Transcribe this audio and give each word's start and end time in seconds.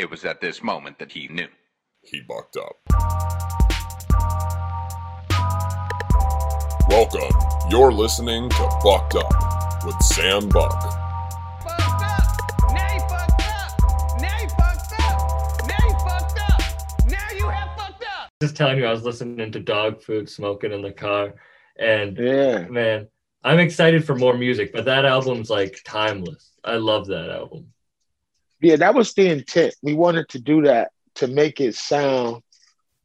It 0.00 0.10
was 0.10 0.24
at 0.24 0.40
this 0.40 0.62
moment 0.62 0.98
that 0.98 1.12
he 1.12 1.28
knew. 1.28 1.46
He 2.00 2.22
bucked 2.22 2.56
up. 2.56 2.78
Welcome. 6.88 7.38
You're 7.68 7.92
listening 7.92 8.48
to 8.48 8.78
Bucked 8.82 9.16
Up 9.16 9.84
with 9.84 10.00
Sam 10.02 10.48
Buck. 10.48 10.72
fucked 10.72 12.02
up. 12.02 12.72
Now 12.72 12.94
you 12.94 13.00
fucked 13.10 13.42
up. 13.42 14.20
Now 14.22 14.38
you 14.40 14.48
fucked 14.48 14.94
up. 15.02 15.66
Now 15.68 15.86
you 15.86 15.92
fucked 16.08 16.40
up. 16.50 17.06
Now 17.06 17.30
you 17.36 17.48
have 17.50 17.76
fucked 17.76 18.04
up. 18.04 18.30
Just 18.40 18.56
telling 18.56 18.78
you, 18.78 18.86
I 18.86 18.92
was 18.92 19.02
listening 19.04 19.52
to 19.52 19.60
dog 19.60 20.00
food, 20.02 20.30
smoking 20.30 20.72
in 20.72 20.80
the 20.80 20.92
car, 20.92 21.34
and 21.78 22.16
Yeah. 22.16 22.66
man, 22.68 23.06
I'm 23.44 23.58
excited 23.58 24.06
for 24.06 24.14
more 24.16 24.38
music. 24.38 24.72
But 24.72 24.86
that 24.86 25.04
album's 25.04 25.50
like 25.50 25.78
timeless. 25.84 26.52
I 26.64 26.76
love 26.76 27.06
that 27.08 27.28
album. 27.28 27.74
Yeah, 28.60 28.76
that 28.76 28.94
was 28.94 29.12
the 29.14 29.28
intent. 29.28 29.74
We 29.82 29.94
wanted 29.94 30.28
to 30.30 30.38
do 30.38 30.62
that 30.62 30.90
to 31.16 31.26
make 31.26 31.60
it 31.60 31.74
sound 31.74 32.42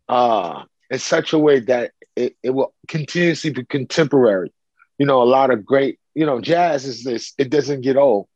uh 0.08 0.64
in 0.92 1.00
such 1.00 1.34
a 1.34 1.40
way 1.40 1.60
that 1.60 1.92
it, 2.16 2.36
it 2.44 2.52
will 2.52 2.74
continuously 2.88 3.50
be 3.52 3.66
contemporary. 3.66 4.54
You 4.98 5.06
know, 5.06 5.22
a 5.22 5.26
lot 5.26 5.52
of 5.52 5.66
great, 5.66 6.00
you 6.14 6.26
know, 6.26 6.40
jazz 6.40 6.86
is 6.86 7.04
this, 7.04 7.34
it 7.38 7.50
doesn't 7.50 7.82
get 7.82 7.98
old. 7.98 8.28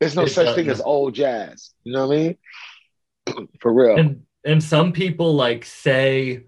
There's 0.00 0.16
no 0.16 0.26
such 0.26 0.54
thing 0.54 0.68
as 0.68 0.80
old 0.80 1.14
jazz. 1.14 1.72
You 1.84 1.92
know 1.92 2.08
what 2.08 2.16
I 2.16 2.36
mean? 3.36 3.48
For 3.60 3.72
real. 3.72 3.98
And 3.98 4.22
and 4.44 4.62
some 4.62 4.92
people 4.92 5.34
like 5.34 5.64
say 5.64 6.44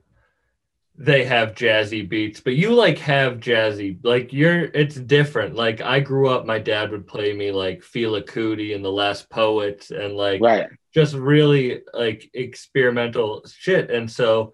they 0.97 1.25
have 1.25 1.55
jazzy 1.55 2.07
beats, 2.07 2.41
but 2.41 2.55
you 2.55 2.75
like 2.75 2.99
have 2.99 3.39
jazzy. 3.39 3.99
Like 4.03 4.33
you're 4.33 4.65
it's 4.65 4.97
different. 4.97 5.55
Like 5.55 5.81
I 5.81 6.01
grew 6.01 6.29
up, 6.29 6.45
my 6.45 6.59
dad 6.59 6.91
would 6.91 7.07
play 7.07 7.33
me 7.33 7.51
like 7.51 7.81
Fela 7.81 8.23
Kuti 8.23 8.75
and 8.75 8.85
the 8.85 8.93
Last 8.93 9.31
Poets 9.31 9.91
and 9.91 10.15
like 10.15 10.43
right. 10.43 10.69
just 10.95 11.15
really 11.15 11.81
like 11.95 12.31
experimental 12.35 13.45
shit. 13.47 13.91
And 13.91 14.11
so 14.11 14.53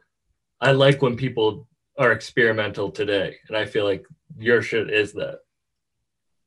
I 0.61 0.73
like 0.73 1.03
when 1.03 1.17
people 1.17 1.67
are 1.99 2.13
experimental 2.13 2.91
today. 2.91 3.37
And 3.49 3.57
I 3.57 3.67
feel 3.67 3.85
like 3.85 4.07
your 4.39 4.63
shit 4.63 4.91
is 4.91 5.15
that. 5.15 5.41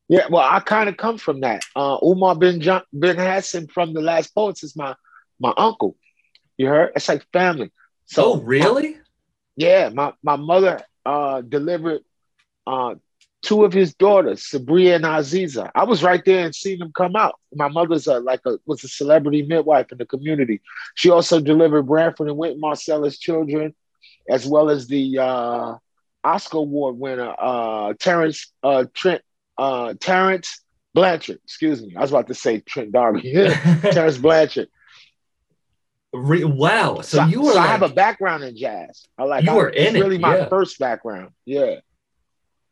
Yeah, 0.08 0.28
well, 0.30 0.48
I 0.50 0.60
kind 0.62 0.90
of 0.90 0.98
come 0.98 1.18
from 1.18 1.42
that. 1.42 1.64
Uh, 1.76 1.98
Umar 2.04 2.36
bin 2.36 2.60
John, 2.62 2.84
bin 2.98 3.18
Hassan 3.18 3.68
from 3.68 3.94
the 3.94 4.02
Last 4.02 4.34
Poets 4.34 4.64
is 4.64 4.76
my 4.76 4.96
my 5.40 5.54
uncle. 5.58 5.98
You 6.58 6.68
heard? 6.68 6.92
It's 6.96 7.10
like 7.10 7.26
family. 7.34 7.72
oh, 8.18 8.40
really? 8.42 8.98
Yeah, 9.56 9.90
my 9.90 10.14
my 10.24 10.36
mother 10.36 10.82
uh, 11.06 11.42
delivered 11.42 12.02
uh, 12.66 12.96
two 13.42 13.66
of 13.66 13.74
his 13.74 13.94
daughters, 13.94 14.44
Sabria 14.44 14.96
and 14.96 15.06
Aziza. 15.06 15.72
I 15.74 15.84
was 15.84 16.04
right 16.04 16.24
there 16.24 16.46
and 16.46 16.56
seen 16.56 16.80
them 16.80 16.92
come 16.96 17.16
out. 17.16 17.40
My 17.54 17.68
mother's 17.68 18.08
a, 18.08 18.20
like 18.20 18.42
a 18.46 18.60
was 18.66 18.84
a 18.84 18.88
celebrity 18.88 19.42
midwife 19.44 19.92
in 19.92 19.98
the 19.98 20.06
community. 20.06 20.62
She 20.96 21.10
also 21.10 21.40
delivered 21.40 21.84
Branford 21.84 22.28
and 22.28 22.38
Wynton 22.38 22.62
Marsalis 22.62 23.20
children, 23.20 23.74
as 24.30 24.46
well 24.46 24.70
as 24.70 24.88
the 24.88 25.20
uh, 25.20 25.76
Oscar 26.24 26.58
Award 26.60 26.98
winner 26.98 27.34
uh, 27.38 27.94
Terrence 28.00 28.52
uh, 28.64 28.86
Trent 28.94 29.22
uh, 29.58 29.96
Terence 30.00 30.62
Blanchard. 30.94 31.40
Excuse 31.44 31.82
me, 31.82 31.96
I 31.96 32.02
was 32.02 32.12
about 32.12 32.28
to 32.28 32.36
say 32.36 32.60
Trent 32.60 32.92
D'Arby. 32.92 33.22
Terence 33.92 34.18
Blanchard. 34.18 34.70
Re- 36.14 36.44
wow. 36.44 36.96
So, 37.02 37.18
So, 37.20 37.26
you 37.26 37.42
were 37.42 37.54
so 37.54 37.60
I 37.60 37.68
have 37.68 37.84
a 37.84 37.90
background 37.90 38.44
in 38.44 38.56
jazz. 38.58 39.08
I 39.18 39.24
like. 39.24 39.46
You 39.46 39.52
I- 39.52 39.56
were 39.56 39.70
it's 39.70 39.90
in 39.90 39.96
it, 39.96 40.00
really 40.00 40.18
my 40.18 40.38
yeah. 40.40 40.50
first 40.50 40.78
background. 40.80 41.32
Yeah. 41.46 41.76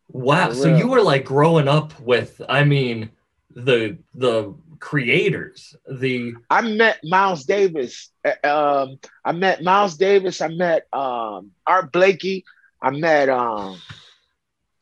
wow. 0.09 0.52
So 0.54 0.76
you 0.76 0.88
were 0.88 1.02
like 1.02 1.23
growing 1.26 1.67
up 1.67 1.98
with, 2.00 2.42
I 2.50 2.64
mean, 2.64 3.12
the 3.56 3.98
the 4.14 4.54
creators, 4.80 5.76
the 5.90 6.34
I 6.50 6.62
met 6.62 7.00
Miles 7.04 7.45
Davis. 7.45 8.10
Uh, 8.26 8.48
Um, 8.48 9.00
I 9.23 9.32
met 9.32 9.64
Miles 9.64 9.95
Davis. 9.98 10.42
I 10.42 10.48
met 10.50 10.88
um, 10.94 11.52
Art 11.66 11.92
Blakey. 11.92 12.44
I 12.82 12.92
met 12.92 13.30
um, 13.30 13.78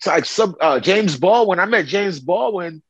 like 0.05 0.25
some 0.25 0.55
uh, 0.61 0.79
James 0.79 1.17
Baldwin. 1.17 1.59
I 1.59 1.65
met 1.65 1.85
James 1.87 2.19
Baldwin 2.19 2.81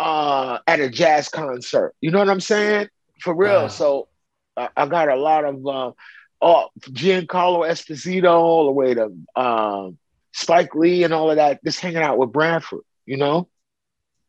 uh, 0.00 0.58
at 0.66 0.80
a 0.80 0.88
jazz 0.90 1.28
concert. 1.28 1.94
You 2.00 2.10
know 2.10 2.18
what 2.18 2.28
I'm 2.30 2.40
saying? 2.40 2.88
For 3.20 3.34
real. 3.34 3.62
Wow. 3.62 3.68
So 3.68 4.08
I, 4.56 4.86
got 4.86 5.08
a 5.08 5.16
lot 5.16 5.44
of 5.44 5.66
uh, 5.66 5.92
oh, 6.40 6.68
Giancarlo 6.80 7.68
Esposito 7.68 8.30
all 8.32 8.66
the 8.66 8.72
way 8.72 8.94
to 8.94 9.10
um, 9.36 9.98
Spike 10.32 10.74
Lee 10.74 11.04
and 11.04 11.14
all 11.14 11.30
of 11.30 11.36
that. 11.36 11.62
Just 11.64 11.80
hanging 11.80 11.98
out 12.02 12.18
with 12.18 12.32
Branford, 12.32 12.80
You 13.06 13.16
know? 13.16 13.48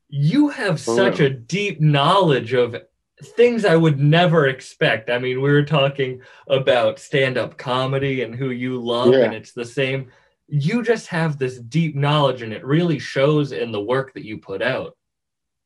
you 0.09 0.49
have 0.49 0.79
For 0.79 0.95
such 0.95 1.19
real. 1.19 1.31
a 1.31 1.33
deep 1.33 1.81
knowledge 1.81 2.53
of 2.53 2.75
things 3.21 3.65
I 3.65 3.75
would 3.75 3.99
never 3.99 4.47
expect. 4.47 5.09
I 5.09 5.17
mean, 5.17 5.41
we 5.41 5.51
were 5.51 5.63
talking 5.63 6.21
about 6.47 6.99
stand-up 6.99 7.57
comedy 7.57 8.21
and 8.21 8.35
who 8.35 8.51
you 8.51 8.79
love, 8.79 9.13
Yeah. 9.13 9.25
and 9.25 9.33
it's 9.33 9.53
the 9.53 9.65
same. 9.65 10.11
You 10.47 10.83
just 10.83 11.07
have 11.07 11.39
this 11.39 11.57
deep 11.57 11.95
knowledge, 11.95 12.41
and 12.43 12.53
it 12.53 12.63
really 12.63 12.99
shows 12.99 13.51
in 13.53 13.71
the 13.71 13.81
work 13.81 14.13
that 14.13 14.23
you 14.25 14.37
put 14.37 14.61
out. 14.61 14.95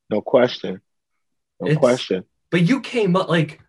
No 0.10 0.22
question. 0.22 0.82
No 1.60 1.68
It's- 1.68 1.80
question. 1.80 2.24
But 2.50 2.62
you 2.62 2.80
came 2.80 3.18
up 3.18 3.28
like 3.28 3.60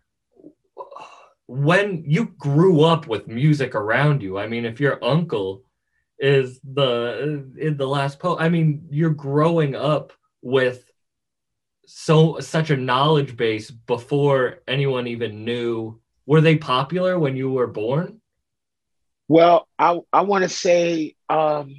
when 1.49 2.03
you 2.05 2.25
grew 2.37 2.81
up 2.83 3.07
with 3.07 3.27
music 3.27 3.73
around 3.73 4.21
you. 4.21 4.37
I 4.37 4.47
mean, 4.47 4.65
if 4.65 4.79
your 4.79 5.03
uncle 5.03 5.63
is 6.19 6.59
the 6.63 7.43
in 7.57 7.75
the 7.75 7.87
Last 7.87 8.19
Poets, 8.19 8.39
I 8.39 8.49
mean, 8.49 8.85
you're 8.91 9.09
growing 9.09 9.73
up 9.73 10.13
with 10.43 10.85
so 11.87 12.39
such 12.39 12.69
a 12.69 12.77
knowledge 12.77 13.35
base 13.35 13.71
before 13.71 14.59
anyone 14.67 15.07
even 15.07 15.43
knew. 15.43 15.99
Were 16.27 16.39
they 16.39 16.55
popular 16.55 17.17
when 17.17 17.35
you 17.35 17.49
were 17.49 17.65
born? 17.65 18.21
Well, 19.27 19.67
I 19.79 19.99
I 20.13 20.21
want 20.21 20.43
to 20.43 20.49
say 20.49 21.15
um, 21.29 21.73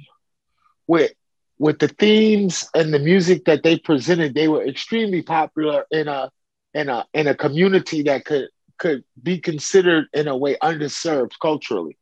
with 0.85 1.13
with 1.59 1.79
the 1.79 1.87
themes 1.87 2.67
and 2.73 2.93
the 2.93 2.99
music 2.99 3.45
that 3.45 3.63
they 3.63 3.79
presented, 3.79 4.33
they 4.33 4.49
were 4.49 4.67
extremely 4.67 5.21
popular 5.21 5.85
in 5.91 6.09
a 6.09 6.29
in 6.73 6.89
a 6.89 7.05
in 7.13 7.27
a 7.27 7.35
community 7.35 8.03
that 8.03 8.25
could 8.25 8.49
could 8.81 9.05
be 9.23 9.39
considered 9.39 10.09
in 10.13 10.29
a 10.29 10.37
way 10.37 10.57
underserved 10.63 11.33
culturally. 11.41 11.97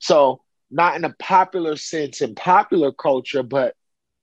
So 0.00 0.42
not 0.70 0.96
in 0.96 1.04
a 1.04 1.14
popular 1.20 1.76
sense 1.76 2.22
in 2.22 2.34
popular 2.36 2.92
culture, 2.92 3.44
but 3.44 3.74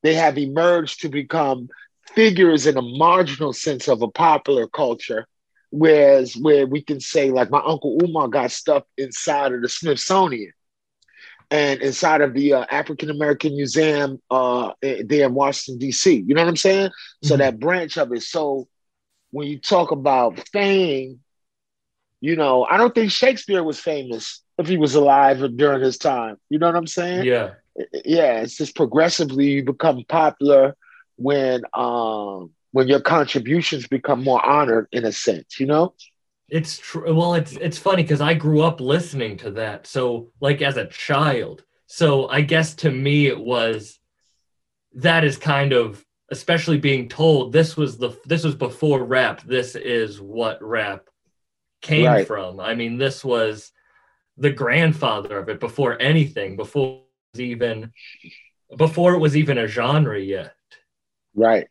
they 0.03 0.15
have 0.15 0.37
emerged 0.37 1.01
to 1.01 1.09
become 1.09 1.69
figures 2.15 2.67
in 2.67 2.77
a 2.77 2.81
marginal 2.83 3.53
sense 3.53 3.89
of 3.89 4.03
a 4.03 4.09
popular 4.09 4.67
culture. 4.67 5.27
Whereas 5.71 6.35
where 6.37 6.67
we 6.67 6.83
can 6.83 7.01
say 7.01 7.31
like 7.31 7.51
my 7.51 7.61
uncle 7.65 7.99
Umar 8.03 8.29
got 8.29 8.51
stuff 8.51 8.83
inside 8.97 9.53
of 9.53 9.61
the 9.61 9.69
Smithsonian 9.69 10.53
and 11.51 11.81
inside 11.81 12.21
of 12.21 12.33
the 12.33 12.53
uh, 12.53 12.65
African 12.71 13.09
American 13.11 13.55
Museum 13.55 14.21
uh, 14.31 14.73
there 14.81 15.27
in 15.27 15.35
Washington 15.35 15.79
D.C. 15.79 16.23
You 16.27 16.35
know 16.35 16.41
what 16.43 16.49
I'm 16.49 16.57
saying? 16.57 16.91
So 17.23 17.37
Mhm. 17.37 17.39
that 17.39 17.59
branch 17.59 17.97
of 17.97 18.13
it. 18.13 18.23
So 18.23 18.67
when 19.31 19.47
you 19.47 19.59
talk 19.59 19.91
about 19.91 20.39
fame, 20.49 21.19
you 22.21 22.35
know, 22.35 22.65
I 22.65 22.77
don't 22.77 22.93
think 22.93 23.11
Shakespeare 23.11 23.63
was 23.63 23.79
famous 23.79 24.43
if 24.59 24.67
he 24.67 24.77
was 24.77 24.93
alive 24.93 25.39
during 25.57 25.81
his 25.81 25.97
time. 25.97 26.37
You 26.49 26.59
know 26.59 26.67
what 26.67 26.75
I'm 26.75 26.87
saying? 26.87 27.25
Yeah. 27.25 27.55
yeah, 28.05 28.41
it's 28.41 28.55
just 28.55 28.75
progressively 28.75 29.47
you 29.47 29.63
become 29.63 30.05
popular 30.07 30.75
when 31.17 31.63
um 31.73 32.51
when 32.71 32.87
your 32.87 33.01
contributions 33.01 33.87
become 33.87 34.23
more 34.23 34.43
honored 34.45 34.87
in 34.91 35.03
a 35.03 35.11
sense, 35.11 35.59
you 35.59 35.65
know? 35.65 35.93
It's 36.47 36.77
true. 36.77 37.13
Well, 37.13 37.33
it's 37.33 37.53
it's 37.53 37.77
funny 37.77 38.03
because 38.03 38.21
I 38.21 38.35
grew 38.35 38.61
up 38.61 38.79
listening 38.79 39.37
to 39.37 39.51
that. 39.51 39.87
So, 39.87 40.31
like 40.39 40.61
as 40.61 40.77
a 40.77 40.87
child. 40.87 41.63
So, 41.87 42.29
I 42.29 42.41
guess 42.41 42.75
to 42.75 42.91
me 42.91 43.27
it 43.27 43.39
was 43.39 43.99
that 44.93 45.23
is 45.23 45.37
kind 45.37 45.73
of 45.73 46.05
especially 46.29 46.77
being 46.77 47.09
told 47.09 47.51
this 47.51 47.75
was 47.75 47.97
the 47.97 48.17
this 48.25 48.43
was 48.43 48.55
before 48.55 49.03
rap. 49.03 49.41
This 49.43 49.75
is 49.75 50.21
what 50.21 50.61
rap 50.61 51.09
came 51.81 52.05
Right. 52.05 52.27
from. 52.27 52.59
I 52.59 52.75
mean, 52.75 52.97
this 52.97 53.23
was 53.25 53.71
the 54.37 54.51
grandfather 54.51 55.37
of 55.37 55.49
it 55.49 55.59
before 55.59 56.01
anything, 56.01 56.55
before 56.55 56.99
it 56.99 57.37
was 57.37 57.41
even 57.41 57.91
before 58.77 59.13
it 59.13 59.19
was 59.19 59.35
even 59.35 59.57
a 59.57 59.67
genre 59.67 60.19
yet 60.19 60.55
Right. 61.35 61.67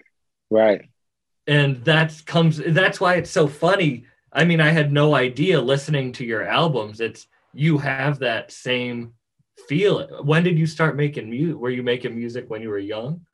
Right. 0.50 0.82
and 1.46 1.82
that's 1.84 2.20
comes 2.20 2.58
that's 2.58 3.00
why 3.00 3.14
it's 3.14 3.30
so 3.30 3.48
funny 3.48 4.04
i 4.32 4.44
mean 4.44 4.60
i 4.60 4.68
had 4.70 4.92
no 4.92 5.14
idea 5.14 5.58
listening 5.60 6.12
to 6.12 6.24
your 6.26 6.44
albums 6.46 7.00
it's 7.00 7.26
you 7.54 7.78
have 7.78 8.18
that 8.18 8.52
same 8.52 9.14
feel 9.66 10.06
when 10.22 10.42
did 10.42 10.58
you 10.58 10.66
start 10.66 10.94
making 10.96 11.30
music 11.30 11.56
were 11.56 11.70
you 11.70 11.82
making 11.82 12.14
music 12.14 12.50
when 12.50 12.60
you 12.60 12.68
were 12.68 12.78
young 12.78 13.24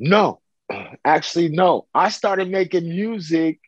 No, 0.00 0.40
actually, 1.04 1.48
no. 1.50 1.86
I 1.94 2.08
started 2.10 2.50
making 2.50 2.88
music 2.88 3.60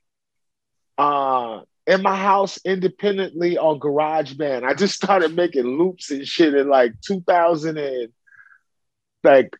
uh, 0.99 1.61
in 1.87 2.03
my 2.03 2.17
house 2.17 2.59
independently 2.65 3.59
on 3.59 3.81
GarageBand. 3.81 4.65
I 4.65 4.75
just 4.75 4.95
started 4.95 5.35
making 5.35 5.65
loops 5.65 6.11
and 6.11 6.27
shit 6.27 6.55
in 6.55 6.69
like 6.69 6.93
2000 7.01 7.77
and 7.77 8.09
like 9.25 9.57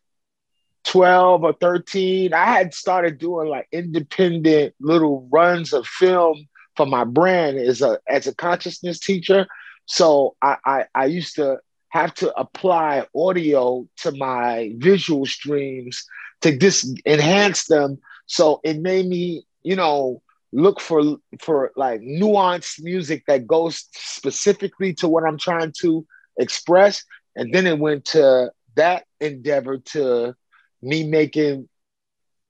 12 0.85 1.43
or 1.43 1.53
13. 1.53 2.33
I 2.33 2.45
had 2.45 2.73
started 2.73 3.17
doing 3.17 3.49
like 3.49 3.67
independent 3.71 4.73
little 4.79 5.27
runs 5.31 5.73
of 5.73 5.85
film 5.85 6.47
for 6.75 6.85
my 6.85 7.03
brand 7.03 7.57
as 7.57 7.81
a 7.81 7.99
as 8.07 8.27
a 8.27 8.35
consciousness 8.35 8.99
teacher. 8.99 9.47
So 9.85 10.35
I, 10.41 10.57
I 10.65 10.85
I 10.95 11.05
used 11.05 11.35
to 11.35 11.59
have 11.89 12.13
to 12.15 12.33
apply 12.39 13.05
audio 13.15 13.87
to 13.97 14.11
my 14.11 14.73
visual 14.77 15.25
streams 15.25 16.05
to 16.41 16.57
just 16.57 16.99
enhance 17.05 17.65
them. 17.65 17.99
So 18.25 18.61
it 18.63 18.79
made 18.79 19.05
me, 19.05 19.45
you 19.61 19.75
know, 19.75 20.21
look 20.53 20.79
for 20.79 21.17
for 21.39 21.71
like 21.75 22.01
nuanced 22.01 22.81
music 22.81 23.23
that 23.27 23.47
goes 23.47 23.85
specifically 23.93 24.93
to 24.93 25.07
what 25.07 25.23
I'm 25.23 25.37
trying 25.37 25.73
to 25.81 26.05
express. 26.37 27.03
And 27.35 27.53
then 27.53 27.65
it 27.67 27.79
went 27.79 28.05
to 28.05 28.51
that 28.75 29.05
endeavor 29.19 29.79
to 29.79 30.35
me 30.81 31.03
making 31.03 31.67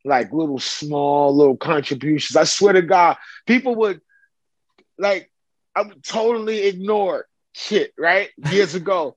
like 0.06 0.34
little 0.34 0.60
small 0.60 1.36
little 1.36 1.58
contributions. 1.58 2.36
I 2.36 2.44
swear 2.44 2.74
to 2.74 2.82
God, 2.82 3.18
people 3.48 3.76
would 3.76 4.02
like 4.98 5.32
I 5.76 5.84
would 5.84 6.04
totally 6.04 6.64
ignore 6.66 7.26
shit, 7.54 7.94
right? 7.98 8.30
Years 8.52 8.76
ago, 8.82 9.16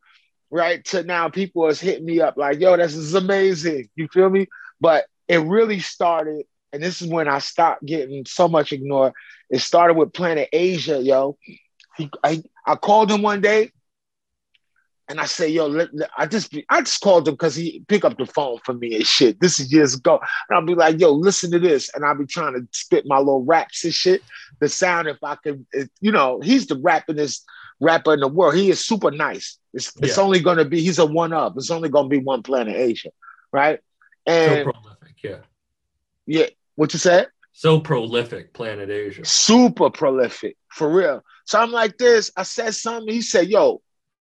right? 0.51 0.85
To 0.87 1.03
now 1.03 1.29
people 1.29 1.67
is 1.69 1.81
hitting 1.81 2.07
me 2.07 2.21
up 2.21 2.37
like, 2.37 2.61
yo, 2.61 2.77
this 2.77 2.95
is 2.95 3.15
amazing. 3.15 3.89
You 3.97 4.09
feel 4.09 4.31
me? 4.31 4.47
But 4.81 5.07
it 5.29 5.39
really 5.39 5.81
started, 5.81 6.47
and 6.77 6.85
this 6.85 7.01
is 7.03 7.09
when 7.09 7.27
I 7.27 7.39
stopped 7.39 7.85
getting 7.85 8.25
so 8.27 8.47
much 8.49 8.73
ignored. 8.73 9.15
It 9.51 9.61
started 9.61 9.95
with 9.95 10.13
Planet 10.13 10.49
Asia, 10.53 11.03
yo. 11.03 11.37
He, 11.97 12.11
I, 12.23 12.43
I 12.67 12.77
called 12.77 13.11
him 13.11 13.23
one 13.23 13.41
day 13.41 13.73
and 15.09 15.19
I 15.21 15.25
say, 15.25 15.49
yo, 15.49 15.67
let, 15.67 15.95
let- 15.95 16.11
I 16.19 16.27
just 16.27 16.55
I 16.69 16.81
just 16.83 17.01
called 17.01 17.27
him 17.29 17.35
because 17.35 17.55
he 17.55 17.83
pick 17.89 18.05
up 18.05 18.19
the 18.19 18.27
phone 18.27 18.59
for 18.65 18.75
me 18.75 18.95
and 18.97 19.07
shit. 19.07 19.41
This 19.41 19.59
is 19.59 19.73
years 19.73 19.95
ago. 19.95 20.21
And 20.49 20.57
I'll 20.59 20.67
be 20.67 20.75
like, 20.75 21.01
yo, 21.01 21.13
listen 21.13 21.51
to 21.53 21.59
this. 21.59 21.91
And 21.95 22.05
I'll 22.05 22.19
be 22.19 22.27
trying 22.27 22.55
to 22.55 22.67
spit 22.73 23.05
my 23.07 23.19
little 23.19 23.45
raps 23.45 23.85
and 23.85 23.95
shit. 23.95 24.21
The 24.61 24.69
sound, 24.69 25.09
if 25.09 25.17
I 25.23 25.37
could, 25.37 25.65
if, 25.73 25.89
you 26.01 26.13
know, 26.13 26.41
he's 26.41 26.67
the 26.67 26.75
rappingest 26.77 27.43
rapper 27.81 28.15
in 28.15 28.21
the 28.21 28.29
world. 28.29 28.55
He 28.57 28.69
is 28.69 28.85
super 28.85 29.11
nice. 29.11 29.59
It's, 29.73 29.93
it's 30.03 30.19
Yeah. 30.19 30.25
only 30.25 30.41
gonna 30.41 30.65
be, 30.65 30.81
he's 30.83 30.99
a 30.99 31.07
one 31.07 31.33
up. 31.33 31.55
It's 31.57 31.71
only 31.71 31.89
gonna 31.89 32.09
be 32.09 32.19
one 32.19 32.43
planet 32.43 32.77
Asia, 32.77 33.11
right? 33.53 33.79
So 34.27 34.33
And 34.33 34.65
prolific, 34.65 35.23
yeah. 35.23 35.37
yeah, 36.27 36.47
what 36.77 36.93
you 36.93 36.99
said? 36.99 37.29
So 37.53 37.81
prolific, 37.81 38.53
Planet 38.53 38.91
Asia. 38.91 39.25
super 39.25 39.91
prolific 39.91 40.57
for 40.69 40.91
real. 40.91 41.23
So 41.47 41.59
I'm 41.59 41.73
like 41.73 41.97
this. 41.97 42.31
I 42.37 42.43
said 42.43 42.75
something. 42.75 43.13
He 43.13 43.23
said, 43.23 43.49
"Yo, 43.49 43.81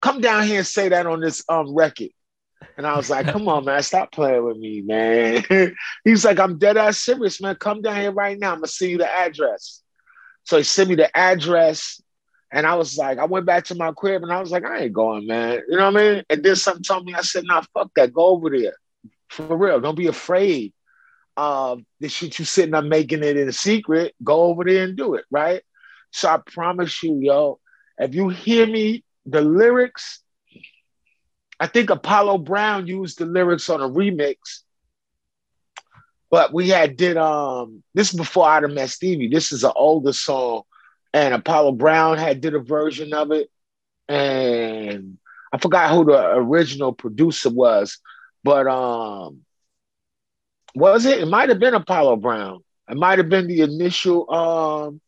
come 0.00 0.20
down 0.20 0.46
here 0.46 0.58
and 0.58 0.66
say 0.66 0.88
that 0.88 1.06
on 1.06 1.20
this 1.20 1.42
um 1.48 1.74
record." 1.74 2.10
And 2.76 2.86
I 2.86 2.96
was 2.96 3.10
like, 3.10 3.26
"Come 3.26 3.48
on, 3.48 3.64
man, 3.64 3.82
stop 3.82 4.12
playing 4.12 4.44
with 4.44 4.56
me, 4.58 4.82
man." 4.82 5.44
He's 6.04 6.24
like, 6.24 6.38
"I'm 6.38 6.58
dead 6.58 6.76
ass 6.76 6.98
serious, 6.98 7.40
man. 7.40 7.56
Come 7.56 7.82
down 7.82 8.00
here 8.00 8.12
right 8.12 8.38
now. 8.38 8.52
I'm 8.52 8.58
gonna 8.58 8.68
send 8.68 8.92
you 8.92 8.98
the 8.98 9.10
address." 9.10 9.82
So 10.44 10.58
he 10.58 10.62
sent 10.62 10.88
me 10.88 10.94
the 10.94 11.14
address, 11.16 12.00
and 12.52 12.64
I 12.64 12.76
was 12.76 12.96
like, 12.96 13.18
I 13.18 13.24
went 13.24 13.46
back 13.46 13.64
to 13.66 13.74
my 13.74 13.90
crib, 13.90 14.22
and 14.22 14.32
I 14.32 14.38
was 14.38 14.52
like, 14.52 14.64
"I 14.64 14.84
ain't 14.84 14.92
going, 14.92 15.26
man." 15.26 15.62
You 15.68 15.76
know 15.78 15.90
what 15.90 16.00
I 16.00 16.12
mean? 16.14 16.24
And 16.30 16.44
then 16.44 16.54
something 16.54 16.84
told 16.84 17.04
me, 17.04 17.14
I 17.14 17.22
said, 17.22 17.42
"Nah, 17.44 17.62
fuck 17.74 17.90
that. 17.96 18.12
Go 18.12 18.26
over 18.26 18.50
there, 18.50 18.76
for 19.30 19.56
real. 19.56 19.80
Don't 19.80 19.96
be 19.96 20.06
afraid." 20.06 20.72
Uh, 21.36 21.76
the 22.00 22.08
shit 22.08 22.38
you 22.38 22.44
sitting 22.44 22.74
up 22.74 22.84
making 22.84 23.22
it 23.22 23.36
in 23.36 23.50
secret, 23.52 24.14
go 24.22 24.42
over 24.44 24.64
there 24.64 24.84
and 24.84 24.96
do 24.96 25.14
it, 25.14 25.24
right? 25.30 25.62
So 26.10 26.28
I 26.28 26.38
promise 26.38 27.02
you, 27.02 27.18
yo, 27.20 27.60
if 27.98 28.14
you 28.14 28.28
hear 28.28 28.66
me, 28.66 29.04
the 29.26 29.40
lyrics, 29.42 30.20
I 31.58 31.66
think 31.66 31.90
Apollo 31.90 32.38
Brown 32.38 32.86
used 32.86 33.18
the 33.18 33.26
lyrics 33.26 33.68
on 33.68 33.80
a 33.80 33.88
remix, 33.88 34.36
but 36.30 36.52
we 36.52 36.68
had 36.68 36.96
did 36.96 37.16
um 37.16 37.82
this 37.94 38.12
is 38.12 38.18
before 38.18 38.48
have 38.48 38.70
met 38.70 38.90
Stevie. 38.90 39.28
This 39.28 39.52
is 39.52 39.64
an 39.64 39.72
older 39.74 40.12
song, 40.12 40.62
and 41.12 41.34
Apollo 41.34 41.72
Brown 41.72 42.18
had 42.18 42.40
did 42.40 42.54
a 42.54 42.60
version 42.60 43.12
of 43.14 43.32
it, 43.32 43.50
and 44.08 45.18
I 45.52 45.58
forgot 45.58 45.90
who 45.90 46.04
the 46.04 46.34
original 46.34 46.92
producer 46.92 47.50
was, 47.50 47.98
but 48.44 48.66
um 48.66 49.45
was 50.76 51.06
it? 51.06 51.18
It 51.20 51.26
might 51.26 51.48
have 51.48 51.58
been 51.58 51.74
Apollo 51.74 52.16
Brown. 52.16 52.60
It 52.88 52.96
might 52.96 53.18
have 53.18 53.28
been 53.28 53.48
the 53.48 53.62
initial 53.62 54.30
um, 54.32 55.00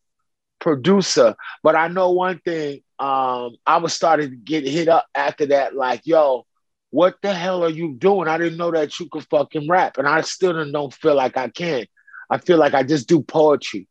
producer. 0.58 1.36
But 1.62 1.76
I 1.76 1.88
know 1.88 2.10
one 2.10 2.38
thing. 2.40 2.80
Um, 2.98 3.56
I 3.64 3.76
was 3.76 3.92
starting 3.92 4.30
to 4.30 4.36
get 4.36 4.66
hit 4.66 4.88
up 4.88 5.06
after 5.14 5.46
that, 5.46 5.76
like, 5.76 6.02
yo, 6.04 6.44
what 6.90 7.16
the 7.22 7.32
hell 7.32 7.62
are 7.62 7.70
you 7.70 7.94
doing? 7.94 8.26
I 8.26 8.38
didn't 8.38 8.58
know 8.58 8.72
that 8.72 8.98
you 8.98 9.08
could 9.08 9.24
fucking 9.30 9.68
rap. 9.68 9.98
And 9.98 10.08
I 10.08 10.22
still 10.22 10.52
don't 10.72 10.92
feel 10.92 11.14
like 11.14 11.36
I 11.36 11.48
can. 11.48 11.86
I 12.28 12.38
feel 12.38 12.58
like 12.58 12.74
I 12.74 12.82
just 12.82 13.08
do 13.08 13.22
poetry. 13.22 13.86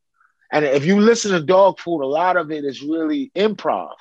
And 0.52 0.66
if 0.66 0.86
you 0.86 1.00
listen 1.00 1.32
to 1.32 1.42
Dog 1.42 1.80
Food, 1.80 2.02
a 2.02 2.08
lot 2.08 2.36
of 2.38 2.52
it 2.52 2.66
is 2.66 2.82
really 2.82 3.32
improv. 3.36 3.94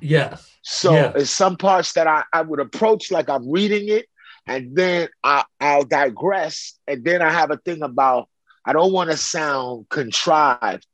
Yes. 0.00 0.50
So 0.62 0.92
Yeah. 0.94 1.12
it's 1.14 1.30
some 1.30 1.56
parts 1.56 1.92
that 1.92 2.06
I, 2.06 2.24
I 2.32 2.42
would 2.42 2.60
approach 2.60 3.10
like 3.10 3.28
I'm 3.28 3.50
reading 3.50 3.88
it, 3.88 4.06
and 4.48 4.74
then 4.76 5.08
I, 5.22 5.44
I'll 5.60 5.84
digress. 5.84 6.74
And 6.86 7.04
then 7.04 7.22
I 7.22 7.30
have 7.30 7.50
a 7.50 7.56
thing 7.58 7.82
about 7.82 8.28
I 8.64 8.72
don't 8.72 8.92
want 8.92 9.10
to 9.10 9.16
sound 9.16 9.88
contrived. 9.88 10.86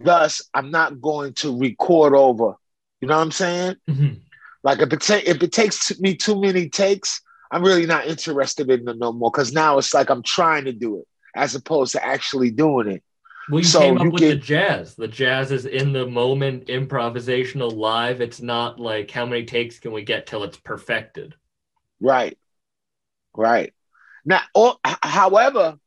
Thus, 0.00 0.42
I'm 0.52 0.70
not 0.70 1.00
going 1.00 1.34
to 1.34 1.58
record 1.58 2.14
over. 2.14 2.54
You 3.00 3.08
know 3.08 3.16
what 3.16 3.22
I'm 3.22 3.30
saying? 3.30 3.76
Mhm. 3.88 4.20
Like 4.64 4.80
if 4.80 4.92
it, 4.92 5.00
ta- 5.00 5.20
if 5.24 5.42
it 5.42 5.52
takes 5.52 5.98
me 6.00 6.14
too 6.16 6.40
many 6.40 6.68
takes, 6.68 7.20
I'm 7.50 7.62
really 7.64 7.86
not 7.86 8.06
interested 8.06 8.70
in 8.70 8.88
it 8.88 8.98
no 8.98 9.12
more 9.12 9.30
because 9.30 9.52
now 9.52 9.78
it's 9.78 9.92
like 9.94 10.08
I'm 10.10 10.22
trying 10.22 10.64
to 10.66 10.72
do 10.72 10.98
it 11.00 11.06
as 11.34 11.54
opposed 11.54 11.92
to 11.92 12.04
actually 12.04 12.50
doing 12.50 12.88
it. 12.88 13.02
Well, 13.50 13.58
you 13.60 13.64
So 13.66 13.80
came 13.80 13.96
up 13.98 14.04
you 14.04 14.10
with 14.10 14.20
can- 14.22 14.30
the 14.30 14.36
jazz. 14.36 14.94
The 14.94 15.08
jazz 15.08 15.50
is 15.50 15.66
in 15.66 15.92
the 15.92 16.06
moment, 16.06 16.66
improvisational, 16.68 17.74
live. 17.74 18.20
It's 18.20 18.40
not 18.40 18.78
like 18.78 19.10
how 19.10 19.26
many 19.26 19.44
takes 19.44 19.78
can 19.80 19.92
we 19.92 20.02
get 20.02 20.26
till 20.26 20.44
it's 20.44 20.58
perfected. 20.58 21.34
Right. 22.00 22.38
Right. 23.34 23.72
Now, 24.24 24.40
or, 24.54 24.76
however, 24.84 25.78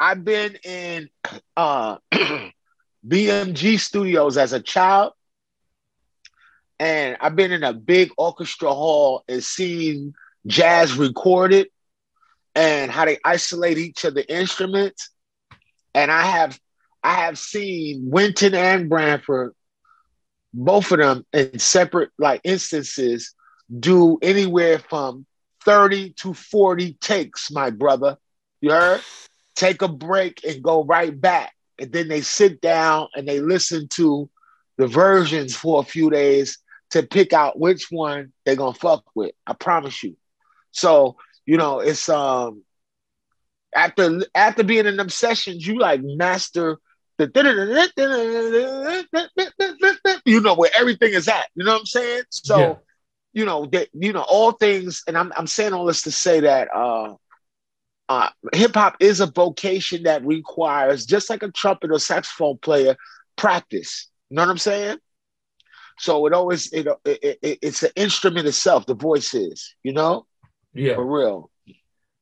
I've 0.00 0.24
been 0.24 0.56
in 0.64 1.08
uh, 1.56 1.98
BMG 3.06 3.78
studios 3.78 4.36
as 4.36 4.52
a 4.52 4.60
child, 4.60 5.12
and 6.78 7.16
I've 7.20 7.36
been 7.36 7.52
in 7.52 7.62
a 7.62 7.72
big 7.72 8.10
orchestra 8.16 8.72
hall 8.72 9.24
and 9.28 9.42
seen 9.42 10.14
jazz 10.46 10.94
recorded 10.94 11.68
and 12.54 12.90
how 12.90 13.04
they 13.04 13.18
isolate 13.24 13.78
each 13.78 14.04
of 14.04 14.14
the 14.14 14.28
instruments. 14.32 15.10
And 15.94 16.10
I 16.10 16.22
have 16.22 16.58
I 17.02 17.14
have 17.14 17.38
seen 17.38 18.10
Wynton 18.10 18.54
and 18.54 18.88
Branford, 18.88 19.54
both 20.52 20.90
of 20.92 20.98
them 20.98 21.26
in 21.32 21.58
separate 21.58 22.10
like 22.18 22.40
instances, 22.44 23.34
do 23.78 24.18
anywhere 24.22 24.78
from 24.78 25.26
30 25.64 26.14
to 26.20 26.34
40 26.34 26.94
takes, 26.94 27.50
my 27.50 27.70
brother. 27.70 28.16
You 28.60 28.70
heard? 28.70 29.00
Take 29.54 29.82
a 29.82 29.88
break 29.88 30.44
and 30.44 30.62
go 30.62 30.84
right 30.84 31.18
back. 31.18 31.52
And 31.78 31.92
then 31.92 32.08
they 32.08 32.20
sit 32.20 32.60
down 32.60 33.08
and 33.14 33.26
they 33.26 33.40
listen 33.40 33.88
to 33.88 34.28
the 34.76 34.86
versions 34.86 35.54
for 35.54 35.80
a 35.80 35.84
few 35.84 36.10
days 36.10 36.58
to 36.90 37.02
pick 37.02 37.32
out 37.32 37.58
which 37.58 37.86
one 37.90 38.32
they're 38.44 38.56
gonna 38.56 38.74
fuck 38.74 39.04
with. 39.14 39.32
I 39.46 39.54
promise 39.54 40.02
you. 40.02 40.16
So, 40.72 41.16
you 41.46 41.56
know, 41.56 41.80
it's 41.80 42.08
um 42.08 42.62
after 43.74 44.20
after 44.34 44.62
being 44.62 44.86
in 44.86 44.96
them 44.96 45.08
sessions, 45.08 45.66
you 45.66 45.78
like 45.78 46.00
master 46.02 46.78
the 47.18 47.26
you 50.24 50.40
know 50.40 50.54
where 50.54 50.70
everything 50.76 51.12
is 51.12 51.28
at. 51.28 51.48
You 51.54 51.64
know 51.64 51.72
what 51.72 51.80
I'm 51.80 51.86
saying? 51.86 52.22
So 52.30 52.58
Yeah. 52.58 52.74
You 53.32 53.44
know 53.44 53.66
that 53.66 53.88
you 53.92 54.12
know 54.12 54.24
all 54.28 54.52
things 54.52 55.02
and 55.06 55.16
I'm 55.16 55.32
I'm 55.36 55.46
saying 55.46 55.72
all 55.72 55.86
this 55.86 56.02
to 56.02 56.10
say 56.12 56.40
that 56.40 56.68
uh 56.74 57.14
uh 58.08 58.28
hip 58.52 58.74
hop 58.74 58.96
is 59.00 59.20
a 59.20 59.26
vocation 59.26 60.04
that 60.04 60.24
requires 60.24 61.06
just 61.06 61.30
like 61.30 61.42
a 61.42 61.50
trumpet 61.50 61.90
or 61.90 61.98
saxophone 61.98 62.58
player 62.58 62.96
practice. 63.36 64.08
You 64.30 64.36
know 64.36 64.42
what 64.42 64.50
I'm 64.50 64.58
saying? 64.58 64.98
So 65.98 66.26
it 66.26 66.32
always 66.32 66.72
it, 66.72 66.86
it, 67.04 67.38
it 67.42 67.58
it's 67.62 67.82
an 67.82 67.90
instrument 67.96 68.46
itself, 68.46 68.86
the 68.86 68.94
voice 68.94 69.34
is, 69.34 69.74
you 69.82 69.92
know, 69.92 70.26
Yeah. 70.74 70.94
for 70.94 71.06
real. 71.06 71.50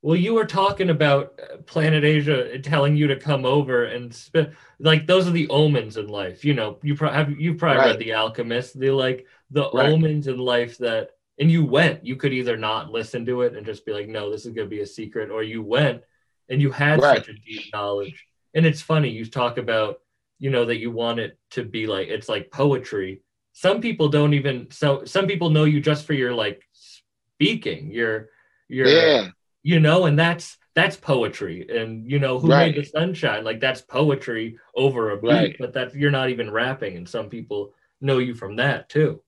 Well, 0.02 0.17
you 0.17 0.33
were 0.35 0.47
talking 0.47 0.88
about 0.88 1.38
Planet 1.67 2.05
Asia 2.05 2.59
telling 2.61 2.97
you 2.97 3.09
to 3.09 3.17
come 3.17 3.45
over 3.45 3.85
and 3.85 4.14
spit. 4.14 4.55
Like 4.79 5.07
those 5.07 5.29
are 5.29 5.33
the 5.33 5.49
omens 5.49 5.97
in 5.99 6.09
life. 6.09 6.45
You 6.45 6.55
know, 6.55 6.79
you 6.83 6.95
probably 6.95 7.17
have 7.19 7.40
you've 7.40 7.59
probably 7.59 7.79
Right. 7.79 7.90
read 7.90 7.99
The 7.99 8.14
Alchemist. 8.14 8.79
They're 8.81 8.93
like 8.93 9.26
the 9.50 9.69
Right. 9.73 9.90
omens 9.92 10.26
in 10.28 10.38
life 10.38 10.78
that, 10.78 11.11
and 11.38 11.50
you 11.50 11.64
went. 11.64 12.04
You 12.04 12.16
could 12.16 12.33
either 12.33 12.57
not 12.57 12.90
listen 12.92 13.25
to 13.26 13.42
it 13.42 13.54
and 13.57 13.64
just 13.66 13.85
be 13.87 13.92
like, 13.92 14.09
no, 14.09 14.30
this 14.30 14.47
is 14.47 14.52
gonna 14.52 14.69
be 14.69 14.80
a 14.80 14.87
secret, 14.87 15.30
or 15.30 15.42
you 15.42 15.62
went 15.62 16.02
and 16.49 16.61
you 16.61 16.71
had 16.71 17.00
Right. 17.00 17.16
such 17.25 17.28
a 17.28 17.38
deep 17.38 17.73
knowledge. 17.73 18.26
And 18.54 18.66
it's 18.66 18.83
funny 18.83 19.09
you 19.11 19.25
talk 19.25 19.57
about, 19.59 20.00
you 20.38 20.50
know, 20.50 20.64
that 20.64 20.78
you 20.78 20.90
want 20.90 21.21
it 21.21 21.38
to 21.50 21.64
be 21.64 21.87
like 21.87 22.09
it's 22.09 22.28
like 22.28 22.50
poetry. 22.50 23.23
Some 23.52 23.80
people 23.80 24.09
don't 24.09 24.35
even. 24.35 24.71
So 24.71 25.04
some 25.04 25.26
people 25.26 25.50
know 25.50 25.64
you 25.64 25.80
just 25.80 26.07
for 26.07 26.12
your 26.14 26.35
like 26.35 26.62
speaking. 26.73 27.90
Your 27.90 28.30
your 28.69 28.88
Yeah. 28.88 29.28
you 29.62 29.80
know 29.80 30.07
and 30.07 30.19
that's 30.19 30.57
that's 30.75 30.97
poetry. 30.97 31.66
And 31.69 32.09
you 32.11 32.19
know, 32.19 32.38
who 32.38 32.49
Right. 32.49 32.75
made 32.75 32.85
the 32.85 32.88
sunshine? 32.88 33.45
Like 33.45 33.61
that's 33.61 33.80
poetry 33.80 34.59
over 34.75 35.11
a 35.11 35.16
beat, 35.16 35.28
Right. 35.28 35.57
but 35.59 35.73
that 35.73 35.95
you're 35.95 36.11
not 36.11 36.30
even 36.30 36.50
rapping, 36.50 36.97
and 36.97 37.09
some 37.09 37.28
people 37.28 37.75
know 38.00 38.19
you 38.19 38.35
from 38.35 38.57
that 38.57 38.88
too. 38.88 39.23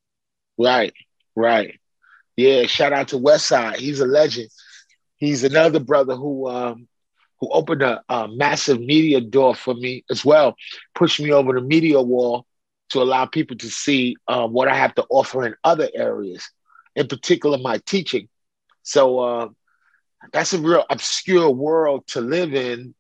Right, 0.63 0.93
right. 1.35 1.79
Yeah, 2.37 2.67
shout 2.67 2.93
out 2.93 3.09
to 3.09 3.17
Westside. 3.19 3.77
He's 3.77 4.01
a 4.01 4.07
legend. 4.07 4.49
He's 5.17 5.45
another 5.45 5.81
brother 5.81 6.17
who 6.17 6.49
um 6.49 6.89
who 7.41 7.49
opened 7.51 7.83
a, 7.83 8.03
a 8.09 8.29
massive 8.29 8.81
media 8.81 9.21
door 9.21 9.55
for 9.55 9.75
me 9.75 10.05
as 10.11 10.25
well, 10.25 10.57
pushed 10.95 11.21
me 11.21 11.33
over 11.33 11.53
the 11.53 11.61
media 11.61 12.01
wall 12.01 12.47
to 12.91 13.03
allow 13.03 13.27
people 13.27 13.57
to 13.57 13.69
see 13.69 14.17
um, 14.29 14.53
what 14.53 14.69
I 14.69 14.77
have 14.77 14.95
to 14.97 15.07
offer 15.11 15.45
in 15.47 15.55
other 15.65 15.89
areas, 15.95 16.49
in 16.95 17.09
particular 17.09 17.59
my 17.59 17.79
teaching. 17.85 18.29
So 18.85 19.19
uh, 19.19 19.49
that's 20.33 20.53
a 20.53 20.59
real 20.59 20.85
obscure 20.89 21.51
world 21.51 22.07
to 22.09 22.21
live 22.21 22.55
in, 22.55 22.95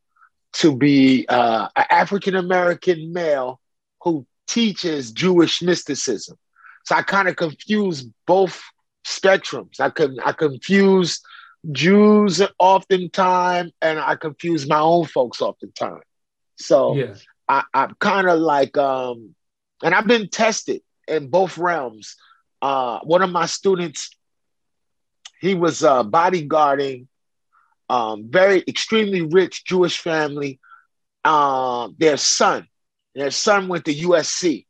to 0.54 0.76
be 0.76 1.26
uh, 1.28 1.69
an 1.76 1.85
African 1.90 2.35
American 2.35 3.12
male 3.12 3.61
who 4.02 4.26
teaches 4.49 5.12
Jewish 5.12 5.62
mysticism. 5.62 6.37
So 6.85 6.95
I 6.97 7.03
kind 7.03 7.29
of 7.29 7.37
confuse 7.37 8.03
both 8.27 8.62
spectrums. 9.07 9.81
I 9.81 9.91
can 9.91 10.19
I 10.21 10.33
confuse 10.33 11.21
Jews 11.71 12.43
oftentimes, 12.59 13.73
and 13.81 13.99
I 13.99 14.17
confuse 14.17 14.69
my 14.69 14.81
own 14.81 15.07
folks 15.07 15.41
oftentimes. 15.41 16.03
So 16.57 16.95
Yeah. 16.95 17.15
I, 17.49 17.65
I'm 17.75 17.95
kind 17.99 18.29
of 18.29 18.39
like, 18.39 18.77
um, 18.79 19.35
and 19.83 19.95
I've 19.95 20.07
been 20.07 20.29
tested 20.29 20.81
in 21.07 21.29
both 21.29 21.59
realms. 21.59 22.17
Uh, 22.61 23.01
one 23.01 23.23
of 23.23 23.31
my 23.31 23.47
students, 23.47 24.11
he 25.41 25.55
was 25.55 25.83
uh, 25.83 26.05
bodyguarding 26.05 27.07
um, 27.89 28.31
very 28.31 28.65
extremely 28.67 29.21
rich 29.23 29.65
Jewish 29.65 29.99
family. 29.99 30.61
Uh, 31.25 31.89
their 31.99 32.17
son, 32.17 32.67
their 33.15 33.31
son 33.31 33.69
went 33.69 33.85
to 33.85 33.95
USC, 33.95 34.67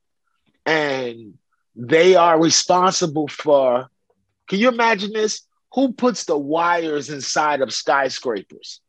and 0.67 1.35
they 1.75 2.15
are 2.17 2.41
responsible 2.41 3.29
for. 3.29 3.89
Can 4.49 4.59
you 4.59 4.69
imagine 4.69 5.13
this? 5.13 5.47
Who 5.75 5.93
puts 5.93 6.25
the 6.25 6.37
wires 6.39 7.09
inside 7.11 7.61
of 7.61 7.73
skyscrapers? 7.73 8.81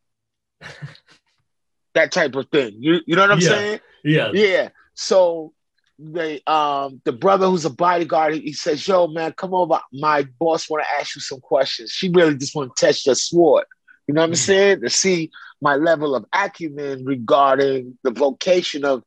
that 1.93 2.11
type 2.11 2.35
of 2.35 2.47
thing. 2.49 2.75
You 2.79 2.99
you 3.05 3.15
know 3.15 3.21
what 3.21 3.31
I'm 3.31 3.39
Yeah. 3.39 3.49
saying? 3.49 3.79
Yeah. 4.03 4.31
Yeah. 4.33 4.69
So 4.95 5.53
they 5.99 6.41
um 6.47 7.01
the 7.05 7.11
brother 7.13 7.47
who's 7.47 7.65
a 7.65 7.69
bodyguard, 7.69 8.33
he 8.35 8.53
says, 8.53 8.87
Yo, 8.87 9.07
man, 9.07 9.33
come 9.33 9.53
over. 9.53 9.79
My 9.93 10.27
boss 10.39 10.69
want 10.69 10.83
to 10.83 10.99
ask 10.99 11.15
you 11.15 11.21
some 11.21 11.39
questions. 11.39 11.91
She 11.91 12.09
really 12.09 12.35
just 12.37 12.55
want 12.55 12.75
to 12.75 12.85
test 12.85 13.05
your 13.05 13.15
sword. 13.15 13.65
You 14.07 14.13
know 14.13 14.21
what 14.21 14.27
I'm 14.27 14.33
Mhm. 14.33 14.37
saying? 14.37 14.81
To 14.81 14.89
see 14.89 15.31
my 15.61 15.75
level 15.75 16.15
of 16.15 16.25
acumen 16.33 17.05
regarding 17.05 17.97
the 18.03 18.11
vocation 18.11 18.83
of 18.83 19.03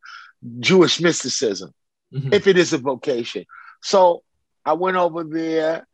Jewish 0.60 1.00
mysticism 1.00 1.72
Mhm. 2.14 2.32
if 2.32 2.46
it 2.46 2.56
is 2.56 2.72
a 2.72 2.78
vocation. 2.78 3.44
So 3.86 4.24
I 4.64 4.72
went 4.72 4.96
over 4.96 5.22
there 5.22 5.86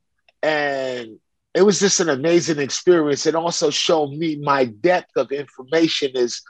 and 0.42 1.18
it 1.52 1.60
was 1.60 1.78
just 1.78 2.00
an 2.00 2.08
amazing 2.08 2.58
experience. 2.58 3.26
It 3.26 3.34
also 3.34 3.68
showed 3.68 4.12
me 4.12 4.36
my 4.36 4.64
depth 4.64 5.14
of 5.14 5.30
information 5.30 6.12
is 6.14 6.40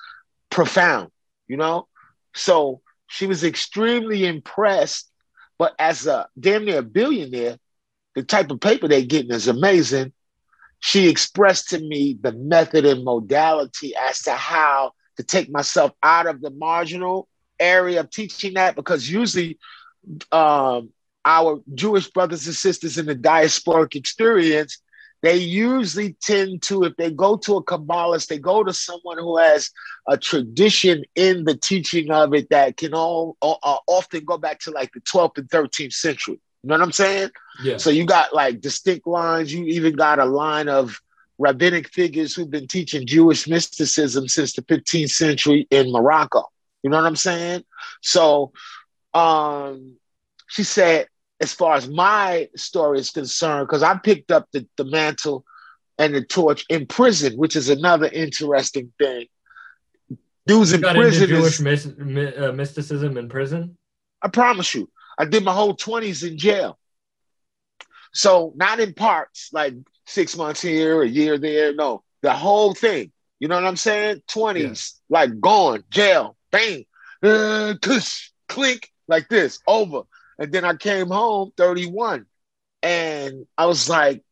profound, 0.50 1.10
you 1.48 1.56
know? 1.56 1.88
So 2.32 2.80
she 3.08 3.26
was 3.26 3.42
extremely 3.42 4.24
impressed, 4.24 5.10
but 5.58 5.74
as 5.80 6.06
a 6.06 6.28
damn 6.38 6.64
near 6.64 6.80
billionaire, 6.80 7.58
the 8.14 8.22
type 8.22 8.52
of 8.52 8.60
paper 8.60 8.86
they're 8.86 9.02
getting 9.02 9.32
is 9.32 9.48
amazing. 9.48 10.12
She 10.78 11.08
expressed 11.08 11.70
to 11.70 11.80
me 11.80 12.16
the 12.22 12.30
method 12.30 12.86
and 12.86 13.02
modality 13.02 13.96
as 13.96 14.22
to 14.22 14.32
how 14.32 14.92
to 15.16 15.24
take 15.24 15.50
myself 15.50 15.90
out 16.04 16.28
of 16.28 16.40
the 16.40 16.50
marginal 16.50 17.26
area 17.58 17.98
of 17.98 18.10
teaching 18.10 18.54
that 18.54 18.76
because 18.76 19.10
usually 19.10 19.58
um, 20.30 20.90
our 21.24 21.60
Jewish 21.74 22.08
brothers 22.08 22.46
and 22.46 22.56
sisters 22.56 22.98
in 22.98 23.06
the 23.06 23.14
diasporic 23.14 23.94
experience, 23.94 24.78
they 25.22 25.36
usually 25.36 26.14
tend 26.20 26.62
to, 26.62 26.82
if 26.82 26.96
they 26.96 27.10
go 27.10 27.36
to 27.36 27.56
a 27.56 27.64
Kabbalist, 27.64 28.26
they 28.26 28.38
go 28.38 28.64
to 28.64 28.72
someone 28.72 29.18
who 29.18 29.38
has 29.38 29.70
a 30.08 30.18
tradition 30.18 31.04
in 31.14 31.44
the 31.44 31.56
teaching 31.56 32.10
of 32.10 32.34
it 32.34 32.50
that 32.50 32.76
can 32.76 32.92
all, 32.92 33.36
uh, 33.40 33.76
often 33.86 34.24
go 34.24 34.36
back 34.36 34.58
to 34.60 34.72
like 34.72 34.90
the 34.92 35.00
12th 35.00 35.38
and 35.38 35.48
13th 35.48 35.92
century. 35.92 36.40
You 36.62 36.68
know 36.68 36.74
what 36.74 36.82
I'm 36.82 36.92
saying? 36.92 37.30
Yeah. 37.62 37.76
So 37.76 37.90
you 37.90 38.04
got 38.04 38.34
like 38.34 38.60
distinct 38.60 39.06
lines. 39.06 39.52
You 39.52 39.64
even 39.66 39.94
got 39.94 40.18
a 40.18 40.24
line 40.24 40.68
of 40.68 41.00
rabbinic 41.38 41.88
figures 41.88 42.34
who've 42.34 42.50
been 42.50 42.68
teaching 42.68 43.06
Jewish 43.06 43.48
mysticism 43.48 44.28
since 44.28 44.52
the 44.54 44.62
15th 44.62 45.10
century 45.10 45.66
in 45.70 45.90
Morocco. 45.92 46.44
You 46.82 46.90
know 46.90 46.96
what 46.96 47.06
I'm 47.06 47.16
saying? 47.16 47.64
So 48.00 48.52
um, 49.14 49.96
she 50.48 50.64
said, 50.64 51.06
as 51.42 51.52
far 51.52 51.74
as 51.74 51.88
my 51.88 52.48
story 52.54 53.00
is 53.00 53.10
concerned, 53.10 53.66
because 53.66 53.82
I 53.82 53.98
picked 53.98 54.30
up 54.30 54.46
the, 54.52 54.66
the 54.76 54.84
mantle 54.84 55.44
and 55.98 56.14
the 56.14 56.22
torch 56.24 56.64
in 56.70 56.86
prison, 56.86 57.36
which 57.36 57.56
is 57.56 57.68
another 57.68 58.06
interesting 58.06 58.92
thing. 58.98 59.26
Dudes 60.46 60.70
You 60.70 60.78
in 60.78 60.94
prison 60.94 61.28
Jewish 61.28 61.60
is, 61.60 61.86
my- 61.98 62.32
uh, 62.34 62.52
mysticism 62.52 63.16
in 63.18 63.28
prison. 63.28 63.76
I 64.22 64.28
promise 64.28 64.72
you, 64.72 64.88
I 65.18 65.24
did 65.24 65.42
my 65.44 65.52
whole 65.52 65.76
20s 65.76 66.26
in 66.26 66.38
jail. 66.38 66.78
So 68.12 68.52
not 68.54 68.78
in 68.78 68.94
parts, 68.94 69.50
like 69.52 69.74
six 70.06 70.36
months 70.36 70.62
here, 70.62 71.02
a 71.02 71.08
year 71.08 71.38
there. 71.38 71.74
No, 71.74 72.04
the 72.22 72.32
whole 72.32 72.72
thing. 72.72 73.10
You 73.40 73.48
know 73.48 73.56
what 73.56 73.64
I'm 73.64 73.76
saying? 73.76 74.22
20s, 74.30 74.92
like 75.10 75.40
gone, 75.40 75.82
jail, 75.90 76.36
bang, 76.52 76.84
uh, 77.22 77.74
tush, 77.82 78.30
clink, 78.48 78.88
like 79.08 79.28
this, 79.28 79.58
over. 79.66 80.02
And 80.38 80.52
then 80.52 80.64
I 80.64 80.74
came 80.74 81.08
home 81.08 81.52
31. 81.56 82.26
And 82.82 83.46
I 83.56 83.66
was 83.66 83.88
like, 83.88 84.22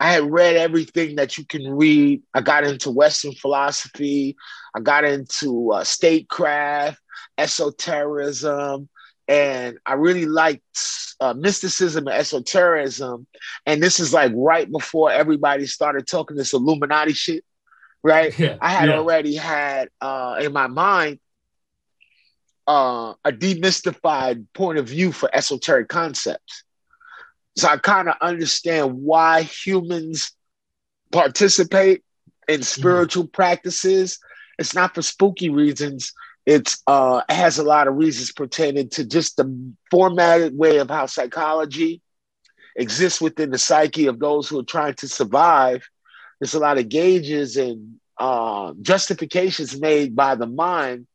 I 0.00 0.12
had 0.12 0.30
read 0.30 0.56
everything 0.56 1.16
that 1.16 1.36
you 1.36 1.44
can 1.44 1.68
read. 1.68 2.22
I 2.32 2.40
got 2.40 2.64
into 2.64 2.90
Western 2.90 3.32
philosophy. 3.32 4.36
I 4.74 4.80
got 4.80 5.04
into 5.04 5.72
uh, 5.72 5.82
statecraft, 5.82 7.00
esotericism, 7.36 8.88
and 9.26 9.78
I 9.84 9.94
really 9.94 10.26
liked 10.26 10.62
uh, 11.20 11.34
mysticism 11.34 12.06
and 12.06 12.16
esotericism. 12.16 13.26
And 13.66 13.82
this 13.82 13.98
is 13.98 14.14
like 14.14 14.32
right 14.34 14.70
before 14.70 15.10
everybody 15.10 15.66
started 15.66 16.06
talking 16.06 16.36
this 16.36 16.52
Illuminati 16.52 17.12
shit, 17.12 17.44
right? 18.02 18.36
Yeah. 18.38 18.56
I 18.60 18.70
had 18.70 18.88
yeah. 18.88 18.98
already 18.98 19.34
had 19.34 19.88
uh, 20.00 20.36
in 20.40 20.52
my 20.52 20.68
mind 20.68 21.18
uh, 22.68 23.14
a 23.24 23.32
demystified 23.32 24.46
point 24.52 24.78
of 24.78 24.86
view 24.86 25.10
for 25.10 25.30
esoteric 25.34 25.88
concepts. 25.88 26.64
So 27.56 27.66
I 27.66 27.78
kind 27.78 28.08
of 28.08 28.14
understand 28.20 29.02
why 29.02 29.42
humans 29.42 30.32
participate 31.10 32.04
in 32.46 32.62
spiritual 32.62 33.26
practices. 33.26 34.20
It's 34.58 34.74
not 34.74 34.94
for 34.94 35.02
spooky 35.02 35.48
reasons. 35.48 36.12
It's 36.44 36.82
uh, 36.86 37.22
it 37.28 37.34
has 37.34 37.58
a 37.58 37.64
lot 37.64 37.88
of 37.88 37.96
reasons 37.96 38.32
pertaining 38.32 38.90
to 38.90 39.04
just 39.04 39.38
the 39.38 39.72
formatted 39.90 40.56
way 40.56 40.76
of 40.76 40.90
how 40.90 41.06
psychology 41.06 42.02
exists 42.76 43.20
within 43.20 43.50
the 43.50 43.58
psyche 43.58 44.06
of 44.06 44.18
those 44.18 44.48
who 44.48 44.58
are 44.60 44.64
trying 44.64 44.94
to 44.94 45.08
survive. 45.08 45.88
There's 46.38 46.54
a 46.54 46.60
lot 46.60 46.78
of 46.78 46.88
gauges 46.88 47.56
and 47.56 47.98
uh, 48.18 48.74
justifications 48.82 49.80
made 49.80 50.14
by 50.14 50.34
the 50.34 50.46
mind 50.46 51.06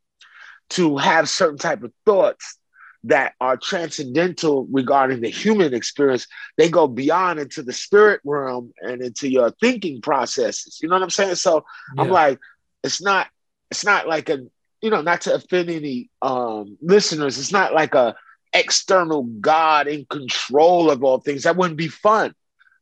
to 0.74 0.98
have 0.98 1.30
certain 1.30 1.58
type 1.58 1.84
of 1.84 1.92
thoughts 2.06 2.58
that 3.06 3.34
are 3.42 3.58
transcendental 3.58 4.66
regarding 4.72 5.22
the 5.22 5.30
human 5.30 5.74
experience. 5.74 6.28
They 6.58 6.70
go 6.70 6.88
beyond 6.88 7.40
into 7.40 7.62
the 7.62 7.74
spirit 7.74 8.22
realm 8.24 8.74
and 8.82 9.02
into 9.02 9.30
your 9.30 9.52
thinking 9.52 10.02
processes. 10.02 10.80
You 10.82 10.88
know 10.88 10.96
what 10.96 11.04
I'm 11.04 11.10
saying? 11.10 11.36
So 11.36 11.66
I'm 11.98 12.08
like, 12.10 12.40
it's 12.84 13.02
not, 13.02 13.28
it's 13.70 13.84
not 13.84 14.08
like 14.08 14.30
a, 14.30 14.46
you 14.82 14.90
know, 14.90 15.02
not 15.02 15.22
to 15.22 15.34
offend 15.34 15.70
any 15.70 16.10
um, 16.22 16.78
listeners. 16.82 17.38
It's 17.38 17.52
not 17.52 17.74
like 17.74 17.94
a 17.94 18.16
external 18.54 19.24
God 19.24 19.88
in 19.88 20.06
control 20.06 20.90
of 20.90 21.04
all 21.04 21.20
things. 21.20 21.44
That 21.44 21.58
wouldn't 21.58 21.78
be 21.78 21.88
fun. 21.90 22.34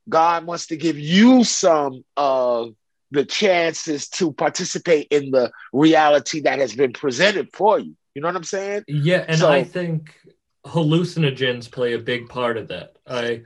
God 0.09 0.45
wants 0.45 0.67
to 0.67 0.77
give 0.77 0.99
you 0.99 1.43
some 1.43 2.03
of 2.17 2.75
the 3.11 3.25
chances 3.25 4.07
to 4.09 4.31
participate 4.31 5.07
in 5.11 5.31
the 5.31 5.51
reality 5.73 6.41
that 6.41 6.59
has 6.59 6.73
been 6.73 6.93
presented 6.93 7.51
for 7.53 7.79
you. 7.79 7.95
You 8.15 8.21
know 8.21 8.27
what 8.27 8.35
I'm 8.35 8.43
saying? 8.43 8.83
Yeah, 8.87 9.25
and 9.27 9.39
So- 9.39 9.49
I 9.49 9.63
think 9.63 10.15
hallucinogens 10.65 11.71
play 11.71 11.93
a 11.93 11.99
big 11.99 12.29
part 12.29 12.57
of 12.57 12.67
that. 12.69 12.95
I 13.07 13.43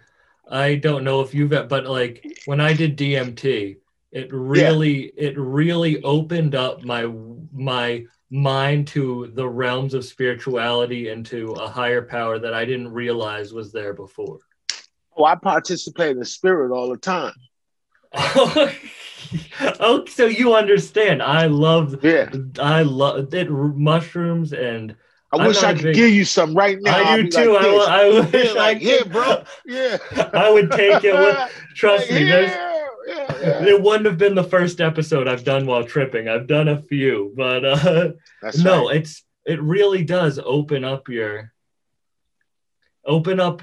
I 0.48 0.76
don't 0.76 1.04
know 1.04 1.22
if 1.22 1.34
you've 1.34 1.50
but 1.50 1.86
like 1.86 2.42
when 2.46 2.62
I 2.62 2.74
did 2.74 2.98
DMT, 2.98 3.78
it 4.12 4.32
really 4.32 5.12
it 5.18 5.38
really 5.38 6.04
opened 6.04 6.56
up 6.56 6.84
my 6.84 7.12
my 7.52 8.06
mind 8.30 8.88
to 8.88 9.32
the 9.34 9.48
realms 9.48 9.94
of 9.94 10.06
spirituality 10.06 11.10
and 11.10 11.26
to 11.28 11.52
a 11.54 11.68
higher 11.68 12.02
power 12.02 12.38
that 12.40 12.54
I 12.54 12.66
didn't 12.66 12.92
realize 12.92 13.54
was 13.54 13.72
there 13.72 13.94
before. 13.94 14.40
Oh, 15.18 15.24
I 15.24 15.36
participate 15.36 16.12
in 16.12 16.20
the 16.20 16.26
spirit 16.26 16.72
all 16.72 16.90
the 16.90 16.98
time. 16.98 17.34
oh, 19.80 20.06
so 20.08 20.26
you 20.28 20.54
understand. 20.56 21.22
I 21.22 21.48
love, 21.48 22.04
Yeah. 22.04 22.30
I 22.60 22.82
love 22.84 23.34
it. 23.34 23.50
Mushrooms 23.50 24.54
and 24.54 24.96
I 25.34 25.38
I'm 25.38 25.48
wish 25.48 25.64
I 25.64 25.74
could 25.74 25.84
big- 25.84 25.96
give 25.96 26.12
you 26.12 26.26
some 26.26 26.54
right 26.54 26.78
now. 26.82 26.96
I 26.98 27.22
do 27.22 27.30
too. 27.30 27.54
Like 27.54 27.66
I. 27.66 28.02
I 28.02 28.10
yeah, 28.10 28.20
wish 28.30 28.50
I 28.50 28.54
like, 28.54 28.82
yeah, 28.82 29.04
bro. 29.04 29.44
Yeah. 29.66 29.98
I 30.34 30.50
would 30.52 30.72
take 30.72 31.04
it. 31.04 31.14
With, 31.14 31.38
trust 31.76 32.10
me, 32.10 32.30
yeah, 32.30 32.42
yeah, 33.08 33.38
yeah. 33.42 33.66
it 33.66 33.82
wouldn't 33.82 34.06
have 34.06 34.18
been 34.18 34.36
the 34.36 34.44
first 34.44 34.80
episode 34.80 35.28
I've 35.28 35.44
done 35.44 35.66
while 35.66 35.84
tripping. 35.84 36.30
I've 36.30 36.48
done 36.48 36.68
a 36.70 36.82
few, 36.82 37.34
but 37.36 37.66
uh, 37.66 38.12
That's 38.42 38.60
no, 38.60 38.88
right. 38.88 38.98
it's 38.98 39.24
it 39.46 39.62
really 39.62 40.04
does 40.04 40.40
open 40.44 40.84
up 40.86 41.10
your 41.10 41.52
open 43.06 43.40
up 43.40 43.62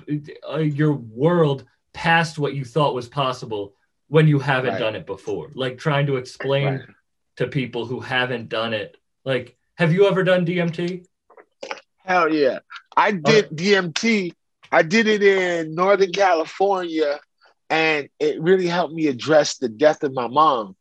uh, 0.49 0.59
your 0.59 0.93
world 0.93 1.65
past 1.93 2.39
what 2.39 2.55
you 2.55 2.65
thought 2.65 2.95
was 2.95 3.09
possible 3.09 3.75
when 4.13 4.29
you 4.29 4.39
haven't 4.39 4.73
Right. 4.75 4.79
done 4.79 4.95
it 4.95 5.07
before. 5.07 5.51
Like 5.55 5.79
trying 5.79 6.05
to 6.09 6.17
explain 6.17 6.67
Right. 6.67 6.81
to 7.37 7.47
people 7.47 7.87
who 7.87 7.99
haven't 8.01 8.51
done 8.51 8.75
it. 8.75 8.99
Like, 9.25 9.57
have 9.79 9.91
you 9.91 10.07
ever 10.07 10.23
done 10.23 10.45
DMT? 10.45 11.07
Hell 12.05 12.31
yeah. 12.31 12.59
I 12.95 13.13
did 13.13 13.49
DMT. 13.57 14.35
I 14.71 14.83
did 14.83 15.07
it 15.07 15.23
in 15.23 15.75
Northern 15.75 16.13
California, 16.13 17.21
and 17.71 18.11
it 18.19 18.39
really 18.43 18.67
helped 18.67 18.93
me 18.93 19.07
address 19.07 19.57
the 19.57 19.71
death 19.71 20.03
of 20.03 20.13
my 20.13 20.27
mom. 20.29 20.77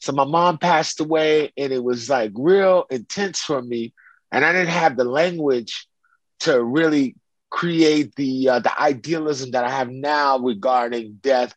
So 0.00 0.12
my 0.12 0.22
mom 0.24 0.56
passed 0.56 1.00
away, 1.00 1.52
and 1.56 1.72
it 1.72 1.82
was 1.82 2.08
like 2.08 2.30
real 2.36 2.84
intense 2.88 3.40
for 3.40 3.60
me. 3.60 3.94
And 4.30 4.44
I 4.44 4.52
didn't 4.52 4.68
have 4.68 4.96
the 4.96 5.04
language 5.04 5.88
to 6.40 6.62
really 6.62 7.16
create 7.50 8.14
the 8.14 8.48
uh, 8.48 8.58
the 8.60 8.80
idealism 8.80 9.50
that 9.52 9.64
I 9.64 9.70
have 9.70 9.90
now 9.90 10.38
regarding 10.38 11.18
death. 11.20 11.52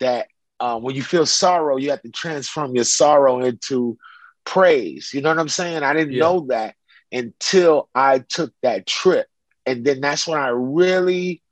That 0.00 0.26
uh, 0.64 0.78
when 0.78 0.94
you 0.94 1.02
feel 1.02 1.26
sorrow, 1.26 1.76
you 1.76 1.90
have 1.90 2.00
to 2.00 2.10
transform 2.10 2.74
your 2.74 2.84
sorrow 2.84 3.40
into 3.40 3.98
praise. 4.44 5.10
You 5.12 5.20
know 5.20 5.28
what 5.28 5.38
I'm 5.38 5.50
saying? 5.50 5.82
I 5.82 5.92
didn't 5.92 6.14
Yeah. 6.14 6.20
know 6.20 6.46
that 6.48 6.74
until 7.12 7.90
I 7.94 8.20
took 8.20 8.50
that 8.62 8.86
trip, 8.86 9.26
and 9.66 9.84
then 9.84 10.00
that's 10.00 10.26
when 10.26 10.40
I 10.40 10.48
really, 10.48 11.42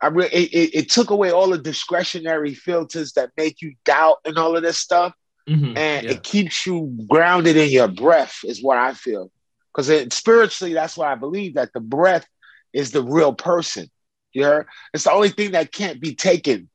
I 0.00 0.06
really, 0.06 0.32
it, 0.32 0.54
it, 0.54 0.74
it 0.74 0.90
took 0.90 1.10
away 1.10 1.32
all 1.32 1.48
the 1.48 1.58
discretionary 1.58 2.54
filters 2.54 3.12
that 3.14 3.32
make 3.36 3.60
you 3.60 3.74
doubt 3.84 4.18
and 4.24 4.38
all 4.38 4.56
of 4.56 4.62
this 4.62 4.78
stuff, 4.78 5.14
Mhm, 5.48 5.76
and 5.76 6.04
yeah. 6.04 6.12
it 6.12 6.22
keeps 6.22 6.64
you 6.64 6.96
grounded 7.08 7.56
in 7.56 7.70
your 7.70 7.88
breath. 7.88 8.36
Is 8.44 8.62
what 8.62 8.78
I 8.78 8.94
feel, 8.94 9.32
because 9.74 9.88
spiritually, 10.14 10.74
that's 10.74 10.96
what 10.96 11.08
I 11.08 11.16
believe 11.16 11.54
that 11.54 11.72
the 11.72 11.80
breath 11.80 12.26
is 12.72 12.92
the 12.92 13.02
real 13.02 13.34
person. 13.34 13.90
You 14.32 14.44
heard? 14.44 14.66
It's 14.94 15.04
the 15.04 15.12
only 15.12 15.30
thing 15.30 15.50
that 15.52 15.72
can't 15.72 16.00
be 16.00 16.14
taken. 16.14 16.70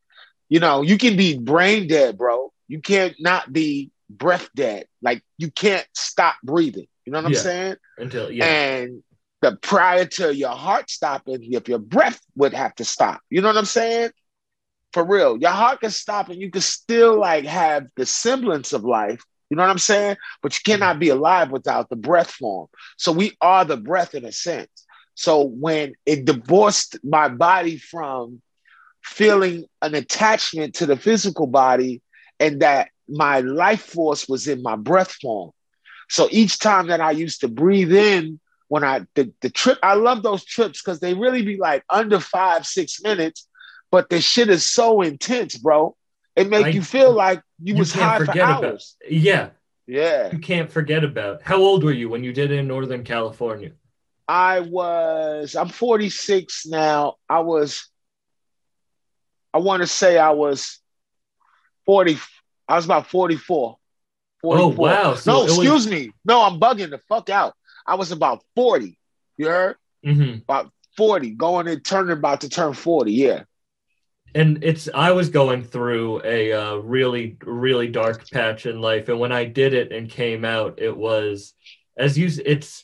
You 0.50 0.60
know, 0.60 0.82
you 0.82 0.98
can 0.98 1.18
be 1.18 1.38
brain 1.38 1.88
dead, 1.88 2.18
bro. 2.18 2.52
You 2.68 2.82
can't 2.82 3.16
not 3.20 3.52
be 3.52 3.92
breath 4.10 4.50
dead. 4.56 4.86
Like 5.02 5.24
you 5.38 5.52
can't 5.52 5.88
stop 5.94 6.36
breathing. 6.44 6.88
You 7.06 7.12
know 7.12 7.20
what 7.20 7.28
I'm 7.28 7.34
Yeah. 7.34 7.40
saying? 7.42 7.76
Until 7.98 8.32
yeah, 8.32 8.46
And 8.46 9.04
the 9.42 9.58
prior 9.58 10.06
to 10.06 10.36
your 10.36 10.52
heart 10.56 10.90
stopping, 10.90 11.54
if 11.54 11.68
your 11.70 11.80
breath 11.80 12.22
would 12.36 12.54
have 12.54 12.76
to 12.76 12.86
stop. 12.86 13.22
You 13.30 13.42
know 13.42 13.50
what 13.50 13.58
I'm 13.58 13.66
saying? 13.66 14.12
For 14.94 15.06
real, 15.06 15.38
your 15.38 15.52
heart 15.52 15.82
can 15.82 15.92
stop 15.92 16.30
and 16.30 16.42
you 16.42 16.52
can 16.52 16.62
still 16.62 17.20
like 17.20 17.46
have 17.46 17.88
the 17.96 18.06
semblance 18.06 18.74
of 18.74 18.84
life. 18.84 19.24
You 19.50 19.58
know 19.58 19.64
what 19.64 19.72
I'm 19.72 19.80
saying? 19.80 20.18
But 20.42 20.56
you 20.56 20.62
mm-hmm. 20.70 20.74
cannot 20.74 21.00
be 21.00 21.10
alive 21.10 21.52
without 21.52 21.90
the 21.90 21.96
breath 21.98 22.32
form. 22.32 22.68
So 22.98 23.12
we 23.12 23.38
are 23.42 23.66
the 23.66 23.78
breath 23.78 24.16
in 24.16 24.26
a 24.26 24.32
sense. 24.32 24.86
So 25.16 25.44
when 25.44 25.96
it 26.06 26.26
divorced 26.26 26.98
my 27.04 27.30
body 27.30 27.78
from 27.78 28.42
feeling 29.04 29.66
an 29.82 29.96
attachment 29.96 30.76
to 30.76 30.86
the 30.86 30.98
physical 30.98 31.48
body 31.48 32.02
and 32.40 32.62
that 32.62 32.90
my 33.08 33.42
life 33.42 33.82
force 33.84 34.28
was 34.28 34.48
in 34.48 34.62
my 34.64 34.76
breath 34.76 35.12
form. 35.22 35.52
So 36.10 36.28
each 36.32 36.60
time 36.60 36.88
that 36.88 37.02
I 37.02 37.12
used 37.12 37.42
to 37.42 37.48
breathe 37.48 37.94
in, 37.94 38.40
when 38.68 38.84
I 38.84 39.06
the, 39.16 39.32
the 39.42 39.50
trip, 39.50 39.78
I 39.84 39.94
love 39.96 40.24
those 40.24 40.44
trips 40.46 40.82
because 40.82 41.00
they 41.00 41.14
really 41.14 41.44
be 41.44 41.58
like 41.58 41.84
under 41.90 42.20
five, 42.20 42.66
six 42.66 43.02
minutes, 43.04 43.48
but 43.92 44.10
the 44.10 44.20
shit 44.22 44.50
is 44.50 44.68
so 44.68 45.02
intense, 45.02 45.58
bro. 45.58 45.96
It 46.36 46.50
make 46.50 46.66
I- 46.68 46.70
you 46.70 46.82
feel 46.82 47.12
like 47.12 47.42
you, 47.62 47.74
you 47.76 47.80
was 47.80 47.94
high 47.94 48.18
for 48.20 48.26
forget 48.26 48.44
about- 48.50 48.64
hours. 48.64 48.96
yeah. 49.10 49.50
Yeah. 49.86 50.32
You 50.32 50.40
can't 50.40 50.72
forget 50.72 51.04
about. 51.04 51.42
How 51.42 51.58
old 51.58 51.84
were 51.84 51.92
you 51.92 52.08
when 52.08 52.24
you 52.24 52.32
did 52.32 52.52
it 52.52 52.58
in 52.60 52.68
Northern 52.70 53.04
California? 53.04 53.72
I 54.30 54.62
was, 54.62 55.56
I'm 55.58 55.68
46 55.68 56.66
now. 56.68 57.16
I 57.30 57.40
was, 57.42 57.90
I 59.54 59.60
want 59.60 59.82
to 59.84 59.88
say 59.88 60.18
I 60.18 60.32
was 60.32 60.80
40, 61.86 62.18
I 62.68 62.76
was 62.76 62.86
about 62.86 63.08
44. 63.08 63.78
Oh, 64.46 64.68
wow. 64.68 65.16
So 65.16 65.32
no, 65.32 65.40
it 65.40 65.44
was- 65.44 65.58
excuse 65.58 65.88
me. 65.88 66.12
No, 66.26 66.42
I'm 66.44 66.60
bugging 66.60 66.90
the 66.90 66.98
fuck 67.10 67.30
out. 67.30 67.54
I 67.86 67.96
was 67.96 68.12
about 68.12 68.44
40. 68.56 68.98
You 69.38 69.48
heard? 69.48 69.76
hmm 70.04 70.36
About 70.44 70.72
40, 70.98 71.32
going 71.32 71.68
and 71.68 71.84
turning 71.84 72.12
about 72.18 72.42
to 72.42 72.50
turn 72.50 72.74
40. 72.74 73.12
Yeah. 73.12 73.44
and 74.36 74.64
it's 74.64 74.90
i 74.96 75.12
was 75.12 75.30
going 75.30 75.64
through 75.64 76.20
a 76.26 76.52
uh, 76.54 76.76
really 76.78 77.38
really 77.46 77.88
dark 77.88 78.28
patch 78.32 78.66
in 78.66 78.82
life 78.82 79.08
and 79.10 79.20
when 79.20 79.32
i 79.32 79.46
did 79.46 79.74
it 79.76 79.92
and 79.92 80.10
came 80.10 80.44
out 80.44 80.80
it 80.82 80.96
was 80.98 81.54
as 81.98 82.18
you 82.18 82.28
it's 82.46 82.84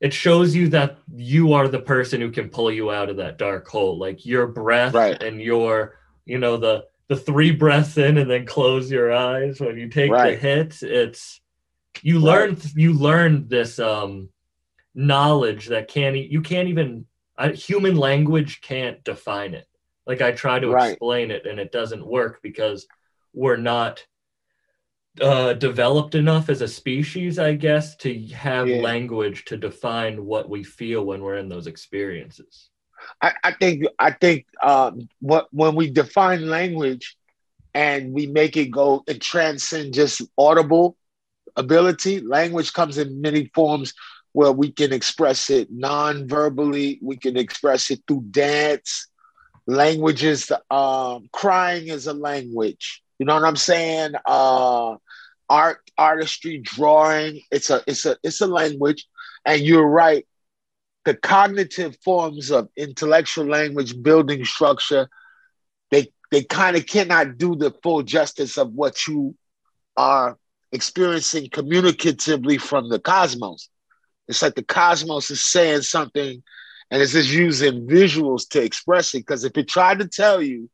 it 0.00 0.12
shows 0.12 0.54
you 0.54 0.68
that 0.68 0.98
you 1.14 1.54
are 1.54 1.68
the 1.68 1.80
person 1.80 2.20
who 2.20 2.30
can 2.30 2.48
pull 2.50 2.70
you 2.70 2.90
out 2.90 3.08
of 3.08 3.16
that 3.16 3.38
dark 3.38 3.66
hole 3.68 3.98
like 3.98 4.26
your 4.26 4.46
breath 4.46 4.94
Right. 4.94 5.20
and 5.22 5.40
your 5.40 5.98
you 6.24 6.38
know 6.38 6.56
the 6.56 6.84
the 7.08 7.16
three 7.16 7.52
breaths 7.52 7.96
in 7.98 8.18
and 8.18 8.30
then 8.30 8.46
close 8.46 8.90
your 8.90 9.12
eyes 9.12 9.60
when 9.60 9.78
you 9.78 9.88
take 9.88 10.10
the 10.10 10.14
Right. 10.16 10.38
hits 10.38 10.82
it's 10.82 11.40
you 12.02 12.16
Right. 12.16 12.24
learn 12.50 12.58
you 12.74 12.92
learn 12.92 13.48
this 13.48 13.78
um 13.78 14.28
knowledge 14.94 15.66
that 15.68 15.88
can't 15.88 16.16
you 16.16 16.40
can't 16.40 16.68
even 16.68 17.06
uh, 17.38 17.50
human 17.52 17.96
language 17.96 18.60
can't 18.62 19.02
define 19.04 19.54
it 19.54 19.66
like 20.06 20.22
i 20.22 20.32
try 20.32 20.58
to 20.58 20.72
explain 20.72 21.30
it 21.30 21.46
and 21.46 21.60
it 21.60 21.70
doesn't 21.70 22.06
work 22.06 22.40
because 22.42 22.86
we're 23.34 23.58
not 23.58 24.04
uh, 25.20 25.52
developed 25.54 26.14
enough 26.14 26.48
as 26.48 26.60
a 26.62 26.68
species 26.68 27.38
i 27.38 27.54
guess 27.54 27.96
to 27.96 28.26
have 28.28 28.68
Yeah. 28.68 28.82
language 28.82 29.44
to 29.46 29.56
define 29.56 30.24
what 30.24 30.48
we 30.48 30.62
feel 30.64 31.04
when 31.04 31.22
we're 31.22 31.36
in 31.36 31.48
those 31.48 31.66
experiences 31.66 32.70
I, 33.22 33.32
I 33.44 33.52
think 33.52 33.84
I 33.98 34.10
think 34.10 34.46
um, 34.62 35.08
what 35.20 35.46
when 35.52 35.74
we 35.76 35.90
define 35.90 36.48
language 36.48 37.16
and 37.74 38.12
we 38.12 38.26
make 38.26 38.56
it 38.56 38.70
go 38.70 39.04
and 39.06 39.20
transcend 39.20 39.94
just 39.94 40.22
audible 40.36 40.96
ability, 41.56 42.20
language 42.20 42.72
comes 42.72 42.98
in 42.98 43.20
many 43.20 43.50
forms 43.54 43.92
where 44.32 44.50
we 44.52 44.72
can 44.72 44.92
express 44.92 45.50
it 45.50 45.68
non-verbally, 45.70 46.98
we 47.02 47.16
can 47.16 47.36
express 47.36 47.90
it 47.90 48.00
through 48.08 48.24
dance. 48.30 49.08
Languages, 49.66 50.50
um, 50.70 51.28
crying 51.32 51.88
is 51.88 52.06
a 52.06 52.12
language. 52.12 53.02
You 53.18 53.26
know 53.26 53.34
what 53.34 53.44
I'm 53.44 53.56
saying? 53.56 54.12
Uh, 54.24 54.96
art, 55.48 55.78
artistry, 55.98 56.58
drawing. 56.58 57.42
It's 57.50 57.70
a 57.70 57.82
it's 57.86 58.06
a 58.06 58.16
it's 58.22 58.40
a 58.40 58.46
language, 58.46 59.06
and 59.44 59.60
you're 59.62 59.86
right 59.86 60.26
the 61.06 61.14
cognitive 61.14 61.96
forms 62.04 62.50
of 62.50 62.68
intellectual 62.76 63.46
language 63.46 64.02
building 64.02 64.44
structure 64.44 65.08
they 65.90 66.12
they 66.30 66.42
kind 66.42 66.76
of 66.76 66.84
cannot 66.84 67.38
do 67.38 67.54
the 67.54 67.70
full 67.82 68.02
justice 68.02 68.58
of 68.58 68.72
what 68.72 69.06
you 69.06 69.34
are 69.96 70.36
experiencing 70.72 71.48
communicatively 71.48 72.60
from 72.60 72.90
the 72.90 72.98
cosmos 72.98 73.70
it's 74.28 74.42
like 74.42 74.56
the 74.56 74.64
cosmos 74.64 75.30
is 75.30 75.40
saying 75.40 75.80
something 75.80 76.42
and 76.90 77.02
it's 77.02 77.12
just 77.12 77.30
using 77.30 77.86
visuals 77.86 78.48
to 78.48 78.60
express 78.62 79.14
it 79.14 79.20
because 79.20 79.44
if 79.44 79.56
it 79.56 79.68
tried 79.68 80.00
to 80.00 80.08
tell 80.08 80.42
you 80.42 80.68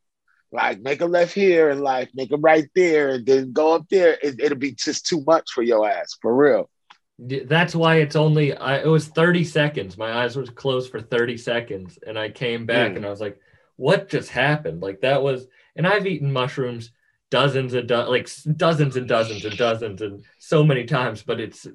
like 0.53 0.81
make 0.81 1.01
a 1.01 1.07
left 1.07 1.33
here 1.35 1.71
and 1.71 1.81
life 1.81 2.11
make 2.15 2.31
a 2.31 2.37
right 2.37 2.69
there 2.75 3.09
and 3.09 3.25
then 3.27 3.53
go 3.53 3.75
up 3.75 3.89
there 3.91 4.19
it, 4.23 4.39
it'll 4.39 4.59
be 4.59 4.73
just 4.73 5.07
too 5.07 5.23
much 5.27 5.51
for 5.53 5.63
your 5.63 5.89
ass 5.89 6.17
for 6.21 6.35
real. 6.35 6.69
That's 7.19 7.75
why 7.75 7.97
it's 7.97 8.17
only 8.17 8.55
I, 8.57 8.79
it 8.79 8.87
was 8.87 9.07
30 9.09 9.45
seconds. 9.45 9.97
My 9.97 10.13
eyes 10.13 10.37
were 10.37 10.45
closed 10.45 10.91
for 10.91 11.01
30 11.01 11.37
seconds 11.37 11.99
and 12.07 12.19
i 12.19 12.29
came 12.29 12.67
back 12.67 12.93
Mm. 12.93 12.97
and 12.97 13.07
i 13.07 13.11
was 13.11 13.21
like 13.21 13.39
what 13.77 14.09
just 14.09 14.29
happened? 14.29 14.83
Like 14.83 15.01
that 15.01 15.23
was 15.23 15.47
and 15.77 15.87
i've 15.87 16.07
eaten 16.07 16.33
mushrooms 16.33 16.93
dozens 17.31 17.73
and 17.73 17.89
do- 17.89 17.97
like 18.17 18.29
dozens 18.57 18.97
and 18.97 19.09
dozens 19.09 19.45
and 19.47 19.57
dozens 19.57 20.03
and 20.03 20.23
so 20.39 20.63
many 20.63 20.85
times 20.85 21.23
but 21.23 21.41
it's 21.41 21.67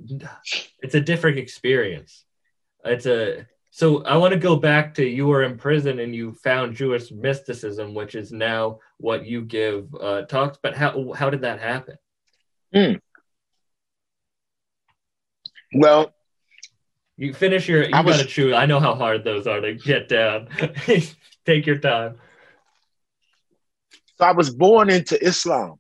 it's 0.84 0.96
a 0.96 1.02
different 1.02 1.40
experience. 1.40 2.24
It's 2.86 3.08
a 3.08 3.48
so 3.80 3.86
i 4.06 4.16
want 4.22 4.34
to 4.34 4.40
go 4.40 4.56
back 4.56 4.86
to 4.96 5.04
you 5.06 5.26
were 5.28 5.44
in 5.44 5.56
prison 5.58 6.00
and 6.04 6.16
you 6.16 6.34
found 6.44 6.76
jewish 6.76 7.12
mysticism 7.12 7.94
which 7.94 8.16
is 8.16 8.32
now 8.32 8.80
what 8.98 9.26
you 9.32 9.40
give 9.58 9.94
uh 10.08 10.22
talks 10.24 10.58
but 10.64 10.76
how 10.76 11.14
how 11.20 11.30
did 11.30 11.42
that 11.42 11.60
happen 11.60 11.98
well 15.84 16.04
You 17.18 17.34
finish 17.34 17.68
your. 17.68 17.84
You 17.84 17.96
I 17.96 18.02
was- 18.02 18.18
gotta 18.18 18.28
chew. 18.28 18.54
I 18.54 18.66
know 18.68 18.80
how 18.80 18.94
hard 19.04 19.24
those 19.24 19.48
are 19.48 19.60
to 19.62 19.74
get 19.74 20.08
down. 20.08 20.48
Take 21.50 21.66
your 21.66 21.80
time. 21.80 22.12
So 24.18 24.26
I 24.26 24.34
was 24.34 24.50
born 24.52 24.90
into 24.98 25.16
Islam. 25.32 25.80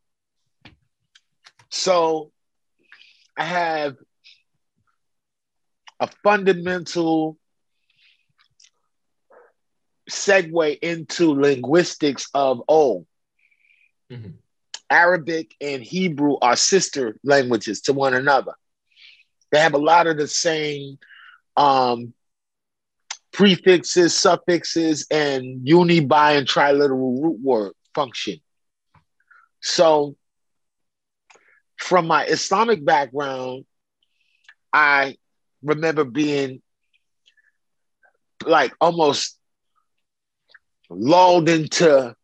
So 1.69 2.31
I 3.37 3.43
have 3.43 3.95
a 5.99 6.07
fundamental 6.23 7.37
segue 10.09 10.79
into 10.81 11.33
linguistics 11.33 12.29
of 12.33 12.61
old. 12.67 13.05
Mhm. 14.11 14.35
Arabic 14.89 15.53
and 15.59 15.83
Hebrew 15.83 16.37
are 16.41 16.55
sister 16.55 17.17
languages 17.23 17.81
to 17.81 17.93
one 17.93 18.13
another. 18.13 18.53
They 19.51 19.59
have 19.59 19.73
a 19.73 19.79
lot 19.79 20.07
of 20.07 20.17
the 20.17 20.27
same 20.27 20.97
um, 21.57 22.13
prefixes, 23.31 24.13
suffixes, 24.13 25.07
and 25.11 25.67
uni, 25.67 25.99
bi, 25.99 26.33
and 26.33 26.47
triliteral 26.47 27.21
root 27.21 27.39
word 27.41 27.73
function. 27.93 28.39
So, 29.61 30.15
from 31.77 32.07
my 32.07 32.25
Islamic 32.25 32.83
background, 32.85 33.65
I 34.71 35.17
remember 35.63 36.03
being 36.03 36.61
like 38.45 38.73
almost 38.79 39.36
lulled 40.89 41.49
into 41.49 42.15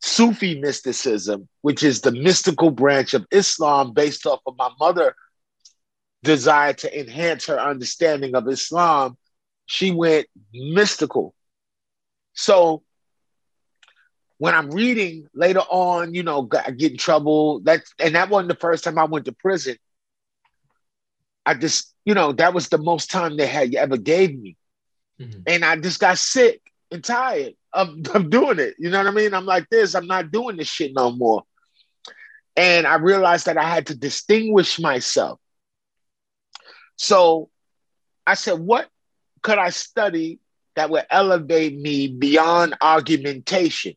Sufi 0.00 0.58
mysticism, 0.60 1.48
which 1.62 1.82
is 1.82 2.00
the 2.00 2.12
mystical 2.12 2.70
branch 2.70 3.14
of 3.14 3.26
Islam 3.30 3.92
based 3.92 4.26
off 4.26 4.40
of 4.46 4.56
my 4.56 4.70
mother 4.78 5.14
desire 6.22 6.72
to 6.72 7.00
enhance 7.00 7.46
her 7.46 7.58
understanding 7.58 8.34
of 8.34 8.48
Islam. 8.48 9.16
She 9.66 9.90
went 9.90 10.26
mystical. 10.52 11.34
So 12.34 12.82
when 14.38 14.54
I'm 14.54 14.70
reading 14.70 15.28
later 15.34 15.60
on, 15.60 16.14
you 16.14 16.24
know, 16.24 16.48
I 16.66 16.72
get 16.72 16.92
in 16.92 16.98
trouble. 16.98 17.60
That's 17.60 17.94
and 17.98 18.16
that 18.16 18.28
wasn't 18.28 18.48
the 18.48 18.56
first 18.56 18.84
time 18.84 18.98
I 18.98 19.04
went 19.04 19.26
to 19.26 19.32
prison. 19.32 19.76
I 21.46 21.54
just, 21.54 21.94
you 22.04 22.14
know, 22.14 22.32
that 22.32 22.54
was 22.54 22.68
the 22.68 22.78
most 22.78 23.10
time 23.10 23.36
they 23.36 23.46
had 23.46 23.74
ever 23.74 23.96
gave 23.96 24.38
me. 24.38 24.56
Mhm. 25.20 25.42
And 25.46 25.64
I 25.64 25.76
just 25.76 26.00
got 26.00 26.18
sick 26.18 26.60
and 26.92 27.02
tired 27.02 27.54
of, 27.72 27.88
of 28.14 28.30
doing 28.30 28.58
it. 28.58 28.74
You 28.78 28.90
know 28.90 28.98
what 28.98 29.06
I 29.08 29.12
mean? 29.12 29.34
I'm 29.34 29.46
like 29.46 29.68
this, 29.70 29.94
I'm 29.94 30.06
not 30.06 30.30
doing 30.30 30.56
this 30.56 30.68
shit 30.68 30.92
no 30.94 31.10
more. 31.10 31.42
And 32.56 32.86
I 32.86 32.96
realized 32.96 33.46
that 33.46 33.56
I 33.56 33.64
had 33.64 33.86
to 33.86 33.94
distinguish 33.94 34.78
myself. 34.78 35.40
So 36.96 37.48
I 38.26 38.34
said, 38.34 38.58
what 38.58 38.88
could 39.42 39.58
I 39.58 39.70
study 39.70 40.38
that 40.76 40.90
would 40.90 41.06
elevate 41.10 41.78
me 41.78 42.08
beyond 42.08 42.76
argumentation? 42.80 43.94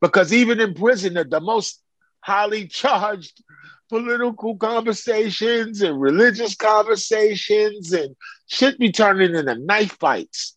Because 0.00 0.32
even 0.32 0.60
in 0.60 0.74
prison, 0.74 1.14
the, 1.14 1.40
most 1.40 1.82
highly 2.20 2.68
charged 2.68 3.42
political 3.88 4.56
conversations 4.56 5.82
and 5.82 6.00
religious 6.00 6.54
conversations 6.54 7.92
and 7.92 8.16
shit 8.46 8.78
be 8.78 8.90
turning 8.90 9.34
into 9.34 9.54
knife 9.56 9.96
fights, 9.98 10.56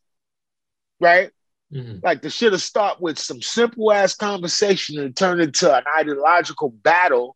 right? 0.99 1.31
Mhm. 1.73 2.01
Like 2.03 2.21
the 2.21 2.29
shit 2.29 2.51
will 2.51 2.59
start 2.59 3.01
with 3.01 3.19
some 3.19 3.41
simple 3.41 3.91
ass 3.91 4.15
conversation 4.15 4.99
and 4.99 5.15
turn 5.15 5.41
into 5.41 5.73
an 5.73 5.83
ideological 5.97 6.69
battle 6.69 7.35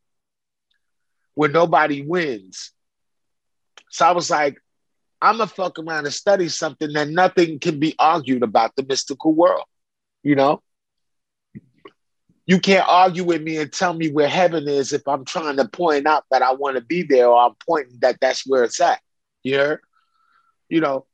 where 1.34 1.50
nobody 1.50 2.02
wins. 2.02 2.72
So 3.90 4.06
I 4.06 4.12
was 4.12 4.30
like, 4.30 4.58
I'm 5.22 5.38
gonna 5.38 5.48
fuck 5.48 5.78
around 5.80 6.06
and 6.06 6.14
study 6.14 6.48
something 6.48 6.94
that 6.94 7.10
nothing 7.10 7.60
can 7.60 7.80
be 7.80 7.94
argued 8.00 8.44
about 8.44 8.76
the 8.76 8.84
mystical 8.84 9.34
world. 9.34 9.66
You 10.24 10.36
know, 10.36 10.62
you 12.46 12.60
can't 12.60 12.88
argue 12.88 13.24
with 13.24 13.42
me 13.42 13.58
and 13.58 13.72
tell 13.72 13.94
me 13.94 14.12
where 14.12 14.28
heaven 14.28 14.68
is 14.68 14.94
if 14.94 15.08
I'm 15.08 15.26
trying 15.26 15.58
to 15.58 15.68
point 15.68 16.08
out 16.08 16.26
that 16.32 16.42
I 16.42 16.54
want 16.54 16.76
to 16.76 16.82
be 16.82 17.04
there 17.04 17.28
or 17.28 17.42
I'm 17.42 17.56
pointing 17.68 18.00
that 18.02 18.20
that's 18.20 18.48
where 18.48 18.64
it's 18.64 18.80
at. 18.82 19.02
You 19.44 19.54
hear? 19.54 19.82
You 20.70 20.82
know, 20.82 21.06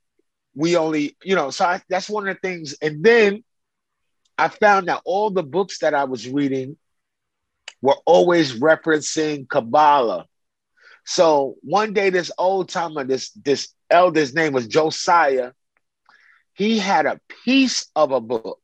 we 0.58 0.76
only, 0.76 1.16
you 1.24 1.36
know, 1.36 1.52
so 1.52 1.66
I, 1.66 1.82
that's 1.88 2.10
one 2.10 2.28
of 2.28 2.36
the 2.36 2.42
things. 2.42 2.74
And 2.82 3.04
then 3.04 3.44
I 4.40 4.48
found 4.48 4.88
that 4.88 5.04
all 5.06 5.30
the 5.30 5.44
books 5.44 5.80
that 5.80 5.94
I 5.94 6.06
was 6.06 6.28
reading 6.28 6.78
were 7.80 7.98
always 8.06 8.60
referencing 8.60 9.48
Kabbalah. 9.48 10.26
So 11.06 11.56
one 11.62 11.94
day, 11.94 12.10
this 12.10 12.32
old 12.40 12.70
timer, 12.70 13.04
this 13.04 13.30
this 13.32 13.70
elder's 13.90 14.34
name 14.34 14.52
was 14.52 14.68
Josiah. 14.68 15.52
He 16.54 16.80
had 16.80 17.06
a 17.06 17.22
piece 17.46 17.86
of 17.96 18.12
a 18.12 18.20
book 18.20 18.60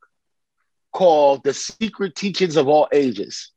called 0.91 1.43
"The 1.43 1.53
Secret 1.53 2.15
Teachings 2.15 2.57
of 2.57 2.67
All 2.67 2.87
Ages." 2.91 3.51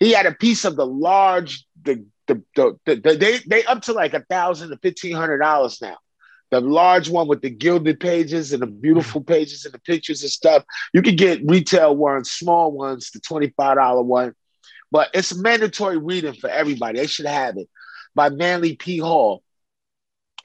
He 0.00 0.10
had 0.12 0.26
a 0.26 0.32
piece 0.34 0.64
of 0.64 0.74
the 0.74 0.84
large, 0.84 1.64
the 1.80 2.04
the, 2.26 2.42
the, 2.56 2.78
the, 2.84 2.96
the 2.96 3.16
they 3.16 3.38
they 3.46 3.64
up 3.64 3.82
to 3.82 3.92
like 3.92 4.14
a 4.14 4.20
thousand 4.28 4.70
to 4.70 4.78
fifteen 4.78 5.14
hundred 5.14 5.38
dollars 5.38 5.80
now. 5.80 5.96
The 6.50 6.60
large 6.60 7.08
one 7.08 7.26
with 7.26 7.42
the 7.42 7.50
gilded 7.50 7.98
pages 7.98 8.52
and 8.52 8.62
the 8.62 8.66
beautiful 8.66 9.20
pages 9.20 9.64
and 9.64 9.74
the 9.74 9.80
pictures 9.80 10.22
and 10.22 10.30
stuff. 10.30 10.64
You 10.92 11.02
can 11.02 11.16
get 11.16 11.40
retail 11.44 11.96
ones, 11.96 12.30
small 12.30 12.70
ones, 12.70 13.10
the 13.10 13.20
twenty-five 13.20 13.76
dollar 13.76 14.02
one, 14.02 14.34
but 14.92 15.10
it's 15.12 15.34
mandatory 15.34 15.98
reading 15.98 16.34
for 16.34 16.48
everybody. 16.48 16.98
They 16.98 17.06
should 17.06 17.26
have 17.26 17.56
it 17.56 17.68
by 18.14 18.30
Manly 18.30 18.76
P. 18.76 18.98
Hall. 18.98 19.42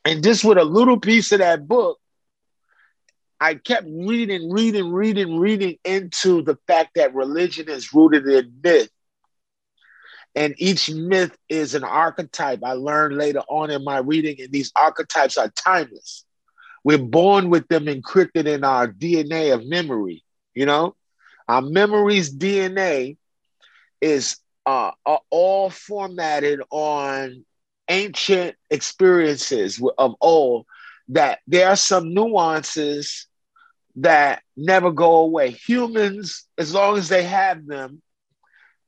And 0.04 0.24
just 0.24 0.44
with 0.44 0.58
a 0.58 0.64
little 0.64 1.00
piece 1.00 1.32
of 1.32 1.40
that 1.40 1.68
book, 1.68 2.00
I 3.40 3.56
kept 3.56 3.88
reading, 3.88 4.52
reading, 4.52 4.92
reading, 4.92 5.38
reading 5.38 5.78
into 5.84 6.42
the 6.42 6.58
fact 6.68 6.96
that 6.96 7.14
religion 7.14 7.70
is 7.70 7.94
rooted 7.94 8.28
in 8.28 8.60
myth. 8.64 8.90
And 10.36 10.56
each 10.58 10.90
myth 10.90 11.38
is 11.50 11.76
an 11.76 11.84
archetype. 11.84 12.64
I 12.64 12.74
learned 12.74 13.18
later 13.18 13.42
on 13.50 13.70
in 13.70 13.84
my 13.84 13.98
reading, 13.98 14.38
and 14.40 14.52
these 14.52 14.72
archetypes 14.76 15.38
are 15.38 15.50
timeless. 15.50 16.26
We're 16.84 16.98
born 16.98 17.50
with 17.50 17.68
them 17.68 17.86
encrypted 17.86 18.48
in 18.48 18.64
our 18.64 18.88
DNA 18.88 19.54
of 19.54 19.66
memory. 19.66 20.24
You 20.54 20.66
know, 20.66 20.96
our 21.48 21.62
memory's 21.62 22.34
DNA 22.34 23.18
is 24.00 24.38
uh, 24.66 24.92
all 25.30 25.70
formatted 25.70 26.62
on 26.70 27.46
ancient 27.90 28.56
experiences 28.70 29.82
of 29.98 30.16
old. 30.22 30.66
That 31.10 31.40
there 31.46 31.68
are 31.68 31.76
some 31.76 32.14
nuances 32.14 33.28
that 33.98 34.44
never 34.56 34.92
go 34.92 35.18
away. 35.18 35.52
Humans, 35.52 36.48
as 36.58 36.74
long 36.74 36.98
as 36.98 37.10
they 37.10 37.24
have 37.24 37.66
them, 37.68 38.02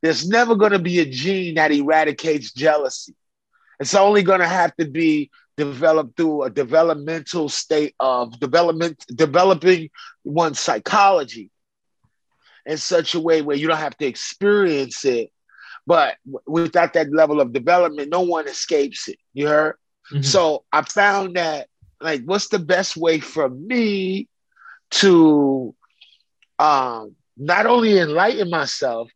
there's 0.03 0.27
never 0.27 0.55
going 0.55 0.73
to 0.73 0.79
be 0.79 0.99
a 0.99 1.05
gene 1.05 1.55
that 1.55 1.71
eradicates 1.71 2.51
jealousy. 2.51 3.15
It's 3.79 3.95
only 3.95 4.21
going 4.21 4.41
to 4.41 4.47
have 4.47 4.75
to 4.75 4.85
be 4.85 5.31
developed 5.55 6.17
through 6.17 6.43
a 6.43 6.49
developmental 6.49 7.47
state 7.47 7.95
of 8.01 8.37
development, 8.39 9.05
developing 9.07 9.89
one's 10.25 10.59
psychology 10.59 11.49
in 12.65 12.77
such 12.77 13.15
a 13.15 13.19
way 13.19 13.41
where 13.41 13.55
you 13.55 13.67
don't 13.67 13.77
have 13.77 13.97
to 13.97 14.05
experience 14.05 15.05
it. 15.05 15.31
But 15.87 16.17
without 16.45 16.93
that 16.93 17.11
level 17.11 17.39
of 17.39 17.53
development, 17.53 18.09
no 18.09 18.21
one 18.21 18.47
escapes 18.47 19.07
it. 19.07 19.17
You 19.33 19.47
heard? 19.47 19.75
Mhm. 20.11 20.25
So 20.25 20.65
I 20.71 20.81
found 20.81 21.37
that, 21.37 21.69
like, 22.01 22.23
what's 22.25 22.49
the 22.49 22.59
best 22.59 22.97
way 22.97 23.19
for 23.19 23.47
me 23.49 24.27
to 24.91 25.73
um, 26.59 27.15
not 27.37 27.65
only 27.65 27.97
enlighten 27.97 28.49
myself, 28.49 29.09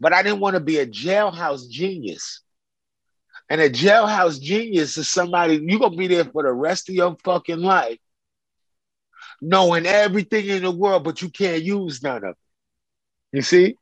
but 0.00 0.12
I 0.12 0.22
didn't 0.22 0.40
want 0.40 0.54
to 0.54 0.60
be 0.60 0.78
a 0.78 0.86
jailhouse 0.86 1.68
genius. 1.68 2.40
And 3.48 3.60
a 3.60 3.68
jailhouse 3.68 4.40
genius 4.40 4.96
is 4.96 5.08
somebody 5.08 5.60
you're 5.62 5.80
gonna 5.80 5.96
be 5.96 6.06
there 6.06 6.24
for 6.24 6.42
the 6.42 6.52
rest 6.52 6.88
of 6.88 6.94
your 6.94 7.16
fucking 7.24 7.60
life, 7.60 7.98
knowing 9.40 9.86
everything 9.86 10.46
in 10.46 10.62
the 10.62 10.70
world, 10.70 11.04
but 11.04 11.20
you 11.20 11.28
can't 11.28 11.62
use 11.62 12.02
none 12.02 12.24
of 12.24 12.30
it. 12.30 12.36
You 13.32 13.42
see? 13.42 13.76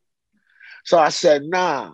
So 0.84 0.98
I 0.98 1.10
said, 1.10 1.44
nah. 1.44 1.92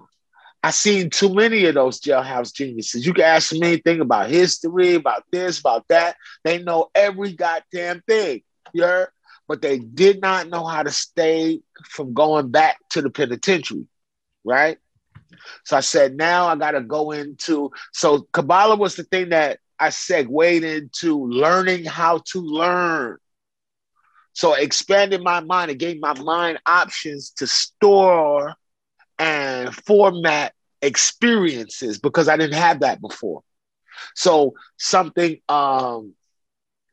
I 0.63 0.71
seen 0.71 1.11
too 1.11 1.35
many 1.35 1.67
of 1.67 1.75
those 1.75 2.01
jailhouse 2.01 2.55
geniuses. 2.55 3.05
You 3.05 3.13
can 3.13 3.25
ask 3.25 3.51
them 3.51 3.63
anything 3.63 4.01
about 4.01 4.31
history, 4.31 4.95
about 4.95 5.25
this, 5.31 5.61
about 5.61 5.87
that. 5.89 6.17
They 6.43 6.63
know 6.63 6.91
every 6.95 7.35
goddamn 7.35 8.03
thing. 8.09 8.43
You 8.73 8.85
heard? 8.85 9.09
But 9.47 9.61
they 9.61 9.79
did 9.79 10.23
not 10.23 10.49
know 10.49 10.65
how 10.65 10.83
to 10.83 10.91
stay 10.91 11.61
from 11.85 12.15
going 12.15 12.51
back 12.51 12.79
to 12.91 13.03
the 13.03 13.11
penitentiary, 13.11 13.87
right? 14.45 14.79
So 15.65 15.77
I 15.77 15.81
said, 15.81 16.17
now 16.17 16.47
I 16.47 16.57
got 16.57 16.73
to 16.73 16.81
go 16.81 17.11
into. 17.11 17.73
So 17.93 18.27
Kabbalah 18.33 18.77
was 18.77 18.97
the 18.97 19.05
thing 19.05 19.31
that 19.31 19.59
I 19.79 19.91
segued 19.91 20.65
into 20.65 21.27
learning 21.27 21.85
how 21.85 22.23
to 22.33 22.41
learn. 22.41 23.19
So 24.33 24.55
it 24.55 24.63
expanded 24.63 25.23
my 25.23 25.41
mind. 25.41 25.71
It 25.71 25.79
gave 25.79 26.01
my 26.01 26.19
mind 26.21 26.59
options 26.67 27.31
to 27.37 27.47
store 27.47 28.55
and 29.19 29.75
format 29.75 30.53
experiences 30.83 31.99
because 31.99 32.29
I 32.29 32.37
didn't 32.37 32.59
have 32.59 32.81
that 32.81 33.01
before. 33.01 33.43
So 34.15 34.55
something 34.77 35.39
um, 35.49 36.15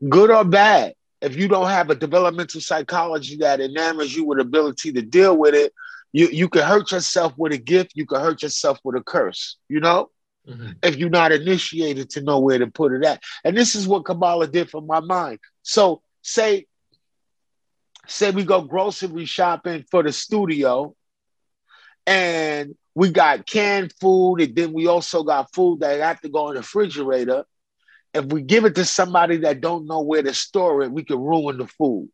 good 0.08 0.30
or 0.30 0.44
bad, 0.44 0.94
if 1.22 1.36
you 1.36 1.48
don't 1.48 1.68
have 1.70 1.90
a 1.90 1.96
developmental 1.96 2.62
psychology 2.62 3.38
that 3.38 3.60
enamors 3.60 4.16
you 4.16 4.26
with 4.26 4.40
ability 4.40 4.94
to 4.94 5.02
deal 5.02 5.36
with 5.38 5.54
it, 5.54 5.74
you 6.13 6.28
you 6.28 6.50
can 6.50 6.63
hurt 6.63 6.91
yourself 6.91 7.34
with 7.38 7.54
a 7.54 7.58
gift, 7.58 7.91
you 7.95 8.06
can 8.06 8.19
hurt 8.21 8.41
yourself 8.41 8.80
with 8.84 8.95
a 8.95 9.02
curse, 9.04 9.58
you 9.69 9.80
know, 9.80 10.10
Mhm. 10.47 10.76
if 10.84 10.95
you're 10.97 11.10
not 11.10 11.32
initiated 11.32 12.10
to 12.12 12.21
know 12.21 12.39
where 12.39 12.60
to 12.60 12.67
put 12.67 12.93
it 12.93 13.04
at. 13.06 13.21
And 13.43 13.56
this 13.56 13.76
is 13.76 13.88
what 13.88 14.06
Kabbalah 14.06 14.47
did 14.47 14.69
for 14.69 14.82
my 14.82 15.00
mind. 15.00 15.39
So 15.62 16.02
say, 16.21 16.67
say 18.08 18.32
we 18.32 18.43
go 18.43 18.62
grocery 18.62 19.26
shopping 19.26 19.86
for 19.89 20.04
the 20.04 20.12
studio, 20.12 20.95
and 22.06 22.76
we 22.95 23.10
got 23.12 23.45
canned 23.45 23.93
food, 24.00 24.41
and 24.41 24.56
then 24.56 24.74
we 24.74 24.88
also 24.88 25.24
got 25.24 25.54
food 25.54 25.80
that 25.80 26.00
have 26.00 26.21
to 26.21 26.30
go 26.30 26.50
in 26.50 26.56
the 26.56 26.62
refrigerator. 26.62 27.45
If 28.13 28.26
we 28.26 28.41
give 28.41 28.65
it 28.65 28.76
to 28.76 28.86
somebody 28.86 29.38
that 29.38 29.62
don't 29.62 29.86
know 29.88 30.02
where 30.02 30.21
to 30.24 30.34
store 30.34 30.82
it, 30.82 30.91
we 30.91 31.04
can 31.04 31.19
ruin 31.19 31.58
the 31.58 31.67
food. 31.67 32.10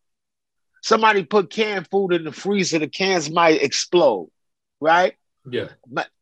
Somebody 0.83 1.23
put 1.23 1.49
canned 1.49 1.87
food 1.89 2.13
in 2.13 2.23
the 2.23 2.31
freezer, 2.31 2.79
the 2.79 2.87
cans 2.87 3.29
might 3.29 3.61
explode, 3.61 4.29
right? 4.79 5.15
Yeah. 5.49 5.69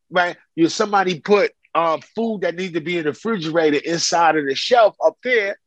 right? 0.09 0.37
You 0.55 0.69
somebody 0.69 1.19
put 1.19 1.51
uh, 1.73 1.99
food 2.15 2.41
that 2.41 2.55
needs 2.55 2.73
to 2.73 2.81
be 2.81 2.97
in 2.97 3.03
the 3.03 3.11
refrigerator 3.11 3.77
inside 3.77 4.37
of 4.37 4.45
the 4.45 4.55
shelf 4.55 4.95
up 5.05 5.17
there, 5.23 5.57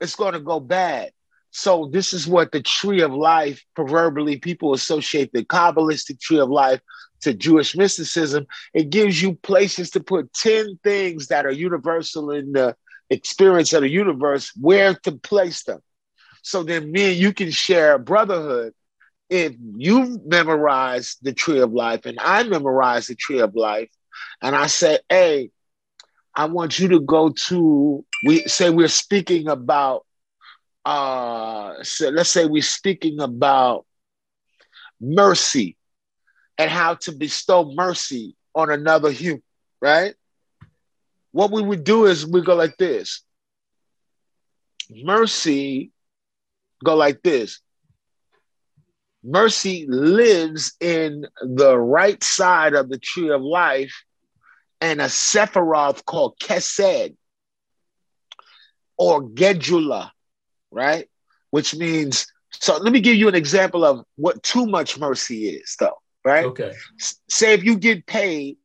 it's 0.00 0.14
going 0.14 0.34
to 0.34 0.40
go 0.40 0.60
bad. 0.60 1.10
So 1.50 1.88
this 1.92 2.12
is 2.12 2.28
what 2.28 2.52
the 2.52 2.62
tree 2.62 3.00
of 3.00 3.12
life, 3.12 3.64
proverbially, 3.74 4.38
people 4.38 4.74
associate 4.74 5.32
the 5.32 5.44
Kabbalistic 5.44 6.20
tree 6.20 6.38
of 6.38 6.50
life 6.50 6.80
to 7.22 7.34
Jewish 7.34 7.76
mysticism. 7.76 8.46
It 8.74 8.90
gives 8.90 9.20
you 9.20 9.34
places 9.34 9.90
to 9.90 10.00
put 10.00 10.32
10 10.34 10.78
things 10.84 11.28
that 11.28 11.46
are 11.46 11.50
universal 11.50 12.30
in 12.30 12.52
the 12.52 12.76
experience 13.10 13.72
of 13.72 13.82
the 13.82 13.88
universe, 13.88 14.52
where 14.60 14.94
to 14.94 15.12
place 15.12 15.64
them. 15.64 15.80
So 16.48 16.62
then 16.62 16.90
me 16.90 17.10
and 17.10 17.16
you 17.18 17.34
can 17.34 17.50
share 17.50 17.98
brotherhood 17.98 18.72
if 19.28 19.52
you 19.76 20.18
memorize 20.24 21.18
the 21.20 21.34
tree 21.34 21.60
of 21.60 21.74
life 21.74 22.06
and 22.06 22.18
I 22.18 22.42
memorize 22.44 23.06
the 23.06 23.14
tree 23.14 23.40
of 23.40 23.54
life, 23.54 23.90
and 24.40 24.56
I 24.56 24.66
say, 24.68 24.98
hey, 25.10 25.50
I 26.34 26.46
want 26.46 26.78
you 26.78 26.88
to 26.88 27.00
go 27.00 27.34
to, 27.48 28.02
we 28.24 28.38
say 28.48 28.70
we're 28.70 28.88
speaking 28.88 29.46
about, 29.48 30.06
uh, 30.86 31.82
so 31.82 32.08
let's 32.08 32.30
say 32.30 32.46
we're 32.46 32.62
speaking 32.62 33.20
about 33.20 33.84
mercy 35.02 35.76
and 36.56 36.70
how 36.70 36.94
to 36.94 37.12
bestow 37.12 37.70
mercy 37.74 38.36
on 38.54 38.70
another 38.70 39.10
human, 39.10 39.42
right? 39.82 40.14
What 41.32 41.52
we 41.52 41.60
would 41.60 41.84
do 41.84 42.06
is 42.06 42.26
we 42.26 42.40
go 42.40 42.54
like 42.54 42.78
this. 42.78 43.22
Mercy 44.90 45.92
go 46.84 46.94
like 46.96 47.22
this. 47.22 47.60
Mercy 49.24 49.86
lives 49.88 50.74
in 50.80 51.26
the 51.42 51.78
right 51.78 52.22
side 52.22 52.74
of 52.74 52.88
the 52.88 52.98
tree 52.98 53.30
of 53.30 53.42
life 53.42 54.04
and 54.80 55.00
a 55.00 55.04
Sephiroth 55.06 56.04
called 56.04 56.38
Kesed 56.40 57.16
or 58.96 59.22
Gedula, 59.22 60.10
right? 60.70 61.08
Which 61.50 61.74
means, 61.76 62.26
so 62.50 62.76
let 62.78 62.92
me 62.92 63.00
give 63.00 63.16
you 63.16 63.28
an 63.28 63.34
example 63.34 63.84
of 63.84 64.04
what 64.16 64.42
too 64.42 64.66
much 64.66 64.98
mercy 64.98 65.48
is, 65.48 65.76
though, 65.78 65.98
right? 66.24 66.46
Okay. 66.46 66.72
S- 67.00 67.20
Say 67.28 67.54
if 67.54 67.64
you 67.64 67.76
get 67.78 68.06
paid 68.06 68.56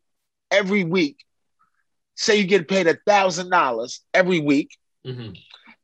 every 0.51 0.83
week, 0.83 1.17
say 2.15 2.37
you 2.37 2.45
get 2.45 2.67
paid 2.67 2.87
a 2.87 2.97
thousand 3.07 3.49
dollars 3.49 4.01
every 4.13 4.39
week, 4.39 4.69
hmm 5.05 5.31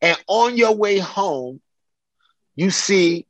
and 0.02 0.18
on 0.28 0.58
your 0.58 0.76
way 0.76 0.98
home, 1.00 1.62
you 2.60 2.72
see 2.72 3.26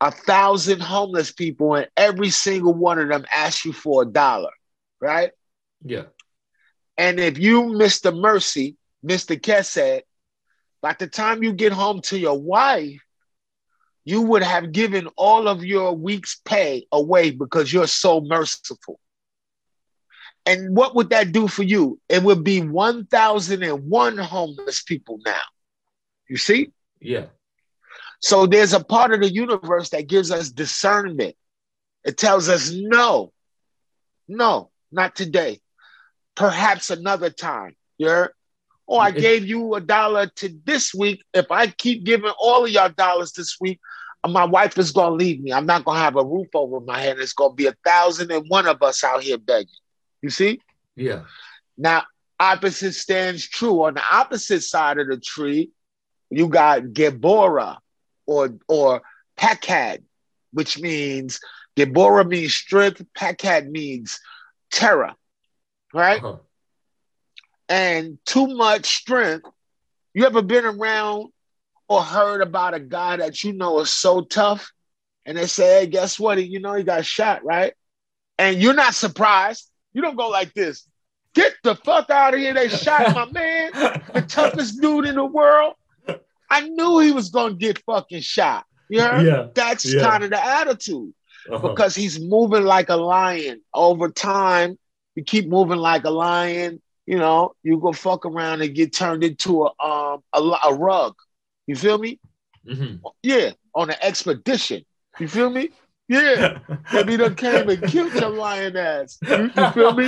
a 0.00 0.10
thousand 0.10 0.80
homeless 0.80 1.30
people, 1.30 1.74
and 1.74 1.86
every 1.98 2.30
single 2.30 2.72
one 2.72 2.98
of 2.98 3.10
them 3.10 3.26
asks 3.30 3.66
you 3.66 3.74
for 3.74 4.02
a 4.02 4.06
dollar, 4.06 4.52
right? 5.00 5.32
Yeah. 5.84 6.04
And 6.96 7.20
if 7.20 7.38
you, 7.38 7.64
Mr. 7.64 8.18
Mercy, 8.18 8.76
Mr. 9.04 9.38
Kesed, 9.38 10.00
by 10.80 10.96
the 10.98 11.08
time 11.08 11.42
you 11.42 11.52
get 11.52 11.74
home 11.74 12.00
to 12.02 12.18
your 12.18 12.40
wife, 12.40 13.02
you 14.06 14.22
would 14.22 14.42
have 14.42 14.72
given 14.72 15.08
all 15.16 15.46
of 15.46 15.62
your 15.62 15.94
week's 15.94 16.40
pay 16.42 16.86
away 16.90 17.30
because 17.30 17.70
you're 17.70 17.86
so 17.86 18.22
merciful. 18.22 18.98
And 20.46 20.74
what 20.74 20.94
would 20.94 21.10
that 21.10 21.32
do 21.32 21.48
for 21.48 21.64
you? 21.64 22.00
It 22.08 22.22
would 22.22 22.44
be 22.44 22.62
1,001 22.62 24.16
homeless 24.16 24.82
people 24.82 25.18
now. 25.26 25.42
You 26.30 26.38
see? 26.38 26.70
Yeah. 26.98 27.26
So 28.20 28.46
there's 28.46 28.72
a 28.72 28.82
part 28.82 29.12
of 29.12 29.20
the 29.20 29.32
universe 29.32 29.90
that 29.90 30.08
gives 30.08 30.30
us 30.30 30.50
discernment. 30.50 31.36
It 32.04 32.16
tells 32.16 32.48
us 32.48 32.72
no, 32.72 33.32
no, 34.26 34.70
not 34.90 35.14
today. 35.14 35.60
Perhaps 36.34 36.90
another 36.90 37.30
time. 37.30 37.76
Heard? 38.00 38.30
Oh, 38.88 38.98
I 38.98 39.10
mm-hmm. 39.10 39.20
gave 39.20 39.46
you 39.46 39.74
a 39.74 39.80
dollar 39.80 40.26
to 40.36 40.48
this 40.64 40.94
week. 40.94 41.22
If 41.34 41.50
I 41.50 41.66
keep 41.66 42.04
giving 42.04 42.32
all 42.38 42.64
of 42.64 42.70
y'all 42.70 42.88
dollars 42.88 43.32
this 43.32 43.58
week, 43.60 43.80
my 44.26 44.44
wife 44.44 44.78
is 44.78 44.92
gonna 44.92 45.14
leave 45.14 45.40
me. 45.40 45.52
I'm 45.52 45.66
not 45.66 45.84
gonna 45.84 46.00
have 46.00 46.16
a 46.16 46.24
roof 46.24 46.48
over 46.54 46.80
my 46.80 47.00
head. 47.00 47.18
It's 47.18 47.32
gonna 47.32 47.54
be 47.54 47.66
a 47.66 47.74
thousand 47.84 48.30
and 48.30 48.46
one 48.48 48.66
of 48.66 48.82
us 48.82 49.04
out 49.04 49.22
here 49.22 49.38
begging. 49.38 49.68
You 50.22 50.30
see? 50.30 50.60
Yeah. 50.96 51.22
Now, 51.76 52.04
opposite 52.40 52.94
stands 52.94 53.46
true. 53.46 53.84
On 53.84 53.94
the 53.94 54.02
opposite 54.10 54.62
side 54.62 54.98
of 54.98 55.08
the 55.08 55.18
tree, 55.18 55.70
you 56.30 56.48
got 56.48 56.82
Gebora 56.82 57.78
or 58.28 58.54
or 58.68 59.02
Pakad, 59.36 60.02
which 60.52 60.78
means 60.78 61.40
Gebora 61.76 62.28
means 62.28 62.54
strength, 62.54 63.02
Pakad 63.16 63.68
means 63.68 64.20
terror, 64.70 65.14
right? 65.92 66.22
Uh-huh. 66.22 66.36
And 67.68 68.18
too 68.24 68.46
much 68.46 68.86
strength. 68.86 69.48
You 70.14 70.26
ever 70.26 70.42
been 70.42 70.64
around 70.64 71.30
or 71.88 72.02
heard 72.02 72.42
about 72.42 72.74
a 72.74 72.80
guy 72.80 73.16
that 73.16 73.42
you 73.42 73.52
know 73.52 73.80
is 73.80 73.90
so 73.90 74.22
tough? 74.22 74.72
And 75.24 75.36
they 75.36 75.46
say, 75.46 75.80
hey, 75.80 75.86
guess 75.86 76.18
what? 76.18 76.42
You 76.42 76.60
know, 76.60 76.74
he 76.74 76.82
got 76.82 77.04
shot, 77.04 77.44
right? 77.44 77.74
And 78.38 78.60
you're 78.60 78.74
not 78.74 78.94
surprised. 78.94 79.68
You 79.92 80.02
don't 80.02 80.16
go 80.16 80.28
like 80.28 80.54
this. 80.54 80.86
Get 81.34 81.54
the 81.62 81.76
fuck 81.76 82.10
out 82.10 82.34
of 82.34 82.40
here. 82.40 82.54
They 82.54 82.68
shot 82.68 83.14
my 83.14 83.26
man, 83.30 83.70
the 84.12 84.22
toughest 84.28 84.80
dude 84.80 85.06
in 85.06 85.14
the 85.14 85.24
world. 85.24 85.74
I 86.50 86.68
knew 86.68 86.98
he 87.00 87.12
was 87.12 87.30
going 87.30 87.52
to 87.54 87.58
get 87.58 87.78
fucking 87.84 88.20
shot. 88.22 88.64
You 88.88 89.02
heard? 89.02 89.26
Yeah. 89.26 89.48
That's 89.54 89.84
Yeah. 89.84 90.00
kind 90.02 90.24
of 90.24 90.30
the 90.30 90.42
attitude 90.44 91.12
Uh-huh. 91.50 91.68
because 91.68 91.94
he's 91.94 92.18
moving 92.20 92.64
like 92.64 92.88
a 92.88 92.96
lion 92.96 93.60
over 93.74 94.08
time. 94.08 94.78
You 95.14 95.24
keep 95.24 95.48
moving 95.48 95.78
like 95.78 96.04
a 96.04 96.10
lion, 96.10 96.80
you 97.06 97.16
know, 97.18 97.54
you 97.62 97.78
go 97.78 97.92
fuck 97.92 98.24
around 98.24 98.62
and 98.62 98.74
get 98.74 98.92
turned 98.94 99.24
into 99.24 99.64
a 99.64 99.70
um 99.84 100.22
a, 100.32 100.40
a 100.68 100.74
rug. 100.74 101.14
You 101.66 101.76
feel 101.76 101.98
me? 101.98 102.18
Mhm. 102.66 103.00
Yeah, 103.22 103.52
on 103.74 103.90
an 103.90 103.96
expedition. 104.02 104.84
You 105.18 105.28
feel 105.28 105.50
me? 105.50 105.70
Yeah. 106.08 106.58
Maybe 106.92 107.16
done 107.16 107.34
came 107.34 107.68
and 107.68 107.86
killed 107.86 108.14
your 108.14 108.30
lion 108.30 108.76
ass. 108.76 109.18
You, 109.22 109.50
you 109.56 109.70
feel 109.72 109.92
me? 109.94 110.06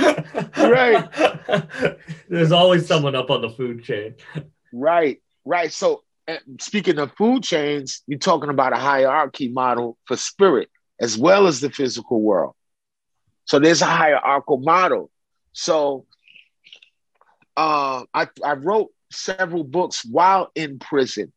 Right. 0.57 1.05
There's 2.29 2.51
always 2.51 2.87
someone 2.87 3.15
up 3.15 3.29
on 3.29 3.41
the 3.41 3.49
food 3.49 3.83
chain. 3.83 4.15
Right, 4.71 5.21
right. 5.45 5.71
So 5.71 6.03
speaking 6.59 6.99
of 6.99 7.11
food 7.15 7.43
chains, 7.43 8.03
you're 8.07 8.19
talking 8.19 8.49
about 8.49 8.73
a 8.73 8.77
hierarchy 8.77 9.49
model 9.49 9.97
for 10.05 10.17
spirit 10.17 10.69
as 10.99 11.17
well 11.17 11.47
as 11.47 11.59
the 11.59 11.69
physical 11.69 12.21
world. 12.21 12.53
So 13.45 13.59
there's 13.59 13.81
a 13.81 13.85
hierarchical 13.85 14.57
model. 14.57 15.09
So 15.53 16.05
uh, 17.57 18.03
I, 18.13 18.27
I 18.43 18.53
wrote 18.53 18.91
several 19.11 19.63
books 19.63 20.05
while 20.05 20.51
in 20.55 20.79
prison. 20.79 21.33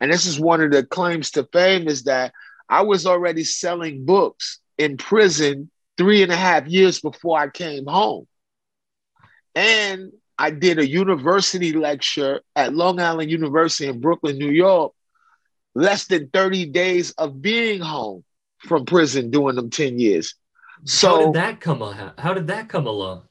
And 0.00 0.12
this 0.12 0.26
is 0.26 0.38
one 0.38 0.60
of 0.60 0.70
the 0.72 0.84
claims 0.84 1.30
to 1.32 1.48
fame 1.52 1.88
is 1.88 2.04
that 2.04 2.32
I 2.68 2.82
was 2.82 3.06
already 3.06 3.44
selling 3.44 4.04
books 4.04 4.58
in 4.76 4.96
prison 4.96 5.70
three 5.96 6.22
and 6.22 6.32
a 6.32 6.36
half 6.36 6.66
years 6.66 7.00
before 7.00 7.38
I 7.38 7.48
came 7.48 7.86
home. 7.86 8.26
And 9.54 10.12
I 10.38 10.50
did 10.50 10.78
a 10.78 10.86
university 10.86 11.72
lecture 11.72 12.40
at 12.54 12.74
Long 12.74 13.00
Island 13.00 13.30
University 13.30 13.88
in 13.88 14.00
Brooklyn, 14.00 14.38
New 14.38 14.50
York, 14.50 14.92
less 15.74 16.06
than 16.06 16.28
30 16.28 16.66
days 16.66 17.12
of 17.12 17.40
being 17.40 17.80
home 17.80 18.22
from 18.58 18.84
prison 18.84 19.30
doing 19.30 19.56
them 19.56 19.70
10 19.70 19.98
years. 19.98 20.34
So 20.84 21.08
how 21.08 21.24
did 21.24 21.34
that 21.34 21.60
come 21.60 21.80
along? 21.82 22.12
How 22.18 22.34
did 22.34 22.46
that 22.48 22.68
come 22.68 22.86
along? 22.86 23.22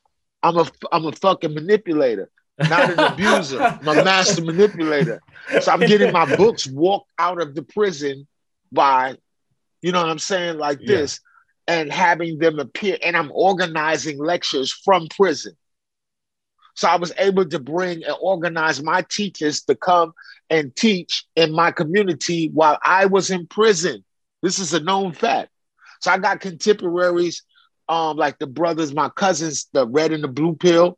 I'm 0.43 0.57
a 0.57 0.65
I'm 0.91 1.05
a 1.05 1.11
fucking 1.11 1.53
manipulator, 1.53 2.29
not 2.57 2.89
an 2.89 2.99
abuser. 2.99 3.61
I'm 3.85 4.03
master 4.03 4.43
manipulator. 4.43 5.21
So 5.61 5.71
I'm 5.71 5.79
getting 5.81 6.11
my 6.11 6.25
books 6.37 6.67
walked 6.67 7.09
out 7.17 7.41
of 7.41 7.55
the 7.55 7.63
prison 7.63 8.27
by, 8.71 9.15
you 9.81 9.91
know 9.91 10.01
what 10.01 10.09
I'm 10.09 10.19
saying, 10.19 10.57
like 10.57 10.79
Yeah. 10.81 10.97
this, 10.97 11.19
and 11.67 11.91
having 11.91 12.39
them 12.39 12.59
appear. 12.59 12.97
And 13.03 13.15
I'm 13.15 13.31
organizing 13.33 14.17
lectures 14.17 14.71
from 14.71 15.07
prison. 15.07 15.55
So 16.75 16.87
I 16.87 16.97
was 16.97 17.13
able 17.17 17.45
to 17.45 17.59
bring 17.59 18.03
and 18.03 18.15
organize 18.21 18.81
my 18.83 19.03
teachers 19.09 19.61
to 19.63 19.75
come 19.75 20.13
and 20.49 20.75
teach 20.75 21.25
in 21.35 21.51
my 21.53 21.71
community 21.71 22.49
while 22.53 22.77
I 22.83 23.05
was 23.05 23.31
in 23.31 23.47
prison. 23.47 24.03
This 24.41 24.59
is 24.59 24.73
a 24.73 24.79
known 24.79 25.13
fact. 25.13 25.49
So 26.01 26.11
I 26.11 26.17
got 26.17 26.39
contemporaries, 26.41 27.43
um, 27.89 28.17
like 28.17 28.39
the 28.39 28.47
brothers, 28.47 28.93
my 28.93 29.09
cousins, 29.09 29.67
the 29.73 29.87
red 29.87 30.11
and 30.11 30.23
the 30.23 30.27
blue 30.27 30.55
pill. 30.55 30.97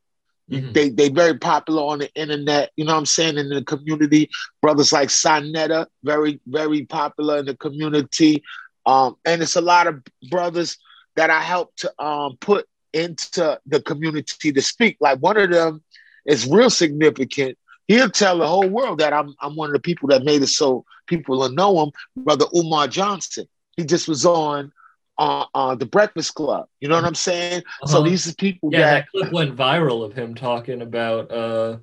Mhm. 0.52 0.74
They 0.74 0.90
they 0.90 1.10
very 1.10 1.38
popular 1.38 1.84
on 1.84 2.00
the 2.00 2.13
internet, 2.13 2.72
you 2.76 2.86
know 2.86 2.94
what 2.94 3.00
I'm 3.00 3.06
saying, 3.06 3.38
in 3.38 3.50
the 3.50 3.63
community. 3.63 4.30
Brothers 4.62 4.92
like 4.94 5.10
Sonetta, 5.10 5.88
very, 6.04 6.40
very 6.48 6.86
popular 6.86 7.40
in 7.40 7.46
the 7.46 7.56
community. 7.56 8.44
Um, 8.86 9.16
and 9.26 9.42
it's 9.42 9.56
a 9.56 9.62
lot 9.62 9.88
of 9.88 10.02
brothers 10.30 10.78
that 11.16 11.30
I 11.30 11.42
helped 11.42 11.80
to 11.80 12.04
um 12.04 12.38
put 12.40 12.66
into 12.93 13.60
the 13.65 13.82
community 13.82 14.52
to 14.52 14.62
speak. 14.62 14.97
Like 15.00 15.19
one 15.19 15.38
of 15.38 15.52
them 15.52 15.84
is 16.26 16.47
real 16.47 16.69
significant. 16.69 17.58
He'll 17.88 18.10
tell 18.10 18.38
the 18.38 18.47
whole 18.47 18.67
world 18.69 19.00
that 19.00 19.13
I'm 19.13 19.34
I'm 19.41 19.56
one 19.56 19.69
of 19.69 19.73
the 19.73 19.80
people 19.80 20.10
that 20.10 20.23
made 20.23 20.41
it 20.41 20.47
so 20.47 20.86
people 21.08 21.39
will 21.39 21.50
know 21.50 21.84
him, 21.84 21.91
Brother 22.15 22.45
Umar 22.56 22.88
Johnson. 22.88 23.45
He 23.78 23.86
just 23.86 24.08
was 24.08 24.26
on 24.26 24.71
uh, 25.17 25.45
uh 25.54 25.76
the 25.76 25.86
Breakfast 25.86 26.34
Club. 26.36 26.67
You 26.82 26.89
know 26.89 26.95
what 26.95 27.06
I'm 27.06 27.15
saying? 27.15 27.63
So 27.86 28.00
Uh-huh. 28.00 28.10
these 28.10 28.28
are 28.28 28.36
people 28.36 28.71
Yeah, 28.71 28.86
that 28.88 28.89
that 28.89 29.10
clip 29.10 29.32
went 29.32 29.56
viral 29.56 30.04
of 30.04 30.13
him 30.13 30.36
talking 30.36 30.82
about 30.82 31.32
uh, 31.32 31.78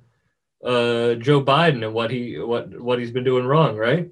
uh, 0.63 1.15
Joe 1.15 1.41
Biden 1.43 1.83
and 1.83 1.93
what 1.93 2.11
he 2.11 2.37
what 2.37 2.79
what 2.79 2.99
he's 2.99 3.11
been 3.11 3.23
doing 3.23 3.45
wrong, 3.45 3.75
right? 3.77 4.09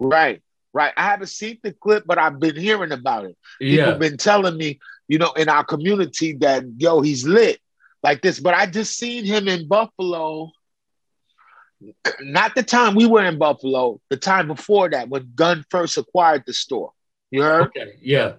Right, 0.00 0.42
right. 0.72 0.92
I 0.96 1.02
haven't 1.04 1.28
seen 1.28 1.58
the 1.62 1.72
clip, 1.72 2.04
but 2.06 2.18
I've 2.18 2.38
been 2.38 2.56
hearing 2.56 2.92
about 2.92 3.24
it. 3.24 3.36
People 3.60 3.92
Yeah, 3.92 3.94
been 3.94 4.16
telling 4.16 4.56
me, 4.56 4.78
you 5.08 5.18
know, 5.18 5.32
in 5.32 5.48
our 5.48 5.64
community 5.64 6.34
that 6.34 6.64
yo, 6.76 7.00
he's 7.00 7.26
lit 7.26 7.60
like 8.02 8.22
this. 8.22 8.40
But 8.40 8.54
I 8.54 8.66
just 8.66 8.96
seen 8.96 9.24
him 9.24 9.48
in 9.48 9.68
Buffalo. 9.68 10.52
Not 12.20 12.54
the 12.54 12.62
time 12.62 12.94
we 12.94 13.06
were 13.06 13.24
in 13.24 13.38
Buffalo, 13.38 14.00
the 14.10 14.16
time 14.16 14.48
before 14.48 14.90
that 14.90 15.08
when 15.08 15.32
Gunn 15.34 15.64
first 15.70 15.96
acquired 15.98 16.44
the 16.46 16.52
store. 16.52 16.92
You 17.30 17.42
heard? 17.42 17.68
okay, 17.68 17.94
yeah, 18.02 18.34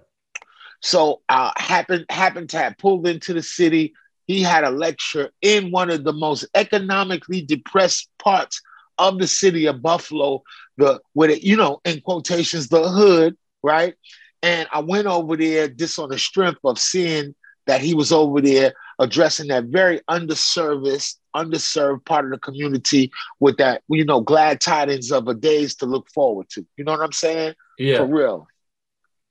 So 0.80 1.22
uh 1.28 1.52
happened 1.56 2.06
happened 2.10 2.50
to 2.50 2.58
have 2.58 2.78
pulled 2.78 3.06
into 3.06 3.34
the 3.34 3.42
city. 3.42 3.94
He 4.26 4.42
had 4.42 4.64
a 4.64 4.70
lecture 4.70 5.30
in 5.42 5.70
one 5.70 5.90
of 5.90 6.04
the 6.04 6.12
most 6.12 6.46
economically 6.54 7.42
depressed 7.42 8.08
parts 8.18 8.60
of 8.98 9.18
the 9.18 9.26
city 9.26 9.66
of 9.66 9.82
Buffalo, 9.82 10.42
the 10.76 11.00
with 11.14 11.30
it, 11.30 11.42
you 11.42 11.56
know, 11.56 11.80
in 11.84 12.00
quotations, 12.00 12.68
the 12.68 12.88
hood, 12.88 13.36
right? 13.62 13.94
And 14.42 14.68
I 14.72 14.80
went 14.80 15.06
over 15.06 15.36
there 15.36 15.68
just 15.68 15.98
on 15.98 16.08
the 16.08 16.18
strength 16.18 16.60
of 16.64 16.78
seeing 16.78 17.34
that 17.66 17.80
he 17.80 17.94
was 17.94 18.10
over 18.10 18.40
there 18.40 18.72
addressing 18.98 19.48
that 19.48 19.64
very 19.64 20.00
underserviced, 20.10 21.16
underserved 21.36 22.04
part 22.04 22.24
of 22.24 22.30
the 22.30 22.38
community 22.38 23.10
with 23.38 23.58
that, 23.58 23.82
you 23.88 24.04
know, 24.04 24.20
glad 24.20 24.60
tidings 24.60 25.12
of 25.12 25.28
a 25.28 25.34
days 25.34 25.74
to 25.76 25.86
look 25.86 26.10
forward 26.10 26.48
to. 26.50 26.66
You 26.76 26.84
know 26.84 26.92
what 26.92 27.02
I'm 27.02 27.12
saying? 27.12 27.54
yeah. 27.78 27.98
For 27.98 28.06
real. 28.06 28.46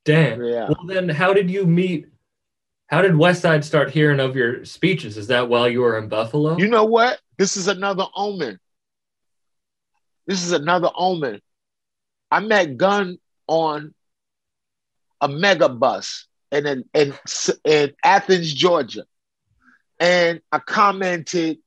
Damn. 0.06 0.43
Yeah. 0.43 0.69
Well, 0.69 0.86
then, 0.88 1.10
how 1.10 1.34
did 1.34 1.52
you 1.52 1.65
meet? 1.65 2.08
How 2.88 3.02
did 3.04 3.12
Westside 3.12 3.63
start 3.63 3.91
hearing 3.91 4.19
of 4.19 4.36
your 4.36 4.65
speeches? 4.65 5.17
Is 5.17 5.28
that 5.28 5.50
while 5.50 5.69
you 5.69 5.82
were 5.82 5.98
in 5.98 6.10
Buffalo? 6.10 6.58
You 6.58 6.67
know 6.67 6.86
what? 6.86 7.19
This 7.38 7.58
is 7.58 7.67
another 7.67 8.06
omen. 8.15 8.60
This 10.26 10.43
is 10.43 10.52
another 10.52 10.89
omen. 10.95 11.41
I 12.32 12.39
met 12.39 12.78
Gunn 12.78 13.19
on 13.48 13.93
a 15.21 15.27
mega 15.27 15.69
bus 15.69 16.25
in, 16.51 16.65
in, 16.65 16.86
in, 16.93 17.13
in 17.65 17.93
Athens, 18.03 18.53
Georgia. 18.53 19.05
And 19.99 20.41
I 20.51 20.60
commented, 20.60 21.60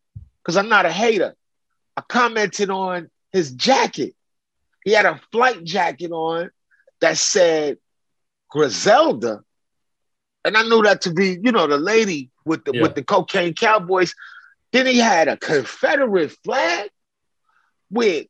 because 0.43 0.57
I'm 0.57 0.69
not 0.69 0.87
a 0.87 0.93
hater, 0.93 1.35
I 1.97 2.03
commented 2.03 2.71
on 2.71 3.11
his 3.31 3.53
jacket. 3.53 4.15
He 4.85 4.93
had 4.93 5.07
a 5.07 5.21
flight 5.31 5.63
jacket 5.65 6.11
on 6.11 6.51
that 7.01 7.19
said 7.19 7.79
Griselda. 8.49 9.43
And 10.45 10.57
I 10.57 10.63
knew 10.63 10.83
that 10.83 11.03
to 11.03 11.13
be, 11.13 11.39
you 11.43 11.53
know, 11.53 11.67
the 11.67 11.79
lady 11.79 12.31
with 12.45 12.65
the 12.65 12.73
Yeah. 12.75 12.83
with 12.83 12.95
the 12.95 13.05
cocaine 13.05 13.55
cowboys. 13.55 14.15
Then 14.73 14.87
he 14.87 14.99
had 14.99 15.29
a 15.29 15.37
Confederate 15.37 16.33
flag 16.43 16.91
with 17.91 18.27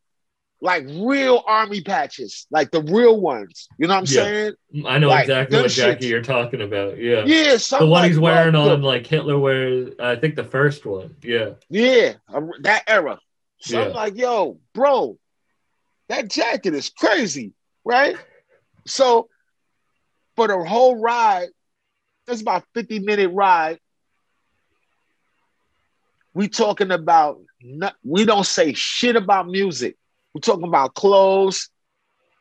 like 0.62 0.84
real 0.88 1.42
army 1.46 1.82
patches, 1.82 2.46
like 2.50 2.70
the 2.70 2.82
real 2.82 3.20
ones. 3.20 3.68
You 3.78 3.88
know 3.88 3.94
what 3.94 3.98
I'm 3.98 4.06
Yeah. 4.06 4.24
saying? 4.24 4.86
I 4.86 4.98
know 4.98 5.08
Like, 5.08 5.24
exactly 5.24 5.60
what 5.60 5.70
Jackie 5.72 6.06
shits. 6.06 6.08
you're 6.08 6.22
talking 6.22 6.62
about. 6.62 6.98
Yeah. 6.98 7.24
Yeah, 7.26 7.56
The 7.56 7.78
one 7.80 7.90
like, 7.90 8.10
he's 8.10 8.18
wearing 8.18 8.52
bro, 8.52 8.70
on 8.70 8.82
like 8.82 9.04
Hitler 9.04 9.38
wears, 9.38 9.92
I 9.98 10.14
think 10.14 10.36
the 10.36 10.44
first 10.44 10.86
one. 10.86 11.16
Yeah. 11.22 11.54
Yeah, 11.68 12.14
uh, 12.32 12.42
that 12.60 12.84
era. 12.86 13.18
So 13.60 13.82
I'm 13.82 13.92
like, 13.92 14.16
yo, 14.16 14.60
bro, 14.72 15.18
that 16.08 16.28
jacket 16.30 16.74
is 16.74 16.90
crazy, 16.90 17.52
right? 17.84 18.16
So 18.86 19.28
for 20.36 20.46
the 20.46 20.64
whole 20.64 20.96
ride, 21.00 21.48
it's 22.28 22.40
about 22.40 22.64
50 22.74 23.00
minute 23.00 23.32
ride. 23.32 23.80
We 26.34 26.48
talking 26.48 26.92
about 26.92 27.40
not, 27.60 27.94
we 28.04 28.24
don't 28.24 28.46
say 28.46 28.74
shit 28.74 29.16
about 29.16 29.48
music. 29.48 29.96
We're 30.34 30.40
talking 30.40 30.66
about 30.66 30.94
clothes, 30.94 31.68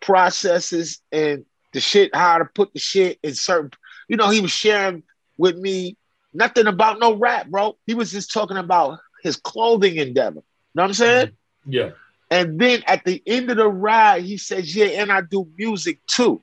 processes, 0.01 1.01
and 1.11 1.45
the 1.73 1.79
shit, 1.79 2.15
how 2.15 2.37
to 2.37 2.45
put 2.45 2.73
the 2.73 2.79
shit 2.79 3.19
in 3.23 3.35
certain. 3.35 3.71
You 4.07 4.17
know, 4.17 4.29
he 4.29 4.41
was 4.41 4.51
sharing 4.51 5.03
with 5.37 5.57
me 5.57 5.97
nothing 6.33 6.67
about 6.67 6.99
no 6.99 7.15
rap, 7.15 7.47
bro. 7.47 7.77
He 7.85 7.93
was 7.93 8.11
just 8.11 8.31
talking 8.33 8.57
about 8.57 8.99
his 9.23 9.37
clothing 9.37 9.97
endeavor. 9.97 10.37
You 10.37 10.43
know 10.75 10.83
what 10.83 10.87
I'm 10.87 10.93
saying? 10.93 11.27
Mm-hmm. 11.27 11.71
Yeah. 11.71 11.89
And 12.29 12.59
then 12.59 12.83
at 12.87 13.03
the 13.03 13.21
end 13.25 13.51
of 13.51 13.57
the 13.57 13.67
ride, 13.67 14.23
he 14.23 14.37
says, 14.37 14.73
Yeah, 14.73 15.01
and 15.01 15.11
I 15.11 15.21
do 15.21 15.49
music 15.57 15.99
too. 16.07 16.41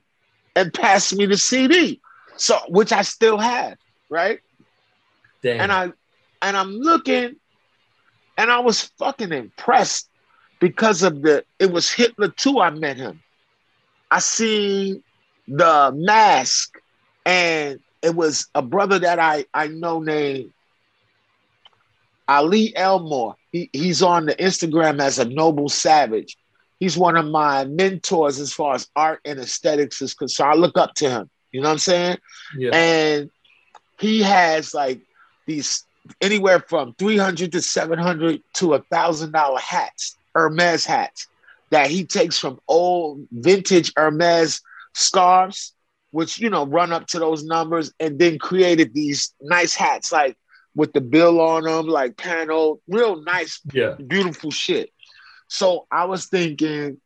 And 0.55 0.73
passed 0.73 1.15
me 1.15 1.25
the 1.25 1.37
CD. 1.37 1.99
So 2.37 2.57
which 2.69 2.91
I 2.91 3.01
still 3.01 3.37
have, 3.37 3.77
right? 4.09 4.39
Damn. 5.41 5.61
And 5.61 5.71
I 5.71 5.91
and 6.41 6.55
I'm 6.57 6.71
looking 6.71 7.35
and 8.37 8.51
I 8.51 8.59
was 8.59 8.83
fucking 8.97 9.31
impressed 9.31 10.08
because 10.59 11.03
of 11.03 11.21
the 11.21 11.43
it 11.57 11.71
was 11.71 11.89
Hitler 11.89 12.29
too. 12.29 12.59
I 12.59 12.69
met 12.69 12.97
him. 12.97 13.21
I 14.11 14.19
seen 14.19 15.03
the 15.47 15.91
mask 15.95 16.77
and 17.25 17.79
it 18.01 18.15
was 18.15 18.47
a 18.55 18.61
brother 18.61 18.99
that 18.99 19.19
I 19.19 19.45
I 19.53 19.67
know 19.67 19.99
named 19.99 20.51
Ali 22.27 22.75
Elmore. 22.75 23.35
He, 23.51 23.69
he's 23.73 24.03
on 24.03 24.27
the 24.27 24.35
Instagram 24.35 25.01
as 25.01 25.17
a 25.17 25.25
noble 25.25 25.69
savage. 25.69 26.37
He's 26.79 26.97
one 26.97 27.17
of 27.17 27.25
my 27.25 27.65
mentors 27.65 28.39
as 28.39 28.53
far 28.53 28.75
as 28.75 28.87
art 28.95 29.19
and 29.25 29.39
aesthetics 29.39 30.01
is 30.01 30.13
concerned. 30.13 30.51
I 30.51 30.55
look 30.55 30.77
up 30.77 30.93
to 30.95 31.09
him. 31.09 31.29
You 31.51 31.61
know 31.61 31.69
what 31.69 31.73
I'm 31.73 31.79
saying? 31.79 32.17
yeah. 32.57 32.69
and 32.73 33.29
he 33.99 34.21
has 34.21 34.73
like 34.73 35.01
these 35.45 35.83
anywhere 36.21 36.59
from 36.59 36.93
300 36.93 37.51
to 37.51 37.61
700 37.61 38.41
to 38.53 38.75
a 38.75 38.79
thousand 38.83 39.31
dollar 39.31 39.59
hats 39.59 40.15
hermes 40.39 40.85
hats 40.85 41.27
that 41.71 41.89
he 41.89 42.05
takes 42.05 42.37
from 42.37 42.59
old 42.67 43.27
vintage 43.31 43.91
hermes 43.95 44.61
scarves 44.93 45.73
which 46.11 46.39
you 46.39 46.49
know 46.49 46.65
run 46.65 46.91
up 46.91 47.07
to 47.07 47.19
those 47.19 47.43
numbers 47.43 47.93
and 47.99 48.17
then 48.19 48.39
created 48.39 48.93
these 48.93 49.33
nice 49.41 49.75
hats 49.75 50.11
like 50.11 50.37
with 50.75 50.93
the 50.93 51.01
bill 51.01 51.39
on 51.41 51.63
them 51.63 51.87
like 51.87 52.17
panel 52.17 52.81
real 52.87 53.21
nice 53.23 53.59
yeah. 53.73 53.95
beautiful 54.07 54.51
shit 54.51 54.91
so 55.47 55.85
i 55.91 56.05
was 56.05 56.27
thinking 56.27 56.99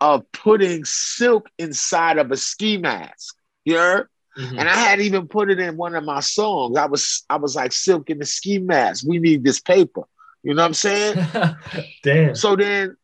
of 0.00 0.30
putting 0.32 0.84
silk 0.84 1.48
inside 1.58 2.18
of 2.18 2.30
a 2.30 2.36
ski 2.36 2.76
mask 2.76 3.36
you 3.64 3.76
heard? 3.76 4.08
Mhm. 4.36 4.58
and 4.58 4.68
I 4.68 4.74
had 4.74 5.00
even 5.00 5.28
put 5.28 5.50
it 5.50 5.60
in 5.60 5.76
one 5.76 5.94
of 5.94 6.04
my 6.04 6.20
songs. 6.20 6.76
I 6.76 6.86
was 6.86 7.24
I 7.30 7.36
was 7.36 7.54
like 7.54 7.72
silk 7.72 8.10
in 8.10 8.18
the 8.18 8.26
ski 8.26 8.58
mask. 8.58 9.04
We 9.06 9.18
need 9.18 9.44
this 9.44 9.60
paper. 9.60 10.02
You 10.44 10.52
know 10.52 10.62
what 10.62 10.68
I'm 10.68 10.74
saying? 10.74 11.26
Damn. 12.04 12.34
so 12.34 12.54
then 12.54 12.96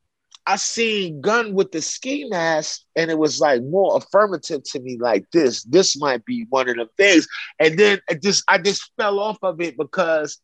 I 0.47 0.57
seen 0.57 1.23
Gunn 1.23 1.55
with 1.55 1.73
the 1.73 1.81
ski 1.81 2.27
mask, 2.29 2.83
and 2.97 3.11
it 3.11 3.19
was 3.19 3.41
like 3.41 3.63
more 3.63 3.97
affirmative 3.97 4.63
to 4.65 4.81
me, 4.81 4.99
like 4.99 5.31
this. 5.33 5.63
This 5.65 5.99
might 5.99 6.25
be 6.25 6.47
one 6.51 6.69
of 6.69 6.77
the 6.77 6.87
things. 6.99 7.27
And 7.59 7.79
then 7.79 8.01
it 8.11 8.23
just 8.23 8.45
I 8.47 8.59
just 8.59 8.91
fell 8.99 9.19
off 9.19 9.39
of 9.43 9.61
it 9.63 9.79
because 9.79 10.39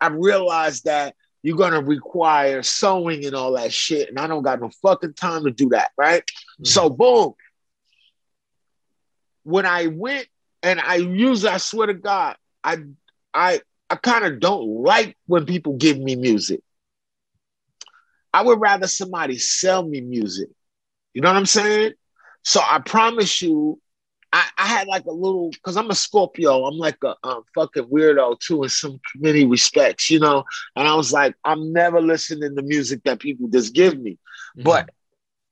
I 0.00 0.08
realized 0.08 0.84
that 0.84 1.16
you're 1.42 1.56
gonna 1.56 1.82
require 1.82 2.62
sewing 2.62 3.24
and 3.24 3.34
all 3.34 3.52
that 3.56 3.72
shit, 3.72 4.08
and 4.08 4.18
I 4.18 4.28
don't 4.28 4.42
got 4.42 4.60
no 4.60 4.70
fucking 4.82 5.14
time 5.14 5.44
to 5.44 5.50
do 5.50 5.70
that, 5.70 5.90
right? 5.98 6.22
Mm-hmm. 6.22 6.64
So 6.64 6.90
boom. 6.90 7.34
When 9.42 9.66
I 9.66 9.86
went 9.86 10.28
and 10.62 10.80
I 10.80 10.96
used, 10.96 11.44
I 11.44 11.56
swear 11.56 11.88
to 11.88 11.94
God, 11.94 12.36
I 12.62 12.78
I 13.34 13.62
I 13.90 13.96
kind 13.96 14.24
of 14.24 14.40
don't 14.40 14.82
like 14.82 15.16
when 15.26 15.46
people 15.46 15.74
give 15.76 15.98
me 15.98 16.16
music. 16.16 16.60
I 18.32 18.42
would 18.42 18.60
rather 18.60 18.86
somebody 18.86 19.38
sell 19.38 19.86
me 19.86 20.00
music. 20.00 20.48
You 21.14 21.22
know 21.22 21.28
what 21.28 21.36
I'm 21.36 21.46
saying? 21.46 21.94
So 22.44 22.60
I 22.64 22.78
promise 22.78 23.42
you, 23.42 23.80
I, 24.32 24.48
I 24.56 24.66
had 24.66 24.86
like 24.86 25.06
a 25.06 25.12
little 25.12 25.50
because 25.50 25.76
I'm 25.76 25.90
a 25.90 25.94
Scorpio. 25.94 26.64
I'm 26.64 26.78
like 26.78 26.98
a, 27.02 27.16
um 27.24 27.42
fucking 27.54 27.84
weirdo 27.86 28.38
too 28.38 28.62
in 28.62 28.68
some 28.68 29.00
many 29.16 29.44
respects, 29.44 30.08
you 30.08 30.20
know. 30.20 30.44
And 30.76 30.86
I 30.86 30.94
was 30.94 31.12
like, 31.12 31.34
I'm 31.44 31.72
never 31.72 32.00
listening 32.00 32.54
to 32.54 32.62
music 32.62 33.02
that 33.04 33.18
people 33.18 33.48
just 33.48 33.74
give 33.74 33.98
me. 33.98 34.18
Mhm. 34.56 34.64
But 34.64 34.90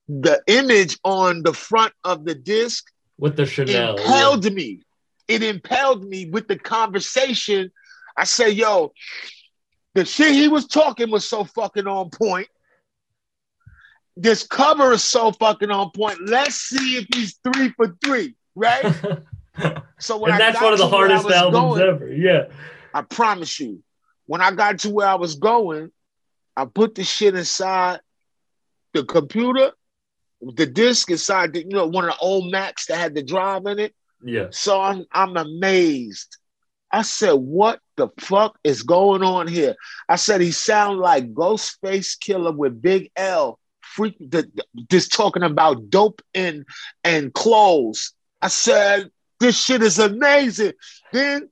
the 0.09 0.41
image 0.47 0.97
on 1.03 1.43
the 1.43 1.53
front 1.53 1.93
of 2.05 2.25
the 2.25 2.35
disc 2.37 2.85
with 3.19 3.37
the 3.37 3.47
Chanel. 3.47 3.75
yeah. 3.75 3.91
impelled 3.91 4.53
me. 4.53 4.83
It 5.27 5.43
impelled 5.43 6.05
me 6.05 6.27
with 6.31 6.47
the 6.49 6.57
conversation. 6.57 7.73
I 8.19 8.25
say, 8.25 8.51
yo, 8.51 8.93
the 9.95 10.05
shit 10.05 10.33
he 10.33 10.49
was 10.49 10.67
talking 10.67 11.11
was 11.11 11.25
so 11.27 11.45
fucking 11.45 11.87
on 11.87 12.11
point. 12.11 12.49
This 14.17 14.45
cover 14.45 14.93
is 14.93 15.05
so 15.05 15.31
fucking 15.33 15.71
on 15.71 15.91
point. 15.93 16.19
Let's 16.27 16.57
see 16.57 16.97
if 16.97 17.07
he's 17.15 17.39
three 17.45 17.71
for 17.77 17.97
three, 18.05 18.35
right? 18.55 18.85
So 20.01 20.19
when 20.19 20.31
and 20.33 20.41
I 20.41 20.53
that's 20.53 20.61
got 20.61 20.65
one 20.67 20.73
of 20.75 20.79
the 20.79 20.85
to 20.89 20.91
where 20.93 21.07
I 21.07 21.09
hardest 21.09 21.25
was 21.25 21.35
albums 21.35 21.79
going- 21.79 21.83
ever. 21.83 22.13
Yeah. 22.13 22.45
I 22.95 23.03
promise 23.03 23.59
you, 23.59 23.83
when 24.27 24.41
I 24.41 24.53
got 24.53 24.79
to 24.81 24.91
where 24.91 25.09
I 25.09 25.17
was 25.17 25.35
going, 25.35 25.91
I 26.57 26.65
put 26.67 26.95
the 26.95 27.03
shit 27.03 27.35
inside 27.35 27.99
the 28.95 29.05
computer, 29.05 29.73
the 30.41 30.65
disc 30.67 31.11
inside 31.11 31.55
the, 31.55 31.63
you 31.65 31.71
know, 31.71 31.89
one 31.89 32.05
of 32.05 32.11
the 32.11 32.19
old 32.19 32.53
Macs 32.53 32.87
that 32.87 32.99
had 32.99 33.17
the 33.17 33.23
drive 33.25 33.67
in 33.67 33.81
it. 33.81 33.95
Yeah. 34.23 34.47
So 34.51 34.81
I'm 34.81 35.05
I'm 35.11 35.37
amazed. 35.37 36.37
I 36.91 37.03
said, 37.03 37.33
what 37.33 37.81
the 37.97 38.09
fuck 38.19 38.59
is 38.65 38.83
going 38.83 39.23
on 39.23 39.47
here? 39.47 39.75
I 40.09 40.17
said 40.17 40.41
he 40.41 40.53
sound 40.53 40.99
like 41.01 41.35
Ghostface 41.35 42.17
Killah 42.19 42.57
with 42.57 42.81
Big 42.81 43.11
L, 43.17 43.59
freak 43.83 44.17
the, 44.19 44.49
the- 44.55 44.65
just 44.91 45.13
talking 45.13 45.43
about 45.43 45.91
dope 45.91 46.23
and 46.35 46.65
and 47.05 47.33
clothes. 47.35 48.13
I 48.41 48.49
said, 48.49 49.11
this 49.41 49.63
shit 49.63 49.83
is 49.83 49.99
amazing. 49.99 50.73
Then 51.13 51.49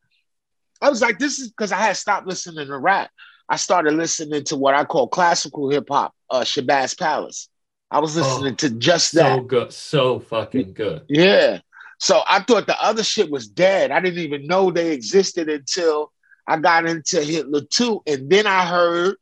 I 0.80 0.88
was 0.88 1.02
like, 1.02 1.18
this 1.18 1.38
is 1.38 1.48
because 1.50 1.72
I 1.72 1.78
had 1.78 1.96
stopped 1.96 2.26
listening 2.26 2.66
to 2.66 2.78
rap. 2.78 3.10
I 3.48 3.56
started 3.56 3.94
listening 3.94 4.44
to 4.44 4.56
what 4.56 4.74
I 4.74 4.84
call 4.84 5.08
classical 5.08 5.70
hip 5.70 5.88
hop, 5.90 6.14
uh 6.30 6.40
Shabazz 6.40 6.98
Palace. 6.98 7.48
I 7.90 8.00
was 8.00 8.16
listening 8.16 8.56
to 8.56 8.70
just 8.70 9.14
that. 9.14 9.36
So 9.38 9.40
good. 9.42 9.72
So 9.72 10.18
fucking 10.18 10.72
good. 10.72 11.02
Yeah. 11.08 11.60
So 11.98 12.20
I 12.28 12.40
thought 12.40 12.66
the 12.66 12.80
other 12.82 13.02
shit 13.02 13.30
was 13.30 13.48
dead. 13.48 13.90
I 13.90 14.00
didn't 14.00 14.20
even 14.20 14.46
know 14.46 14.70
they 14.70 14.92
existed 14.92 15.48
until 15.48 16.12
I 16.46 16.58
got 16.58 16.86
into 16.86 17.22
Hitler 17.22 17.62
2. 17.62 18.02
And 18.06 18.30
then 18.30 18.46
I 18.46 18.66
heard 18.66 19.16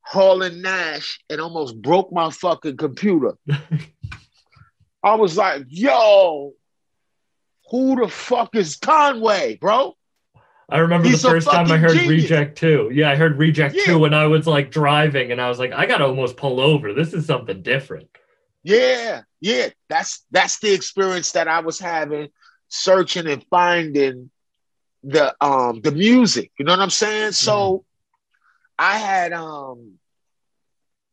Hall 0.00 0.42
and 0.42 0.62
Nash 0.62 1.20
and 1.30 1.40
almost 1.40 1.80
broke 1.80 2.12
my 2.12 2.30
fucking 2.30 2.76
computer. 2.76 3.36
I 5.04 5.14
was 5.14 5.36
like, 5.36 5.64
yo, 5.68 6.52
who 7.70 8.00
the 8.00 8.08
fuck 8.08 8.54
is 8.54 8.76
Conway, 8.76 9.58
bro? 9.60 9.94
I 10.68 10.78
remember 10.78 11.08
He's 11.08 11.22
the 11.22 11.28
first 11.28 11.50
time 11.50 11.70
I 11.70 11.76
heard 11.76 11.92
genius. 11.92 12.22
Reject 12.22 12.58
2. 12.58 12.90
Yeah, 12.92 13.10
I 13.10 13.16
heard 13.16 13.36
Reject 13.36 13.74
Yeah. 13.74 13.84
2 13.84 13.98
when 13.98 14.14
I 14.14 14.26
was 14.26 14.46
like 14.46 14.70
driving 14.70 15.30
and 15.30 15.40
I 15.40 15.48
was 15.48 15.58
like, 15.58 15.72
I 15.72 15.86
gotta 15.86 16.06
almost 16.06 16.36
pull 16.36 16.60
over. 16.60 16.94
This 16.94 17.12
is 17.12 17.26
something 17.26 17.62
different. 17.62 18.08
Yeah, 18.62 19.22
yeah. 19.42 19.68
That's 19.90 20.24
that's 20.32 20.60
the 20.60 20.72
experience 20.72 21.32
that 21.32 21.48
I 21.48 21.60
was 21.60 21.78
having 21.78 22.30
searching 22.68 23.28
and 23.28 23.44
finding 23.50 24.30
the 25.04 25.34
um 25.44 25.82
the 25.82 25.92
music. 25.92 26.52
You 26.58 26.64
know 26.64 26.72
what 26.72 26.80
I'm 26.80 26.90
saying? 26.90 27.32
So 27.32 27.84
I 28.78 28.98
had 28.98 29.32
um 29.32 29.98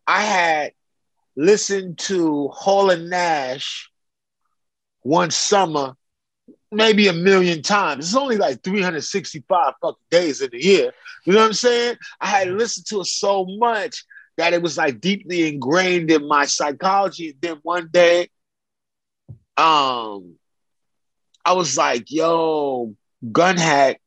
I 0.08 0.24
had 0.24 0.74
listened 1.36 2.00
to 2.00 2.50
Hall 2.50 2.92
and 2.92 3.10
Nash 3.10 3.90
one 5.02 5.32
summer 5.32 5.96
maybe 6.72 7.08
a 7.08 7.14
million 7.14 7.62
times. 7.64 8.06
It's 8.06 8.16
only 8.16 8.38
like 8.38 8.64
365 8.64 9.74
fucking 9.82 9.98
days 10.12 10.42
in 10.42 10.50
the 10.52 10.64
year. 10.64 10.92
You 11.26 11.34
know 11.34 11.40
what 11.40 11.48
I'm 11.48 11.54
saying? 11.54 11.98
I 12.22 12.28
had 12.28 12.50
listened 12.50 12.86
to 12.88 13.02
it 13.02 13.08
so 13.08 13.46
much 13.58 14.06
that 14.40 14.54
it 14.54 14.62
was 14.62 14.78
like 14.78 15.02
deeply 15.02 15.48
ingrained 15.48 16.10
in 16.10 16.28
my 16.28 16.46
psychology. 16.46 17.30
And 17.32 17.42
then 17.42 17.60
one 17.62 17.90
day, 17.92 18.30
um, 19.58 20.36
I 21.46 21.54
was 21.54 21.78
like, 21.78 22.06
yo, 22.10 22.96
Gunn 23.32 23.58
had 23.58 23.98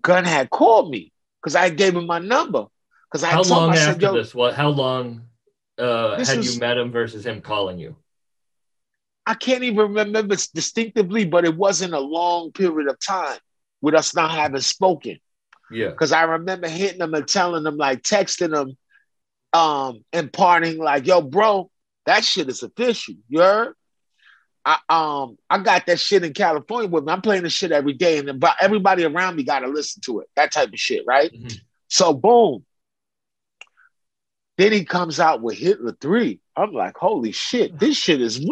Gunn 0.00 0.24
had 0.24 0.50
called 0.50 0.90
me 0.90 1.12
because 1.42 1.56
I 1.56 1.70
gave 1.70 1.96
him 1.96 2.06
my 2.06 2.20
number. 2.20 2.66
Because 3.10 3.24
I 3.24 3.30
How 3.30 3.42
told 3.42 3.46
him, 3.46 3.52
long 3.52 3.70
I 3.70 3.74
said, 3.74 3.88
after 3.90 4.06
yo, 4.06 4.14
this? 4.14 4.34
What 4.34 4.54
how 4.54 4.68
long 4.68 5.22
uh 5.78 6.24
had 6.24 6.38
was- 6.38 6.54
you 6.54 6.60
met 6.60 6.78
him 6.78 6.92
versus 6.92 7.26
him 7.26 7.40
calling 7.40 7.78
you? 7.78 7.96
I 9.26 9.34
can't 9.34 9.62
even 9.62 9.92
remember 9.94 10.34
distinctively, 10.54 11.24
but 11.24 11.44
it 11.44 11.56
wasn't 11.56 11.94
a 11.94 12.00
long 12.00 12.52
period 12.52 12.88
of 12.88 12.98
time 13.04 13.38
with 13.80 13.94
us 13.94 14.14
not 14.14 14.30
having 14.30 14.60
spoken. 14.60 15.18
Yeah. 15.70 15.90
Because 15.90 16.12
I 16.12 16.22
remember 16.22 16.68
hitting 16.68 16.98
them 16.98 17.14
and 17.14 17.28
telling 17.28 17.62
them, 17.62 17.76
like 17.76 18.02
texting 18.02 18.50
them, 18.50 18.76
um, 19.52 20.04
imparting 20.12 20.78
like, 20.78 21.06
yo, 21.06 21.20
bro, 21.22 21.70
that 22.06 22.24
shit 22.24 22.48
is 22.48 22.62
official. 22.62 23.14
You 23.28 23.40
heard? 23.40 23.74
I 24.64 24.78
um 24.90 25.38
I 25.48 25.58
got 25.58 25.86
that 25.86 25.98
shit 25.98 26.22
in 26.22 26.34
California 26.34 26.88
with 26.88 27.04
me. 27.04 27.12
I'm 27.12 27.22
playing 27.22 27.44
the 27.44 27.50
shit 27.50 27.72
every 27.72 27.94
day, 27.94 28.18
and 28.18 28.44
everybody 28.60 29.04
around 29.04 29.36
me 29.36 29.42
gotta 29.42 29.68
listen 29.68 30.02
to 30.02 30.20
it. 30.20 30.28
That 30.36 30.52
type 30.52 30.68
of 30.68 30.78
shit, 30.78 31.04
right? 31.06 31.32
Mhm. 31.32 31.60
So 31.88 32.12
boom. 32.12 32.64
Then 34.58 34.72
he 34.72 34.84
comes 34.84 35.18
out 35.18 35.40
with 35.40 35.56
Hitler 35.56 35.96
3. 35.98 36.38
I'm 36.54 36.72
like, 36.72 36.94
holy 36.98 37.32
shit, 37.32 37.78
this 37.78 37.96
shit 37.96 38.20
is 38.20 38.46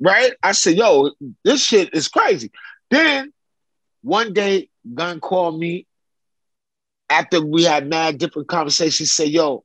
right. 0.00 0.32
I 0.42 0.50
said, 0.50 0.74
yo, 0.74 1.12
this 1.44 1.62
shit 1.64 1.94
is 1.94 2.08
crazy. 2.08 2.50
Then 2.90 3.32
one 4.02 4.32
day, 4.32 4.68
Gunn 4.92 5.20
called 5.20 5.60
me 5.60 5.86
after 7.08 7.40
we 7.44 7.62
had 7.62 7.88
mad 7.88 8.18
different 8.18 8.48
conversations. 8.48 9.12
Said, 9.12 9.28
yo, 9.28 9.64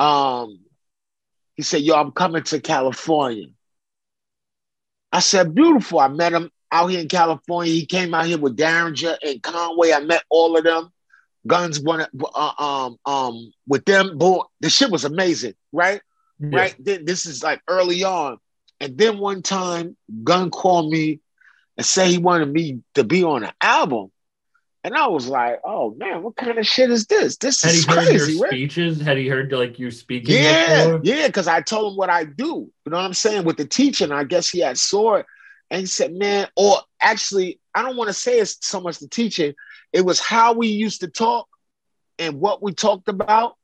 um, 0.00 0.60
he 1.54 1.62
said, 1.62 1.82
yo, 1.82 1.94
I'm 1.94 2.10
coming 2.12 2.42
to 2.44 2.60
California. 2.60 3.48
I 5.12 5.20
said, 5.20 5.54
beautiful. 5.54 5.98
I 5.98 6.08
met 6.08 6.32
him 6.32 6.50
out 6.72 6.86
here 6.86 7.00
in 7.00 7.08
California. 7.08 7.72
He 7.72 7.84
came 7.84 8.14
out 8.14 8.26
here 8.26 8.38
with 8.38 8.56
Daringer 8.56 9.16
and 9.22 9.42
Conway. 9.42 9.92
I 9.92 10.00
met 10.00 10.22
all 10.30 10.56
of 10.56 10.64
them. 10.64 10.90
Guns 11.46 11.80
one 11.80 12.06
uh, 12.34 12.52
um 12.58 12.98
um 13.06 13.52
with 13.66 13.84
them. 13.86 14.18
Boy, 14.18 14.40
the 14.60 14.68
shit 14.68 14.90
was 14.90 15.04
amazing, 15.04 15.54
right? 15.72 16.02
Yeah. 16.38 16.48
Right. 16.52 16.74
Then 16.78 17.06
this 17.06 17.24
is 17.24 17.42
like 17.42 17.62
early 17.66 18.04
on. 18.04 18.38
And 18.78 18.96
then 18.96 19.18
one 19.18 19.42
time, 19.42 19.96
Gunn 20.22 20.50
called 20.50 20.90
me 20.90 21.20
and 21.76 21.84
said 21.84 22.08
he 22.08 22.18
wanted 22.18 22.52
me 22.52 22.82
to 22.94 23.04
be 23.04 23.24
on 23.24 23.44
an 23.44 23.52
album. 23.60 24.10
And 24.82 24.94
I 24.94 25.08
was 25.08 25.28
like, 25.28 25.60
oh 25.64 25.94
man, 25.98 26.22
what 26.22 26.36
kind 26.36 26.58
of 26.58 26.66
shit 26.66 26.90
is 26.90 27.06
this? 27.06 27.36
This 27.36 27.62
Had 27.62 27.72
he 27.72 27.78
is 27.78 27.84
heard 27.84 27.96
crazy, 27.98 28.32
your 28.34 28.42
right? 28.42 28.48
speeches? 28.50 29.00
Had 29.00 29.18
he 29.18 29.28
heard 29.28 29.52
like 29.52 29.78
you 29.78 29.90
speaking 29.90 30.34
Yeah, 30.36 30.84
before? 30.84 31.00
yeah, 31.04 31.26
because 31.26 31.46
I 31.48 31.60
told 31.60 31.92
him 31.92 31.96
what 31.98 32.08
I 32.08 32.24
do. 32.24 32.70
You 32.84 32.90
know 32.90 32.96
what 32.96 33.04
I'm 33.04 33.12
saying? 33.14 33.44
With 33.44 33.58
the 33.58 33.66
teaching, 33.66 34.10
I 34.10 34.24
guess 34.24 34.48
he 34.48 34.60
had 34.60 34.78
saw 34.78 35.16
it 35.16 35.26
and 35.70 35.80
he 35.80 35.86
said, 35.86 36.14
man, 36.14 36.48
or 36.56 36.78
actually, 37.00 37.60
I 37.74 37.82
don't 37.82 37.96
want 37.96 38.08
to 38.08 38.14
say 38.14 38.38
it's 38.38 38.56
so 38.66 38.80
much 38.80 38.98
the 38.98 39.08
teaching, 39.08 39.54
it 39.92 40.04
was 40.04 40.18
how 40.18 40.54
we 40.54 40.68
used 40.68 41.00
to 41.02 41.08
talk 41.08 41.46
and 42.18 42.40
what 42.40 42.62
we 42.62 42.72
talked 42.72 43.08
about. 43.08 43.56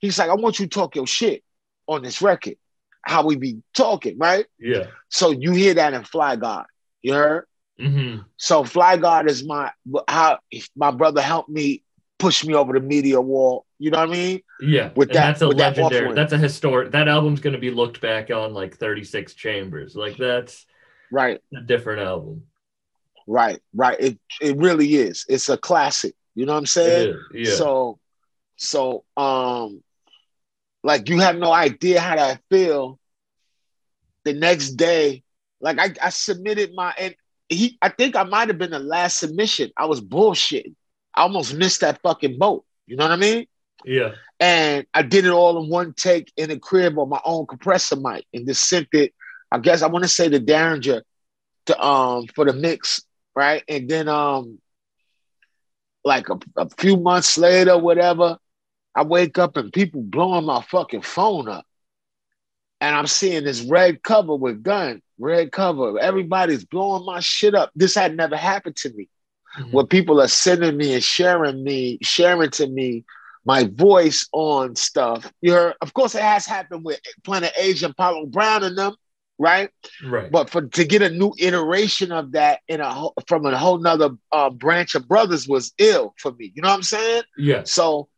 He's 0.00 0.18
like, 0.18 0.28
I 0.28 0.34
want 0.34 0.58
you 0.58 0.66
to 0.66 0.70
talk 0.70 0.96
your 0.96 1.06
shit 1.06 1.42
on 1.86 2.02
this 2.02 2.20
record, 2.20 2.56
how 3.02 3.24
we 3.24 3.36
be 3.36 3.62
talking, 3.74 4.18
right? 4.18 4.44
Yeah. 4.58 4.86
So 5.08 5.30
you 5.30 5.52
hear 5.52 5.74
that 5.74 5.94
in 5.94 6.04
Fly 6.04 6.36
God. 6.36 6.66
You 7.00 7.14
heard? 7.14 7.46
Hmm 7.82 8.16
So 8.36 8.64
Fly 8.64 8.96
God 8.96 9.28
is 9.30 9.44
my 9.44 9.70
how 10.08 10.38
my 10.76 10.90
brother 10.90 11.20
helped 11.20 11.48
me 11.48 11.82
push 12.18 12.44
me 12.44 12.54
over 12.54 12.72
the 12.72 12.80
media 12.80 13.20
wall. 13.20 13.66
You 13.78 13.90
know 13.90 13.98
what 13.98 14.10
I 14.10 14.12
mean? 14.12 14.40
Yeah. 14.60 14.90
With 14.94 15.08
and 15.08 15.16
that- 15.16 15.22
that's 15.26 15.42
a 15.42 15.48
with 15.48 15.58
that 15.58 15.76
legendary. 15.76 16.02
offering. 16.04 16.14
that's 16.14 16.32
a 16.32 16.38
historic. 16.38 16.92
That 16.92 17.08
album's 17.08 17.40
gonna 17.40 17.58
be 17.58 17.70
looked 17.70 18.00
back 18.00 18.30
on 18.30 18.54
like 18.54 18.76
36 18.76 19.34
chambers. 19.34 19.96
Like 19.96 20.16
that's 20.16 20.64
Right. 21.10 21.40
a 21.56 21.60
different 21.60 22.00
album. 22.00 22.44
Right, 23.26 23.60
right. 23.74 23.98
It 24.00 24.18
it 24.40 24.56
really 24.56 24.94
is. 24.94 25.24
It's 25.28 25.48
a 25.48 25.56
classic. 25.56 26.14
You 26.34 26.46
know 26.46 26.52
what 26.52 26.58
I'm 26.58 26.66
saying? 26.66 27.18
Yeah. 27.34 27.54
So 27.54 27.98
so 28.56 29.04
um 29.16 29.82
like 30.84 31.08
you 31.08 31.18
have 31.20 31.36
no 31.36 31.52
idea 31.52 32.00
how 32.00 32.16
that 32.16 32.40
feel 32.50 32.98
the 34.24 34.32
next 34.32 34.70
day. 34.72 35.22
Like 35.60 35.78
I, 35.78 35.92
I 36.06 36.10
submitted 36.10 36.72
my 36.74 36.92
and 36.98 37.14
he 37.52 37.78
I 37.82 37.88
think 37.88 38.16
I 38.16 38.24
might 38.24 38.48
have 38.48 38.58
been 38.58 38.70
the 38.70 38.78
last 38.78 39.18
submission. 39.18 39.70
I 39.76 39.86
was 39.86 40.00
bullshitting. 40.00 40.74
I 41.14 41.22
almost 41.22 41.54
missed 41.54 41.80
that 41.80 42.00
fucking 42.02 42.38
boat. 42.38 42.64
You 42.86 42.96
know 42.96 43.04
what 43.04 43.12
I 43.12 43.16
mean? 43.16 43.46
yeah. 43.84 44.12
And 44.40 44.86
I 44.92 45.02
did 45.02 45.24
it 45.24 45.30
all 45.30 45.62
in 45.62 45.70
one 45.70 45.94
take 45.94 46.32
in 46.36 46.50
a 46.50 46.58
crib 46.58 46.98
on 46.98 47.08
my 47.08 47.20
own 47.24 47.46
compressor 47.46 47.96
mic 47.96 48.26
and 48.34 48.46
just 48.46 48.68
sent 48.68 48.88
it. 48.92 49.14
I 49.52 49.58
guess 49.58 49.82
I 49.82 49.86
want 49.86 50.04
to 50.04 50.08
say 50.08 50.28
the 50.28 50.40
Daringer 50.40 51.02
to 51.66 51.80
um 51.80 52.26
for 52.34 52.44
the 52.44 52.52
mix, 52.52 53.02
right? 53.36 53.62
And 53.68 53.88
then 53.88 54.08
um 54.08 54.58
like 56.04 56.28
a, 56.28 56.38
a 56.56 56.68
few 56.70 56.96
months 56.96 57.38
later, 57.38 57.78
whatever, 57.78 58.38
I 58.94 59.04
wake 59.04 59.38
up 59.38 59.56
and 59.56 59.72
people 59.72 60.02
blowing 60.02 60.46
my 60.46 60.62
fucking 60.62 61.02
phone 61.02 61.48
up. 61.48 61.64
And 62.80 62.96
I'm 62.96 63.06
seeing 63.06 63.44
this 63.44 63.62
red 63.62 64.02
cover 64.02 64.34
with 64.34 64.62
Gunn, 64.62 65.02
red 65.22 65.52
cover. 65.52 65.98
Everybody's 65.98 66.64
blowing 66.64 67.06
my 67.06 67.20
shit 67.20 67.54
up. 67.54 67.70
This 67.74 67.94
had 67.94 68.16
never 68.16 68.36
happened 68.36 68.76
to 68.76 68.90
me 68.92 69.08
Mhm. 69.58 69.72
where 69.72 69.86
people 69.86 70.20
are 70.20 70.28
sending 70.28 70.76
me 70.76 70.94
and 70.94 71.04
sharing 71.04 71.62
me, 71.62 71.98
sharing 72.02 72.50
to 72.50 72.66
me 72.66 73.04
my 73.44 73.64
voice 73.64 74.28
on 74.32 74.76
stuff. 74.76 75.30
You 75.40 75.52
heard, 75.52 75.74
of 75.80 75.92
course, 75.94 76.14
it 76.14 76.22
has 76.22 76.46
happened 76.46 76.84
with 76.84 77.00
Planet 77.24 77.52
Asia, 77.56 77.92
Paulo 77.96 78.26
Brown, 78.26 78.62
and 78.64 78.76
them. 78.78 78.94
right? 79.38 79.70
Right. 80.04 80.30
But 80.30 80.50
for 80.50 80.62
to 80.62 80.84
get 80.84 81.02
a 81.02 81.10
new 81.10 81.32
iteration 81.38 82.12
of 82.12 82.32
that 82.32 82.60
in 82.68 82.80
a 82.80 83.08
from 83.26 83.44
a 83.46 83.58
whole 83.58 83.78
nother 83.78 84.10
uh, 84.30 84.50
branch 84.50 84.94
of 84.94 85.08
brothers 85.08 85.48
was 85.48 85.72
ill 85.78 86.14
for 86.18 86.30
me. 86.32 86.52
You 86.54 86.62
know 86.62 86.68
what 86.68 86.76
I'm 86.76 86.82
saying? 86.84 87.22
yeah. 87.36 87.62
So 87.64 88.08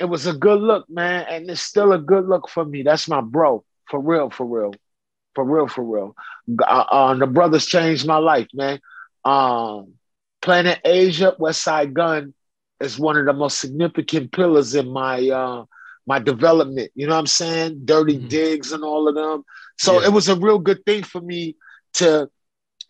it 0.00 0.06
was 0.06 0.26
a 0.26 0.32
good 0.32 0.60
look, 0.60 0.88
man, 0.90 1.26
and 1.28 1.48
it's 1.50 1.60
still 1.60 1.92
a 1.92 1.98
good 1.98 2.26
look 2.28 2.48
for 2.48 2.64
me. 2.64 2.82
That's 2.82 3.06
my 3.08 3.20
bro, 3.20 3.64
for 3.88 4.00
real, 4.00 4.30
for 4.30 4.46
real, 4.46 4.74
for 5.38 5.44
real, 5.44 5.68
for 5.68 5.84
real. 5.84 6.16
Uh, 6.66 6.84
uh, 6.90 7.14
the 7.14 7.26
brothers 7.28 7.64
changed 7.64 8.04
my 8.06 8.16
life, 8.18 8.48
man. 8.52 8.80
Um, 9.24 9.94
Planet 10.42 10.80
Asia, 10.84 11.34
Westside 11.38 11.92
Gunn 11.92 12.34
is 12.80 12.98
one 12.98 13.16
of 13.16 13.24
the 13.26 13.32
most 13.32 13.60
significant 13.60 14.32
pillars 14.32 14.74
in 14.74 14.90
my 14.92 15.28
uh, 15.28 15.64
my 16.08 16.18
development. 16.18 16.90
You 16.96 17.06
know 17.06 17.12
what 17.14 17.20
I'm 17.20 17.26
saying? 17.26 17.82
Dirty 17.84 18.18
Mhm. 18.18 18.28
digs 18.28 18.72
and 18.72 18.82
all 18.82 19.06
of 19.08 19.14
them. 19.14 19.44
So 19.78 20.00
Yeah. 20.00 20.06
it 20.06 20.12
was 20.12 20.28
a 20.28 20.34
real 20.34 20.58
good 20.58 20.84
thing 20.84 21.04
for 21.04 21.20
me 21.20 21.54
to 21.94 22.28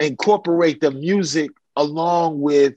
incorporate 0.01 0.81
the 0.81 0.91
music 0.91 1.51
along 1.77 2.41
with 2.41 2.75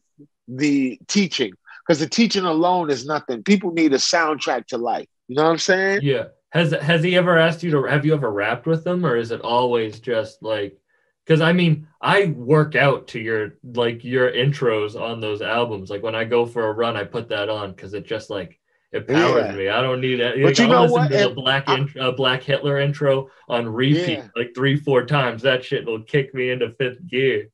the 0.49 0.99
teaching 1.07 1.53
because 1.85 1.99
the 1.99 2.09
teaching 2.09 2.43
alone 2.43 2.89
is 2.89 3.05
nothing. 3.05 3.43
People 3.43 3.71
need 3.71 3.93
a 3.93 3.97
soundtrack 3.97 4.67
to 4.67 4.77
life. 4.77 5.07
You 5.29 5.35
know 5.37 5.43
what 5.43 5.51
I'm 5.51 5.57
saying? 5.59 6.01
Yeah. 6.03 6.25
Has 6.51 6.71
has 6.71 7.03
he 7.03 7.15
ever 7.17 7.37
asked 7.37 7.63
you 7.63 7.71
to 7.71 7.83
have 7.83 8.05
you 8.05 8.13
ever 8.13 8.29
rapped 8.31 8.65
with 8.67 8.85
him 8.85 9.05
or 9.05 9.15
is 9.15 9.31
it 9.31 9.41
always 9.41 9.99
just 9.99 10.43
like 10.43 10.77
because 11.25 11.39
I 11.41 11.53
mean 11.53 11.87
I 12.01 12.25
work 12.35 12.75
out 12.75 13.07
to 13.09 13.19
your 13.19 13.55
like 13.63 14.03
your 14.03 14.29
intros 14.31 14.99
on 14.99 15.21
those 15.21 15.41
albums. 15.41 15.89
Like 15.89 16.03
when 16.03 16.15
I 16.15 16.25
go 16.25 16.45
for 16.45 16.67
a 16.67 16.73
run, 16.73 16.97
I 16.97 17.03
put 17.05 17.29
that 17.29 17.47
on 17.49 17.71
because 17.71 17.93
it 17.93 18.05
just 18.05 18.29
like 18.29 18.59
it 18.91 19.07
powers 19.07 19.45
Yeah. 19.45 19.55
me. 19.55 19.69
I 19.69 19.81
don't 19.81 20.01
need 20.01 20.19
it. 20.19 20.35
But 20.35 20.43
Like, 20.43 20.57
you 20.57 20.63
I'll 20.65 20.69
know 20.71 20.81
listen 20.81 20.97
what? 20.99 21.11
To 21.11 21.29
the 21.29 21.35
black 21.35 21.63
I- 21.69 21.77
int- 21.77 21.97
uh, 21.97 22.11
Black 22.11 22.43
Hitler 22.43 22.79
intro 22.79 23.29
on 23.47 23.69
repeat 23.69 24.17
Yeah. 24.17 24.27
like 24.35 24.53
three 24.53 24.75
four 24.75 25.05
times. 25.05 25.43
That 25.43 25.63
shit 25.63 25.85
will 25.85 26.03
kick 26.03 26.33
me 26.33 26.49
into 26.49 26.69
fifth 26.71 27.07
gear. 27.07 27.47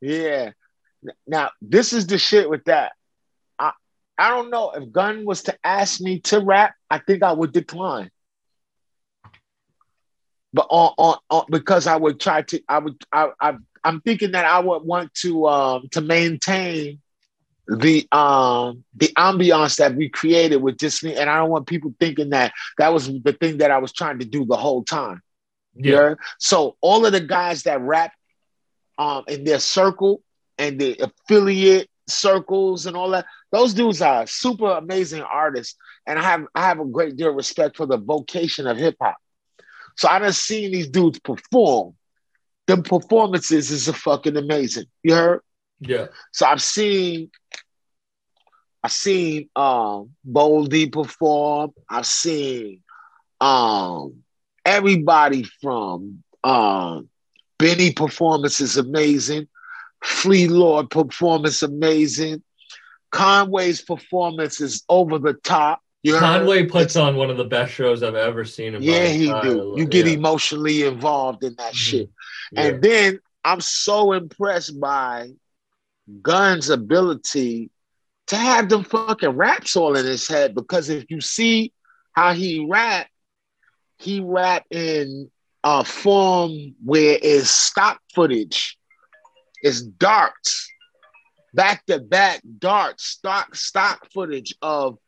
Yeah. 0.00 0.52
Now 1.26 1.50
this 1.60 1.92
is 1.92 2.06
the 2.06 2.18
shit 2.18 2.48
with 2.48 2.64
that. 2.66 2.92
I 3.58 3.72
I 4.16 4.30
don't 4.30 4.50
know 4.50 4.70
if 4.70 4.92
Gunn 4.92 5.24
was 5.24 5.42
to 5.44 5.58
ask 5.64 6.00
me 6.00 6.20
to 6.20 6.38
rap, 6.38 6.74
I 6.88 6.98
think 6.98 7.24
I 7.24 7.32
would 7.32 7.50
decline. 7.52 8.10
But 10.52 10.66
on 10.70 10.94
on, 10.96 11.18
on 11.30 11.44
because 11.50 11.86
I 11.86 11.96
would 11.96 12.20
try 12.20 12.42
to 12.42 12.60
I 12.68 12.78
would 12.78 12.96
I, 13.12 13.30
I 13.40 13.56
I'm 13.84 14.00
thinking 14.00 14.32
that 14.32 14.44
I 14.44 14.60
would 14.60 14.82
want 14.82 15.12
to 15.16 15.46
um 15.46 15.88
to 15.92 16.00
maintain 16.00 17.00
the 17.66 18.06
um 18.12 18.84
the 18.96 19.08
ambiance 19.18 19.76
that 19.76 19.94
we 19.94 20.08
created 20.08 20.56
with 20.56 20.78
just 20.78 21.04
me 21.04 21.14
and 21.14 21.28
I 21.28 21.38
don't 21.38 21.50
want 21.50 21.66
people 21.66 21.94
thinking 22.00 22.30
that 22.30 22.52
that 22.78 22.92
was 22.92 23.06
the 23.08 23.32
thing 23.32 23.58
that 23.58 23.70
I 23.70 23.78
was 23.78 23.92
trying 23.92 24.18
to 24.20 24.24
do 24.24 24.44
the 24.46 24.56
whole 24.56 24.84
time. 24.84 25.20
Yeah. 25.74 26.00
Yeah. 26.00 26.14
So 26.38 26.76
all 26.80 27.04
of 27.04 27.12
the 27.12 27.20
guys 27.20 27.64
that 27.64 27.80
rap 27.80 28.12
um 28.98 29.24
in 29.28 29.44
their 29.44 29.58
circle 29.60 30.22
and 30.58 30.78
the 30.78 30.98
affiliate 30.98 31.88
circles 32.08 32.86
and 32.86 32.96
all 32.96 33.10
that, 33.10 33.26
those 33.52 33.74
dudes 33.74 34.00
are 34.02 34.26
super 34.26 34.70
amazing 34.70 35.22
artists. 35.22 35.76
And 36.06 36.18
I 36.18 36.22
have 36.22 36.46
I 36.54 36.62
have 36.62 36.80
a 36.80 36.84
great 36.86 37.16
deal 37.16 37.30
of 37.30 37.36
respect 37.36 37.76
for 37.76 37.86
the 37.86 37.98
vocation 37.98 38.66
of 38.66 38.76
hip 38.78 38.96
hop. 39.00 39.16
So 39.98 40.08
I 40.08 40.20
done 40.20 40.32
seen 40.32 40.70
these 40.70 40.88
dudes 40.88 41.18
perform. 41.18 41.94
Them 42.68 42.82
performances 42.84 43.72
is 43.72 43.88
a 43.88 43.92
fucking 43.92 44.36
amazing. 44.36 44.84
You 45.02 45.14
heard? 45.14 45.40
Yeah. 45.80 46.06
So 46.32 46.46
I've 46.46 46.62
seen 46.62 47.30
I've 48.84 48.92
seen 48.92 49.48
um 49.56 50.10
Boldy 50.26 50.90
perform. 50.90 51.72
I've 51.90 52.06
seen 52.06 52.82
um 53.40 54.22
everybody 54.64 55.42
from 55.60 56.22
um 56.44 57.08
Benny 57.58 57.92
performance 57.92 58.60
is 58.60 58.76
amazing. 58.76 59.48
Flee 60.04 60.46
Lord 60.46 60.90
performance 60.90 61.64
amazing. 61.64 62.44
Conway's 63.10 63.82
performance 63.82 64.60
is 64.60 64.84
over 64.88 65.18
the 65.18 65.34
top. 65.34 65.80
You 66.02 66.14
heard? 66.14 66.20
Conway 66.20 66.66
puts 66.66 66.96
on 66.96 67.16
one 67.16 67.30
of 67.30 67.36
the 67.36 67.44
best 67.44 67.72
shows 67.72 68.02
I've 68.02 68.14
ever 68.14 68.44
seen 68.44 68.74
in 68.74 68.82
Yeah, 68.82 69.06
he 69.08 69.26
do. 69.42 69.74
You 69.76 69.86
get 69.86 70.06
yeah. 70.06 70.12
emotionally 70.12 70.84
involved 70.84 71.42
in 71.44 71.54
that 71.56 71.72
Mhm. 71.72 71.76
shit. 71.76 72.10
Yeah. 72.52 72.60
And 72.62 72.82
then 72.82 73.20
I'm 73.44 73.60
so 73.60 74.12
impressed 74.12 74.78
by 74.78 75.32
Gunn's 76.22 76.70
ability 76.70 77.70
to 78.28 78.36
have 78.36 78.68
them 78.68 78.84
fucking 78.84 79.30
raps 79.30 79.74
all 79.74 79.96
in 79.96 80.06
his 80.06 80.28
head 80.28 80.54
because 80.54 80.88
if 80.88 81.10
you 81.10 81.20
see 81.20 81.72
how 82.12 82.32
he 82.32 82.66
rap, 82.68 83.08
he 83.98 84.20
rap 84.20 84.64
in 84.70 85.30
a 85.64 85.84
form 85.84 86.74
where 86.84 87.18
it's 87.20 87.50
stock 87.50 88.00
footage, 88.14 88.78
it's 89.62 89.82
darts, 89.82 90.70
back 91.54 91.84
to 91.86 91.98
back 91.98 92.40
darts, 92.58 93.04
stock 93.04 93.54
stock 93.56 94.06
footage 94.12 94.54
of 94.62 94.98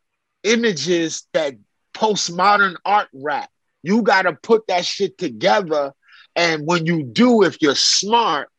images 0.43 1.27
that 1.33 1.55
postmodern 1.93 2.75
art 2.85 3.09
rap. 3.13 3.49
You 3.83 4.01
got 4.01 4.23
to 4.23 4.33
put 4.33 4.67
that 4.67 4.85
shit 4.85 5.17
together. 5.17 5.93
And 6.35 6.65
when 6.65 6.85
you 6.85 7.03
do, 7.03 7.43
if 7.43 7.61
you're 7.61 7.75
smart, 7.75 8.49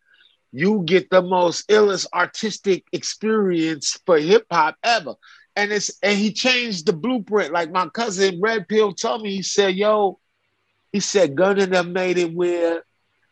you 0.53 0.83
get 0.85 1.09
the 1.11 1.23
most 1.23 1.69
illest 1.69 2.07
artistic 2.13 2.85
experience 2.93 3.99
for 4.05 4.19
hip 4.19 4.47
hop 4.51 4.77
ever. 4.83 5.15
And 5.57 5.73
it's 5.73 5.91
and 6.03 6.19
he 6.19 6.33
changed 6.33 6.87
the 6.87 6.93
blueprint. 6.93 7.53
Like 7.53 7.71
my 7.71 7.89
cousin 7.89 8.41
Red 8.41 8.69
Pill 8.69 8.93
told 8.93 9.23
me, 9.23 9.35
he 9.37 9.43
said, 9.43 9.75
"Yo," 9.75 10.19
he 10.93 11.01
said, 11.01 11.37
"Gunn 11.37 11.59
and 11.59 11.73
them 11.73 11.93
made 11.93 12.19
it 12.19 12.33
where 12.33 12.85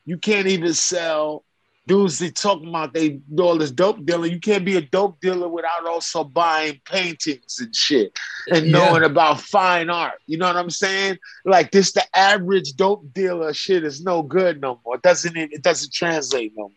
you 0.04 0.18
can't 0.18 0.46
even 0.46 0.74
sell 0.74 1.44
dudes 1.90 2.18
they 2.20 2.30
talking 2.30 2.68
about 2.68 2.94
they 2.94 3.08
do 3.34 3.42
all 3.42 3.58
this 3.58 3.72
dope 3.72 4.04
dealing. 4.06 4.30
You 4.30 4.38
can't 4.38 4.64
be 4.64 4.76
a 4.76 4.80
dope 4.80 5.20
dealer 5.20 5.48
without 5.48 5.84
also 5.86 6.22
buying 6.22 6.80
paintings 6.84 7.58
and 7.60 7.74
shit 7.74 8.16
and 8.48 8.66
Yeah. 8.66 8.72
knowing 8.72 9.02
about 9.02 9.40
fine 9.40 9.90
art. 9.90 10.18
You 10.26 10.38
know 10.38 10.46
what 10.46 10.56
I'm 10.56 10.70
saying? 10.70 11.18
Like 11.44 11.72
this, 11.72 11.90
the 11.92 12.04
average 12.16 12.74
dope 12.74 13.12
dealer 13.12 13.52
shit 13.52 13.82
is 13.84 14.02
no 14.04 14.22
good 14.22 14.60
no 14.60 14.78
more. 14.84 14.94
It 14.96 15.02
doesn't 15.02 15.36
it 15.36 15.62
doesn't 15.62 15.92
translate 15.92 16.52
no 16.56 16.64
more. 16.68 16.70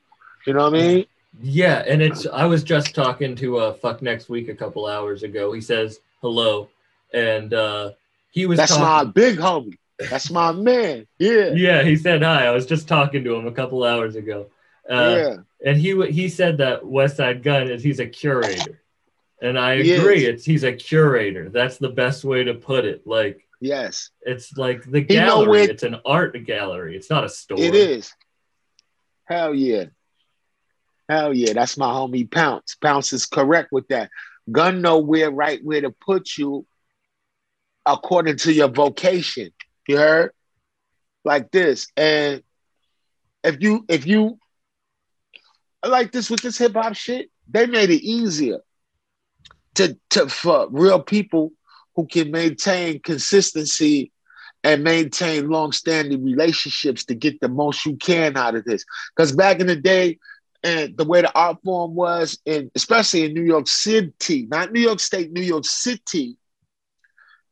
You 0.47 0.53
know 0.53 0.63
what 0.69 0.79
I 0.79 0.81
mean? 0.81 1.05
Yeah, 1.41 1.83
and 1.87 2.01
it's 2.01 2.25
I 2.25 2.45
was 2.45 2.63
just 2.63 2.95
talking 2.95 3.35
to 3.37 3.57
uh 3.57 3.73
fuck 3.73 4.01
next 4.01 4.29
week 4.29 4.49
a 4.49 4.55
couple 4.55 4.87
hours 4.87 5.21
ago. 5.23 5.51
He 5.53 5.61
says 5.61 5.99
hello, 6.21 6.69
and 7.13 7.53
uh 7.53 7.91
he 8.31 8.45
was 8.47 8.57
That's 8.57 8.71
my 8.71 9.03
talking. 9.03 9.11
big 9.11 9.37
homie. 9.37 9.77
That's 10.09 10.31
my 10.31 10.51
man. 10.51 11.05
Yeah. 11.19 11.51
yeah, 11.53 11.83
he 11.83 11.95
said 11.95 12.23
hi. 12.23 12.47
I 12.47 12.51
was 12.51 12.65
just 12.65 12.87
talking 12.87 13.23
to 13.25 13.35
him 13.35 13.45
a 13.45 13.51
couple 13.51 13.83
hours 13.83 14.15
ago, 14.15 14.47
uh, 14.89 15.15
yeah. 15.17 15.35
and 15.65 15.77
he 15.77 16.11
he 16.11 16.29
said 16.29 16.57
that 16.57 16.85
West 16.85 17.17
Side 17.17 17.43
Gunn 17.43 17.69
is 17.69 17.83
he's 17.83 17.99
a 17.99 18.07
curator, 18.07 18.81
and 19.41 19.57
I 19.57 19.73
agree. 19.73 20.25
It's 20.25 20.45
he's 20.45 20.63
a 20.63 20.73
curator. 20.73 21.49
That's 21.49 21.77
the 21.77 21.89
best 21.89 22.23
way 22.23 22.43
to 22.43 22.53
put 22.53 22.85
it. 22.85 23.07
Like 23.07 23.47
Yes. 23.63 24.09
it's 24.21 24.57
like 24.57 24.83
the 24.83 24.99
know 24.99 25.05
gallery. 25.05 25.61
It's 25.61 25.83
an 25.83 25.95
art 26.05 26.35
gallery. 26.45 26.97
It's 26.97 27.09
not 27.09 27.23
a 27.23 27.29
store. 27.29 27.57
It 27.57 27.73
is. 27.73 28.13
Hell 29.23 29.55
yeah. 29.55 29.85
Hell 31.07 31.33
yeah. 31.33 31.53
That's 31.53 31.77
my 31.77 31.85
homie 31.85 32.29
Pounce. 32.29 32.75
Pounce 32.75 33.13
is 33.13 33.25
correct 33.25 33.71
with 33.71 33.87
that. 33.87 34.09
Gun 34.51 34.81
know 34.81 34.97
where 34.99 35.31
right 35.31 35.63
where 35.63 35.79
to 35.79 35.91
put 35.91 36.37
you 36.37 36.65
according 37.85 38.35
to 38.37 38.51
your 38.51 38.67
vocation. 38.67 39.53
You 39.87 39.97
heard? 39.97 40.31
Like 41.23 41.49
this. 41.51 41.87
And 41.95 42.43
if 43.45 43.61
you 43.61 43.85
if 43.87 44.05
you 44.05 44.39
like 45.85 46.11
this 46.11 46.29
with 46.29 46.41
this 46.41 46.57
hip 46.57 46.73
hop 46.73 46.95
shit, 46.95 47.29
they 47.49 47.65
made 47.65 47.89
it 47.89 48.03
easier 48.03 48.59
to, 49.75 49.97
to 50.11 50.27
for 50.29 50.67
real 50.69 51.01
people 51.01 51.51
who 51.95 52.07
can 52.07 52.31
maintain 52.31 52.99
consistency 52.99 54.11
and 54.63 54.83
maintain 54.83 55.49
long-standing 55.49 56.23
relationships 56.23 57.03
to 57.05 57.15
get 57.15 57.39
the 57.41 57.49
most 57.49 57.85
you 57.85 57.95
can 57.97 58.37
out 58.37 58.55
of 58.55 58.63
this. 58.63 58.85
Because 59.15 59.33
back 59.33 59.59
in 59.59 59.67
the 59.67 59.75
day, 59.75 60.19
and 60.63 60.95
the 60.95 61.03
way 61.03 61.21
the 61.21 61.35
art 61.37 61.57
form 61.63 61.93
was, 61.93 62.39
and 62.45 62.71
especially 62.73 63.25
in 63.25 63.33
New 63.33 63.43
York 63.43 63.67
City, 63.67 64.47
not 64.49 64.71
New 64.71 64.79
York 64.79 65.01
State, 65.01 65.31
New 65.33 65.41
York 65.41 65.65
City, 65.65 66.37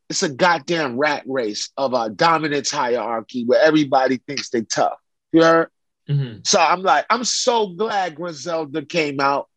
it's 0.08 0.22
a 0.22 0.30
goddamn 0.30 0.98
rat 0.98 1.22
race 1.26 1.70
of 1.76 1.92
a 1.92 2.08
dominance 2.08 2.70
hierarchy 2.70 3.44
where 3.44 3.60
everybody 3.60 4.16
thinks 4.26 4.48
they 4.48 4.62
tough. 4.62 4.98
You 5.32 5.42
heard? 5.42 5.68
Mhm. 6.08 6.46
So 6.46 6.60
I'm 6.60 6.82
like, 6.82 7.06
I'm 7.10 7.24
so 7.24 7.68
glad 7.68 8.16
Griselda 8.16 8.84
came 8.84 9.20
out 9.20 9.48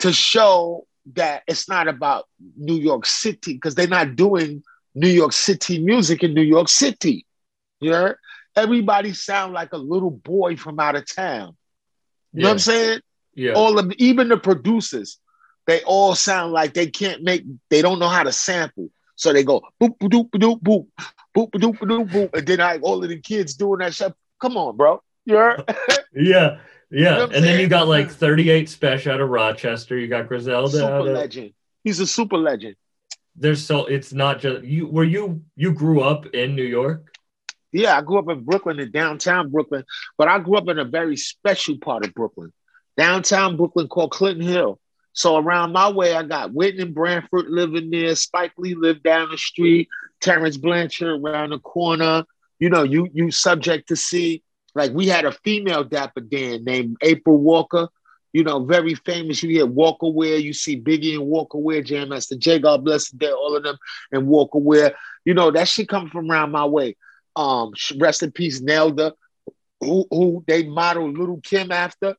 to 0.00 0.12
show 0.12 0.86
that 1.14 1.42
it's 1.46 1.68
not 1.68 1.88
about 1.88 2.26
New 2.56 2.76
York 2.76 3.06
City 3.06 3.54
because 3.54 3.74
they're 3.74 3.86
not 3.86 4.16
doing 4.16 4.62
New 4.94 5.08
York 5.08 5.32
City 5.32 5.78
music 5.78 6.22
in 6.22 6.34
New 6.34 6.42
York 6.42 6.68
City. 6.68 7.26
You 7.80 7.92
heard? 7.92 8.16
Everybody 8.56 9.12
sound 9.12 9.52
like 9.52 9.72
a 9.72 9.78
little 9.78 10.10
boy 10.10 10.56
from 10.56 10.80
out 10.80 10.96
of 10.96 11.04
town. 11.12 11.56
You 12.32 12.42
know 12.42 12.48
what 12.48 12.52
I'm 12.52 12.58
saying? 12.58 13.00
Yeah. 13.34 13.52
All 13.52 13.78
of 13.78 13.92
even 13.98 14.28
the 14.28 14.36
producers, 14.36 15.18
they 15.66 15.82
all 15.82 16.14
sound 16.14 16.52
like 16.52 16.74
they 16.74 16.86
can't 16.86 17.22
make, 17.22 17.44
they 17.68 17.82
don't 17.82 17.98
know 17.98 18.08
how 18.08 18.22
to 18.22 18.32
sample. 18.32 18.90
So 19.16 19.32
they 19.32 19.44
go 19.44 19.62
boop 19.80 19.98
doop 19.98 20.30
doop 20.30 20.60
boop, 20.60 20.86
boop 21.36 21.50
doop 21.50 21.78
doop 21.78 22.10
boop, 22.10 22.34
and 22.34 22.46
then 22.46 22.58
like 22.58 22.82
all 22.82 23.02
of 23.02 23.08
the 23.08 23.20
kids 23.20 23.54
doing 23.54 23.78
that 23.78 23.94
stuff. 23.94 24.12
Come 24.40 24.56
on, 24.56 24.76
bro. 24.76 25.02
You're 25.24 25.58
Yeah, 26.14 26.58
yeah. 26.90 27.16
know 27.16 27.24
and 27.24 27.44
then 27.44 27.60
you 27.60 27.68
got 27.68 27.88
like 27.88 28.10
38 28.10 28.66
Spesh 28.68 29.10
out 29.10 29.20
of 29.20 29.28
Rochester. 29.28 29.98
You 29.98 30.08
got 30.08 30.28
Griselda 30.28 30.68
super 30.68 30.84
out 30.84 31.06
of. 31.06 31.14
legend. 31.14 31.52
He's 31.82 32.00
a 32.00 32.06
super 32.06 32.36
legend. 32.36 32.76
There's 33.36 33.64
so 33.64 33.86
it's 33.86 34.12
not 34.12 34.40
just 34.40 34.64
you. 34.64 34.86
Were 34.86 35.04
you 35.04 35.42
you 35.56 35.72
grew 35.72 36.00
up 36.00 36.26
in 36.26 36.54
New 36.54 36.64
York? 36.64 37.16
Yeah, 37.72 37.96
I 37.96 38.02
grew 38.02 38.18
up 38.18 38.28
in 38.28 38.44
Brooklyn, 38.44 38.78
in 38.78 38.92
downtown 38.92 39.50
Brooklyn, 39.50 39.84
but 40.16 40.28
I 40.28 40.38
grew 40.38 40.56
up 40.56 40.68
in 40.68 40.78
a 40.78 40.84
very 40.84 41.16
special 41.16 41.76
part 41.78 42.06
of 42.06 42.14
Brooklyn, 42.14 42.52
downtown 42.96 43.56
Brooklyn 43.56 43.88
called 43.88 44.12
Clinton 44.12 44.46
Hill. 44.46 44.78
So 45.12 45.36
around 45.36 45.72
my 45.72 45.90
way, 45.90 46.14
I 46.14 46.22
got 46.22 46.52
Wynton 46.52 46.80
and 46.82 46.94
Branford 46.94 47.46
living 47.48 47.90
there. 47.90 48.14
Spike 48.14 48.52
Lee 48.58 48.74
lived 48.74 49.02
down 49.02 49.30
the 49.30 49.38
street. 49.38 49.88
Terence 50.20 50.56
Blanchard 50.56 51.20
around 51.20 51.50
the 51.50 51.58
corner. 51.58 52.24
You 52.58 52.70
know, 52.70 52.82
you 52.82 53.08
you 53.12 53.30
subject 53.30 53.88
to 53.88 53.96
see. 53.96 54.42
Like 54.74 54.92
we 54.92 55.06
had 55.06 55.24
a 55.24 55.32
female 55.32 55.84
Dapper 55.84 56.20
Dan 56.20 56.64
named 56.64 56.96
April 57.00 57.38
Walker. 57.38 57.88
You 58.32 58.42
know, 58.42 58.64
very 58.64 58.94
famous. 58.96 59.42
You 59.44 59.50
hear 59.50 59.66
Walker 59.66 60.08
Wear. 60.10 60.36
You 60.36 60.52
see 60.52 60.80
Biggie 60.80 61.14
and 61.14 61.26
Walker 61.26 61.58
Wear, 61.58 61.82
Jam 61.82 62.08
Master 62.08 62.36
Jay, 62.36 62.58
God 62.58 62.84
bless 62.84 63.08
them, 63.10 63.32
all 63.32 63.56
of 63.56 63.62
them, 63.62 63.76
and 64.10 64.26
Walker 64.26 64.58
Wear. 64.58 64.96
You 65.24 65.34
know, 65.34 65.52
that 65.52 65.68
shit 65.68 65.88
come 65.88 66.10
from 66.10 66.30
around 66.30 66.50
my 66.50 66.64
way. 66.64 66.96
Um, 67.36 67.72
rest 67.98 68.24
in 68.24 68.32
peace, 68.32 68.60
Nelda, 68.60 69.14
who, 69.80 70.06
who 70.10 70.44
they 70.48 70.64
modeled 70.64 71.16
Little 71.16 71.40
Kim 71.42 71.70
after. 71.70 72.16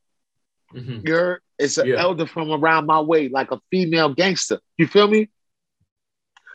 Mhm. 0.74 1.06
You 1.06 1.14
heard? 1.14 1.40
It's 1.58 1.76
an 1.78 1.88
Yeah. 1.88 2.00
elder 2.00 2.26
from 2.26 2.50
around 2.50 2.86
my 2.86 3.00
way, 3.00 3.28
like 3.28 3.50
a 3.50 3.60
female 3.70 4.12
gangster. 4.14 4.60
You 4.78 4.86
feel 4.86 5.08
me? 5.08 5.28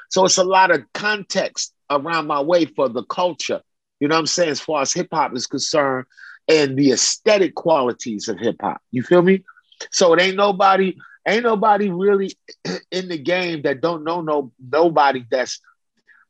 So 0.10 0.26
it's 0.26 0.38
a 0.38 0.44
lot 0.44 0.72
of 0.72 0.82
context 0.94 1.74
around 1.90 2.28
my 2.28 2.42
way 2.42 2.66
for 2.66 2.90
the 2.90 3.04
culture. 3.04 3.62
You 4.02 4.08
know 4.08 4.16
what 4.16 4.22
I'm 4.22 4.28
saying? 4.28 4.50
As 4.50 4.60
far 4.60 4.82
as 4.82 4.92
hip 4.92 5.10
hop 5.14 5.36
is 5.36 5.48
concerned 5.48 6.08
and 6.50 6.76
the 6.76 6.92
aesthetic 6.92 7.54
qualities 7.56 8.28
of 8.28 8.40
hip 8.40 8.58
hop. 8.60 8.82
You 8.92 9.04
feel 9.04 9.22
me? 9.22 9.46
So 9.92 10.12
it 10.14 10.22
ain't 10.22 10.36
nobody, 10.36 10.98
ain't 11.28 11.44
nobody 11.44 11.90
really 11.90 12.36
in 12.92 13.08
the 13.08 13.20
game 13.20 13.62
that 13.62 13.80
don't 13.80 14.04
know 14.04 14.22
no 14.22 14.52
nobody 14.60 15.24
that's 15.30 15.62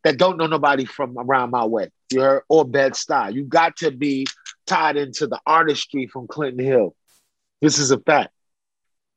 that 0.03 0.17
don't 0.17 0.37
know 0.37 0.47
nobody 0.47 0.83
from 0.83 1.17
around 1.17 1.51
my 1.51 1.65
way. 1.65 1.89
You 2.11 2.21
heard? 2.21 2.43
Or 2.49 2.65
Bed-Stuy. 2.65 3.33
You 3.33 3.45
got 3.45 3.77
to 3.77 3.91
be 3.91 4.27
tied 4.67 4.97
into 4.97 5.27
the 5.27 5.39
artistry 5.45 6.07
from 6.07 6.27
Clinton 6.27 6.65
Hill. 6.65 6.95
This 7.61 7.79
is 7.79 7.91
a 7.91 7.99
fact. 7.99 8.33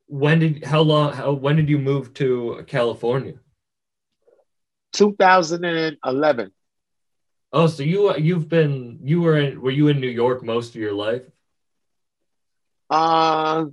When 0.07 0.39
did 0.39 0.65
how 0.65 0.83
long? 0.83 1.13
How 1.13 1.33
when 1.33 1.57
did 1.57 1.69
you 1.69 1.79
move 1.79 2.15
to 2.15 2.63
California? 2.69 3.35
2011. 4.93 6.53
Oh, 7.55 7.69
so 7.69 7.85
you 7.85 8.13
you've 8.17 8.49
been 8.49 8.99
you 9.05 9.21
were 9.21 9.39
in 9.39 9.61
were 9.63 9.71
you 9.71 9.87
in 9.87 10.01
New 10.01 10.09
York 10.09 10.43
most 10.43 10.71
of 10.71 10.81
your 10.81 10.93
life? 10.93 11.23
Uh, 12.91 13.67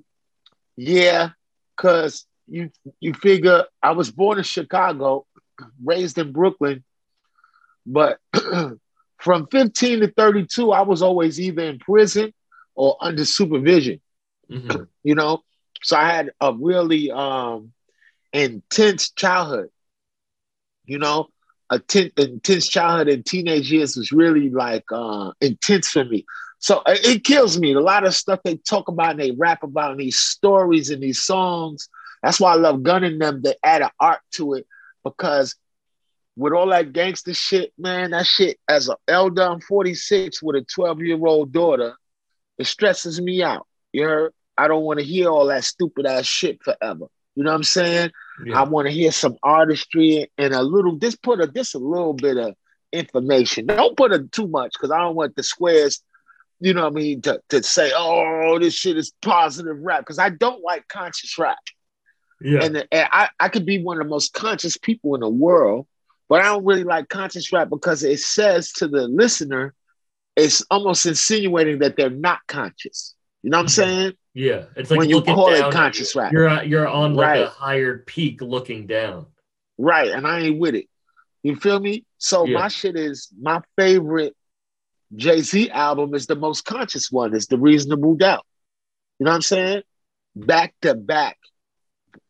yeah, 0.77 1.29
cause 1.77 2.27
you 2.47 2.69
you 2.99 3.13
figure 3.15 3.65
I 3.81 3.91
was 3.91 4.11
born 4.11 4.37
in 4.37 4.43
Chicago, 4.43 5.25
raised 5.83 6.19
in 6.19 6.31
Brooklyn, 6.31 6.83
but 7.87 8.19
from 9.17 9.47
15 9.47 10.01
to 10.01 10.07
32, 10.11 10.71
I 10.71 10.81
was 10.81 11.01
always 11.01 11.39
either 11.39 11.63
in 11.63 11.79
prison 11.79 12.33
or 12.75 12.97
under 13.01 13.25
supervision. 13.25 13.99
Mhm. 14.49 14.87
You 15.03 15.15
know, 15.15 15.41
so 15.81 15.97
I 15.97 16.05
had 16.07 16.29
a 16.39 16.53
really 16.53 17.09
um 17.09 17.71
intense 18.31 19.09
childhood. 19.09 19.69
You 20.85 20.99
know, 20.99 21.29
a 21.71 21.79
ten, 21.79 22.11
intense 22.17 22.67
childhood 22.67 23.07
and 23.07 23.25
teenage 23.25 23.71
years 23.71 23.95
was 23.95 24.11
really 24.11 24.49
like 24.49 24.83
uh 24.91 25.31
intense 25.41 25.89
for 25.89 26.05
me. 26.05 26.25
So 26.59 26.77
uh, 26.85 26.95
it 27.03 27.23
kills 27.23 27.59
me. 27.59 27.73
A 27.73 27.79
lot 27.79 28.05
of 28.05 28.13
stuff 28.13 28.41
they 28.43 28.57
talk 28.57 28.87
about 28.87 29.11
and 29.11 29.19
they 29.19 29.31
rap 29.31 29.63
about 29.63 29.93
in 29.93 29.97
these 29.97 30.19
stories 30.19 30.91
and 30.91 31.01
these 31.01 31.19
songs. 31.19 31.89
That's 32.21 32.39
why 32.39 32.51
I 32.51 32.55
love 32.55 32.83
gunning 32.83 33.17
them. 33.17 33.41
They 33.41 33.55
add 33.63 33.81
an 33.81 33.89
art 33.99 34.19
to 34.33 34.53
it 34.53 34.67
because 35.03 35.55
with 36.35 36.53
all 36.53 36.67
that 36.69 36.93
gangster 36.93 37.33
shit, 37.33 37.73
man, 37.77 38.11
that 38.11 38.27
shit 38.27 38.59
as 38.67 38.89
an 38.89 38.97
elder, 39.07 39.43
I'm 39.43 39.61
46 39.61 40.43
with 40.43 40.55
a 40.57 40.61
12 40.61 41.01
year 41.01 41.25
old 41.25 41.51
daughter, 41.51 41.95
it 42.57 42.67
stresses 42.67 43.19
me 43.19 43.41
out. 43.41 43.65
You 43.91 44.03
heard? 44.03 44.33
I 44.57 44.67
don't 44.67 44.83
want 44.83 44.99
to 44.99 45.05
hear 45.05 45.29
all 45.29 45.47
that 45.47 45.63
stupid 45.63 46.05
ass 46.05 46.25
shit 46.25 46.61
forever. 46.63 47.05
You 47.35 47.43
know 47.43 47.51
what 47.51 47.55
I'm 47.55 47.63
saying? 47.63 48.11
I 48.53 48.63
want 48.63 48.87
to 48.87 48.93
hear 48.93 49.11
some 49.11 49.37
artistry 49.43 50.31
and 50.37 50.53
a 50.53 50.61
little. 50.61 50.95
Just 50.97 51.21
put 51.21 51.41
a 51.41 51.47
just 51.47 51.75
a 51.75 51.79
little 51.79 52.13
bit 52.13 52.37
of 52.37 52.55
information. 52.91 53.67
Don't 53.67 53.95
put 53.97 54.11
it 54.11 54.31
too 54.31 54.47
much 54.47 54.73
because 54.73 54.91
I 54.91 54.99
don't 54.99 55.15
want 55.15 55.35
the 55.35 55.43
squares. 55.43 56.01
You 56.59 56.73
know 56.73 56.83
what 56.83 56.93
I 56.93 56.95
mean? 56.95 57.21
To, 57.23 57.41
to 57.49 57.63
say, 57.63 57.91
oh, 57.95 58.59
this 58.59 58.73
shit 58.73 58.97
is 58.97 59.13
positive 59.21 59.77
rap 59.79 60.01
because 60.01 60.19
I 60.19 60.29
don't 60.29 60.61
like 60.63 60.87
conscious 60.87 61.37
rap. 61.37 61.57
yeah. 62.39 62.63
And, 62.63 62.87
and 62.91 63.09
I, 63.11 63.29
I 63.39 63.49
could 63.49 63.65
be 63.65 63.81
one 63.81 63.97
of 63.97 64.03
the 64.03 64.09
most 64.09 64.33
conscious 64.33 64.77
people 64.77 65.15
in 65.15 65.21
the 65.21 65.29
world, 65.29 65.87
but 66.29 66.41
I 66.41 66.45
don't 66.45 66.65
really 66.65 66.83
like 66.83 67.09
conscious 67.09 67.51
rap 67.51 67.69
because 67.69 68.03
it 68.03 68.19
says 68.19 68.71
to 68.73 68.87
the 68.87 69.07
listener, 69.07 69.73
it's 70.35 70.63
almost 70.69 71.05
insinuating 71.05 71.79
that 71.79 71.97
they're 71.97 72.09
not 72.09 72.39
conscious. 72.47 73.15
You 73.43 73.49
know 73.49 73.57
what 73.57 73.63
I'm 73.63 73.67
saying? 73.69 74.13
Yeah, 74.33 74.65
it's 74.75 74.89
like 74.91 74.99
when 74.99 75.09
you 75.09 75.21
call 75.21 75.49
it 75.49 75.57
down 75.57 75.67
at 75.67 75.73
conscious 75.73 76.15
rap. 76.15 76.31
You're 76.31 76.47
on- 76.47 76.69
you're 76.69 76.87
on 76.87 77.15
like 77.15 77.39
a 77.39 77.47
higher 77.49 77.97
peak 77.99 78.41
looking 78.41 78.87
down. 78.87 79.25
Right. 79.77 80.11
And 80.11 80.25
I 80.27 80.39
ain't 80.41 80.59
with 80.59 80.75
it. 80.75 80.87
You 81.43 81.55
feel 81.55 81.79
me? 81.79 82.05
So 82.17 82.45
Yeah. 82.45 82.59
my 82.59 82.67
shit 82.67 82.95
is 82.95 83.29
my 83.41 83.61
favorite 83.77 84.35
Jay 85.15 85.41
Z 85.41 85.69
album 85.71 86.13
is 86.13 86.27
the 86.27 86.35
most 86.35 86.63
conscious 86.65 87.11
one. 87.11 87.35
It's 87.35 87.47
the 87.47 87.57
Reasonable 87.57 88.15
Doubt. 88.15 88.45
You 89.19 89.25
know 89.25 89.31
what 89.31 89.35
I'm 89.35 89.41
saying? 89.41 89.83
Back 90.35 90.73
to 90.83 90.93
back 90.95 91.37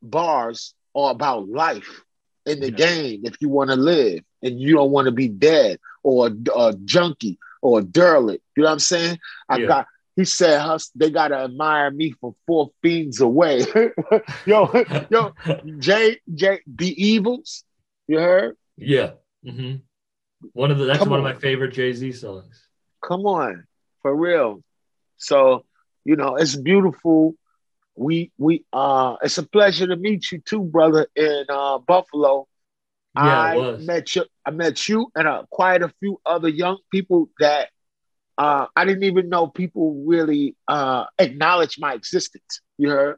bars 0.02 0.74
are 0.96 1.12
about 1.12 1.48
life 1.50 2.04
in 2.46 2.60
the 2.60 2.72
Yeah. 2.72 2.78
game. 2.78 3.22
If 3.26 3.36
you 3.42 3.50
want 3.50 3.70
to 3.70 3.76
live 3.76 4.24
and 4.42 4.60
you 4.60 4.74
don't 4.74 4.92
want 4.92 5.06
to 5.06 5.12
be 5.12 5.28
dead 5.28 5.80
or 6.04 6.28
a, 6.28 6.32
a 6.58 6.74
junkie 6.86 7.38
or 7.62 7.80
a 7.80 7.84
derelict, 7.84 8.44
you 8.56 8.64
know 8.64 8.70
what 8.70 8.74
I'm 8.74 8.80
saying? 8.80 9.20
I 9.50 9.58
Yeah. 9.58 9.68
got. 9.68 9.88
He 10.16 10.26
said, 10.26 10.62
"Hus, 10.62 10.92
they 10.96 11.10
gotta 11.10 11.36
admire 11.36 11.90
me 11.92 12.12
for 12.20 12.36
four 12.46 12.72
fiends 12.82 13.22
away." 13.22 13.66
yo, 14.46 14.70
yo, 15.10 15.32
Jay, 15.80 16.20
Jay, 16.34 16.60
the 16.68 16.90
evils. 17.04 17.64
You 18.08 18.20
heard? 18.20 18.56
yeah. 18.78 19.12
hmm 19.44 19.76
One 20.54 20.72
of 20.72 20.78
the 20.78 20.86
that's 20.86 21.00
Come 21.00 21.10
one 21.10 21.20
of 21.20 21.24
my 21.24 21.34
favorite 21.34 21.74
Jay 21.74 21.94
Z 21.94 22.12
songs. 22.14 22.68
Come 23.06 23.26
on, 23.26 23.66
for 24.02 24.16
real. 24.16 24.62
So, 25.18 25.66
you 26.04 26.16
know, 26.16 26.36
it's 26.36 26.56
beautiful. 26.56 27.36
We 27.96 28.32
we 28.38 28.66
uh 28.74 29.16
it's 29.22 29.38
a 29.38 29.44
pleasure 29.48 29.88
to 29.88 29.96
meet 29.96 30.32
you 30.32 30.40
too, 30.40 30.64
brother, 30.64 31.08
in 31.16 31.46
uh 31.50 31.80
Buffalo. 31.80 32.48
Yeah, 33.14 33.40
I 33.40 33.64
met 33.78 34.16
you 34.16 34.26
I 34.46 34.52
met 34.52 34.88
you 34.88 35.12
and 35.16 35.28
uh, 35.28 35.44
quite 35.52 35.82
a 35.82 35.90
few 36.00 36.20
other 36.26 36.50
young 36.50 36.78
people 36.92 37.30
that 37.40 37.70
uh 38.38 38.68
I 38.76 38.86
didn't 38.86 39.04
even 39.04 39.30
know 39.30 39.48
people 39.48 40.04
really 40.06 40.56
uh 40.68 41.06
acknowledge 41.20 41.78
my 41.80 41.94
existence. 41.94 42.62
You 42.78 42.90
heard? 42.90 43.18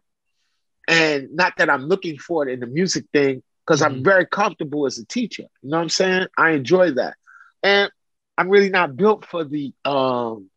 And 0.88 1.30
not 1.34 1.54
that 1.58 1.70
I'm 1.70 1.88
looking 1.88 2.18
for 2.18 2.48
it 2.48 2.52
in 2.54 2.60
the 2.60 2.68
music 2.68 3.06
thing, 3.14 3.42
because 3.66 3.82
I'm 3.82 4.02
Mhm. 4.02 4.04
very 4.04 4.26
comfortable 4.26 4.86
as 4.86 4.98
a 4.98 5.06
teacher. 5.06 5.44
You 5.62 5.70
know 5.70 5.78
what 5.78 5.84
I'm 5.84 5.90
saying? 5.90 6.28
I 6.38 6.52
enjoy 6.52 6.92
that. 6.92 7.16
And 7.64 7.92
I'm 8.38 8.50
really 8.50 8.70
not 8.70 8.96
built 8.98 9.26
for 9.26 9.44
the 9.44 9.74
um 9.86 10.50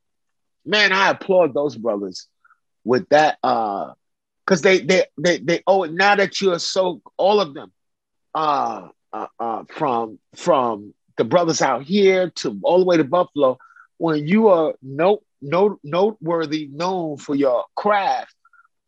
man, 0.64 0.92
I 0.92 1.11
applaud 1.11 1.54
those 1.54 1.76
brothers 1.76 2.28
with 2.84 3.09
that 3.11 3.38
uh 3.42 3.92
because 4.44 4.62
they 4.62 4.80
they 4.80 5.04
they 5.18 5.38
they 5.38 5.62
owe 5.66 5.84
it 5.84 5.92
now 5.92 6.14
that 6.16 6.40
you're 6.40 6.59
so 6.59 7.00
all 7.16 7.40
of 7.40 7.54
them 7.54 7.72
uh 8.34 8.88
uh, 9.12 9.26
uh 9.38 9.64
from 9.68 10.18
from 10.34 10.94
the 11.16 11.24
brothers 11.24 11.62
out 11.62 11.82
here 11.82 12.30
to 12.36 12.59
all 12.62 12.78
the 12.78 12.84
way 12.84 12.96
to 12.96 13.04
Buffalo 13.04 13.59
when 13.99 14.26
you 14.26 14.49
are 14.49 14.74
note 14.82 15.22
note 15.40 15.78
noteworthy 15.84 16.68
known 16.72 17.16
for 17.16 17.34
your 17.34 17.64
craft 17.74 18.34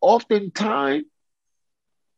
oftentimes 0.01 1.03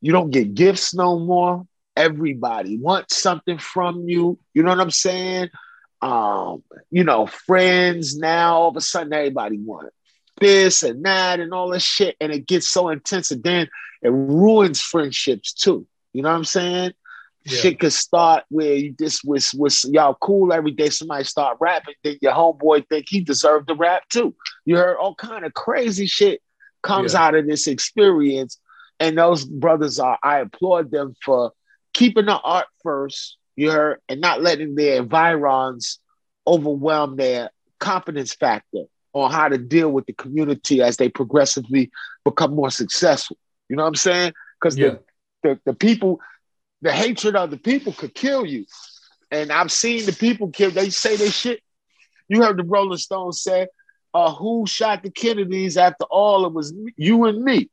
you 0.02 0.12
don't 0.12 0.32
get 0.32 0.56
gifts 0.56 0.96
no 0.96 1.20
more. 1.20 1.66
Everybody 1.96 2.78
wants 2.78 3.18
something 3.18 3.60
from 3.60 4.10
you. 4.10 4.40
You 4.54 4.64
know 4.64 4.70
what 4.70 4.80
i'm 4.80 4.92
saying? 4.92 5.50
Um 6.02 6.64
you 6.90 7.04
know 7.04 7.28
friends 7.28 8.18
now 8.18 8.56
all 8.56 8.70
of 8.70 8.78
a 8.78 8.82
sudden 8.82 9.14
everybody 9.14 9.58
wants 9.58 9.96
this 10.40 10.82
and 10.82 11.06
that 11.06 11.40
and 11.40 11.54
all 11.54 11.70
this 11.70 11.84
shit 11.84 12.16
and 12.20 12.32
it 12.32 12.48
gets 12.48 12.68
so 12.68 12.90
intense 12.90 13.30
and 13.30 13.44
then 13.44 13.68
it 14.02 14.10
ruins 14.10 14.82
friendships 14.82 15.54
too. 15.54 15.86
You 16.14 16.24
know 16.24 16.30
what 16.30 16.36
i'm 16.36 16.46
saying 16.46 16.94
Yeah. 17.46 17.58
shit 17.58 17.80
could 17.80 17.94
start 17.94 18.44
where 18.50 18.76
you 18.76 18.94
just 19.00 19.22
was 19.26 19.54
was 19.56 19.84
y'all 19.86 20.16
cool 20.22 20.54
every 20.54 20.72
day 20.72 20.90
somebody 20.90 21.24
start 21.24 21.58
rapping 21.60 21.96
then 22.04 22.18
your 22.22 22.34
homeboy 22.34 22.88
think 22.88 23.08
he 23.10 23.22
deserved 23.22 23.68
to 23.70 23.74
rap 23.76 24.04
too 24.10 24.36
you 24.66 24.78
heard 24.78 24.98
all 24.98 25.16
kind 25.16 25.44
of 25.46 25.54
crazy 25.56 26.06
shit 26.06 26.40
comes 26.84 27.14
Yeah. 27.14 27.24
out 27.24 27.36
of 27.36 27.48
this 27.48 27.66
experience 27.68 28.60
and 29.00 29.18
those 29.18 29.44
brothers 29.46 30.00
are 30.00 30.20
i 30.24 30.38
applaud 30.40 30.92
them 30.92 31.16
for 31.26 31.52
keeping 31.94 32.26
the 32.28 32.38
art 32.40 32.68
first 32.84 33.38
you 33.56 33.72
heard 33.72 34.00
and 34.08 34.22
not 34.22 34.42
letting 34.44 34.76
their 34.76 34.98
environs 35.02 35.98
overwhelm 36.48 37.16
their 37.18 37.50
confidence 37.80 38.34
factor 38.34 38.84
on 39.14 39.32
how 39.32 39.48
to 39.50 39.58
deal 39.58 39.92
with 39.92 40.06
the 40.06 40.14
community 40.14 40.82
as 40.82 40.98
they 40.98 41.10
progressively 41.10 41.92
become 42.24 42.56
more 42.56 42.72
successful. 42.72 43.38
You 43.68 43.76
know 43.76 43.84
what 43.84 43.90
I'm 43.90 43.96
saying? 43.96 44.34
Because 44.60 44.78
Yeah. 44.78 44.96
the, 45.44 45.50
the 45.56 45.60
the 45.66 45.74
people, 45.74 46.20
the 46.82 46.92
hatred 46.92 47.36
of 47.36 47.52
the 47.52 47.58
people 47.58 47.94
could 47.94 48.14
kill 48.14 48.46
you. 48.46 48.66
And 49.30 49.52
I've 49.52 49.72
seen 49.72 50.06
the 50.06 50.14
people 50.14 50.50
kill, 50.50 50.72
they 50.72 50.90
say 50.90 51.16
they 51.16 51.30
shit. 51.30 51.62
You 52.28 52.42
heard 52.42 52.58
the 52.58 52.64
Rolling 52.64 52.98
Stones 52.98 53.42
say, 53.42 53.68
uh, 54.14 54.34
who 54.34 54.66
shot 54.68 55.04
the 55.04 55.10
Kennedys 55.10 55.78
after 55.78 56.06
all? 56.06 56.46
It 56.46 56.54
was 56.54 56.74
you 56.98 57.26
and 57.26 57.44
me. 57.44 57.70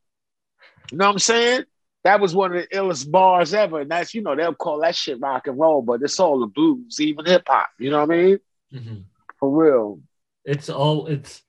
You 0.91 0.97
know 0.97 1.07
what 1.07 1.13
I'm 1.13 1.19
saying? 1.19 1.63
That 2.03 2.21
was 2.21 2.33
one 2.33 2.55
of 2.55 2.61
the 2.61 2.75
illest 2.75 3.11
bars 3.11 3.53
ever. 3.53 3.81
And 3.81 3.91
that's, 3.91 4.13
you 4.13 4.21
know, 4.21 4.35
they'll 4.35 4.55
call 4.55 4.79
that 4.81 4.95
shit 4.95 5.19
rock 5.19 5.47
and 5.47 5.59
roll, 5.59 5.81
but 5.81 6.01
it's 6.01 6.19
all 6.19 6.39
the 6.39 6.47
blues, 6.47 6.99
even 7.01 7.25
hip 7.25 7.43
hop. 7.47 7.69
You 7.77 7.91
know 7.91 8.05
what 8.05 8.11
I 8.11 8.17
mean? 8.17 8.39
Mhm. 8.73 9.03
For 9.39 9.49
real. 9.49 10.01
It's 10.45 10.69
all 10.69 11.07
it's 11.07 11.43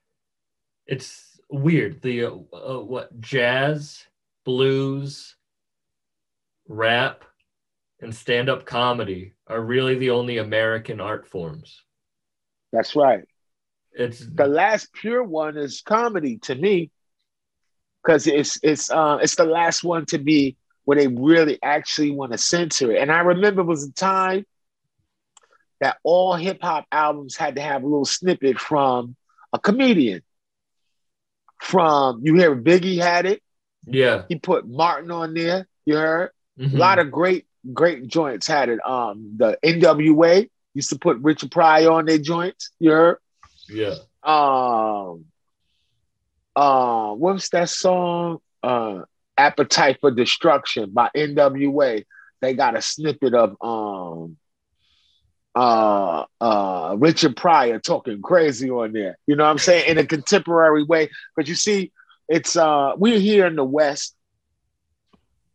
it's 0.87 1.41
weird. 1.49 2.03
The 2.03 2.25
uh, 2.25 2.31
uh, 2.53 2.81
what 2.81 3.21
jazz, 3.21 4.05
blues, 4.45 5.37
rap, 6.69 7.25
and 8.01 8.15
stand-up 8.15 8.65
comedy 8.65 9.35
are 9.47 9.61
really 9.61 9.97
the 9.99 10.11
only 10.11 10.39
American 10.39 11.01
art 11.01 11.27
forms. 11.27 11.83
That's 12.73 12.97
right. 12.97 13.25
It's 13.93 14.21
The 14.21 14.47
last 14.47 14.93
pure 14.93 15.23
one 15.23 15.57
is 15.57 15.83
comedy 15.83 16.39
to 16.43 16.55
me. 16.55 16.91
Cause 18.07 18.27
it's 18.27 18.59
it's 18.63 18.91
uh 18.91 19.19
it's 19.21 19.35
the 19.35 19.45
last 19.45 19.85
one 19.85 20.07
to 20.07 20.19
be 20.19 20.57
where 20.85 20.97
they 20.97 21.07
really 21.07 21.59
actually 21.63 22.13
want 22.13 22.33
to 22.33 22.39
censor 22.39 22.91
it. 22.93 23.03
And 23.03 23.13
I 23.13 23.21
remember 23.21 23.61
it 23.61 23.67
was 23.67 23.85
a 23.85 23.93
time 23.93 24.47
that 25.81 25.99
all 26.03 26.35
hip 26.35 26.63
hop 26.63 26.87
albums 26.91 27.37
had 27.37 27.57
to 27.57 27.61
have 27.61 27.83
a 27.83 27.87
little 27.87 28.07
snippet 28.07 28.59
from 28.59 29.17
a 29.53 29.59
comedian. 29.59 30.23
From 31.61 32.21
you 32.23 32.37
hear 32.37 32.57
Biggie 32.57 33.03
had 33.03 33.27
it, 33.27 33.43
yeah. 33.87 34.23
he 34.29 34.37
put 34.37 34.67
Martin 34.67 35.11
on 35.11 35.35
there, 35.35 35.69
you 35.85 35.97
heard? 35.97 36.31
Mhm. 36.59 36.75
A 36.75 36.77
lot 36.79 36.99
of 36.99 37.11
great, 37.11 37.47
great 37.73 38.07
joints 38.07 38.47
had 38.47 38.69
it. 38.69 38.79
Um, 38.87 39.35
the 39.37 39.59
NWA 39.65 40.49
used 40.75 40.91
to 40.91 40.99
put 40.99 41.19
Richard 41.19 41.51
Pryor 41.51 41.91
on 41.91 42.07
their 42.07 42.19
joints, 42.19 42.71
you 42.79 42.91
heard? 42.91 43.19
yeah. 43.69 43.95
um 44.23 45.25
uh 46.57 47.13
what's 47.15 47.51
that 47.51 47.69
song 47.69 48.39
uh 48.63 49.03
appetite 49.39 49.99
for 50.01 50.11
destruction 50.11 50.91
by 50.91 51.09
nwa 51.17 52.05
they 52.41 52.55
got 52.55 52.77
a 52.77 52.83
snippet 52.83 53.33
of 53.35 53.57
um 53.63 54.37
uh 55.55 56.25
uh 56.41 56.97
richard 56.99 57.37
pryor 57.37 57.79
talking 57.79 58.21
crazy 58.21 58.71
on 58.71 58.93
there 58.93 59.17
you 59.27 59.37
know 59.37 59.45
what 59.45 59.51
i'm 59.51 59.59
saying 59.59 59.89
in 59.89 59.99
a 59.99 60.05
contemporary 60.07 60.83
way 60.83 61.09
but 61.37 61.49
you 61.49 61.55
see 61.55 61.93
it's 62.29 62.57
uh 62.57 62.93
we're 62.97 63.19
here 63.21 63.47
in 63.47 63.57
the 63.57 63.65
west 63.65 64.15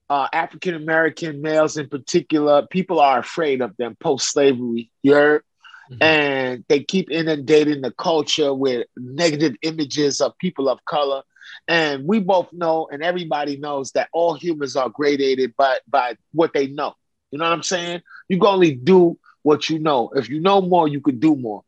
uh 0.10 0.28
african 0.34 0.74
american 0.76 1.42
males 1.42 1.78
in 1.78 1.88
particular 1.88 2.66
people 2.70 3.00
are 3.00 3.20
afraid 3.20 3.62
of 3.62 3.76
them 3.78 3.96
post-slavery 4.00 4.92
you 5.04 5.14
heard 5.14 5.44
Mhm. 5.92 5.98
and 6.02 6.64
they 6.68 6.84
keep 6.84 7.12
inundating 7.12 7.82
the 7.82 7.92
culture 7.92 8.54
with 8.54 8.88
negative 8.98 9.56
images 9.62 10.22
of 10.22 10.38
people 10.40 10.68
of 10.68 10.84
color. 10.86 11.22
And 11.68 12.06
we 12.08 12.20
both 12.20 12.52
know, 12.54 12.88
and 12.92 13.04
everybody 13.04 13.58
knows 13.58 13.92
that 13.92 14.10
all 14.14 14.34
humans 14.36 14.76
are 14.76 14.90
gradated 14.90 15.56
by, 15.56 15.78
by 15.88 16.16
what 16.34 16.54
they 16.54 16.68
know. 16.68 16.94
You 17.32 17.40
know 17.40 17.46
what 17.46 17.54
I'm 17.54 17.64
saying? 17.64 18.02
You 18.30 18.40
can 18.40 18.48
only 18.48 18.74
do 18.74 19.18
what 19.44 19.70
you 19.70 19.80
know. 19.80 20.10
If 20.16 20.30
you 20.30 20.40
know 20.40 20.62
more, 20.62 20.88
you 20.88 21.02
could 21.02 21.20
do 21.20 21.36
more. 21.36 21.64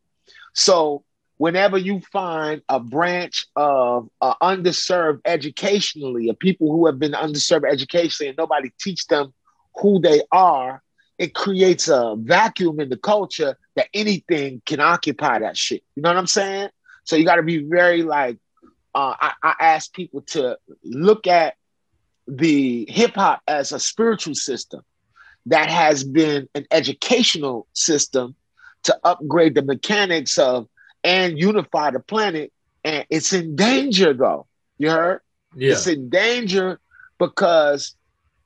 So 0.54 1.04
whenever 1.38 1.78
you 1.78 2.00
find 2.12 2.62
a 2.68 2.78
branch 2.78 3.46
of 3.56 4.08
uh, 4.20 4.34
underserved 4.42 5.20
educationally, 5.24 6.28
of 6.28 6.38
people 6.38 6.70
who 6.70 6.86
have 6.86 6.98
been 6.98 7.12
underserved 7.12 7.68
educationally, 7.70 8.28
and 8.28 8.36
nobody 8.36 8.70
teach 8.78 9.06
them 9.06 9.32
who 9.80 10.00
they 10.00 10.20
are, 10.30 10.82
it 11.16 11.34
creates 11.34 11.88
a 11.88 12.16
vacuum 12.18 12.80
in 12.80 12.88
the 12.90 12.96
culture 12.96 13.56
that 13.76 13.88
anything 13.94 14.60
can 14.66 14.80
occupy 14.80 15.38
that 15.38 15.56
shit. 15.56 15.82
You 15.94 16.02
know 16.02 16.10
what 16.10 16.18
I'm 16.18 16.26
saying? 16.26 16.68
So 17.04 17.16
you 17.16 17.24
got 17.24 17.36
to 17.36 17.42
be 17.42 17.58
very 17.58 18.02
like. 18.02 18.38
Uh, 18.94 19.14
I, 19.20 19.32
I 19.42 19.54
ask 19.60 19.92
people 19.92 20.22
to 20.28 20.58
look 20.82 21.26
at 21.26 21.54
the 22.26 22.86
hip 22.90 23.14
hop 23.14 23.42
as 23.46 23.70
a 23.70 23.78
spiritual 23.78 24.34
system 24.34 24.82
that 25.46 25.70
has 25.70 26.02
been 26.04 26.48
an 26.54 26.66
educational 26.70 27.66
system 27.74 28.34
to 28.82 28.98
upgrade 29.04 29.54
the 29.54 29.62
mechanics 29.62 30.36
of 30.36 30.68
and 31.04 31.38
unify 31.38 31.90
the 31.90 32.00
planet. 32.00 32.52
And 32.84 33.06
it's 33.10 33.32
in 33.32 33.56
danger, 33.56 34.14
though. 34.14 34.46
You 34.78 34.90
heard? 34.90 35.20
Yeah. 35.54 35.72
It's 35.72 35.86
in 35.86 36.08
danger 36.08 36.78
because 37.18 37.94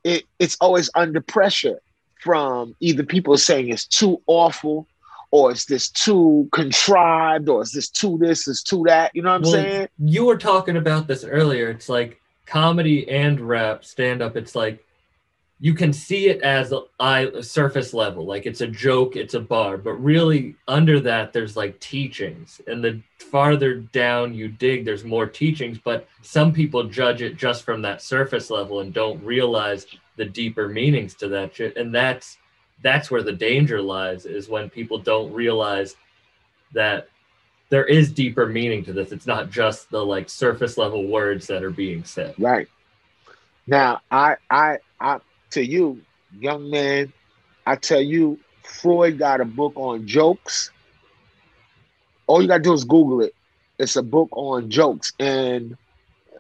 it, 0.05 0.25
it's 0.39 0.57
always 0.61 0.91
under 0.95 1.21
pressure 1.21 1.81
from 2.21 2.75
either 2.81 3.03
people 3.03 3.37
saying 3.37 3.69
it's 3.69 3.87
too 3.87 4.23
awful 4.27 4.87
or 5.31 5.51
is 5.51 5.65
this 5.65 5.89
too 5.89 6.49
contrived 6.53 7.49
or 7.49 7.63
is 7.63 7.73
this 7.73 7.89
too 7.89 8.19
this, 8.21 8.47
is 8.47 8.63
too 8.63 8.85
that. 8.87 9.11
You 9.15 9.23
know 9.23 9.31
what 9.31 9.37
I'm 9.37 9.43
Well, 9.43 9.53
saying? 9.53 9.89
You 9.99 10.27
were 10.27 10.37
talking 10.37 10.77
about 10.77 11.07
this 11.07 11.25
earlier. 11.25 11.71
It's 11.71 11.89
like 11.89 12.21
comedy 12.47 13.09
and 13.09 13.41
rap 13.41 13.85
stand 13.85 14.23
up. 14.23 14.37
It's 14.37 14.55
like 14.55 14.85
you 15.63 15.75
can 15.75 15.93
see 15.93 16.29
it 16.29 16.43
as 16.43 16.73
a, 16.73 16.83
a 16.99 17.41
surface 17.41 17.95
level, 17.95 18.27
like 18.27 18.47
it's 18.47 18.63
a 18.63 18.67
joke, 18.67 19.15
it's 19.15 19.35
a 19.35 19.41
bar, 19.41 19.79
but 19.79 19.93
really 19.93 20.57
under 20.67 20.99
that 20.99 21.33
there's 21.33 21.57
like 21.57 21.79
teachings, 21.79 22.61
and 22.67 22.83
the 22.83 23.01
farther 23.19 23.77
down 23.77 24.35
you 24.35 24.49
dig, 24.49 24.85
there's 24.85 25.05
more 25.05 25.25
teachings. 25.25 25.79
But 25.79 26.09
some 26.21 26.53
people 26.53 26.83
judge 26.83 27.23
it 27.23 27.37
just 27.37 27.63
from 27.63 27.81
that 27.83 28.03
surface 28.03 28.51
level 28.51 28.81
and 28.81 28.93
don't 28.93 29.23
realize 29.23 29.87
the 30.17 30.25
deeper 30.25 30.69
meanings 30.69 31.15
to 31.15 31.29
that 31.29 31.55
shit, 31.55 31.77
and 31.77 31.95
that's 31.95 32.39
that's 32.83 33.09
where 33.09 33.23
the 33.23 33.31
danger 33.31 33.81
lies. 33.81 34.27
Is 34.27 34.49
when 34.49 34.69
people 34.69 34.99
don't 34.99 35.33
realize 35.33 35.95
that 36.73 37.07
there 37.69 37.85
is 37.85 38.11
deeper 38.11 38.47
meaning 38.47 38.85
to 38.87 38.93
this. 38.93 39.13
It's 39.13 39.29
not 39.29 39.49
just 39.49 39.91
the 39.91 40.05
like 40.05 40.29
surface 40.29 40.77
level 40.77 41.07
words 41.07 41.47
that 41.47 41.63
are 41.63 41.71
being 41.71 42.03
said. 42.03 42.35
Right. 42.37 42.67
Now, 43.69 44.01
I, 44.11 44.37
I, 44.51 44.79
I, 45.01 45.21
to 45.53 45.65
you, 45.65 46.01
young 46.39 46.71
man, 46.71 47.13
I 47.67 47.77
tell 47.77 48.01
you, 48.01 48.39
Freud 48.65 49.19
got 49.19 49.41
a 49.41 49.45
book 49.45 49.73
on 49.77 50.07
jokes. 50.07 50.71
All 52.27 52.41
you 52.43 52.49
gotta 52.49 52.63
do 52.63 52.73
is 52.73 52.85
Google 52.85 53.21
it. 53.23 53.35
It's 53.79 53.97
a 53.97 54.03
book 54.03 54.29
on 54.33 54.71
jokes 54.71 55.13
and 55.19 55.77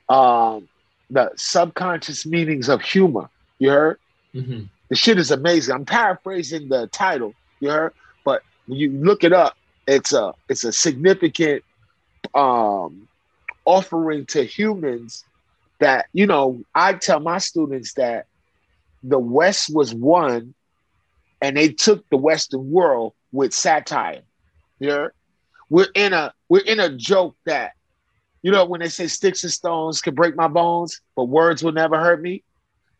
um, 0.08 0.68
the 1.10 1.30
subconscious 1.36 2.26
meanings 2.26 2.68
of 2.68 2.82
humor. 2.82 3.28
You 3.58 3.70
heard? 3.70 3.98
Mhm. 4.34 4.68
The 4.90 4.96
shit 4.96 5.18
is 5.18 5.30
amazing. 5.30 5.74
I'm 5.74 5.84
paraphrasing 5.84 6.68
the 6.68 6.86
title, 6.88 7.34
you 7.60 7.70
heard? 7.70 7.92
But 8.24 8.42
when 8.66 8.78
you 8.78 8.90
look 8.90 9.24
it 9.24 9.32
up, 9.32 9.54
it's 9.86 10.12
a 10.12 10.34
it's 10.48 10.64
a 10.64 10.72
significant 10.72 11.64
um, 12.34 13.08
offering 13.64 14.26
to 14.26 14.44
humans 14.44 15.24
that 15.80 16.06
you 16.12 16.26
know. 16.26 16.62
I 16.74 16.94
tell 16.94 17.20
my 17.20 17.38
students 17.38 17.94
that 17.94 18.26
the 19.02 19.18
West 19.18 19.70
was 19.74 19.94
one, 19.94 20.54
and 21.40 21.56
they 21.56 21.68
took 21.68 22.04
the 22.10 22.16
Western 22.16 22.70
world 22.70 23.14
with 23.32 23.52
satire. 23.54 24.22
You 24.78 24.90
heard? 24.90 25.12
We're 25.68 25.88
in 25.94 26.12
a 26.12 26.32
we're 26.48 26.62
in 26.64 26.80
a 26.80 26.94
joke 26.94 27.36
that 27.46 27.72
you 28.42 28.50
know 28.52 28.64
when 28.64 28.80
they 28.80 28.88
say 28.88 29.06
sticks 29.06 29.42
and 29.44 29.52
stones 29.52 30.00
can 30.00 30.14
break 30.14 30.36
my 30.36 30.48
bones, 30.48 31.00
but 31.16 31.24
words 31.24 31.62
will 31.62 31.72
never 31.72 31.98
hurt 31.98 32.20
me. 32.22 32.42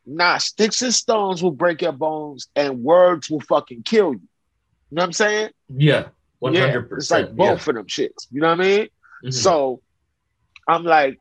Nah, 0.07 0.39
sticks 0.39 0.83
and 0.83 0.95
stones 0.95 1.43
will 1.43 1.51
break 1.53 1.83
your 1.83 1.93
bones, 1.93 2.49
and 2.57 2.83
words 2.83 3.31
will 3.31 3.41
fucking 3.41 3.83
kill 3.85 4.15
you. 4.15 4.21
You 4.91 4.97
know 4.97 5.03
what 5.03 5.07
I'm 5.07 5.13
saying? 5.13 5.51
Yeah, 5.69 6.09
one 6.39 6.55
Yeah, 6.55 6.61
hundred 6.61 6.89
It's 6.97 7.11
like 7.11 7.29
percent. 7.29 7.37
both 7.37 7.67
of 7.69 7.75
them 7.75 7.87
shits. 7.87 8.27
You 8.31 8.41
know 8.41 8.49
what 8.51 8.61
I 8.61 8.65
mean? 8.65 8.89
Mhm. 9.25 9.33
So 9.33 9.83
I'm 10.69 10.85
like, 10.85 11.21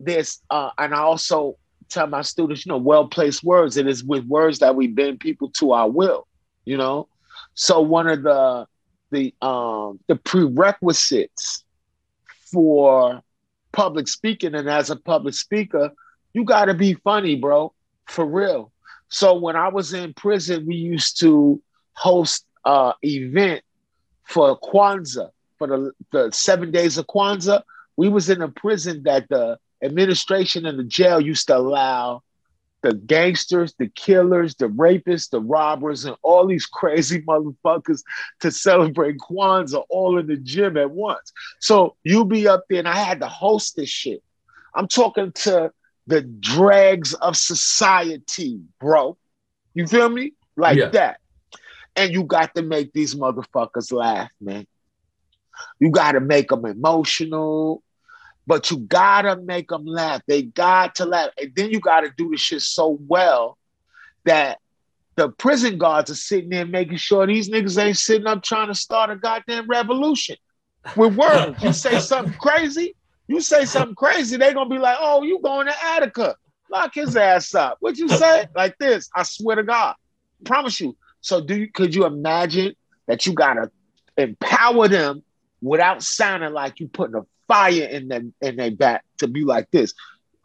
this, 0.00 0.42
uh, 0.50 0.70
and 0.78 0.94
I 0.94 0.98
also 1.00 1.56
tell 1.88 2.06
my 2.06 2.22
students, 2.22 2.64
you 2.64 2.70
know, 2.70 2.78
well 2.78 3.08
placed 3.08 3.44
words. 3.44 3.76
It 3.76 3.86
is 3.86 4.04
with 4.04 4.24
words 4.26 4.58
that 4.60 4.74
we 4.74 4.86
bend 4.86 5.20
people 5.20 5.50
to 5.58 5.72
our 5.72 5.88
will, 5.88 6.26
you 6.64 6.76
know. 6.76 7.08
So 7.54 7.80
one 7.80 8.08
of 8.08 8.22
the 8.22 8.66
the 9.10 9.34
um 9.40 10.00
the 10.08 10.16
prerequisites 10.16 11.64
for 12.52 13.22
public 13.72 14.08
speaking, 14.08 14.54
and 14.54 14.68
as 14.68 14.90
a 14.90 14.96
public 14.96 15.34
speaker, 15.34 15.90
you 16.32 16.44
gotta 16.44 16.74
be 16.74 16.94
funny, 16.94 17.36
bro, 17.36 17.72
for 18.06 18.24
real. 18.26 18.72
So 19.08 19.34
when 19.34 19.56
I 19.56 19.68
was 19.68 19.92
in 19.94 20.14
prison, 20.14 20.66
we 20.66 20.76
used 20.76 21.20
to 21.20 21.62
host 21.92 22.44
uh 22.64 22.92
event 23.02 23.62
for 24.24 24.58
Kwanzaa, 24.58 25.30
for 25.58 25.68
the, 25.68 25.92
the 26.12 26.32
seven 26.32 26.70
days 26.70 26.98
of 26.98 27.06
Kwanzaa. 27.06 27.62
We 27.96 28.08
was 28.08 28.28
in 28.28 28.42
a 28.42 28.48
prison 28.48 29.04
that 29.04 29.28
the 29.28 29.58
administration 29.82 30.66
in 30.66 30.76
the 30.76 30.84
jail 30.84 31.20
used 31.20 31.46
to 31.48 31.56
allow 31.56 32.22
the 32.82 32.94
gangsters, 32.94 33.74
the 33.78 33.88
killers, 33.88 34.54
the 34.56 34.68
rapists, 34.68 35.30
the 35.30 35.40
robbers, 35.40 36.04
and 36.04 36.16
all 36.22 36.46
these 36.46 36.66
crazy 36.66 37.20
motherfuckers 37.28 38.02
to 38.40 38.50
celebrate 38.50 39.16
Kwanzaa 39.18 39.82
all 39.88 40.18
in 40.18 40.26
the 40.26 40.36
gym 40.36 40.76
at 40.76 40.90
once. 40.90 41.32
So 41.60 41.96
you 42.04 42.24
be 42.24 42.46
up 42.46 42.64
there, 42.68 42.78
and 42.78 42.88
I 42.88 42.96
had 42.96 43.20
to 43.20 43.28
host 43.28 43.76
this 43.76 43.88
shit. 43.88 44.22
I'm 44.74 44.88
talking 44.88 45.32
to 45.32 45.72
the 46.06 46.22
dregs 46.22 47.14
of 47.14 47.36
society, 47.36 48.60
bro. 48.78 49.16
You 49.74 49.86
feel 49.86 50.08
me? 50.08 50.34
Like 50.56 50.78
Yeah. 50.78 50.88
that. 50.90 51.20
And 51.96 52.12
you 52.12 52.24
got 52.24 52.54
to 52.54 52.62
make 52.62 52.92
these 52.92 53.14
motherfuckers 53.14 53.92
laugh, 53.92 54.30
man. 54.40 54.66
You 55.80 55.90
got 55.90 56.12
to 56.12 56.20
make 56.20 56.48
them 56.50 56.66
emotional, 56.66 57.82
but 58.46 58.70
you 58.70 58.78
got 58.78 59.22
to 59.22 59.36
make 59.36 59.68
them 59.68 59.84
laugh. 59.84 60.22
They 60.26 60.42
got 60.42 60.96
to 60.96 61.04
laugh. 61.04 61.30
And 61.40 61.52
then 61.56 61.70
you 61.70 61.80
got 61.80 62.02
to 62.02 62.12
do 62.16 62.30
the 62.30 62.36
shit 62.36 62.62
so 62.62 62.98
well 63.06 63.58
that 64.24 64.58
the 65.16 65.30
prison 65.30 65.78
guards 65.78 66.10
are 66.10 66.16
sitting 66.16 66.50
there 66.50 66.66
making 66.66 66.98
sure 66.98 67.26
these 67.26 67.48
niggas 67.48 67.82
ain't 67.82 67.96
sitting 67.96 68.26
up 68.26 68.42
trying 68.42 68.68
to 68.68 68.74
start 68.74 69.10
a 69.10 69.16
goddamn 69.16 69.66
revolution 69.66 70.36
with 70.94 71.16
words. 71.16 71.62
you 71.62 71.72
say 71.72 71.98
something 72.00 72.34
crazy, 72.34 72.94
you 73.26 73.40
say 73.40 73.64
something 73.64 73.94
crazy, 73.94 74.36
they 74.36 74.52
to 74.52 74.66
be 74.66 74.78
like, 74.78 74.98
oh, 75.00 75.22
you 75.22 75.40
going 75.42 75.66
to 75.66 75.84
Attica. 75.84 76.36
Lock 76.70 76.94
his 76.94 77.16
ass 77.16 77.54
up. 77.54 77.78
What 77.80 77.96
you 77.96 78.08
say? 78.08 78.46
Like 78.54 78.76
this. 78.78 79.08
I 79.14 79.22
swear 79.22 79.56
to 79.56 79.62
God. 79.62 79.94
Promise 80.44 80.80
you. 80.80 80.96
So 81.20 81.40
do 81.40 81.56
you 81.56 81.70
could 81.70 81.94
you 81.94 82.06
imagine 82.06 82.74
that 83.06 83.24
you 83.24 83.32
gotta 83.32 83.70
empower 84.16 84.88
them 84.88 85.22
without 85.60 86.02
sounding 86.02 86.52
like 86.52 86.80
you 86.80 86.88
putting 86.88 87.16
a 87.16 87.26
fire 87.48 87.84
in 87.84 88.08
them 88.08 88.34
in 88.40 88.56
their 88.56 88.70
back 88.70 89.04
to 89.18 89.28
be 89.28 89.44
like 89.44 89.70
this? 89.70 89.94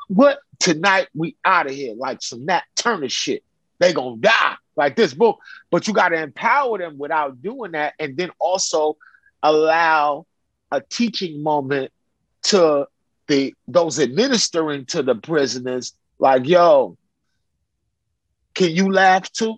What 0.07 0.39
tonight 0.59 1.07
we 1.15 1.35
out 1.43 1.67
of 1.67 1.73
here 1.73 1.95
like 1.95 2.21
some 2.21 2.45
Nat 2.45 2.63
Turner 2.75 3.09
shit. 3.09 3.43
They 3.79 3.93
gonna 3.93 4.17
die 4.17 4.55
like 4.75 4.95
this 4.95 5.13
book, 5.13 5.39
but 5.69 5.87
you 5.87 5.93
gotta 5.93 6.21
empower 6.21 6.77
them 6.77 6.97
without 6.97 7.41
doing 7.41 7.71
that, 7.71 7.93
and 7.99 8.15
then 8.15 8.31
also 8.39 8.97
allow 9.41 10.25
a 10.71 10.81
teaching 10.81 11.41
moment 11.41 11.91
to 12.43 12.87
the 13.27 13.53
those 13.67 13.99
administering 13.99 14.85
to 14.87 15.01
the 15.01 15.15
prisoners, 15.15 15.93
like, 16.19 16.45
yo, 16.45 16.97
can 18.53 18.71
you 18.71 18.91
laugh 18.91 19.31
too? 19.31 19.55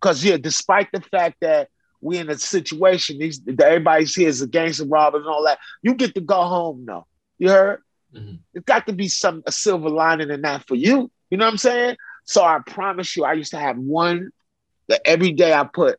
Because 0.00 0.24
yeah, 0.24 0.36
despite 0.36 0.88
the 0.92 1.00
fact 1.00 1.36
that 1.40 1.68
we're 2.04 2.20
in 2.20 2.30
a 2.30 2.38
situation, 2.38 3.18
these 3.18 3.40
everybody's 3.60 4.14
here 4.14 4.28
is 4.28 4.42
a 4.42 4.46
gangster 4.46 4.84
robbers 4.84 5.22
and 5.22 5.28
all 5.28 5.44
that, 5.44 5.58
you 5.82 5.94
get 5.94 6.14
to 6.14 6.20
go 6.20 6.42
home 6.44 6.84
though. 6.86 7.06
You 7.38 7.48
heard? 7.48 7.80
Mhm. 8.14 8.38
It's 8.54 8.64
got 8.64 8.86
to 8.86 8.92
be 8.92 9.08
some 9.08 9.42
a 9.46 9.52
silver 9.52 9.88
lining 9.88 10.30
in 10.30 10.42
that 10.42 10.66
for 10.68 10.74
you. 10.74 11.10
You 11.30 11.38
know 11.38 11.46
what 11.46 11.52
I'm 11.52 11.58
saying? 11.58 11.96
So 12.24 12.44
I 12.44 12.58
promise 12.66 13.16
you, 13.16 13.24
I 13.24 13.32
used 13.32 13.50
to 13.52 13.58
have 13.58 13.78
one 13.78 14.30
that 14.88 15.00
every 15.06 15.32
day 15.32 15.52
I 15.52 15.64
put 15.64 15.98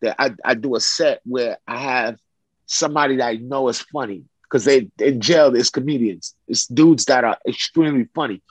that 0.00 0.16
I, 0.18 0.32
I 0.44 0.54
do 0.54 0.74
a 0.74 0.80
set 0.80 1.20
where 1.24 1.58
I 1.68 1.78
have 1.78 2.18
somebody 2.66 3.16
that 3.16 3.26
I 3.26 3.36
know 3.36 3.68
is 3.68 3.80
funny 3.80 4.24
because 4.44 4.64
they 4.64 4.88
in 4.98 5.20
jail 5.20 5.54
is 5.54 5.70
comedians. 5.70 6.34
It's 6.48 6.66
dudes 6.66 7.04
that 7.06 7.24
are 7.24 7.38
extremely 7.46 8.06
funny. 8.14 8.42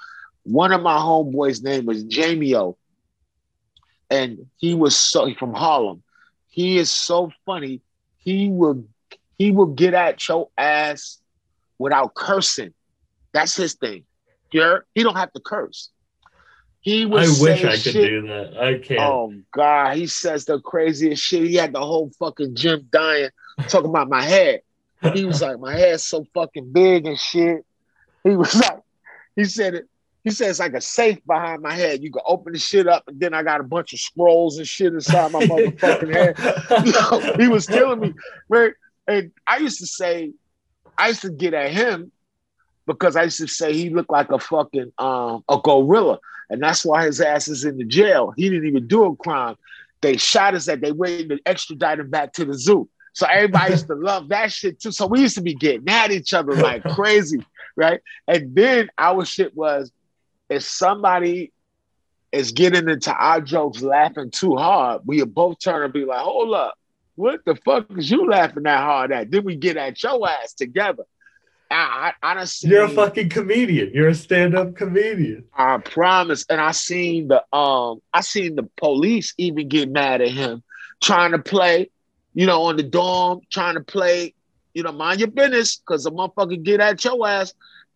One 0.44 0.72
of 0.72 0.82
my 0.82 0.98
homeboys' 0.98 1.64
name 1.64 1.86
was 1.86 2.04
Jamie 2.04 2.56
O. 2.56 2.78
And 4.10 4.48
he 4.58 4.76
was 4.76 4.98
so 4.98 5.34
from 5.36 5.54
Harlem. 5.54 6.04
He 6.52 6.78
is 6.78 6.92
so 6.92 7.32
funny. 7.46 7.82
He 8.18 8.50
will 8.50 8.84
he 9.40 9.52
will 9.52 9.68
get 9.68 9.96
at 9.96 10.28
your 10.28 10.50
ass 10.58 11.18
without 11.80 12.14
cursing. 12.14 12.74
That's 13.34 13.56
his 13.56 13.74
thing. 13.74 14.04
You're, 14.52 14.86
he 14.94 15.02
don't 15.02 15.16
have 15.16 15.32
to 15.34 15.40
curse. 15.40 15.90
He 16.82 17.06
will 17.06 17.20
I 17.20 17.42
wish 17.42 17.64
I 17.64 17.72
could 17.72 17.80
shit 17.80 18.10
do 18.10 18.28
that. 18.28 18.58
I 18.62 18.78
can't. 18.80 19.00
Oh 19.00 19.34
God, 19.52 19.96
he 19.96 20.08
says 20.08 20.46
the 20.46 20.60
craziest 20.60 21.24
shit. 21.24 21.48
He 21.48 21.56
had 21.56 21.74
the 21.74 21.80
whole 21.80 22.12
fucking 22.20 22.56
gym 22.56 22.88
dying, 22.92 23.30
talking 23.70 23.90
about 23.90 24.10
my 24.10 24.24
head. 24.24 24.62
He 25.14 25.26
was 25.26 25.42
like, 25.42 25.60
my 25.60 25.74
head's 25.74 26.04
so 26.04 26.26
fucking 26.34 26.72
big 26.74 27.08
and 27.08 27.18
shit. 27.18 27.66
He 28.24 28.36
was 28.36 28.54
like, 28.62 28.82
he 29.36 29.46
said 29.46 29.74
it. 29.74 29.88
He 30.24 30.30
says 30.30 30.60
like 30.60 30.74
a 30.74 30.82
safe 30.82 31.24
behind 31.26 31.62
my 31.62 31.74
head. 31.74 32.04
You 32.04 32.12
can 32.12 32.22
open 32.26 32.54
the 32.54 32.60
shit 32.60 32.88
up, 32.88 33.04
and 33.08 33.20
then 33.20 33.34
I 33.34 33.44
got 33.44 33.60
a 33.60 33.64
bunch 33.64 33.94
of 33.94 34.00
scrolls 34.00 34.58
and 34.58 34.68
shit 34.68 34.94
inside 34.94 35.32
my 35.32 35.44
motherfucking 35.44 36.14
head. 36.14 36.86
Yo, 36.86 37.36
he 37.38 37.48
was 37.48 37.66
killing 37.66 38.00
me. 38.00 38.14
Right? 38.48 38.74
And 39.08 39.32
I 39.48 39.58
used 39.58 39.80
to 39.80 39.88
say, 39.88 40.34
I 40.98 41.10
used 41.10 41.22
to 41.22 41.32
get 41.32 41.54
at 41.54 41.72
him 41.72 42.12
because 42.86 43.16
I 43.16 43.24
used 43.24 43.40
to 43.40 43.48
say 43.48 43.74
he 43.74 43.90
looked 43.90 44.12
like 44.12 44.32
a 44.32 44.40
fucking 44.40 44.92
um 44.98 45.44
a 45.50 45.60
gorilla. 45.64 46.20
And 46.50 46.62
that's 46.62 46.86
why 46.86 47.06
his 47.06 47.22
ass 47.22 47.48
is 47.48 47.64
in 47.64 47.78
the 47.78 47.86
jail. 47.86 48.34
He 48.36 48.50
didn't 48.50 48.68
even 48.68 48.88
do 48.88 49.06
a 49.06 49.16
crime. 49.16 49.56
They 50.02 50.18
shot 50.18 50.54
us 50.54 50.66
that 50.66 50.82
they 50.82 50.92
waited 50.92 51.30
to 51.30 51.40
extradite 51.46 52.00
him 52.00 52.10
back 52.10 52.34
to 52.34 52.46
the 52.46 52.54
zoo. 52.54 52.90
So 53.14 53.26
everybody 53.28 53.72
used 53.72 53.88
to 53.88 53.96
love 53.96 54.30
that 54.30 54.52
shit 54.52 54.80
too. 54.80 54.92
So 54.92 55.08
we 55.08 55.22
used 55.22 55.36
to 55.36 55.42
be 55.42 55.54
getting 55.54 55.88
at 55.90 56.12
each 56.12 56.34
other 56.34 56.54
like 56.54 56.84
crazy, 56.96 57.46
right? 57.76 58.02
And 58.28 58.54
then 58.56 58.90
our 58.98 59.26
shit 59.26 59.56
was 59.56 59.92
if 60.52 60.64
somebody 60.64 61.52
is 62.32 62.52
getting 62.52 62.90
into 62.90 63.14
our 63.14 63.40
jokes 63.40 63.82
laughing 63.82 64.32
too 64.32 64.58
hard, 64.58 65.02
we 65.06 65.24
both 65.24 65.60
turn 65.60 65.84
and 65.84 65.94
be 65.94 66.04
like, 66.06 66.20
hold 66.20 66.54
up, 66.54 66.76
what 67.16 67.44
the 67.46 67.56
fuck 67.56 67.86
is 67.98 68.12
you 68.12 68.30
laughing 68.30 68.64
that 68.64 68.82
hard 68.82 69.12
at? 69.14 69.32
Then 69.32 69.46
we 69.46 69.56
get 69.56 69.78
at 69.78 70.04
your 70.04 70.30
ass 70.30 70.54
together. 70.54 71.04
I, 71.70 72.14
I, 72.22 72.32
I 72.32 72.34
done 72.34 72.48
seen, 72.48 72.72
You're 72.72 72.84
a 72.84 72.90
fucking 72.90 73.30
comedian. 73.30 73.92
You're 73.94 74.10
a 74.10 74.16
stand-up 74.16 74.76
comedian. 74.76 75.46
I 75.54 75.78
promise. 75.78 76.46
And 76.50 76.60
I 76.60 76.72
seen 76.72 77.30
the 77.30 77.44
um, 77.56 78.02
I 78.14 78.20
seen 78.20 78.58
the 78.58 78.68
police 78.76 79.34
even 79.38 79.70
get 79.70 79.90
mad 79.90 80.22
at 80.22 80.32
him, 80.32 80.64
trying 81.02 81.32
to 81.32 81.40
play, 81.40 81.90
you 82.34 82.46
know, 82.46 82.64
on 82.64 82.76
the 82.76 82.84
dorm, 82.84 83.40
trying 83.50 83.76
to 83.76 83.82
play, 83.82 84.34
you 84.74 84.84
know, 84.84 84.92
mind 84.92 85.22
your 85.22 85.30
business, 85.30 85.78
because 85.78 86.04
the 86.04 86.12
motherfucker 86.12 86.62
get 86.62 86.82
at 86.82 87.04
your 87.06 87.26
ass, 87.26 87.54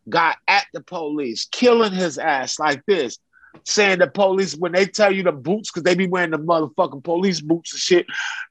got 0.10 0.38
at 0.48 0.66
the 0.74 0.82
police, 0.82 1.48
killing 1.52 1.94
his 1.94 2.18
ass 2.18 2.60
like 2.60 2.86
this. 2.86 3.18
Saying 3.64 4.00
the 4.00 4.08
police 4.08 4.54
when 4.54 4.74
they 4.74 4.86
tell 4.86 5.14
you 5.14 5.24
the 5.24 5.32
boots, 5.32 5.72
because 5.72 5.84
they 5.84 5.96
be 5.96 6.08
wearing 6.08 6.32
the 6.32 6.38
motherfucking 6.38 7.06
police 7.06 7.40
boots 7.40 7.72
and 7.72 7.80
shit. 7.80 8.06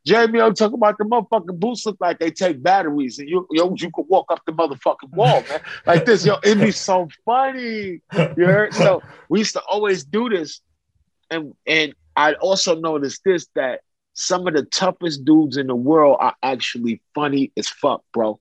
Jamie 0.07 0.41
O 0.41 0.51
talking 0.51 0.79
about 0.79 0.97
the 0.97 1.05
motherfucking 1.05 1.61
boots 1.61 1.85
look 1.85 1.99
like 2.01 2.19
they 2.19 2.31
take 2.31 2.63
batteries, 2.63 3.19
and 3.19 3.29
you 3.29 3.47
yo, 3.51 3.75
you 3.77 3.91
could 3.93 4.07
walk 4.09 4.25
up 4.31 4.41
the 4.47 4.53
motherfucking 4.53 5.13
wall, 5.13 5.45
man. 5.49 5.61
Like 5.87 6.07
this, 6.07 6.25
yo, 6.25 6.37
it'd 6.43 6.59
be 6.59 6.71
so 6.71 7.09
funny. 7.27 8.01
You 8.15 8.47
heard? 8.47 8.73
So 8.73 9.03
we 9.29 9.41
used 9.41 9.53
to 9.53 9.61
always 9.69 10.05
do 10.05 10.31
this. 10.31 10.63
And 11.31 11.53
and 11.67 11.95
I 12.17 12.33
also 12.35 12.75
noticed 12.75 13.21
this 13.27 13.47
that 13.57 13.81
some 14.15 14.47
of 14.47 14.55
the 14.55 14.65
toughest 14.65 15.27
dudes 15.27 15.59
in 15.59 15.67
the 15.67 15.77
world 15.77 16.17
are 16.19 16.35
actually 16.43 17.03
funny 17.15 17.53
as 17.59 17.69
fuck, 17.69 18.03
bro. 18.15 18.41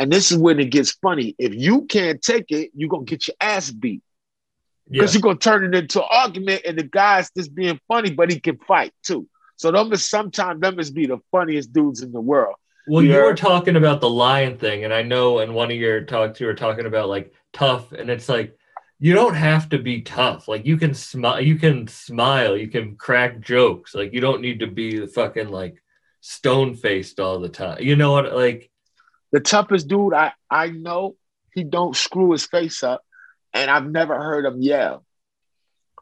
And 0.00 0.10
this 0.10 0.32
is 0.32 0.38
when 0.38 0.58
it 0.58 0.70
gets 0.70 0.92
funny. 0.92 1.34
If 1.38 1.54
you 1.54 1.82
can't 1.82 2.22
take 2.22 2.50
it, 2.50 2.70
you're 2.74 2.88
gonna 2.88 3.04
get 3.04 3.28
your 3.28 3.34
ass 3.38 3.70
beat. 3.70 4.02
Yeah. 4.88 4.92
Because 5.02 5.14
you're 5.14 5.20
gonna 5.20 5.38
turn 5.38 5.62
it 5.62 5.78
into 5.78 6.00
an 6.00 6.08
argument, 6.10 6.62
and 6.66 6.78
the 6.78 6.84
guy's 6.84 7.30
just 7.36 7.54
being 7.54 7.78
funny, 7.86 8.10
but 8.10 8.30
he 8.30 8.40
can 8.40 8.56
fight 8.66 8.94
too. 9.02 9.28
So 9.56 9.70
them 9.70 9.92
is 9.92 10.02
sometimes 10.02 10.62
them 10.62 10.80
is 10.80 10.90
be 10.90 11.04
the 11.04 11.18
funniest 11.30 11.74
dudes 11.74 12.00
in 12.00 12.12
the 12.12 12.20
world. 12.20 12.54
Well, 12.88 13.02
you 13.02 13.12
were 13.12 13.34
talking 13.34 13.76
about 13.76 14.00
the 14.00 14.08
lion 14.08 14.56
thing, 14.56 14.84
and 14.84 14.94
I 14.94 15.02
know 15.02 15.40
in 15.40 15.52
one 15.52 15.70
of 15.70 15.76
your 15.76 16.00
talks 16.00 16.40
you 16.40 16.46
were 16.46 16.54
talking 16.54 16.86
about 16.86 17.10
like 17.10 17.34
tough, 17.52 17.92
and 17.92 18.08
it's 18.08 18.30
like 18.30 18.56
you 19.00 19.12
don't 19.12 19.34
have 19.34 19.68
to 19.68 19.78
be 19.78 20.00
tough. 20.00 20.48
Like 20.48 20.64
you 20.64 20.78
can 20.78 20.94
smile, 20.94 21.42
you 21.42 21.56
can 21.56 21.86
smile, 21.88 22.56
you 22.56 22.68
can 22.68 22.96
crack 22.96 23.40
jokes. 23.40 23.94
Like 23.94 24.14
you 24.14 24.22
don't 24.22 24.40
need 24.40 24.60
to 24.60 24.66
be 24.66 25.06
fucking 25.06 25.50
like 25.50 25.82
stone 26.22 26.74
faced 26.74 27.20
all 27.20 27.38
the 27.38 27.50
time. 27.50 27.82
You 27.82 27.96
know 27.96 28.12
what? 28.12 28.34
Like 28.34 28.69
The 29.32 29.40
toughest 29.40 29.88
dude 29.88 30.14
I 30.14 30.32
I 30.50 30.68
know, 30.68 31.16
he 31.54 31.64
don't 31.64 31.96
screw 31.96 32.32
his 32.32 32.46
face 32.46 32.82
up, 32.82 33.02
and 33.52 33.70
I've 33.70 33.90
never 33.90 34.16
heard 34.20 34.44
him 34.44 34.60
yell. 34.60 35.04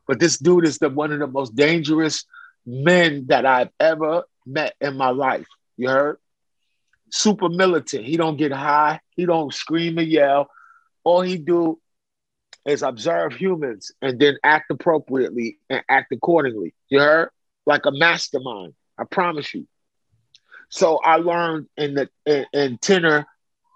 But 0.07 0.21
this 0.21 0.39
dude 0.39 0.67
is 0.67 0.79
the 0.79 0.89
one 0.89 1.13
of 1.13 1.19
the 1.19 1.27
most 1.27 1.55
dangerous 1.55 2.25
men 2.65 3.27
that 3.29 3.45
I've 3.47 3.71
ever 3.79 4.25
met 4.47 4.75
in 4.81 4.97
my 4.97 5.11
life. 5.11 5.47
You 5.77 5.89
heard? 5.89 6.19
Super 7.11 7.49
militant. 7.49 8.05
He 8.05 8.17
don't 8.17 8.37
get 8.37 8.53
high. 8.53 9.01
He 9.11 9.27
don't 9.27 9.53
scream 9.53 9.99
or 9.99 10.03
yell. 10.03 10.49
All 11.05 11.21
he 11.21 11.37
do 11.37 11.79
is 12.67 12.83
observe 12.83 13.33
humans 13.33 13.93
and 14.03 14.19
then 14.19 14.37
act 14.43 14.71
appropriately 14.71 15.59
and 15.71 15.83
act 15.89 16.13
accordingly. 16.13 16.75
You 16.89 17.01
heard? 17.01 17.31
Like 17.65 17.87
a 17.87 17.93
mastermind. 17.93 18.75
I 18.99 19.05
promise 19.05 19.55
you. 19.55 19.67
So 20.69 20.99
I 20.99 21.17
learned 21.17 21.67
in 21.77 21.95
the 21.95 22.09
in, 22.27 22.47
in 22.53 22.79
tenor 22.79 23.27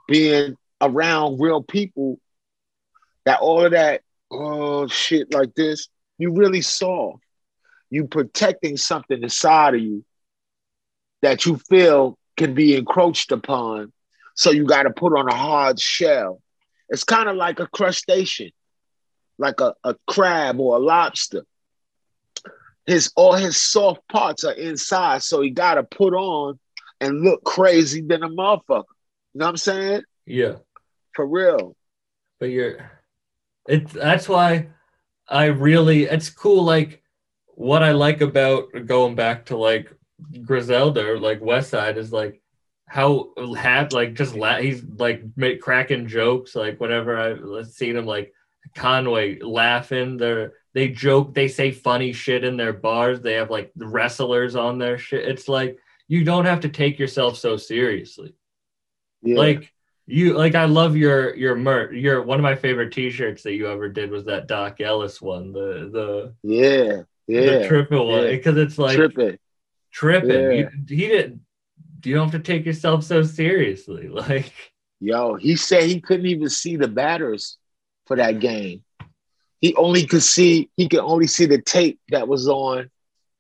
being 0.09 0.57
around 0.81 1.41
real 1.41 1.63
people 1.63 2.19
that 3.25 3.41
all 3.41 3.65
of 3.65 3.73
that 3.73 4.03
oh 4.31 4.87
shit 4.89 5.33
like 5.33 5.55
this 5.55 5.89
you 6.19 6.33
really 6.33 6.63
saw. 6.63 7.15
You 7.91 8.07
protecting 8.07 8.79
something 8.79 9.23
inside 9.23 9.75
of 9.75 9.81
you 9.81 10.05
that 11.21 11.45
you 11.45 11.59
feel 11.69 12.19
can 12.39 12.55
be 12.55 12.75
encroached 12.75 13.33
upon. 13.33 13.93
So 14.35 14.51
you 14.51 14.65
got 14.65 14.85
to 14.85 14.91
put 14.91 15.17
on 15.17 15.29
a 15.29 15.35
hard 15.35 15.79
shell. 15.79 16.41
It's 16.89 17.05
kind 17.05 17.29
of 17.29 17.37
like 17.37 17.61
a 17.61 17.67
crustacean 17.67 18.51
like 19.39 19.61
a, 19.61 19.75
a 19.85 19.97
crab 20.07 20.61
or 20.61 20.77
a 20.77 20.79
lobster. 20.79 21.45
His 22.87 23.13
all 23.15 23.35
his 23.35 23.57
soft 23.63 24.01
parts 24.09 24.45
are 24.45 24.53
inside, 24.53 25.23
so 25.23 25.41
he 25.41 25.51
gotta 25.51 25.83
put 25.83 26.15
on 26.15 26.59
and 27.03 27.21
look 27.23 27.45
crazy 27.45 28.01
than 28.01 28.23
a 28.23 28.29
motherfucker. 28.31 28.85
You 29.35 29.39
know 29.41 29.47
what 29.47 29.49
I'm 29.51 29.57
saying? 29.59 30.03
Yeah. 30.27 30.55
For 31.15 31.27
real. 31.27 31.77
but 32.41 32.47
you're 32.47 32.91
it's 33.69 33.93
that's 33.93 34.29
why 34.29 34.69
i 35.29 35.45
really 35.45 36.05
it's 36.05 36.31
cool 36.31 36.65
like 36.65 37.03
what 37.55 37.83
i 37.83 37.93
like 37.93 38.21
about 38.23 38.65
going 38.87 39.15
back 39.15 39.45
to 39.47 39.57
like 39.57 39.93
griselda 40.45 41.07
or 41.07 41.19
like 41.21 41.41
west 41.41 41.71
side 41.71 41.99
is 41.99 42.13
like 42.13 42.41
how 42.89 43.31
had 43.57 43.93
like 43.93 44.15
just 44.15 44.35
la- 44.35 44.57
he's 44.57 44.83
like 44.99 45.23
make 45.37 45.61
cracking 45.61 46.09
jokes 46.09 46.57
like 46.57 46.81
whenever 46.81 47.17
i've 47.17 47.67
seen 47.69 47.95
him 47.97 48.07
like 48.07 48.33
conway 48.75 49.39
laughing 49.39 50.17
they're 50.17 50.55
they 50.75 50.89
joke 50.89 51.35
they 51.35 51.47
say 51.47 51.71
funny 51.71 52.13
shit 52.13 52.43
in 52.43 52.57
their 52.57 52.73
bars 52.73 53.21
they 53.21 53.35
have 53.35 53.51
like 53.51 53.71
wrestlers 53.77 54.57
on 54.57 54.79
their 54.79 54.99
shit 54.99 55.29
it's 55.29 55.47
like 55.47 55.79
you 56.13 56.25
don't 56.25 56.45
have 56.45 56.61
to 56.61 56.69
take 56.69 56.99
yourself 56.99 57.37
so 57.39 57.57
seriously 57.57 58.35
Yeah. 59.23 59.37
like 59.39 59.73
you 60.07 60.35
like 60.37 60.55
i 60.55 60.67
love 60.67 60.97
your 60.97 61.35
your 61.37 61.55
merch 61.55 61.93
your 61.95 62.23
one 62.23 62.39
of 62.39 62.43
my 62.43 62.55
favorite 62.55 62.93
t-shirts 62.93 63.43
that 63.45 63.55
you 63.55 63.67
ever 63.71 63.89
did 63.89 64.11
was 64.11 64.25
that 64.27 64.47
doc 64.47 64.81
ellis 64.81 65.23
one 65.23 65.53
the 65.53 65.89
the 65.97 66.35
yeah. 66.43 67.03
Yeah. 67.27 67.59
the 67.61 67.69
triple 67.69 68.09
one 68.09 68.25
yeah. 68.25 68.31
because 68.31 68.57
it's 68.59 68.79
like 68.79 68.97
Tripping. 68.97 69.39
tripping 69.91 70.31
Yeah. 70.31 70.51
you, 70.51 70.69
he 70.89 71.07
didn't 71.09 71.41
you 72.05 72.15
don't 72.17 72.31
have 72.31 72.43
to 72.43 72.53
take 72.53 72.67
yourself 72.67 73.05
so 73.05 73.23
seriously 73.23 74.09
like 74.25 74.53
Yo, 75.05 75.35
he 75.35 75.57
said 75.57 75.83
he 75.85 76.01
couldn't 76.01 76.27
even 76.27 76.49
see 76.49 76.77
the 76.77 76.87
batters 76.87 77.59
for 78.07 78.17
that 78.19 78.39
game. 78.39 78.85
He 79.61 79.75
only 79.75 80.07
could 80.07 80.23
see 80.23 80.71
he 80.77 80.89
could 80.89 81.01
only 81.01 81.27
see 81.27 81.47
the 81.47 81.61
tape 81.61 81.99
that 82.11 82.29
was 82.29 82.47
on 82.49 82.89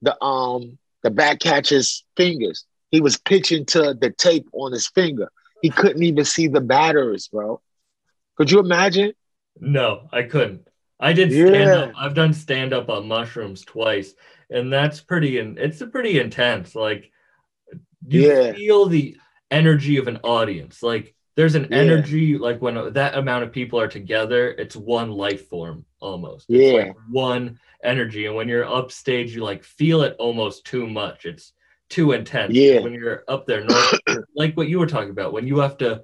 the 0.02 0.20
um 0.20 0.76
the 1.02 1.10
back 1.10 1.40
catcher's 1.40 2.04
fingers. 2.16 2.64
He 2.90 3.00
was 3.00 3.16
pitching 3.18 3.64
to 3.66 3.94
the 3.94 4.10
tape 4.10 4.48
on 4.52 4.72
his 4.72 4.86
finger. 4.88 5.30
He 5.62 5.70
couldn't 5.70 6.02
even 6.02 6.24
see 6.24 6.48
the 6.48 6.60
batters, 6.60 7.28
bro. 7.28 7.60
Could 8.36 8.50
you 8.50 8.58
imagine? 8.60 9.12
no 9.60 10.08
i 10.12 10.22
couldn't 10.22 10.66
i 10.98 11.12
did 11.12 11.30
stand 11.30 11.52
Yeah. 11.54 11.74
up 11.76 11.92
i've 11.98 12.14
done 12.14 12.32
stand 12.32 12.72
up 12.72 12.88
on 12.88 13.06
mushrooms 13.06 13.60
twice 13.66 14.14
and 14.48 14.72
that's 14.72 14.98
pretty 15.02 15.38
and 15.40 15.58
it's 15.58 15.82
a 15.82 15.86
pretty 15.86 16.18
intense 16.18 16.74
like 16.74 17.12
you 18.08 18.28
Yeah. 18.32 18.54
feel 18.54 18.86
the 18.86 19.14
energy 19.50 19.98
of 19.98 20.08
an 20.08 20.20
audience 20.24 20.82
like 20.82 21.14
there's 21.34 21.54
an 21.54 21.68
Yeah. 21.70 21.78
energy 21.78 22.36
like 22.38 22.60
when 22.60 22.92
that 22.92 23.16
amount 23.16 23.44
of 23.44 23.52
people 23.52 23.80
are 23.80 23.88
together 23.88 24.50
it's 24.50 24.76
one 24.76 25.10
life 25.10 25.48
form 25.48 25.84
almost 26.00 26.46
Yeah. 26.48 26.72
like 26.72 26.96
one 27.10 27.58
energy 27.82 28.26
and 28.26 28.34
when 28.36 28.48
you're 28.48 28.64
upstage 28.66 29.34
you 29.34 29.42
like 29.42 29.64
feel 29.64 30.02
it 30.02 30.14
almost 30.18 30.64
too 30.64 30.86
much 30.86 31.24
it's 31.24 31.52
too 31.88 32.12
intense 32.12 32.54
Yeah. 32.54 32.80
when 32.80 32.94
you're 32.94 33.24
up 33.28 33.46
there 33.46 33.64
north, 33.64 34.00
like 34.34 34.56
what 34.56 34.68
you 34.68 34.78
were 34.78 34.86
talking 34.86 35.10
about 35.10 35.32
when 35.32 35.46
you 35.46 35.58
have 35.58 35.76
to 35.78 36.02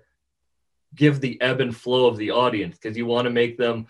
give 0.94 1.20
the 1.20 1.40
ebb 1.40 1.60
and 1.60 1.76
flow 1.76 2.06
of 2.06 2.16
the 2.16 2.30
audience 2.30 2.76
because 2.76 2.96
you 2.96 3.06
want 3.06 3.26
to 3.26 3.30
make 3.30 3.58
them 3.58 3.86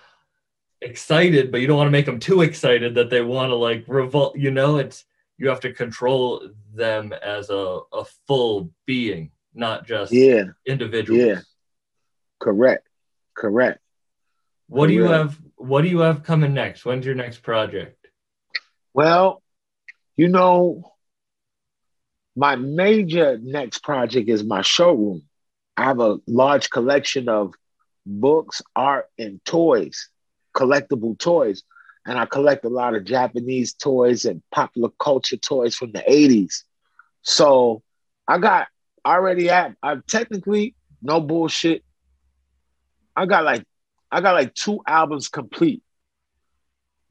excited 0.80 1.50
but 1.50 1.60
you 1.60 1.66
don't 1.66 1.76
want 1.76 1.88
to 1.88 1.92
make 1.92 2.06
them 2.06 2.20
too 2.20 2.42
excited 2.42 2.94
that 2.94 3.10
they 3.10 3.20
want 3.20 3.50
to 3.50 3.54
like 3.56 3.84
revolt 3.88 4.36
you 4.38 4.50
know 4.50 4.78
it's 4.78 5.04
you 5.36 5.48
have 5.48 5.60
to 5.60 5.72
control 5.72 6.48
them 6.74 7.12
as 7.12 7.50
a, 7.50 7.80
a 7.92 8.04
full 8.26 8.70
being 8.86 9.30
not 9.58 9.86
just 9.86 10.12
Yeah, 10.12 10.44
individuals 10.66 11.20
Yeah. 11.20 11.40
correct. 12.40 12.86
Correct. 13.36 13.80
what 14.68 14.86
do 14.88 14.94
you 14.94 15.04
have 15.04 15.38
what 15.56 15.82
do 15.82 15.88
you 15.88 16.00
have 16.00 16.22
coming 16.22 16.54
next 16.54 16.84
when's 16.84 17.06
your 17.06 17.14
next 17.14 17.42
project 17.42 18.08
Well, 18.94 19.42
you 20.16 20.28
know, 20.28 20.92
my 22.36 22.56
major 22.56 23.38
next 23.42 23.78
project 23.82 24.28
is 24.28 24.42
my 24.44 24.62
showroom. 24.62 25.22
I 25.76 25.84
have 25.84 26.00
a 26.00 26.18
large 26.26 26.70
collection 26.70 27.28
of 27.28 27.54
books, 28.06 28.62
art, 28.74 29.06
and 29.18 29.44
toys, 29.44 30.08
collectible 30.56 31.18
toys. 31.18 31.62
And 32.06 32.18
I 32.18 32.26
collect 32.26 32.64
a 32.64 32.68
lot 32.68 32.94
of 32.94 33.04
Japanese 33.04 33.74
toys 33.74 34.24
and 34.24 34.42
popular 34.50 34.90
culture 34.98 35.36
toys 35.36 35.74
from 35.76 35.92
the 35.92 36.02
80s. 36.08 36.62
So 37.22 37.82
I 38.26 38.38
got 38.38 38.68
I 39.08 39.14
already 39.14 39.46
have 39.46 39.74
I 39.82 39.96
technically 40.06 40.74
no 41.02 41.20
bullshit. 41.20 41.82
I 43.16 43.26
got 43.26 43.44
like 43.44 43.64
I 44.10 44.20
got 44.20 44.34
like 44.34 44.54
two 44.54 44.80
albums 44.86 45.28
complete 45.28 45.82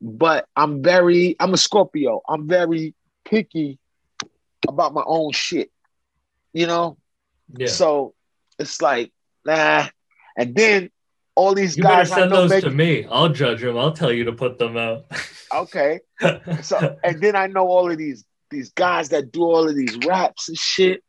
but 0.01 0.47
I'm 0.55 0.83
very, 0.83 1.35
I'm 1.39 1.53
a 1.53 1.57
Scorpio. 1.57 2.21
I'm 2.27 2.47
very 2.47 2.93
picky 3.25 3.79
about 4.67 4.93
my 4.93 5.03
own 5.05 5.31
shit, 5.31 5.71
you 6.53 6.67
know? 6.67 6.97
yeah 7.55 7.67
So 7.67 8.13
it's 8.59 8.81
like, 8.81 9.11
nah. 9.45 9.87
And 10.37 10.55
then 10.55 10.89
all 11.35 11.53
these 11.53 11.77
you 11.77 11.83
better 11.83 11.95
guys 11.97 12.11
I 12.11 12.15
send 12.19 12.31
those 12.31 12.49
make, 12.49 12.63
to 12.63 12.71
me 12.71 13.05
i'll 13.11 13.29
judge 13.29 13.61
them 13.61 13.77
i'll 13.77 13.91
tell 13.91 14.11
you 14.11 14.23
to 14.23 14.31
put 14.31 14.57
them 14.57 14.75
out 14.75 15.05
okay. 15.53 15.99
So, 16.63 16.97
and 17.03 17.21
then 17.21 17.35
I 17.35 17.45
know 17.45 17.67
all 17.67 17.91
of 17.91 17.97
these, 17.99 18.25
these 18.49 18.71
guys 18.71 19.09
that 19.09 19.31
do 19.31 19.43
all 19.43 19.69
of 19.69 19.75
these 19.75 19.95
raps 19.97 20.49
and 20.49 20.57
shit. 20.57 21.03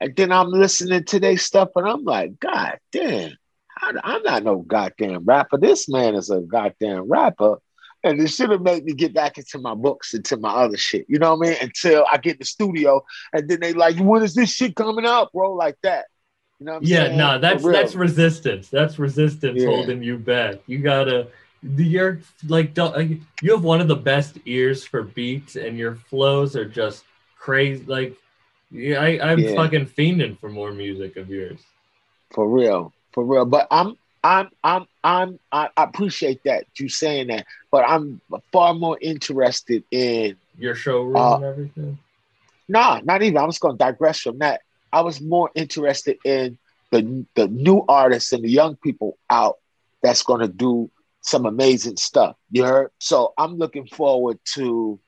And 0.00 0.14
then 0.16 0.32
I'm 0.32 0.50
listening 0.50 1.04
to 1.04 1.20
their 1.20 1.36
stuff 1.38 1.70
and 1.76 1.88
I'm 1.88 2.04
like, 2.04 2.38
God 2.38 2.78
damn, 2.92 3.32
I, 3.80 3.92
I'm 4.04 4.22
not 4.22 4.44
no 4.44 4.58
goddamn 4.58 5.24
rapper. 5.24 5.58
This 5.58 5.88
man 5.88 6.14
is 6.14 6.30
a 6.30 6.40
goddamn 6.40 7.08
rapper. 7.08 7.56
And 8.04 8.20
it 8.20 8.28
should 8.28 8.50
have 8.50 8.62
made 8.62 8.84
me 8.84 8.92
get 8.94 9.12
back 9.12 9.38
into 9.38 9.58
my 9.58 9.74
books, 9.74 10.14
into 10.14 10.36
my 10.36 10.50
other 10.50 10.76
shit. 10.76 11.04
You 11.08 11.18
know 11.18 11.34
what 11.34 11.48
I 11.48 11.50
mean? 11.50 11.58
Until 11.62 12.04
I 12.10 12.16
get 12.18 12.34
in 12.34 12.38
the 12.38 12.44
studio 12.44 13.02
and 13.32 13.48
then 13.48 13.58
they 13.60 13.72
like, 13.72 13.96
when 13.98 14.22
is 14.22 14.34
this 14.34 14.52
shit 14.54 14.76
coming 14.76 15.04
out, 15.04 15.32
bro? 15.32 15.52
Like 15.52 15.76
that. 15.82 16.06
You 16.60 16.66
know 16.66 16.72
what 16.72 16.78
I'm 16.78 16.84
yeah 16.86 17.04
saying? 17.04 17.18
no 17.18 17.38
that's 17.38 17.64
that's 17.64 17.94
resistance 17.94 18.68
that's 18.68 18.98
resistance 18.98 19.60
Yeah. 19.60 19.68
holding 19.68 20.02
you 20.02 20.18
back 20.18 20.56
you 20.66 20.78
gotta 20.78 21.28
you're 21.62 22.20
like, 22.46 22.76
you 23.42 23.52
have 23.52 23.64
one 23.64 23.80
of 23.80 23.88
the 23.88 23.96
best 23.96 24.38
ears 24.44 24.84
for 24.84 25.02
beats 25.02 25.56
and 25.56 25.76
your 25.78 25.94
flows 25.96 26.56
are 26.56 26.64
just 26.64 27.04
crazy 27.38 27.84
like 27.86 28.16
yeah 28.70 29.00
I, 29.00 29.32
i'm 29.32 29.42
Yeah. 29.42 29.54
fucking 29.54 29.86
fiending 29.86 30.38
for 30.38 30.48
more 30.48 30.72
music 30.72 31.16
of 31.16 31.28
yours 31.28 31.60
For 32.34 32.48
real. 32.48 32.92
For 33.12 33.24
real. 33.24 33.44
But 33.44 33.66
I'm 33.70 33.96
I'm 34.22 34.50
I'm 34.62 34.86
I'm 35.02 35.38
I 35.52 35.68
appreciate 35.76 36.42
that 36.44 36.64
you 36.78 36.88
saying 36.88 37.28
that, 37.28 37.46
but 37.70 37.84
I'm 37.88 38.20
far 38.52 38.74
more 38.74 38.98
interested 39.00 39.84
in 39.90 40.36
your 40.58 40.74
showroom 40.74 41.16
Uh, 41.16 41.34
and 41.34 41.44
everything 41.44 41.98
Nah, 42.68 43.00
not 43.04 43.22
even. 43.22 43.38
I'm 43.38 43.48
just 43.48 43.60
going 43.60 43.74
to 43.76 43.84
digress 43.84 44.20
from 44.20 44.38
that. 44.38 44.62
I 44.92 45.00
was 45.02 45.20
more 45.20 45.50
interested 45.54 46.18
in 46.24 46.58
the 46.90 47.26
the 47.34 47.48
new 47.48 47.84
artists 47.88 48.32
and 48.32 48.44
the 48.44 48.50
young 48.50 48.76
people 48.76 49.18
out 49.30 49.56
that's 50.02 50.22
going 50.22 50.40
to 50.40 50.48
do 50.48 50.90
some 51.22 51.46
amazing 51.46 51.96
stuff. 51.96 52.36
You 52.50 52.64
heard? 52.64 52.90
So 52.98 53.32
I'm 53.38 53.56
looking 53.56 53.86
forward 53.86 54.38
to 54.54 55.00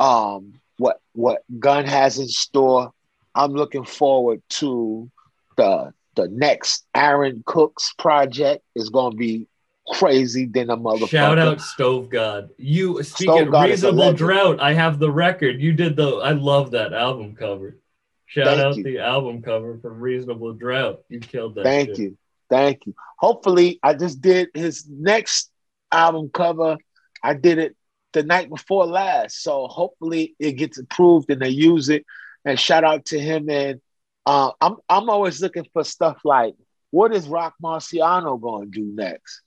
um 0.00 0.60
what 0.78 1.00
what 1.12 1.42
Gunn 1.58 1.86
has 1.86 2.18
in 2.18 2.28
store. 2.28 2.92
I'm 3.34 3.52
looking 3.52 3.84
forward 3.84 4.42
to 4.50 5.10
the 5.56 5.92
the 6.14 6.28
next 6.28 6.86
Aaron 6.94 7.42
Cooks 7.46 7.94
project 7.98 8.64
is 8.74 8.90
going 8.90 9.12
to 9.12 9.16
be 9.16 9.48
crazy 9.88 10.46
than 10.46 10.70
a 10.70 10.76
motherfucker. 10.76 11.08
shout 11.08 11.38
out 11.38 11.60
stove 11.60 12.08
god 12.08 12.48
you 12.56 13.02
speaking 13.02 13.50
God 13.50 13.68
reasonable 13.68 14.14
drought 14.14 14.58
i 14.58 14.72
have 14.72 14.98
the 14.98 15.10
record 15.10 15.60
you 15.60 15.74
did 15.74 15.94
the 15.94 16.08
i 16.24 16.30
love 16.30 16.70
that 16.70 16.94
album 16.94 17.36
cover 17.36 17.76
shout 18.24 18.46
Thank 18.46 18.60
out 18.60 18.76
you. 18.76 18.82
the 18.82 18.98
album 19.00 19.42
cover 19.42 19.76
for 19.82 19.92
reasonable 19.92 20.54
drought 20.54 21.02
you 21.10 21.20
killed 21.20 21.56
that 21.56 21.64
Thank 21.64 21.90
shit. 21.90 21.98
you. 21.98 22.18
Thank 22.50 22.86
you. 22.86 22.94
Hopefully, 23.18 23.78
I 23.82 23.94
just 23.94 24.20
did 24.20 24.50
his 24.54 24.86
next 24.88 25.50
album 25.90 26.30
cover. 26.32 26.76
I 27.22 27.34
did 27.34 27.58
it 27.58 27.76
the 28.14 28.24
night 28.24 28.50
before 28.50 28.86
last. 28.86 29.42
So 29.42 29.68
hopefully 29.68 30.36
it 30.40 30.52
gets 30.54 30.78
approved 30.78 31.30
and 31.30 31.42
they 31.42 31.50
use 31.50 31.90
it. 31.90 32.06
And 32.44 32.58
shout 32.60 32.84
out 32.84 33.06
to 33.06 33.20
him. 33.20 33.50
And 33.50 33.80
uh, 34.26 34.52
I'm 34.60 34.76
I'm 34.88 35.10
always 35.10 35.42
looking 35.42 35.66
for 35.74 35.84
stuff 35.84 36.18
like 36.24 36.54
what 36.90 37.14
is 37.14 37.28
Roc 37.28 37.54
Marciano 37.62 38.40
going 38.40 38.72
to 38.72 38.80
do 38.80 38.92
next? 38.94 39.42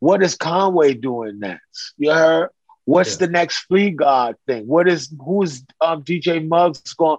What 0.00 0.22
is 0.22 0.36
Conway 0.36 0.94
doing 0.94 1.40
next? 1.40 1.94
You 1.98 2.12
heard? 2.12 2.50
What's 2.86 3.18
Yeah. 3.20 3.26
the 3.26 3.32
next 3.32 3.58
Flea 3.60 3.90
God 3.90 4.36
thing? 4.46 4.66
What 4.66 4.88
is 4.88 5.14
who's 5.24 5.64
um, 5.80 6.02
DJ 6.04 6.46
Muggs 6.46 6.94
going 6.94 7.18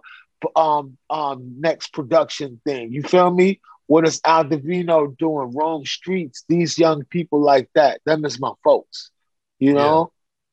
um 0.56 0.98
um 1.10 1.56
next 1.60 1.93
production 1.93 2.60
thing? 2.66 2.91
You 2.91 3.04
feel 3.04 3.32
me? 3.32 3.60
What 3.88 4.08
is 4.08 4.22
Al 4.26 4.43
Divino 4.46 5.08
doing? 5.08 5.52
Rome 5.54 5.84
Streetz, 5.84 6.43
these 6.48 6.78
young 6.80 7.04
people 7.06 7.41
like 7.41 7.70
that. 7.76 8.02
Them 8.06 8.26
is 8.26 8.39
my 8.39 8.52
folks. 8.64 9.12
You 9.60 9.74
know, 9.74 10.12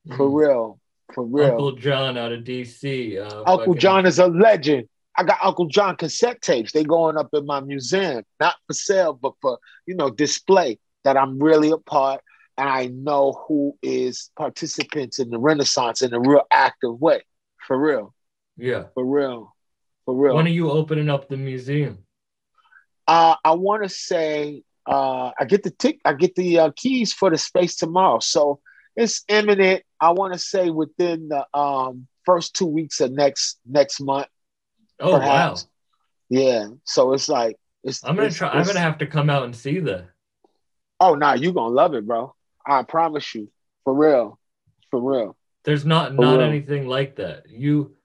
for 0.09 0.27
Mhm. 0.29 0.33
real, 0.39 0.79
for 1.13 1.23
real. 1.23 1.51
Uncle 1.51 1.71
John 1.73 2.17
out 2.17 2.31
of 2.31 2.43
DC. 2.43 3.17
Uh, 3.17 3.43
Uncle 3.45 3.73
John 3.75 4.05
is 4.05 4.19
a 4.19 4.27
legend. 4.27 4.87
I 5.15 5.23
got 5.23 5.37
Uncle 5.43 5.67
John 5.67 5.95
cassette 5.95 6.41
tapes. 6.41 6.71
They 6.71 6.83
going 6.83 7.17
up 7.17 7.29
in 7.33 7.45
my 7.45 7.59
museum, 7.59 8.23
not 8.39 8.55
for 8.67 8.73
sale, 8.73 9.13
but 9.13 9.33
for 9.41 9.59
you 9.85 9.95
know 9.95 10.09
display. 10.09 10.79
That 11.03 11.17
I'm 11.17 11.37
really 11.41 11.69
a 11.71 11.77
part. 11.77 12.21
and 12.55 12.69
I 12.69 12.85
know 12.85 13.43
who 13.47 13.75
is 13.81 14.29
participants 14.37 15.17
in 15.17 15.31
the 15.31 15.39
Renaissance 15.39 16.03
in 16.03 16.13
a 16.13 16.19
real 16.19 16.43
active 16.51 17.01
way. 17.01 17.23
For 17.65 17.75
real. 17.75 18.13
Yeah. 18.57 18.83
For 18.93 19.03
real. 19.03 19.55
For 20.05 20.13
real. 20.15 20.35
When 20.35 20.45
are 20.45 20.49
you 20.49 20.69
opening 20.69 21.09
up 21.09 21.29
the 21.29 21.35
museum? 21.37 22.05
Uh, 23.07 23.35
I 23.43 23.53
want 23.55 23.81
to 23.81 23.89
say 23.89 24.61
uh, 24.85 25.31
I 25.39 25.45
get 25.45 25.63
the 25.63 25.71
tick, 25.71 25.99
I 26.05 26.13
get 26.13 26.35
the 26.35 26.59
uh, 26.59 26.71
keys 26.75 27.11
for 27.11 27.31
the 27.31 27.39
space 27.39 27.75
tomorrow, 27.75 28.19
so 28.19 28.59
it's 28.95 29.23
imminent. 29.27 29.83
I 29.99 30.11
want 30.11 30.33
to 30.33 30.39
say 30.39 30.69
within 30.69 31.29
the 31.29 31.45
um, 31.57 32.07
first 32.25 32.55
two 32.55 32.65
weeks 32.67 32.99
of 33.01 33.11
next 33.11 33.59
next 33.65 33.99
month. 34.01 34.27
Oh 34.99 35.17
Perhaps. 35.17 35.63
wow. 35.63 35.69
Yeah, 36.29 36.67
so 36.83 37.13
it's 37.13 37.29
like 37.29 37.57
it's. 37.83 38.03
I'm 38.03 38.15
gonna 38.15 38.27
it's- 38.27 38.37
try. 38.37 38.49
I'm 38.49 38.65
gonna 38.65 38.79
have 38.79 38.97
to 38.99 39.07
come 39.07 39.29
out 39.29 39.43
and 39.43 39.55
see 39.55 39.79
the. 39.79 40.05
Oh 40.99 41.15
no, 41.15 41.33
you 41.33 41.51
gonna 41.53 41.73
love 41.73 41.93
it, 41.95 42.05
bro. 42.07 42.33
I 42.65 42.83
promise 42.83 43.35
you, 43.35 43.51
for 43.83 43.93
real, 43.93 44.39
for 44.89 45.01
real. 45.01 45.35
There's 45.65 45.85
not 45.85 46.15
For 46.15 46.21
not 46.21 46.37
real. 46.39 46.47
anything 46.47 46.87
like 46.87 47.15
that. 47.17 47.49
You. 47.49 47.95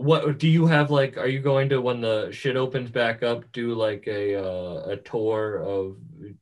What 0.00 0.38
do 0.38 0.48
you 0.48 0.66
have 0.66 0.90
like? 0.90 1.18
Are 1.18 1.26
you 1.26 1.40
going 1.40 1.68
to 1.68 1.80
when 1.82 2.00
the 2.00 2.30
shit 2.32 2.56
opens 2.56 2.90
back 2.90 3.22
up? 3.22 3.52
Do 3.52 3.74
like 3.74 4.04
a 4.06 4.34
uh, 4.34 4.82
a 4.92 4.96
tour 4.96 5.58
of 5.58 5.98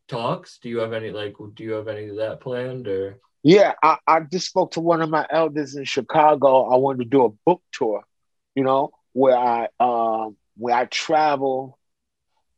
talks? 0.07 0.59
Do 0.59 0.69
you 0.69 0.79
have 0.79 0.93
any 0.93 1.11
like? 1.11 1.35
Do 1.55 1.65
you 1.65 1.73
have 1.73 1.89
any 1.89 2.09
of 2.09 2.17
that 2.17 2.41
planned 2.41 2.87
or? 2.87 3.19
Yeah, 3.43 3.73
I, 3.83 3.97
I 4.07 4.21
just 4.21 4.47
spoke 4.47 4.73
to 4.73 4.81
one 4.81 5.03
of 5.03 5.11
my 5.11 5.27
elders 5.29 5.75
in 5.75 5.85
Chicago. 5.85 6.71
I 6.71 6.77
wanted 6.77 7.05
to 7.05 7.11
do 7.11 7.25
a 7.25 7.31
book 7.31 7.61
tour, 7.73 8.05
you 8.55 8.63
know, 8.63 8.93
where 9.13 9.37
I 9.37 9.69
um 9.81 10.37
where 10.57 10.77
I 10.77 10.85
travel 10.85 11.81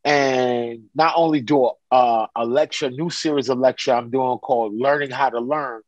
and 0.04 0.84
not 0.94 1.14
only 1.16 1.40
do 1.40 1.64
a, 1.64 1.94
uh, 1.94 2.26
a 2.36 2.44
lecture, 2.44 2.90
new 2.90 3.08
series 3.08 3.48
of 3.48 3.58
lecture 3.58 3.94
I'm 3.94 4.10
doing 4.10 4.38
called 4.38 4.74
Learning 4.74 5.10
How 5.10 5.30
to 5.30 5.40
Learn. 5.40 5.80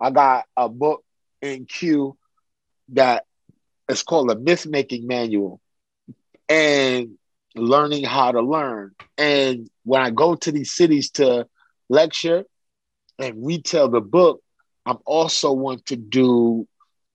I 0.00 0.10
got 0.10 0.46
a 0.56 0.68
book 0.68 1.04
in 1.42 1.66
queue 1.66 2.16
that 2.90 3.24
is 3.88 4.02
called 4.02 4.30
a 4.30 4.36
myth 4.36 4.66
making 4.66 5.06
manual 5.06 5.60
and 6.48 7.16
learning 7.54 8.04
how 8.04 8.32
to 8.32 8.40
learn. 8.40 8.92
And 9.16 9.68
when 9.84 10.02
I 10.02 10.10
go 10.10 10.34
to 10.36 10.52
these 10.52 10.72
cities 10.72 11.10
to 11.12 11.46
lecture 11.88 12.44
and 13.18 13.46
retell 13.46 13.88
the 13.88 14.00
book, 14.00 14.40
I'm 14.86 14.98
also 15.04 15.52
want 15.52 15.86
to 15.86 15.96
do 15.96 16.66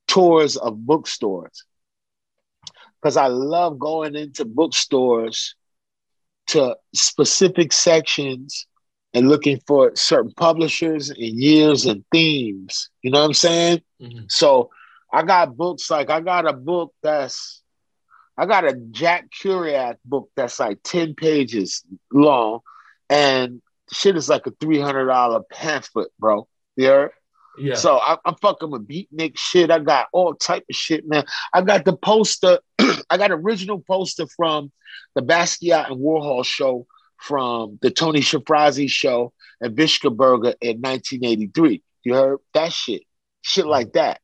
tours 0.07 0.57
of 0.57 0.85
bookstores 0.85 1.63
because 3.01 3.17
I 3.17 3.27
love 3.27 3.79
going 3.79 4.15
into 4.15 4.45
bookstores 4.45 5.55
to 6.47 6.75
specific 6.93 7.71
sections 7.71 8.65
and 9.13 9.29
looking 9.29 9.59
for 9.67 9.91
certain 9.95 10.31
publishers 10.35 11.09
and 11.09 11.17
years 11.19 11.85
and 11.85 12.03
themes. 12.11 12.89
You 13.01 13.11
know 13.11 13.19
what 13.19 13.25
I'm 13.25 13.33
saying? 13.33 13.81
Mhm. 14.01 14.31
So 14.31 14.69
I 15.13 15.21
got 15.23 15.55
books 15.55 15.91
like 15.91 16.09
I 16.09 16.21
got 16.21 16.47
a 16.47 16.53
book 16.53 16.93
that's 17.03 17.61
I 18.35 18.47
got 18.47 18.65
a 18.65 18.73
Jack 18.73 19.29
Kerouac 19.29 19.97
book 20.03 20.31
that's 20.35 20.59
like 20.59 20.79
10 20.83 21.13
pages 21.13 21.83
long 22.11 22.61
and 23.09 23.61
shit 23.91 24.17
is 24.17 24.27
like 24.27 24.47
a 24.47 24.51
$300 24.51 25.43
pamphlet, 25.51 26.09
bro. 26.17 26.47
You 26.75 26.87
heard? 26.87 27.11
Yeah. 27.59 27.75
So 27.75 27.97
I, 27.99 28.17
I'm 28.25 28.35
fucking 28.41 28.71
with 28.71 28.87
beatnik 28.87 29.37
shit. 29.37 29.69
I 29.69 29.77
got 29.77 30.07
all 30.11 30.33
type 30.33 30.65
of 30.67 30.75
shit, 30.75 31.07
man. 31.07 31.25
I 31.53 31.61
got 31.61 31.85
the 31.85 31.95
poster. 31.95 32.59
I 33.09 33.17
got 33.17 33.29
original 33.29 33.83
poster 33.87 34.25
from 34.35 34.71
the 35.13 35.21
Basquiat 35.21 35.91
and 35.91 35.99
Warhol 35.99 36.43
show 36.43 36.87
from 37.17 37.77
the 37.83 37.91
Tony 37.91 38.21
Shafrazi 38.21 38.89
show 38.89 39.31
at 39.61 39.75
Bischofberger 39.75 40.55
in 40.59 40.81
1983. 40.81 41.83
You 42.03 42.13
heard 42.15 42.39
that 42.55 42.73
shit? 42.73 43.03
Shit 43.43 43.67
like 43.67 43.87
mm-hmm. 43.87 43.99
that. 43.99 44.21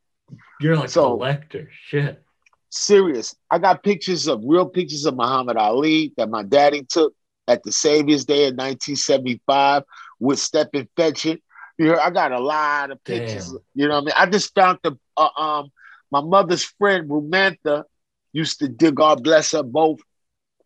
You're 0.59 0.75
like 0.75 0.89
so- 0.89 1.05
a 1.05 1.17
collector. 1.17 1.69
Shit. 1.71 2.23
Serious. 2.71 3.35
I 3.49 3.57
got 3.57 3.81
pictures 3.81 4.27
of 4.27 4.43
real 4.45 4.67
pictures 4.67 5.05
of 5.05 5.15
Muhammad 5.15 5.57
Ali 5.57 6.13
that 6.17 6.29
my 6.29 6.43
daddy 6.43 6.83
took 6.83 7.13
at 7.47 7.63
the 7.63 7.71
Savior's 7.71 8.25
Day 8.25 8.45
in 8.45 8.55
1975 8.55 9.83
with 10.19 10.37
Stepin 10.37 10.87
Fetchit. 10.95 11.41
You 11.79 11.87
heard, 11.87 11.97
I 11.97 12.11
got 12.11 12.31
a 12.31 12.39
lot 12.39 12.91
of 12.91 13.03
pictures. 13.03 13.49
Damn. 13.49 13.59
You 13.73 13.87
know 13.87 13.95
what 13.95 14.01
I 14.01 14.05
mean? 14.05 14.13
I 14.17 14.25
just 14.27 14.53
found 14.53 14.77
the 14.83 14.97
uh, 15.17 15.29
um 15.35 15.71
my 16.11 16.21
mother's 16.21 16.63
friend 16.63 17.09
Rumantha 17.09 17.85
used 18.33 18.59
to 18.59 18.67
deal, 18.67 18.91
God 18.91 19.23
bless 19.23 19.51
her 19.51 19.63
both, 19.63 19.99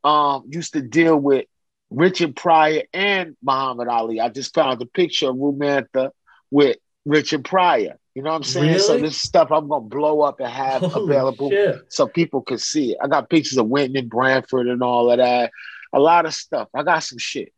um, 0.03 0.43
used 0.49 0.73
to 0.73 0.81
deal 0.81 1.17
with 1.17 1.45
Richard 1.89 2.35
Pryor 2.35 2.83
and 2.93 3.37
Muhammad 3.41 3.87
Ali. 3.87 4.19
I 4.19 4.29
just 4.29 4.53
found 4.53 4.81
a 4.81 4.85
picture 4.85 5.29
of 5.29 5.35
Rumantha 5.35 6.11
with 6.51 6.77
Richard 7.05 7.45
Pryor. 7.45 7.97
You 8.15 8.21
know 8.21 8.29
what 8.29 8.37
I'm 8.37 8.43
saying? 8.43 8.79
So 8.79 8.97
this 8.97 9.17
stuff 9.17 9.51
I'm 9.51 9.67
gonna 9.67 9.85
blow 9.85 10.21
up 10.21 10.39
and 10.39 10.49
have 10.49 10.81
Holy 10.81 11.15
available 11.15 11.49
shit. 11.49 11.81
so 11.89 12.07
people 12.07 12.41
can 12.41 12.59
see 12.59 12.91
it. 12.91 12.97
I 13.01 13.07
got 13.07 13.29
pictures 13.29 13.57
of 13.57 13.67
Wynton 13.67 13.97
and 13.97 14.09
Branford 14.09 14.67
and 14.67 14.83
all 14.83 15.11
of 15.11 15.17
that. 15.17 15.51
A 15.93 15.99
lot 15.99 16.25
of 16.25 16.33
stuff. 16.33 16.69
I 16.75 16.83
got 16.83 16.99
some 16.99 17.17
shit. 17.17 17.53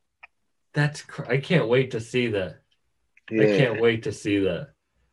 That's 0.74 1.02
cr- 1.02 1.30
I 1.30 1.38
can't 1.38 1.68
wait 1.68 1.92
to 1.92 2.00
see 2.00 2.28
that. 2.28 2.62
I 3.32 3.58
can't 3.58 3.82
wait 3.82 4.04
to 4.04 4.12
see 4.12 4.40
that. 4.40 4.70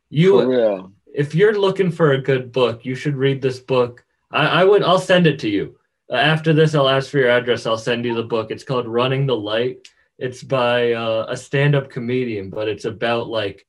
You 0.09 0.93
if 1.13 1.35
you're 1.35 1.57
looking 1.59 1.91
for 1.91 2.13
a 2.13 2.21
good 2.21 2.51
book, 2.51 2.85
you 2.85 2.95
should 2.95 3.15
read 3.15 3.41
this 3.41 3.59
book. 3.59 4.05
I, 4.31 4.61
I 4.61 4.63
would 4.63 4.83
I'll 4.83 4.99
send 4.99 5.27
it 5.27 5.39
to 5.39 5.49
you. 5.49 5.77
Uh, 6.11 6.15
after 6.15 6.53
this, 6.53 6.75
I'll 6.75 6.89
ask 6.89 7.09
for 7.09 7.17
your 7.17 7.29
address. 7.29 7.65
I'll 7.65 7.77
send 7.77 8.05
you 8.05 8.13
the 8.13 8.23
book. 8.23 8.51
It's 8.51 8.63
called 8.63 8.87
Running 8.87 9.25
the 9.25 9.35
Light. 9.35 9.87
It's 10.19 10.43
by 10.43 10.93
uh, 10.93 11.25
a 11.27 11.35
stand-up 11.35 11.89
comedian, 11.89 12.49
but 12.49 12.67
it's 12.67 12.85
about 12.85 13.27
like 13.27 13.65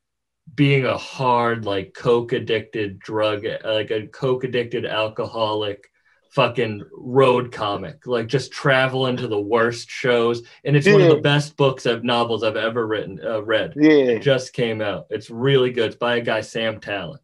being 0.55 0.85
a 0.85 0.97
hard, 0.97 1.65
like 1.65 1.95
coke 1.95 2.33
addicted 2.33 2.99
drug, 2.99 3.45
like 3.65 3.91
a 3.91 4.07
coke 4.09 4.45
addicted 4.45 4.85
alcoholic, 4.87 5.91
fucking 6.31 6.83
road 6.93 7.53
comic, 7.53 8.07
like 8.07 8.27
just 8.27 8.51
traveling 8.53 9.17
to 9.17 9.29
the 9.29 9.41
worst 9.41 9.89
shows. 9.89 10.43
And 10.65 10.77
it's 10.77 10.87
one 10.89 11.01
of 11.01 11.09
the 11.09 11.21
best 11.21 11.57
books 11.57 11.87
of 11.87 12.03
novels 12.03 12.43
I've 12.43 12.57
ever 12.57 12.87
written, 12.87 13.21
uh, 13.25 13.41
read. 13.43 13.75
Yeah. 13.77 13.91
It 14.17 14.23
just 14.23 14.53
came 14.53 14.81
out. 14.81 15.07
It's 15.11 15.31
really 15.31 15.71
good. 15.71 15.87
It's 15.87 15.97
by 15.97 16.17
a 16.17 16.21
guy, 16.21 16.41
Sam 16.41 16.81
Tallent. 16.81 17.21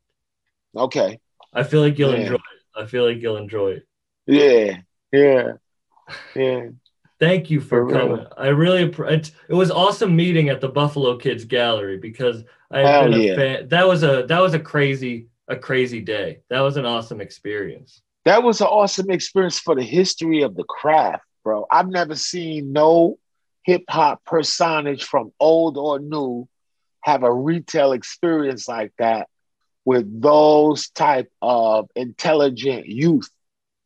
Okay. 0.77 1.19
I 1.53 1.65
feel 1.65 1.81
like 1.81 1.99
you'll 1.99 2.13
Yeah. 2.13 2.21
enjoy 2.21 2.35
it. 2.35 2.41
I 2.77 2.87
feel 2.87 3.05
like 3.05 3.21
you'll 3.21 3.37
enjoy 3.37 3.73
it. 3.73 3.87
Yeah. 4.27 4.77
Yeah. 5.13 5.53
Yeah. 6.37 6.69
Thank 7.21 7.51
you 7.51 7.61
for 7.61 7.69
For 7.69 7.85
real. 7.85 7.99
coming. 7.99 8.27
I 8.37 8.49
really 8.49 8.83
it, 8.85 9.31
it 9.49 9.55
was 9.55 9.71
awesome 9.71 10.17
meeting 10.17 10.49
at 10.49 10.61
the 10.61 10.69
Buffalo 10.69 11.19
Kids 11.19 11.45
Gallery 11.45 11.99
because 11.99 12.43
I 12.71 12.79
had 12.79 12.87
Hell 12.87 13.05
been 13.05 13.13
a 13.15 13.19
yeah. 13.23 13.37
fan. 13.37 13.69
That 13.69 13.87
was 13.87 14.03
a 14.03 14.25
that 14.27 14.41
was 14.41 14.55
a 14.55 14.59
crazy 14.59 15.29
a 15.47 15.57
crazy 15.57 16.01
day. 16.01 16.41
That 16.49 16.61
was 16.61 16.77
an 16.79 16.87
awesome 16.87 17.21
experience. 17.21 18.01
That 18.25 18.43
was 18.43 18.61
an 18.61 18.69
awesome 18.69 19.11
experience 19.11 19.59
for 19.59 19.75
the 19.75 19.83
history 19.83 20.43
of 20.43 20.55
the 20.55 20.65
craft, 20.65 21.25
bro. 21.45 21.67
I've 21.71 21.89
never 21.89 22.15
seen 22.17 22.73
no 22.73 23.19
hip 23.65 23.85
hop 23.89 24.25
personage 24.25 25.05
from 25.05 25.33
old 25.39 25.77
or 25.77 25.99
new 25.99 26.49
have 27.03 27.23
a 27.23 27.33
retail 27.33 27.93
experience 27.93 28.69
like 28.69 28.93
that 28.99 29.29
with 29.85 30.21
those 30.21 30.91
type 30.91 31.31
of 31.43 31.89
intelligent 31.97 32.87
youth 32.87 33.29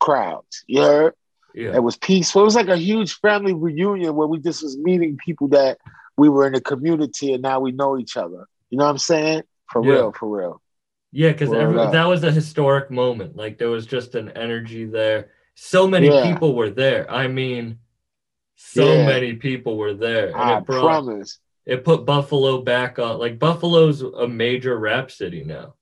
crowds. 0.00 0.64
You 0.66 0.82
heard? 0.82 1.14
Yeah. 1.54 1.74
It 1.74 1.82
was 1.82 1.96
peaceful. 1.96 2.42
It 2.42 2.46
was 2.46 2.56
like 2.56 2.68
a 2.68 2.76
huge 2.76 3.14
family 3.20 3.54
reunion 3.54 4.14
where 4.16 4.26
we 4.26 4.38
just 4.40 4.62
was 4.62 4.76
meeting 4.76 5.16
people 5.16 5.48
that 5.48 5.78
we 6.16 6.28
were 6.28 6.46
in 6.46 6.52
the 6.52 6.60
community 6.60 7.32
and 7.32 7.42
now 7.42 7.60
we 7.60 7.70
know 7.72 7.98
each 7.98 8.16
other. 8.16 8.46
You 8.70 8.78
know 8.78 8.84
what 8.84 8.90
I'm 8.90 8.98
saying? 8.98 9.42
For 9.70 9.84
Yeah. 9.84 9.92
real, 9.92 10.12
for 10.12 10.28
real. 10.38 10.60
Yeah, 11.12 11.30
because 11.30 11.50
that 11.50 12.04
was 12.08 12.24
a 12.24 12.32
historic 12.32 12.90
moment. 12.90 13.36
Like 13.36 13.58
there 13.58 13.70
was 13.70 13.86
just 13.86 14.16
an 14.16 14.30
energy 14.30 14.84
there. 14.84 15.30
So 15.54 15.86
many 15.86 16.08
Yeah. 16.08 16.32
people 16.32 16.54
were 16.56 16.70
there. 16.70 17.08
I 17.10 17.28
mean, 17.28 17.78
so 18.56 18.92
Yeah. 18.92 19.06
many 19.06 19.34
people 19.34 19.76
were 19.76 19.94
there. 19.94 20.28
And 20.28 20.36
I 20.36 20.58
it 20.58 20.64
brought 20.66 21.04
promise. 21.04 21.38
it 21.66 21.84
put 21.84 22.04
Buffalo 22.04 22.62
back 22.62 22.98
on. 22.98 23.18
Like 23.18 23.38
Buffalo's 23.38 24.02
a 24.02 24.26
major 24.26 24.76
rap 24.76 25.12
city 25.12 25.44
now. 25.44 25.74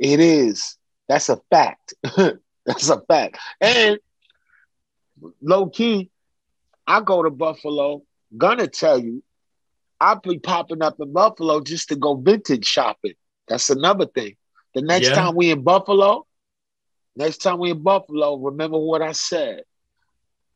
It 0.00 0.18
is. 0.18 0.76
That's 1.08 1.28
a 1.28 1.40
fact. 1.50 1.94
That's 2.66 2.88
a 2.90 3.00
fact. 3.02 3.38
And 3.60 3.98
low 5.40 5.68
key, 5.68 6.10
I 6.86 7.00
go 7.00 7.22
to 7.22 7.30
Buffalo, 7.30 8.02
gonna 8.36 8.66
tell 8.66 8.98
you, 8.98 9.22
I'll 10.00 10.20
be 10.20 10.38
popping 10.38 10.82
up 10.82 10.96
in 11.00 11.12
Buffalo 11.12 11.60
just 11.60 11.88
to 11.88 11.96
go 11.96 12.14
vintage 12.14 12.64
shopping. 12.64 13.14
That's 13.48 13.70
another 13.70 14.06
thing. 14.06 14.36
The 14.74 14.82
next 14.82 15.10
Yeah. 15.10 15.12
time 15.12 15.34
we 15.34 15.50
in 15.50 15.62
Buffalo, 15.62 16.26
next 17.16 17.38
time 17.38 17.58
we 17.58 17.70
in 17.70 17.82
Buffalo, 17.82 18.36
remember 18.36 18.78
what 18.78 19.02
I 19.02 19.12
said. 19.12 19.62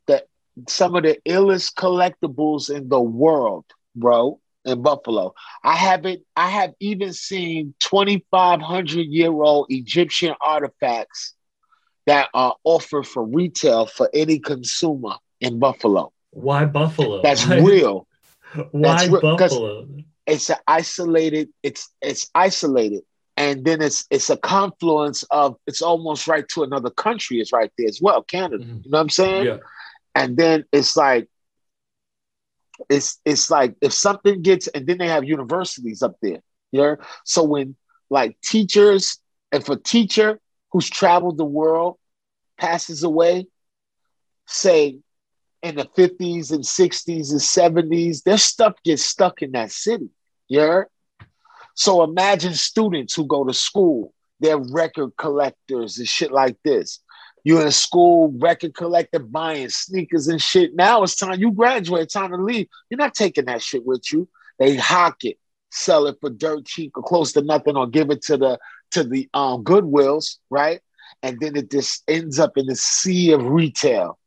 That 0.06 0.24
some 0.68 0.94
of 0.96 1.02
the 1.04 1.18
illest 1.26 1.74
collectibles 1.74 2.70
in 2.74 2.88
the 2.88 3.00
world, 3.00 3.64
bro, 3.94 4.40
in 4.64 4.82
Buffalo. 4.82 5.34
I 5.62 5.76
haven't 5.76 6.22
I 6.36 6.48
have 6.50 6.74
even 6.80 7.12
seen 7.12 7.74
2,500 7.80 9.06
year 9.06 9.30
old 9.32 9.66
Egyptian 9.70 10.34
artifacts 10.40 11.34
that 12.06 12.28
are 12.34 12.54
offered 12.64 13.04
for 13.06 13.24
retail 13.24 13.86
for 13.86 14.10
any 14.12 14.38
consumer 14.38 15.14
in 15.40 15.58
Buffalo. 15.58 16.12
Why 16.30 16.64
Buffalo? 16.66 17.22
That's 17.22 17.46
Why- 17.46 17.58
real. 17.60 18.06
Why 18.72 18.96
That's 18.96 19.08
re- 19.08 19.20
'cause- 19.20 19.38
Buffalo? 19.52 19.88
it's 20.26 20.50
an 20.50 20.56
isolated. 20.66 21.48
It's 21.62 21.88
it's 22.02 22.30
isolated, 22.34 23.02
and 23.36 23.64
then 23.64 23.82
it's 23.82 24.06
it's 24.10 24.30
a 24.30 24.36
confluence 24.36 25.22
of. 25.30 25.56
It's 25.66 25.82
almost 25.82 26.26
right 26.28 26.48
to 26.50 26.62
another 26.62 26.90
country. 26.90 27.40
It's 27.40 27.52
right 27.52 27.70
there 27.78 27.88
as 27.88 28.00
well, 28.00 28.22
Canada. 28.22 28.64
Mhm. 28.64 28.84
You 28.84 28.90
know 28.90 28.98
what 28.98 29.00
I'm 29.00 29.10
saying? 29.10 29.46
Yeah. 29.46 29.58
and 30.16 30.36
then 30.36 30.64
it's 30.72 30.96
like 30.96 31.28
it's 32.88 33.20
it's 33.24 33.50
like 33.50 33.74
if 33.80 33.92
something 33.92 34.42
gets 34.42 34.66
and 34.68 34.86
then 34.86 34.98
they 34.98 35.08
have 35.08 35.24
universities 35.24 36.02
up 36.02 36.16
there 36.22 36.38
yeah 36.72 36.94
so 37.24 37.42
when 37.44 37.76
like 38.10 38.36
teachers 38.42 39.18
and 39.52 39.64
for 39.64 39.76
teacher 39.76 40.40
who's 40.74 40.90
traveled 40.90 41.38
the 41.38 41.44
world 41.44 41.96
passes 42.58 43.04
away 43.04 43.46
say 44.46 44.98
in 45.62 45.76
the 45.76 45.84
50s 45.84 46.52
and 46.52 46.64
60s 46.64 47.30
and 47.30 47.40
70s 47.40 48.24
their 48.24 48.36
stuff 48.36 48.74
gets 48.84 49.04
stuck 49.04 49.40
in 49.40 49.52
that 49.52 49.70
city 49.70 50.10
yeah 50.48 50.82
so 51.74 52.02
imagine 52.02 52.52
students 52.52 53.14
who 53.14 53.24
go 53.24 53.44
to 53.44 53.54
school 53.54 54.12
they're 54.40 54.58
record 54.58 55.12
collectors 55.16 55.96
and 55.98 56.08
shit 56.08 56.32
like 56.32 56.56
this 56.64 57.00
you're 57.44 57.66
in 57.66 57.72
school, 57.72 58.32
record 58.38 58.74
collector, 58.74 59.18
buying 59.18 59.68
sneakers 59.68 60.28
and 60.28 60.40
shit. 60.40 60.74
Now 60.74 61.02
it's 61.02 61.14
time 61.14 61.38
you 61.38 61.52
graduate, 61.52 62.08
time 62.08 62.30
to 62.30 62.38
leave. 62.38 62.68
You're 62.88 62.96
not 62.96 63.14
taking 63.14 63.44
that 63.44 63.62
shit 63.62 63.84
with 63.84 64.10
you. 64.10 64.26
They 64.58 64.76
hock 64.76 65.24
it, 65.24 65.38
sell 65.70 66.06
it 66.06 66.16
for 66.22 66.30
dirt 66.30 66.64
cheap 66.64 66.92
or 66.96 67.02
close 67.02 67.32
to 67.32 67.42
nothing, 67.42 67.76
or 67.76 67.86
give 67.86 68.10
it 68.10 68.22
to 68.22 68.38
the 68.38 68.58
to 68.94 69.04
the 69.04 69.28
um 69.34 69.64
Goodwills, 69.64 70.38
right? 70.50 70.80
And 71.22 71.38
then 71.40 71.56
it 71.56 71.70
just 71.70 72.02
ends 72.08 72.38
up 72.38 72.56
in 72.56 72.66
the 72.66 72.76
sea 72.76 73.32
of 73.32 73.44
retail. 73.44 74.18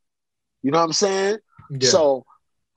You 0.63 0.71
know 0.71 0.79
what 0.79 0.85
I'm 0.85 0.93
saying? 0.93 1.37
Yeah. 1.69 1.89
So 1.89 2.25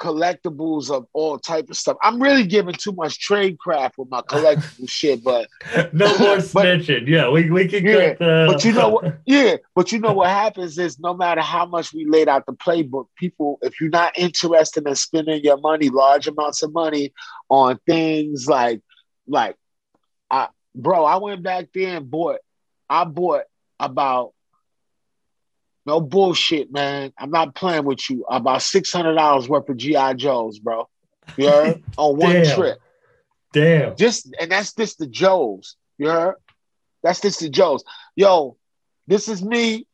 collectibles 0.00 0.90
of 0.90 1.06
all 1.12 1.38
type 1.38 1.68
of 1.68 1.76
stuff. 1.76 1.96
I'm 2.02 2.20
really 2.22 2.46
giving 2.46 2.74
too 2.74 2.92
much 2.92 3.18
trade 3.20 3.58
craft 3.58 3.98
with 3.98 4.08
my 4.10 4.22
collectible 4.22 4.88
shit, 4.88 5.22
but 5.22 5.46
no 5.92 6.06
more 6.18 6.36
snitching. 6.36 7.06
yeah, 7.06 7.28
we, 7.28 7.50
we 7.50 7.68
can 7.68 7.84
Yeah, 7.84 7.92
get 7.92 8.18
the. 8.18 8.44
but 8.48 8.64
you 8.64 8.72
know 8.72 8.88
what? 8.88 9.18
Yeah, 9.26 9.56
but 9.74 9.92
you 9.92 9.98
know 10.00 10.12
what 10.12 10.30
happens 10.30 10.78
is 10.78 10.98
no 10.98 11.14
matter 11.14 11.42
how 11.42 11.66
much 11.66 11.92
we 11.92 12.04
laid 12.06 12.28
out 12.28 12.46
the 12.46 12.52
playbook, 12.54 13.06
people, 13.16 13.58
if 13.62 13.80
you're 13.80 13.90
not 13.90 14.18
interested 14.18 14.86
in 14.88 14.94
spending 14.96 15.44
your 15.44 15.58
money, 15.58 15.88
large 15.90 16.26
amounts 16.26 16.62
of 16.62 16.72
money 16.72 17.12
on 17.50 17.78
things 17.86 18.48
like, 18.48 18.80
like, 19.28 19.56
bro, 20.74 21.04
I 21.04 21.16
went 21.16 21.42
back 21.42 21.68
there 21.74 21.96
and 21.96 22.10
bought, 22.10 22.38
I 22.88 23.04
bought 23.04 23.44
about, 23.78 24.32
no 25.86 26.00
bullshit, 26.00 26.70
man. 26.70 27.12
I'm 27.18 27.30
not 27.30 27.54
playing 27.54 27.84
with 27.84 28.08
you. 28.10 28.24
About 28.28 28.62
six 28.62 28.92
hundred 28.92 29.14
dollars 29.14 29.48
worth 29.48 29.68
of 29.68 29.76
GI 29.76 30.14
Joes, 30.16 30.58
bro. 30.58 30.88
You 31.36 31.48
heard? 31.48 31.82
on 31.96 32.16
one 32.16 32.32
Damn. 32.34 32.54
trip. 32.54 32.78
Damn. 33.52 33.96
Just 33.96 34.32
and 34.38 34.52
that's 34.52 34.74
just 34.74 34.98
the 34.98 35.06
Joes. 35.06 35.76
You 35.98 36.08
heard? 36.10 36.34
That's 37.02 37.20
just 37.20 37.40
the 37.40 37.48
Joes. 37.48 37.82
Yo, 38.14 38.56
this 39.06 39.26
is 39.26 39.42
me 39.42 39.86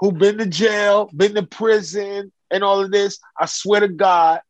who 0.00 0.12
been 0.12 0.38
to 0.38 0.46
jail, 0.46 1.08
been 1.14 1.34
to 1.34 1.44
prison, 1.44 2.32
and 2.50 2.64
all 2.64 2.80
of 2.80 2.90
this. 2.90 3.18
I 3.38 3.46
swear 3.46 3.80
to 3.80 3.88
God, 3.88 4.40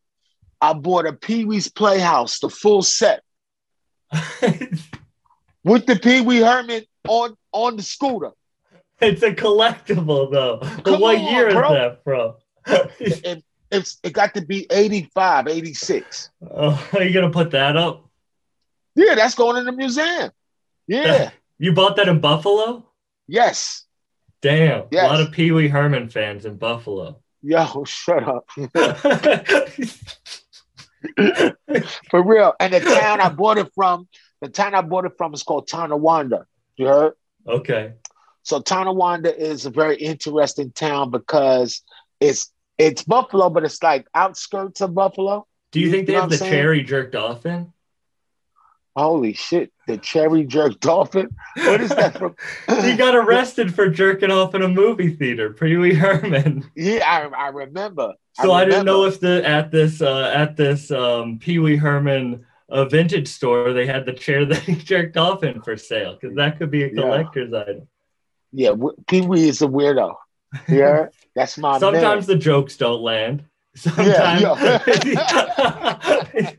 I 0.61 0.73
bought 0.73 1.07
a 1.07 1.13
Pee 1.13 1.45
Wee's 1.45 1.69
Playhouse, 1.69 2.41
the 2.41 2.51
full 2.51 2.83
set, 2.83 3.23
with 5.69 5.87
the 5.87 5.97
Pee 5.97 6.21
Wee 6.21 6.39
Herman 6.41 6.83
on 7.07 7.37
on 7.53 7.77
the 7.77 7.83
scooter. 7.83 8.33
it's 9.01 9.23
a 9.23 9.33
collectible 9.33 10.31
though. 10.31 10.59
But 10.61 10.85
Come 10.85 11.01
what 11.01 11.17
on, 11.19 11.25
year 11.33 11.51
bro. 11.51 11.73
is 11.73 11.79
that 11.79 12.05
from? 12.05 12.35
And 13.25 13.43
it's 13.71 13.99
it 14.03 14.13
got 14.15 14.33
to 14.35 14.41
be 14.41 14.67
85, 14.71 15.47
86. 15.49 16.31
oh, 16.51 16.89
are 16.95 17.03
you 17.03 17.13
gonna 17.13 17.31
put 17.31 17.51
that 17.53 17.77
up? 17.77 18.09
Yeah, 18.95 19.15
that's 19.15 19.35
going 19.35 19.57
in 19.59 19.65
the 19.67 19.73
museum. 19.73 20.31
Yeah. 20.87 21.31
You 21.61 21.73
bought 21.73 21.97
that 21.97 22.07
in 22.07 22.21
Buffalo? 22.21 22.87
yes. 23.27 23.85
Damn. 24.41 24.85
Yes. 24.93 25.05
A 25.05 25.09
lot 25.13 25.21
of 25.21 25.33
Pee 25.33 25.51
Wee 25.51 25.67
Herman 25.67 26.09
fans 26.09 26.45
in 26.47 26.57
Buffalo. 26.57 27.19
Yo, 27.43 27.83
shut 27.85 28.23
up. 28.23 28.49
For 32.11 32.23
real. 32.23 32.55
And 32.61 32.73
the 32.73 32.81
town 32.81 33.21
I 33.21 33.29
bought 33.29 33.59
it 33.59 33.69
from, 33.75 34.09
the 34.41 34.49
town 34.49 34.75
I 34.75 34.83
bought 34.83 35.05
it 35.05 35.13
from 35.19 35.35
is 35.35 35.43
called 35.43 35.69
Tonawanda. 35.69 36.47
You 36.77 36.87
heard? 36.87 37.13
okay. 37.47 37.93
So 38.43 38.61
Tonawanda 38.61 39.37
is 39.37 39.67
a 39.67 39.71
very 39.71 39.97
interesting 39.97 40.71
town 40.73 41.11
because 41.11 41.83
it's 42.19 42.51
it's 42.79 43.03
Buffalo, 43.03 43.51
but 43.51 43.65
it's 43.65 43.83
like 43.83 44.07
outskirts 44.15 44.81
of 44.81 44.95
Buffalo. 44.95 45.47
Do 45.71 45.81
you 45.81 45.91
think 45.91 46.07
they 46.07 46.13
You 46.15 46.19
know 46.19 46.23
have 46.23 46.31
the 46.31 46.39
saying? 46.39 46.53
cherry 46.53 46.83
jerked 46.83 47.15
off 47.15 47.45
in? 47.45 47.73
Holy 48.97 49.33
shit, 49.33 49.71
the 49.87 49.97
cherry 49.99 50.45
jerk 50.45 50.81
dolphin. 50.81 51.29
What 51.57 51.81
is 51.81 51.91
that 51.91 52.17
from? 52.19 52.35
he 52.85 52.97
got 52.97 53.15
arrested 53.15 53.73
for 53.75 53.89
jerking 53.89 54.31
off 54.31 54.55
in 54.55 54.63
a 54.63 54.69
movie 54.69 55.15
theater, 55.15 55.53
Pee 55.53 55.77
Wee 55.77 55.95
Herman. 55.95 56.69
Yeah, 56.75 57.05
I, 57.07 57.45
I 57.45 57.49
remember. 57.49 58.15
So 58.41 58.53
I, 58.53 58.65
didn't 58.65 58.87
know 58.87 59.05
if 59.05 59.21
the 59.21 59.47
at 59.47 59.71
this 59.71 60.01
uh, 60.01 60.33
at 60.35 60.57
this 60.57 60.91
um, 60.91 61.39
Pee 61.39 61.59
Wee 61.59 61.77
Herman 61.77 62.45
uh, 62.71 62.85
vintage 62.85 63.29
store 63.29 63.73
they 63.73 63.87
had 63.87 64.05
the 64.07 64.13
chair 64.13 64.45
that 64.45 64.63
he 64.63 64.75
jerked 64.75 65.17
off 65.17 65.43
in 65.43 65.61
for 65.63 65.77
sale 65.77 66.17
because 66.21 66.37
that 66.37 66.59
could 66.59 66.71
be 66.71 66.85
a 66.85 66.89
Yeah. 66.89 67.03
collector's 67.03 67.53
item. 67.53 67.89
Yeah, 68.53 68.73
Pee 69.07 69.21
Wee 69.23 69.49
is 69.49 69.63
a 69.63 69.67
weirdo. 69.67 70.15
Yeah, 70.69 71.07
that's 71.35 71.59
my 71.59 71.79
Sometimes 71.79 72.29
man. 72.29 72.37
the 72.39 72.43
jokes 72.43 72.77
don't 72.77 73.03
land. 73.03 73.45
Yeah, 73.97 74.43
Sometimes 74.43 74.45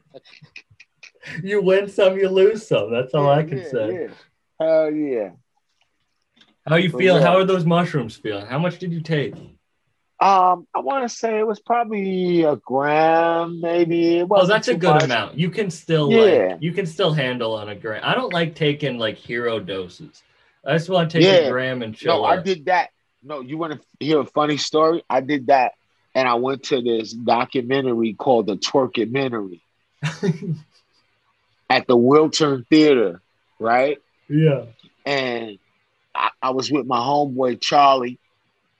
you 1.43 1.61
win 1.61 1.87
some, 1.89 2.17
you 2.17 2.29
lose 2.29 2.67
some. 2.67 2.91
That's 2.91 3.13
all 3.13 3.29
I 3.29 3.43
can 3.43 3.59
Yeah, 3.59 3.69
say. 3.69 4.01
Yeah. 4.01 4.07
Hell 4.59 4.91
yeah. 4.91 5.29
How 6.67 6.75
you 6.75 6.89
feel? 6.91 7.21
How 7.21 7.37
are 7.37 7.45
those 7.45 7.65
mushrooms 7.65 8.15
feeling? 8.15 8.45
How 8.45 8.59
much 8.59 8.77
did 8.79 8.91
you 8.93 9.01
take? 9.01 9.33
Um, 10.21 10.67
I 10.75 10.79
want 10.79 11.07
to 11.09 11.15
say 11.15 11.39
it 11.39 11.47
was 11.47 11.59
probably 11.61 12.43
a 12.43 12.57
gram, 12.57 13.61
maybe. 13.61 14.17
It 14.17 14.27
Oh, 14.29 14.45
that's 14.45 14.67
a 14.67 14.75
good 14.75 14.95
much. 14.95 15.03
amount. 15.03 15.37
You 15.39 15.49
can 15.49 15.69
still 15.71 16.11
Yeah. 16.11 16.19
like 16.53 16.61
you 16.61 16.73
can 16.73 16.85
still 16.85 17.13
handle 17.13 17.53
on 17.55 17.69
a 17.69 17.75
gram. 17.75 18.01
I 18.03 18.15
don't 18.15 18.33
like 18.33 18.53
taking 18.55 18.97
like 18.97 19.15
hero 19.15 19.59
doses. 19.59 20.21
I 20.65 20.73
just 20.73 20.89
want 20.89 21.09
to 21.11 21.17
take 21.19 21.25
Yeah. 21.25 21.47
a 21.47 21.49
gram 21.49 21.81
and 21.81 21.95
chill. 21.95 22.17
No, 22.17 22.25
I 22.25 22.41
did 22.41 22.65
that. 22.65 22.89
No, 23.23 23.39
you 23.39 23.57
want 23.57 23.73
to 23.73 23.79
hear 24.05 24.19
a 24.19 24.25
funny 24.25 24.57
story? 24.57 25.03
I 25.09 25.21
did 25.21 25.47
that, 25.47 25.73
and 26.13 26.27
I 26.27 26.33
went 26.35 26.63
to 26.63 26.81
this 26.81 27.13
documentary 27.13 28.13
called 28.13 28.47
The 28.47 28.57
Twerkdocumentary 28.57 29.61
at 31.69 31.87
the 31.87 31.97
Wiltern 31.97 32.65
Theater, 32.67 33.21
right? 33.59 33.99
yeah. 34.27 34.65
and 35.05 35.57
I, 36.13 36.29
I 36.41 36.49
was 36.51 36.71
with 36.71 36.85
my 36.85 36.99
homeboy 36.99 37.61
Charlie, 37.61 38.19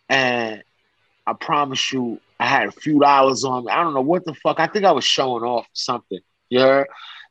and 0.10 0.64
I 1.30 1.34
promise 1.34 1.94
you, 1.94 2.20
I 2.40 2.48
had 2.48 2.68
a 2.68 2.72
few 2.72 3.00
dollars 3.00 3.44
on 3.44 3.66
me. 3.66 3.72
I 3.72 3.84
don't 3.84 3.94
know 3.94 4.02
what 4.02 4.26
the 4.26 4.34
fuck. 4.34 4.60
I 4.60 4.68
think 4.68 4.86
I 4.86 4.92
was 4.92 5.04
showing 5.04 5.44
off 5.44 5.68
something, 5.74 6.20
yeah. 6.50 6.86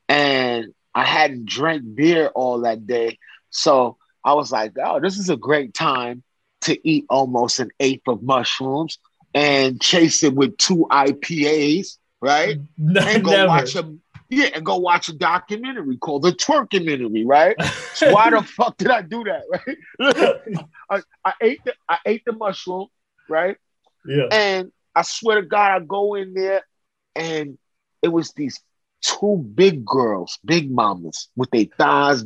And 0.08 0.72
I 0.94 1.04
hadn't 1.04 1.46
drank 1.46 1.82
beer 1.94 2.28
all 2.28 2.60
that 2.60 2.86
day, 2.86 3.18
so 3.50 3.96
I 4.24 4.34
was 4.34 4.52
like, 4.52 4.72
"Oh, 4.82 5.00
this 5.00 5.18
is 5.18 5.30
a 5.30 5.36
great 5.36 5.74
time 5.74 6.22
to 6.62 6.88
eat 6.88 7.06
almost 7.10 7.58
an 7.58 7.70
eighth 7.80 8.06
of 8.06 8.22
mushrooms 8.22 8.98
and 9.34 9.80
chase 9.80 10.22
it 10.22 10.34
with 10.34 10.56
two 10.58 10.86
IPAs, 10.90 11.98
right?" 12.20 12.58
And 12.78 13.24
go 13.24 13.32
Never. 13.32 13.48
watch 13.48 13.74
a 13.74 13.92
yeah, 14.30 14.50
and 14.54 14.64
go 14.64 14.76
watch 14.76 15.08
a 15.08 15.14
documentary 15.14 15.96
called 15.96 16.22
The 16.22 16.32
Twerkdocumentary, 16.32 17.24
right? 17.26 17.56
So 17.94 18.12
why 18.12 18.30
the 18.30 18.42
fuck 18.56 18.76
did 18.76 18.90
I 18.90 19.02
do 19.02 19.24
that, 19.24 19.42
right? 19.50 20.68
I, 20.90 21.02
I 21.24 21.32
ate 21.40 21.60
the 21.64 21.74
I 21.88 21.98
ate 22.04 22.22
the 22.26 22.32
mushroom, 22.32 22.88
right? 23.28 23.56
Yeah. 24.06 24.26
And 24.30 24.72
I 24.94 25.02
swear 25.02 25.40
to 25.40 25.46
God, 25.46 25.70
I 25.70 25.84
go 25.84 26.14
in 26.14 26.34
there, 26.34 26.62
and 27.14 27.58
it 28.02 28.08
was 28.08 28.32
these 28.32 28.60
two 29.00 29.36
big 29.54 29.84
girls, 29.84 30.38
big 30.44 30.70
mamas, 30.70 31.28
with 31.36 31.50
their 31.50 31.66
thighs 31.76 32.24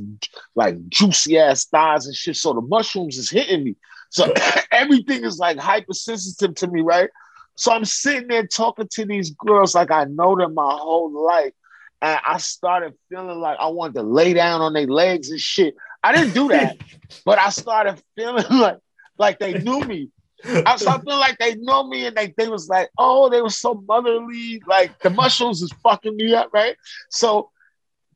like 0.54 0.88
juicy 0.88 1.38
ass 1.38 1.66
thighs 1.66 2.06
and 2.06 2.14
shit. 2.14 2.36
So 2.36 2.54
the 2.54 2.60
mushrooms 2.60 3.18
is 3.18 3.30
hitting 3.30 3.64
me. 3.64 3.76
So 4.10 4.32
everything 4.70 5.24
is 5.24 5.38
like 5.38 5.58
hypersensitive 5.58 6.54
to 6.56 6.66
me, 6.66 6.80
right? 6.80 7.10
So 7.56 7.72
I'm 7.72 7.84
sitting 7.84 8.28
there 8.28 8.46
talking 8.46 8.88
to 8.92 9.04
these 9.04 9.30
girls 9.30 9.74
like 9.74 9.90
I 9.90 10.04
know 10.04 10.36
them 10.36 10.54
my 10.54 10.76
whole 10.78 11.12
life. 11.26 11.52
And 12.00 12.18
I 12.26 12.38
started 12.38 12.94
feeling 13.08 13.38
like 13.38 13.58
I 13.60 13.68
wanted 13.68 13.94
to 13.94 14.02
lay 14.02 14.32
down 14.32 14.60
on 14.60 14.72
their 14.72 14.86
legs 14.86 15.30
and 15.30 15.38
shit. 15.38 15.76
I 16.02 16.12
didn't 16.12 16.34
do 16.34 16.48
that, 16.48 16.76
but 17.24 17.38
I 17.38 17.50
started 17.50 18.02
feeling 18.16 18.44
like 18.50 18.78
like 19.18 19.38
they 19.38 19.58
knew 19.58 19.80
me. 19.80 20.08
I 20.44 20.76
started 20.76 21.04
feeling 21.04 21.20
like 21.20 21.38
they 21.38 21.54
know 21.56 21.86
me 21.86 22.06
and 22.06 22.16
they, 22.16 22.34
they 22.36 22.48
was 22.48 22.68
like, 22.68 22.90
oh, 22.98 23.28
they 23.30 23.40
were 23.40 23.50
so 23.50 23.74
motherly. 23.86 24.62
Like 24.66 24.98
the 25.00 25.10
mushrooms 25.10 25.62
is 25.62 25.72
fucking 25.82 26.16
me 26.16 26.34
up, 26.34 26.50
right? 26.52 26.76
So 27.10 27.50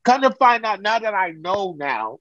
kind 0.05 0.25
of 0.25 0.37
find 0.39 0.65
out 0.65 0.83
now 0.83 0.99
that 0.99 1.15
I 1.15 1.31
know 1.33 1.75
now, 1.79 2.19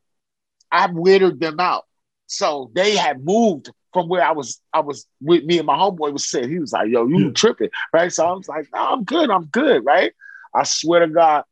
I've 0.71 0.91
weirded 0.91 1.39
them 1.39 1.59
out. 1.59 1.85
So 2.27 2.71
they 2.73 2.95
had 2.95 3.23
moved 3.23 3.69
from 3.93 4.09
where 4.09 4.23
I 4.23 4.31
was, 4.31 4.59
I 4.73 4.81
was 4.81 5.07
with 5.21 5.43
me 5.45 5.57
and 5.59 5.67
my 5.67 5.75
homeboy 5.77 6.11
was 6.11 6.27
sitting. 6.27 6.49
He 6.49 6.59
was 6.59 6.73
like, 6.73 6.89
yo, 6.89 7.07
you 7.07 7.27
Yeah. 7.27 7.31
tripping, 7.31 7.69
right? 7.93 8.11
So 8.11 8.25
I 8.25 8.31
was 8.33 8.47
like, 8.47 8.67
no, 8.73 8.79
I'm 8.79 9.03
good, 9.03 9.29
I'm 9.29 9.45
good, 9.45 9.85
right? 9.85 10.11
I 10.53 10.63
swear 10.63 11.01
to 11.01 11.07
God, 11.07 11.43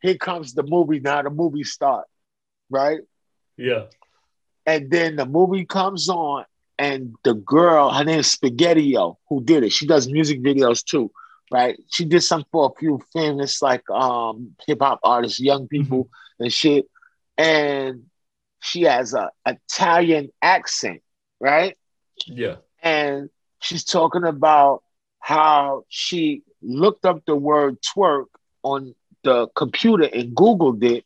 here 0.00 0.16
comes 0.16 0.54
the 0.54 0.62
movie. 0.62 1.00
Now 1.00 1.22
the 1.22 1.30
movie 1.30 1.64
start, 1.64 2.06
right? 2.70 3.00
Yeah. 3.56 3.86
And 4.66 4.90
then 4.90 5.16
the 5.16 5.26
movie 5.26 5.64
comes 5.64 6.08
on, 6.08 6.44
and 6.80 7.16
the 7.24 7.34
girl, 7.34 7.90
her 7.92 8.04
name's 8.04 8.36
Spaghettio, 8.36 9.18
who 9.28 9.44
did 9.44 9.64
it. 9.64 9.72
She 9.72 9.86
does 9.86 10.08
music 10.10 10.42
videos 10.42 10.84
too, 10.84 11.12
right? 11.52 11.78
She 11.90 12.06
did 12.06 12.22
some 12.22 12.44
for 12.52 12.72
a 12.72 12.80
few 12.80 13.00
famous 13.12 13.62
like 13.62 13.88
um 13.90 14.56
hip 14.66 14.80
hop 14.82 15.00
artists, 15.04 15.40
young 15.40 15.68
people 15.68 16.10
and 16.40 16.52
shit. 16.52 16.86
And 17.38 18.04
she 18.60 18.82
has 18.84 19.14
a 19.14 19.30
Italian 19.46 20.30
accent, 20.42 21.02
right? 21.40 21.76
Yeah. 22.26 22.56
and 22.82 23.30
she's 23.60 23.84
talking 23.84 24.24
about 24.24 24.82
how 25.20 25.84
she 25.88 26.42
looked 26.62 27.06
up 27.06 27.24
the 27.26 27.36
word 27.36 27.78
twerk 27.82 28.26
on 28.62 28.94
the 29.24 29.48
computer 29.56 30.04
and 30.04 30.36
googled 30.36 30.82
it 30.84 31.04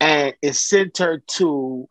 and 0.00 0.34
it 0.42 0.54
sent 0.54 0.98
her 0.98 1.22
to 1.26 1.88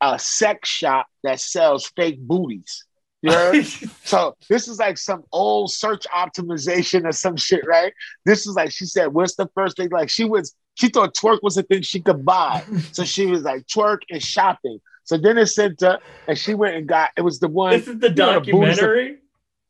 a 0.00 0.18
sex 0.18 0.68
shop 0.68 1.06
that 1.22 1.40
sells 1.40 1.90
fake 1.96 2.20
booties 2.20 2.84
you 3.22 3.32
heard? 3.32 3.64
so 4.04 4.36
this 4.48 4.68
is 4.68 4.78
like 4.78 4.98
some 4.98 5.24
old 5.32 5.72
search 5.72 6.06
optimization 6.14 7.04
or 7.04 7.12
some 7.12 7.36
shit 7.36 7.66
right 7.66 7.92
this 8.24 8.46
is 8.46 8.54
like 8.54 8.70
she 8.70 8.84
said 8.84 9.06
what's 9.06 9.36
the 9.36 9.48
first 9.54 9.76
thing 9.76 9.88
like 9.90 10.10
she 10.10 10.24
was 10.24 10.54
she 10.74 10.88
thought 10.88 11.14
twerk 11.14 11.42
was 11.42 11.56
a 11.56 11.62
thing 11.62 11.82
she 11.82 12.00
could 12.00 12.24
buy 12.24 12.62
so 12.92 13.04
she 13.04 13.26
was 13.26 13.42
like 13.42 13.66
twerk 13.66 14.00
and 14.10 14.22
shopping 14.22 14.78
so 15.04 15.16
then 15.16 15.38
it 15.38 15.46
sent 15.46 15.80
her 15.80 15.98
and 16.28 16.36
she 16.36 16.52
went 16.54 16.76
and 16.76 16.86
got 16.86 17.10
it 17.16 17.22
was 17.22 17.38
the 17.38 17.48
one 17.48 17.70
this 17.70 17.88
is 17.88 17.98
the 17.98 18.08
you 18.10 18.14
know, 18.14 18.40
the 18.40 18.52
booties 18.52 18.76
that- 18.76 18.82
documentary. 18.82 19.18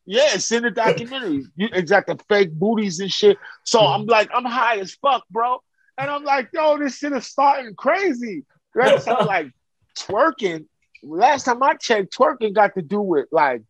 yeah, 0.07 0.35
it's 0.35 0.51
in 0.51 0.63
the 0.63 0.71
documentary. 0.71 1.45
You 1.57 1.69
exactly 1.73 2.17
fake 2.29 2.53
booties 2.53 3.01
and 3.01 3.11
shit. 3.11 3.37
So. 3.65 3.81
I'm 3.81 4.07
like, 4.07 4.31
I'm 4.33 4.45
high 4.45 4.79
as 4.79 4.95
fuck, 4.95 5.25
bro. 5.31 5.59
And 5.99 6.09
I'm 6.11 6.25
like, 6.25 6.49
yo, 6.53 6.79
this 6.79 6.99
shit 6.99 7.13
is 7.13 7.27
starting 7.27 7.75
crazy. 7.75 8.45
Right? 8.75 9.03
So 9.03 9.17
I'm 9.17 9.27
like 9.37 9.51
twerking. 9.99 10.67
Last 11.03 11.45
time 11.45 11.63
I 11.63 11.75
checked, 11.75 12.17
twerking 12.17 12.55
got 12.55 12.75
to 12.75 12.83
do 12.83 13.01
with 13.01 13.27
like, 13.31 13.63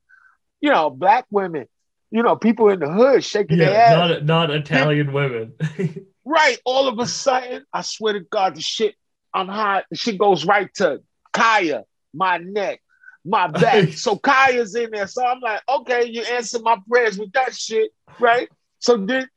you 0.61 0.71
know, 0.71 0.91
black 0.91 1.27
women, 1.31 1.67
you 2.11 2.23
know, 2.23 2.37
people 2.37 2.69
in 2.69 2.81
the 2.81 2.89
hood 2.89 3.25
shaking 3.25 3.59
their 3.59 3.75
ass. 3.75 3.91
Not 3.93 4.25
not 4.25 4.51
Italian 4.51 5.13
women. 5.13 5.55
Right. 6.29 6.59
All 6.65 6.89
of 6.89 6.99
a 6.99 7.07
sudden, 7.07 7.65
I 7.73 7.83
swear 7.83 8.15
to 8.15 8.21
God, 8.21 8.57
the 8.57 8.61
shit, 8.61 8.97
I'm 9.33 9.47
high. 9.47 9.85
The 9.91 9.97
shit 9.97 10.19
goes 10.19 10.45
right 10.45 10.69
to 10.75 11.01
Kaya, 11.33 11.85
my 12.13 12.39
neck, 12.39 12.83
my 13.25 13.47
back. 13.47 13.93
so 13.93 14.17
Kaya's 14.17 14.75
in 14.75 14.91
there. 14.91 15.07
So 15.07 15.25
I'm 15.25 15.39
like, 15.39 15.63
okay, 15.69 16.07
you 16.07 16.23
answer 16.23 16.59
my 16.61 16.79
prayers 16.91 17.17
with 17.17 17.31
that 17.33 17.55
shit, 17.55 17.93
right? 18.19 18.49
So 18.81 18.97
then 18.97 19.29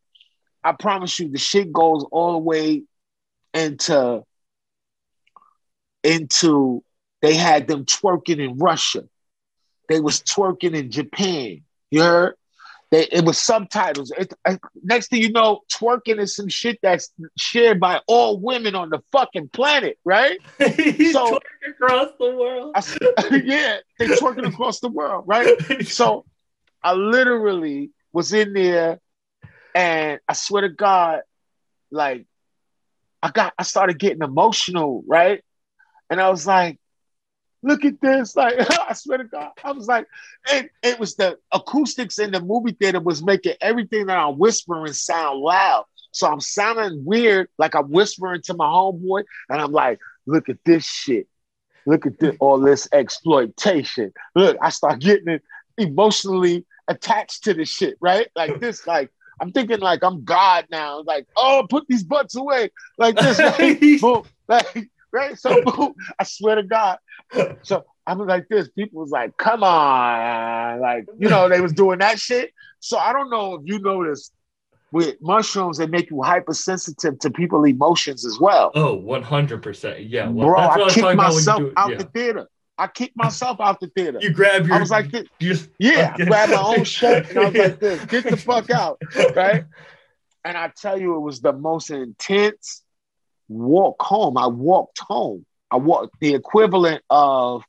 I 0.64 0.72
promise 0.72 1.20
you, 1.20 1.30
the 1.30 1.38
shit 1.38 1.72
goes 1.72 2.04
all 2.12 2.32
the 2.32 2.40
way 2.40 2.82
into 3.54 4.24
into 6.04 6.84
they 7.22 7.36
had 7.36 7.68
them 7.68 7.86
twerking 7.86 8.40
in 8.40 8.58
Russia. 8.58 9.04
They 9.90 10.00
was 10.00 10.22
twerking 10.22 10.76
in 10.76 10.92
Japan. 10.92 11.62
You 11.92 12.02
heard? 12.02 12.36
They, 12.92 13.06
it 13.06 13.24
was 13.24 13.38
subtitles. 13.38 14.12
It, 14.18 14.34
uh, 14.46 14.58
next 14.84 15.10
thing 15.10 15.22
you 15.22 15.32
know, 15.32 15.62
twerking 15.72 16.20
is 16.20 16.36
some 16.36 16.48
shit 16.48 16.80
that's 16.82 17.12
shared 17.38 17.80
by 17.80 18.02
all 18.08 18.40
women 18.40 18.74
on 18.74 18.90
the 18.90 19.00
fucking 19.12 19.50
planet, 19.50 19.98
right? 20.04 20.40
So- 20.60 20.66
twerking 20.66 21.70
across 21.70 22.10
the 22.20 22.36
world. 22.36 22.72
I, 22.76 23.42
yeah, 23.44 23.78
they 24.00 24.08
twerking 24.08 24.48
across 24.48 24.80
the 24.80 24.90
world, 24.90 25.26
right? 25.28 25.56
So 25.86 26.26
I 26.82 26.94
literally 26.94 27.92
was 28.12 28.34
in 28.34 28.54
there, 28.54 29.00
and 29.76 30.20
I 30.28 30.34
swear 30.34 30.62
to 30.64 30.70
God, 30.70 31.22
like 31.92 32.26
I 33.22 33.30
got, 33.30 33.54
I 33.58 33.64
started 33.64 34.00
getting 34.00 34.24
emotional, 34.24 35.04
right? 35.08 35.44
And 36.10 36.20
I 36.20 36.30
was 36.30 36.48
like, 36.48 36.80
look 37.62 37.86
at 37.86 38.00
this, 38.02 38.36
like 38.36 38.56
I 38.90 38.94
swear 38.94 39.20
to 39.20 39.24
God, 39.26 39.52
I 39.64 39.72
was 39.72 39.88
like, 39.88 40.08
and 40.52 40.70
it 40.84 41.00
was 41.00 41.16
the 41.16 41.38
acoustics 41.52 42.20
in 42.20 42.32
the 42.32 42.42
movie 42.42 42.72
theater 42.72 43.00
was 43.00 43.24
making 43.24 43.56
everything 43.62 44.08
that 44.08 44.18
I'm 44.18 44.38
whispering 44.38 44.94
sound 44.94 45.40
loud. 45.40 45.86
So 46.12 46.28
I'm 46.28 46.40
sounding 46.40 47.04
weird, 47.06 47.50
like 47.58 47.76
I'm 47.76 47.92
whispering 47.92 48.42
to 48.44 48.54
my 48.54 48.66
homeboy, 48.66 49.24
and 49.50 49.62
I'm 49.62 49.72
like, 49.72 50.00
look 50.26 50.50
at 50.50 50.58
this 50.66 50.86
shit. 50.86 51.28
Look 51.86 52.06
at 52.06 52.20
this, 52.20 52.36
all 52.40 52.60
this 52.60 52.88
exploitation. 52.92 54.14
Look, 54.36 54.58
I 54.62 54.70
start 54.70 55.00
getting 55.00 55.28
it 55.30 55.44
emotionally 55.78 56.66
attached 56.88 57.46
to 57.46 57.54
the 57.54 57.66
shit, 57.66 57.96
right? 58.02 58.28
Like 58.36 58.60
this, 58.60 58.86
like 58.86 59.12
I'm 59.40 59.52
thinking 59.52 59.80
like 59.80 60.04
I'm 60.04 60.24
God 60.24 60.68
now. 60.70 61.02
Like, 61.04 61.28
oh, 61.36 61.66
put 61.70 61.88
these 61.88 62.04
butts 62.04 62.36
away. 62.36 62.72
Like 62.98 63.16
this, 63.16 63.40
right? 63.60 64.02
boom. 64.02 64.24
Like, 64.48 64.90
right? 65.12 65.38
So 65.38 65.94
I 66.20 66.24
swear 66.24 66.56
to 66.56 66.64
God. 66.64 66.98
So 67.64 67.86
I 68.06 68.14
was 68.14 68.28
like 68.28 68.48
this. 68.50 68.70
People 68.70 69.02
was 69.02 69.12
like, 69.12 69.38
come 69.38 69.64
on. 69.64 70.80
Like, 70.80 71.06
you 71.18 71.30
know, 71.30 71.50
they 71.50 71.62
was 71.62 71.74
doing 71.74 72.00
that 72.00 72.20
shit. 72.20 72.52
So 72.80 72.98
I 72.98 73.14
don't 73.14 73.30
know 73.30 73.56
if 73.56 73.62
you 73.66 73.80
noticed 73.80 74.34
with 74.92 75.18
mushrooms, 75.22 75.78
they 75.78 75.88
make 75.88 76.10
you 76.10 76.22
hypersensitive 76.22 77.20
to 77.20 77.30
people's 77.30 77.68
emotions 77.68 78.26
as 78.26 78.40
well. 78.40 78.72
Oh, 78.74 78.98
100%. 78.98 80.06
Yeah. 80.10 80.30
Well, 80.30 80.48
Bro, 80.48 80.60
I 80.60 80.78
kicked 80.78 81.00
talking 81.00 81.04
about 81.04 81.06
when 81.06 81.18
you 81.18 81.18
myself 81.18 81.60
do- 81.60 81.74
out 81.78 81.92
yeah. 81.92 81.98
the 81.98 82.04
theater. 82.06 82.50
I 82.80 82.88
kicked 82.88 83.18
myself 83.18 83.60
out 83.60 83.80
the 83.82 83.88
theater. 83.88 84.20
You 84.22 84.32
grab 84.32 84.66
your. 84.66 84.78
I 84.78 84.80
was 84.80 84.90
like, 84.90 85.12
this. 85.12 85.28
just, 85.40 85.70
yeah, 85.80 86.16
I 86.18 86.24
grabbed 86.24 86.54
my 86.54 86.62
own 86.62 86.84
shirt 86.86 87.30
and 87.30 87.38
I 87.38 87.50
was 87.50 87.54
like 87.54 87.80
this, 87.80 88.06
get 88.06 88.24
the 88.24 88.38
fuck 88.38 88.70
out, 88.70 89.02
right? 89.36 89.66
And 90.46 90.58
I 90.58 90.72
tell 90.76 90.98
you, 91.00 91.16
it 91.16 91.20
was 91.20 91.42
the 91.42 91.52
most 91.52 91.92
intense 91.92 92.84
walk 93.50 94.02
home. 94.02 94.38
I 94.38 94.48
walked 94.48 95.00
home. 95.00 95.46
I 95.70 95.78
walked 95.78 96.20
the 96.20 96.34
equivalent 96.34 97.04
of 97.10 97.64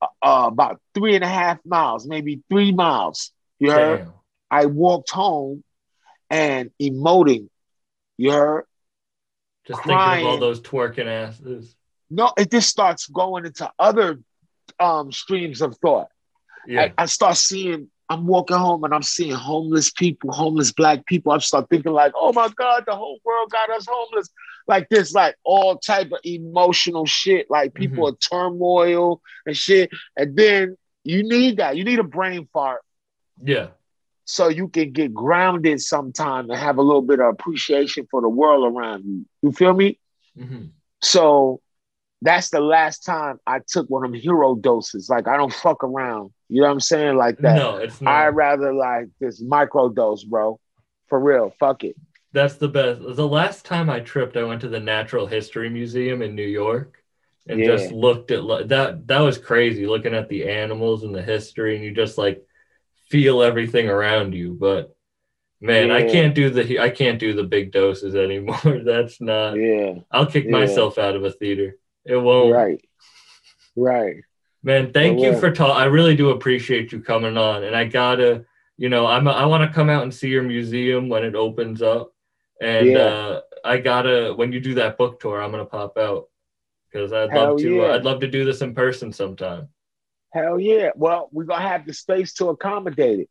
uh, 0.00 0.06
about 0.22 0.80
three 0.94 1.14
and 1.14 1.24
a 1.24 1.28
half 1.28 1.58
miles, 1.64 2.06
maybe 2.06 2.40
three 2.48 2.72
miles. 2.72 3.32
You 3.58 3.70
heard? 3.70 4.00
Damn. 4.00 4.12
I 4.50 4.66
walked 4.66 5.10
home 5.10 5.62
and 6.30 6.70
emoting. 6.80 7.48
You 8.16 8.32
heard? 8.32 8.64
Just 9.66 9.84
thinking 9.84 9.96
of 9.96 10.24
all 10.24 10.38
those 10.38 10.60
twerking 10.60 11.06
asses. 11.06 11.76
No, 12.10 12.32
it 12.36 12.50
just 12.50 12.68
starts 12.68 13.06
going 13.06 13.44
into 13.46 13.70
other 13.78 14.18
um, 14.80 15.12
streams 15.12 15.60
of 15.60 15.76
thought. 15.78 16.08
Yeah. 16.66 16.80
I, 16.98 17.02
I 17.02 17.06
start 17.06 17.36
seeing, 17.36 17.88
I'm 18.08 18.26
walking 18.26 18.56
home 18.56 18.82
and 18.82 18.92
I'm 18.92 19.02
seeing 19.02 19.32
homeless 19.32 19.90
people, 19.90 20.32
homeless 20.32 20.72
black 20.72 21.06
people. 21.06 21.30
I 21.32 21.38
start 21.38 21.68
thinking 21.70 21.92
like, 21.92 22.12
oh 22.16 22.32
my 22.32 22.48
God, 22.56 22.84
the 22.86 22.96
whole 22.96 23.20
world 23.24 23.50
got 23.50 23.70
us 23.70 23.86
homeless. 23.88 24.30
Like 24.70 24.88
this, 24.88 25.12
like 25.12 25.34
all 25.44 25.76
type 25.76 26.12
of 26.12 26.20
emotional 26.24 27.04
shit. 27.04 27.50
Like 27.50 27.74
people 27.74 28.08
are 28.08 28.14
turmoil 28.16 29.20
and 29.44 29.56
shit. 29.56 29.90
And 30.16 30.36
then 30.36 30.76
you 31.04 31.24
need 31.24 31.56
that. 31.56 31.76
You 31.76 31.84
need 31.84 31.98
a 31.98 32.04
brain 32.04 32.48
fart 32.52 32.82
yeah. 33.42 33.68
so 34.24 34.48
you 34.48 34.68
can 34.68 34.92
get 34.92 35.12
grounded 35.12 35.80
sometime 35.80 36.48
and 36.50 36.58
have 36.58 36.78
a 36.78 36.82
little 36.82 37.02
bit 37.02 37.20
of 37.20 37.26
appreciation 37.26 38.06
for 38.10 38.20
the 38.20 38.28
world 38.28 38.72
around 38.72 39.04
you. 39.04 39.26
You 39.42 39.52
feel 39.52 39.74
me? 39.74 39.98
hmm 40.38 40.66
So 41.02 41.60
that's 42.22 42.50
the 42.50 42.60
last 42.60 43.00
time 43.00 43.40
I 43.46 43.60
took 43.66 43.88
one 43.88 44.04
of 44.04 44.12
them 44.12 44.20
hero 44.20 44.54
doses. 44.54 45.08
Like 45.08 45.26
I 45.26 45.36
don't 45.36 45.52
fuck 45.52 45.82
around. 45.82 46.30
You 46.48 46.60
know 46.60 46.68
what 46.68 46.74
I'm 46.74 46.80
saying? 46.80 47.16
Like 47.16 47.38
that. 47.38 47.56
No, 47.56 47.76
it's 47.76 48.00
not. 48.00 48.12
I'd 48.12 48.28
rather 48.28 48.72
like 48.72 49.08
this 49.20 49.40
micro 49.40 49.88
dose, 49.88 50.24
bro. 50.24 50.60
For 51.08 51.18
real. 51.18 51.52
Fuck 51.58 51.82
it. 51.84 51.96
That's 52.32 52.54
the 52.54 52.68
best. 52.68 53.00
The 53.02 53.26
last 53.26 53.64
time 53.64 53.90
I 53.90 54.00
tripped, 54.00 54.36
I 54.36 54.44
went 54.44 54.60
to 54.60 54.68
the 54.68 54.78
Natural 54.80 55.26
History 55.26 55.68
Museum 55.68 56.22
in 56.22 56.34
New 56.34 56.46
York 56.46 57.02
and 57.48 57.58
Yeah. 57.58 57.66
just 57.66 57.90
looked 57.92 58.30
at 58.30 58.42
that. 58.68 59.06
That 59.08 59.20
was 59.20 59.36
crazy 59.38 59.86
looking 59.86 60.14
at 60.14 60.28
the 60.28 60.48
animals 60.48 61.02
and 61.02 61.14
the 61.14 61.22
history, 61.22 61.74
and 61.74 61.84
you 61.84 61.90
just 61.92 62.18
like 62.18 62.42
feel 63.08 63.42
everything 63.42 63.88
around 63.88 64.34
you. 64.34 64.52
But 64.58 64.94
man, 65.60 65.90
I 65.90 66.08
can't 66.08 66.34
do 66.34 66.50
the 66.50 66.78
I 66.78 66.90
can't 66.90 67.18
do 67.18 67.32
the 67.34 67.42
big 67.44 67.72
doses 67.72 68.14
anymore. 68.26 68.80
That's 68.84 69.20
not. 69.20 69.54
Yeah. 69.56 69.94
I'll 70.12 70.26
kick 70.26 70.44
Yeah. 70.44 70.52
myself 70.52 70.98
out 70.98 71.16
of 71.16 71.24
a 71.24 71.32
theater. 71.32 71.76
It 72.04 72.16
won't. 72.16 72.54
Right. 72.54 72.84
Right. 73.76 74.16
Man, 74.62 74.92
thank 74.92 75.20
you 75.20 75.36
for 75.38 75.50
talking. 75.50 75.74
I 75.80 75.86
really 75.86 76.14
do 76.14 76.30
appreciate 76.30 76.92
you 76.92 77.00
coming 77.00 77.36
on, 77.38 77.64
and 77.64 77.74
I 77.74 77.84
gotta, 77.84 78.44
you 78.76 78.88
know, 78.90 79.06
I'm 79.06 79.26
I 79.26 79.46
want 79.46 79.68
to 79.68 79.74
come 79.74 79.88
out 79.88 80.02
and 80.02 80.12
see 80.14 80.28
your 80.28 80.42
museum 80.42 81.08
when 81.08 81.24
it 81.24 81.34
opens 81.34 81.80
up, 81.80 82.12
and 82.60 82.86
Yeah. 82.88 82.98
uh, 82.98 83.40
I 83.64 83.78
gotta 83.78 84.32
when 84.34 84.52
you 84.52 84.60
do 84.60 84.74
that 84.74 84.96
book 84.98 85.20
tour, 85.20 85.42
I'm 85.42 85.50
gonna 85.50 85.64
pop 85.64 85.96
out 85.98 86.28
because 86.90 87.12
I'd 87.12 87.30
Hell 87.30 87.50
love 87.52 87.60
to. 87.60 87.76
yeah. 87.76 87.92
I'd 87.92 88.04
love 88.04 88.20
to 88.20 88.28
do 88.28 88.44
this 88.44 88.60
in 88.62 88.74
person 88.74 89.12
sometime. 89.12 89.68
Hell 90.32 90.60
yeah. 90.60 90.90
Well, 90.94 91.28
we're 91.32 91.44
gonna 91.44 91.66
have 91.68 91.86
the 91.86 91.92
space 91.94 92.34
to 92.34 92.48
accommodate 92.50 93.20
it. 93.20 93.30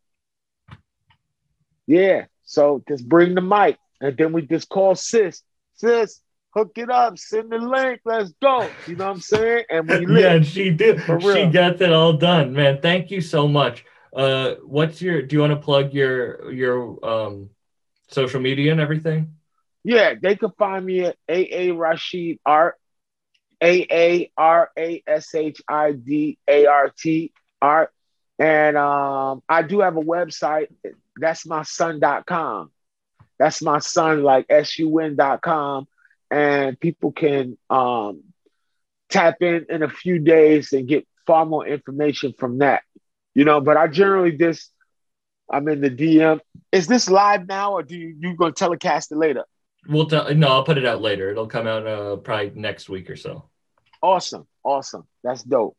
Yeah. 1.88 2.26
So 2.46 2.84
just 2.88 3.08
bring 3.08 3.36
the 3.36 3.42
mic 3.42 3.78
and 4.02 4.18
then 4.18 4.34
we 4.34 4.42
just 4.44 4.70
call 4.70 4.96
sis. 4.96 5.42
Sis, 5.76 6.22
hook 6.54 6.72
it 6.76 6.90
up, 6.90 7.18
send 7.18 7.52
the 7.52 7.58
link, 7.58 8.02
let's 8.06 8.34
go. 8.42 8.70
You 8.86 8.96
know 8.96 9.06
what 9.06 9.12
I'm 9.12 9.22
saying? 9.22 9.64
And 9.70 9.88
we 9.88 10.00
yeah, 10.02 10.06
live. 10.06 10.32
and 10.38 10.46
she 10.46 10.72
did. 10.72 11.02
For 11.04 11.20
She 11.22 11.46
gets 11.48 11.80
it 11.82 11.94
all 11.94 12.14
done, 12.14 12.54
man. 12.54 12.82
Thank 12.82 13.12
you 13.12 13.22
so 13.22 13.48
much. 13.48 13.86
Uh, 14.14 14.56
what's 14.64 15.02
your? 15.02 15.22
Do 15.22 15.36
you 15.36 15.40
want 15.42 15.52
to 15.54 15.60
plug 15.60 15.94
your 15.94 16.52
your 16.52 17.06
um 17.08 17.50
social 18.10 18.40
media 18.42 18.72
and 18.72 18.82
everything? 18.82 19.36
Yeah, 19.84 20.14
they 20.22 20.36
can 20.36 20.52
find 20.58 20.86
me 20.86 21.06
at 21.06 21.18
AA 21.30 21.74
Rashid 21.74 22.40
Art, 22.46 22.76
A 23.62 23.88
A 23.90 24.32
R 24.38 24.70
A 24.78 25.04
S 25.08 25.34
H 25.34 25.62
I 25.68 25.94
D 25.94 26.38
A 26.48 26.66
R 26.66 26.92
T 26.98 27.32
Art. 27.62 27.92
And 28.38 28.78
um, 28.78 29.44
I 29.50 29.64
do 29.64 29.82
have 29.82 29.98
a 29.98 30.02
website. 30.02 30.68
That's 31.18 31.46
my 31.46 31.64
son.com. 31.64 32.72
That's 33.38 33.62
my 33.62 33.80
son, 33.80 34.24
like 34.24 34.46
S-U-N.com. 34.50 35.88
And 36.32 36.80
people 36.80 37.12
can 37.12 37.58
um, 37.70 38.24
tap 39.10 39.42
in 39.42 39.66
in 39.70 39.82
a 39.82 39.90
few 39.90 40.20
days 40.20 40.74
and 40.74 40.88
get 40.88 41.08
far 41.26 41.46
more 41.46 41.66
information 41.66 42.34
from 42.38 42.60
that. 42.60 42.84
You 43.34 43.46
know, 43.46 43.62
but 43.62 43.78
I 43.78 43.88
generally 43.88 44.34
just, 44.34 44.72
I'm 45.50 45.68
in 45.68 45.82
the 45.82 45.90
DM. 45.90 46.40
Is 46.72 46.88
this 46.88 47.10
live 47.10 47.48
now 47.48 47.74
or 47.74 47.84
do 47.84 47.96
you, 47.96 48.16
you 48.20 48.36
going 48.36 48.54
to 48.54 48.60
telecast 48.60 49.12
it 49.12 49.18
later? 49.18 49.46
We'll 49.88 50.06
tell. 50.08 50.34
No, 50.36 50.48
I'll 50.48 50.64
put 50.64 50.78
it 50.78 50.86
out 50.86 51.02
later. 51.02 51.32
It'll 51.32 51.48
come 51.48 51.68
out 51.68 51.88
uh, 51.88 52.18
probably 52.18 52.52
next 52.56 52.90
week 52.90 53.10
or 53.10 53.16
so. 53.16 53.50
Awesome. 54.02 54.48
Awesome. 54.64 55.08
That's 55.24 55.44
dope. 55.44 55.76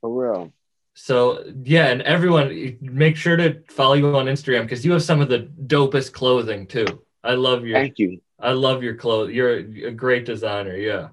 For 0.00 0.10
real. 0.10 0.52
So 0.94 1.44
yeah, 1.62 1.86
and 1.86 2.02
everyone, 2.02 2.78
make 2.80 3.16
sure 3.16 3.36
to 3.36 3.62
follow 3.68 3.94
you 3.94 4.16
on 4.16 4.26
Instagram 4.26 4.62
because 4.62 4.84
you 4.84 4.92
have 4.92 5.02
some 5.02 5.20
of 5.20 5.28
the 5.28 5.48
dopest 5.66 6.12
clothing 6.12 6.66
too. 6.66 6.86
I 7.22 7.34
love 7.34 7.64
your. 7.64 7.78
Thank 7.78 7.98
you. 7.98 8.20
I 8.38 8.52
love 8.52 8.82
your 8.82 8.96
clothes. 8.96 9.32
You're 9.32 9.56
a 9.58 9.92
great 9.92 10.24
designer. 10.24 10.76
Yeah. 10.76 11.08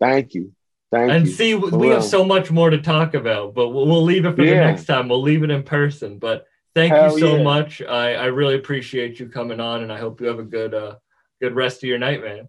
Thank 0.00 0.34
you. 0.34 0.52
Thank 0.90 1.10
and 1.10 1.26
you. 1.26 1.32
see, 1.32 1.58
For 1.58 1.76
we 1.76 1.88
have 1.88 2.04
so 2.04 2.24
much 2.24 2.50
more 2.50 2.68
to 2.68 2.78
talk 2.78 3.14
about, 3.14 3.54
but 3.54 3.70
we'll, 3.70 3.86
we'll 3.86 4.02
leave 4.02 4.26
it 4.26 4.36
for 4.36 4.44
the 4.44 4.54
next 4.54 4.84
time. 4.84 5.08
We'll 5.08 5.22
leave 5.22 5.42
it 5.42 5.50
in 5.50 5.62
person. 5.62 6.18
But 6.18 6.46
thank 6.74 6.92
Hell 6.92 7.12
you 7.12 7.18
so 7.18 7.36
yeah. 7.36 7.42
much. 7.42 7.82
I, 7.82 8.14
I 8.14 8.24
really 8.26 8.54
appreciate 8.54 9.18
you 9.20 9.28
coming 9.28 9.60
on, 9.60 9.82
and 9.82 9.92
I 9.92 9.98
hope 9.98 10.20
you 10.20 10.26
have 10.28 10.38
a 10.38 10.44
good 10.44 10.74
uh 10.74 10.96
good 11.40 11.54
rest 11.54 11.78
of 11.78 11.88
your 11.88 11.98
night, 11.98 12.22
man. 12.22 12.48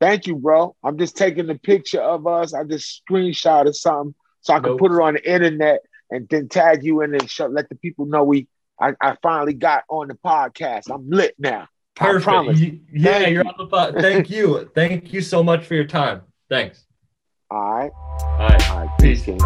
Thank 0.00 0.26
you, 0.26 0.36
bro. 0.36 0.74
I'm 0.82 0.98
just 0.98 1.16
taking 1.16 1.46
the 1.46 1.54
picture 1.58 2.00
of 2.00 2.26
us. 2.26 2.54
I 2.54 2.64
just 2.64 3.02
screenshot 3.08 3.66
screenshotted 3.66 3.74
something 3.74 4.14
so 4.40 4.54
I 4.54 4.58
can 4.60 4.70
Nope. 4.70 4.80
put 4.80 4.92
it 4.92 5.00
on 5.00 5.14
the 5.14 5.30
internet 5.32 5.80
and 6.10 6.28
then 6.28 6.48
tag 6.48 6.84
you 6.84 7.02
in 7.02 7.14
and 7.14 7.30
show, 7.30 7.46
let 7.46 7.68
the 7.68 7.76
people 7.76 8.06
know 8.06 8.24
we 8.24 8.48
I, 8.80 8.94
I 9.00 9.16
finally 9.22 9.54
got 9.54 9.84
on 9.88 10.08
the 10.08 10.14
podcast. 10.14 10.90
I'm 10.92 11.08
lit 11.08 11.34
now. 11.38 11.68
I 12.00 12.04
Perfect. 12.04 12.24
promise. 12.24 12.60
Y- 12.60 12.80
Yeah, 12.92 13.12
Thank 13.12 13.32
you're 13.34 13.44
you. 13.44 13.48
on 13.50 13.54
the 13.58 13.66
pod. 13.66 13.94
Thank 14.00 14.28
you. 14.28 14.70
Thank 14.74 15.12
you 15.12 15.20
so 15.20 15.42
much 15.44 15.64
for 15.66 15.74
your 15.74 15.84
time. 15.84 16.22
Thanks. 16.48 16.84
All 17.50 17.60
right. 17.74 17.90
All 17.94 18.48
right. 18.48 18.70
All 18.70 18.86
right. 18.86 18.98
Peace. 18.98 19.24
Peace. 19.24 19.40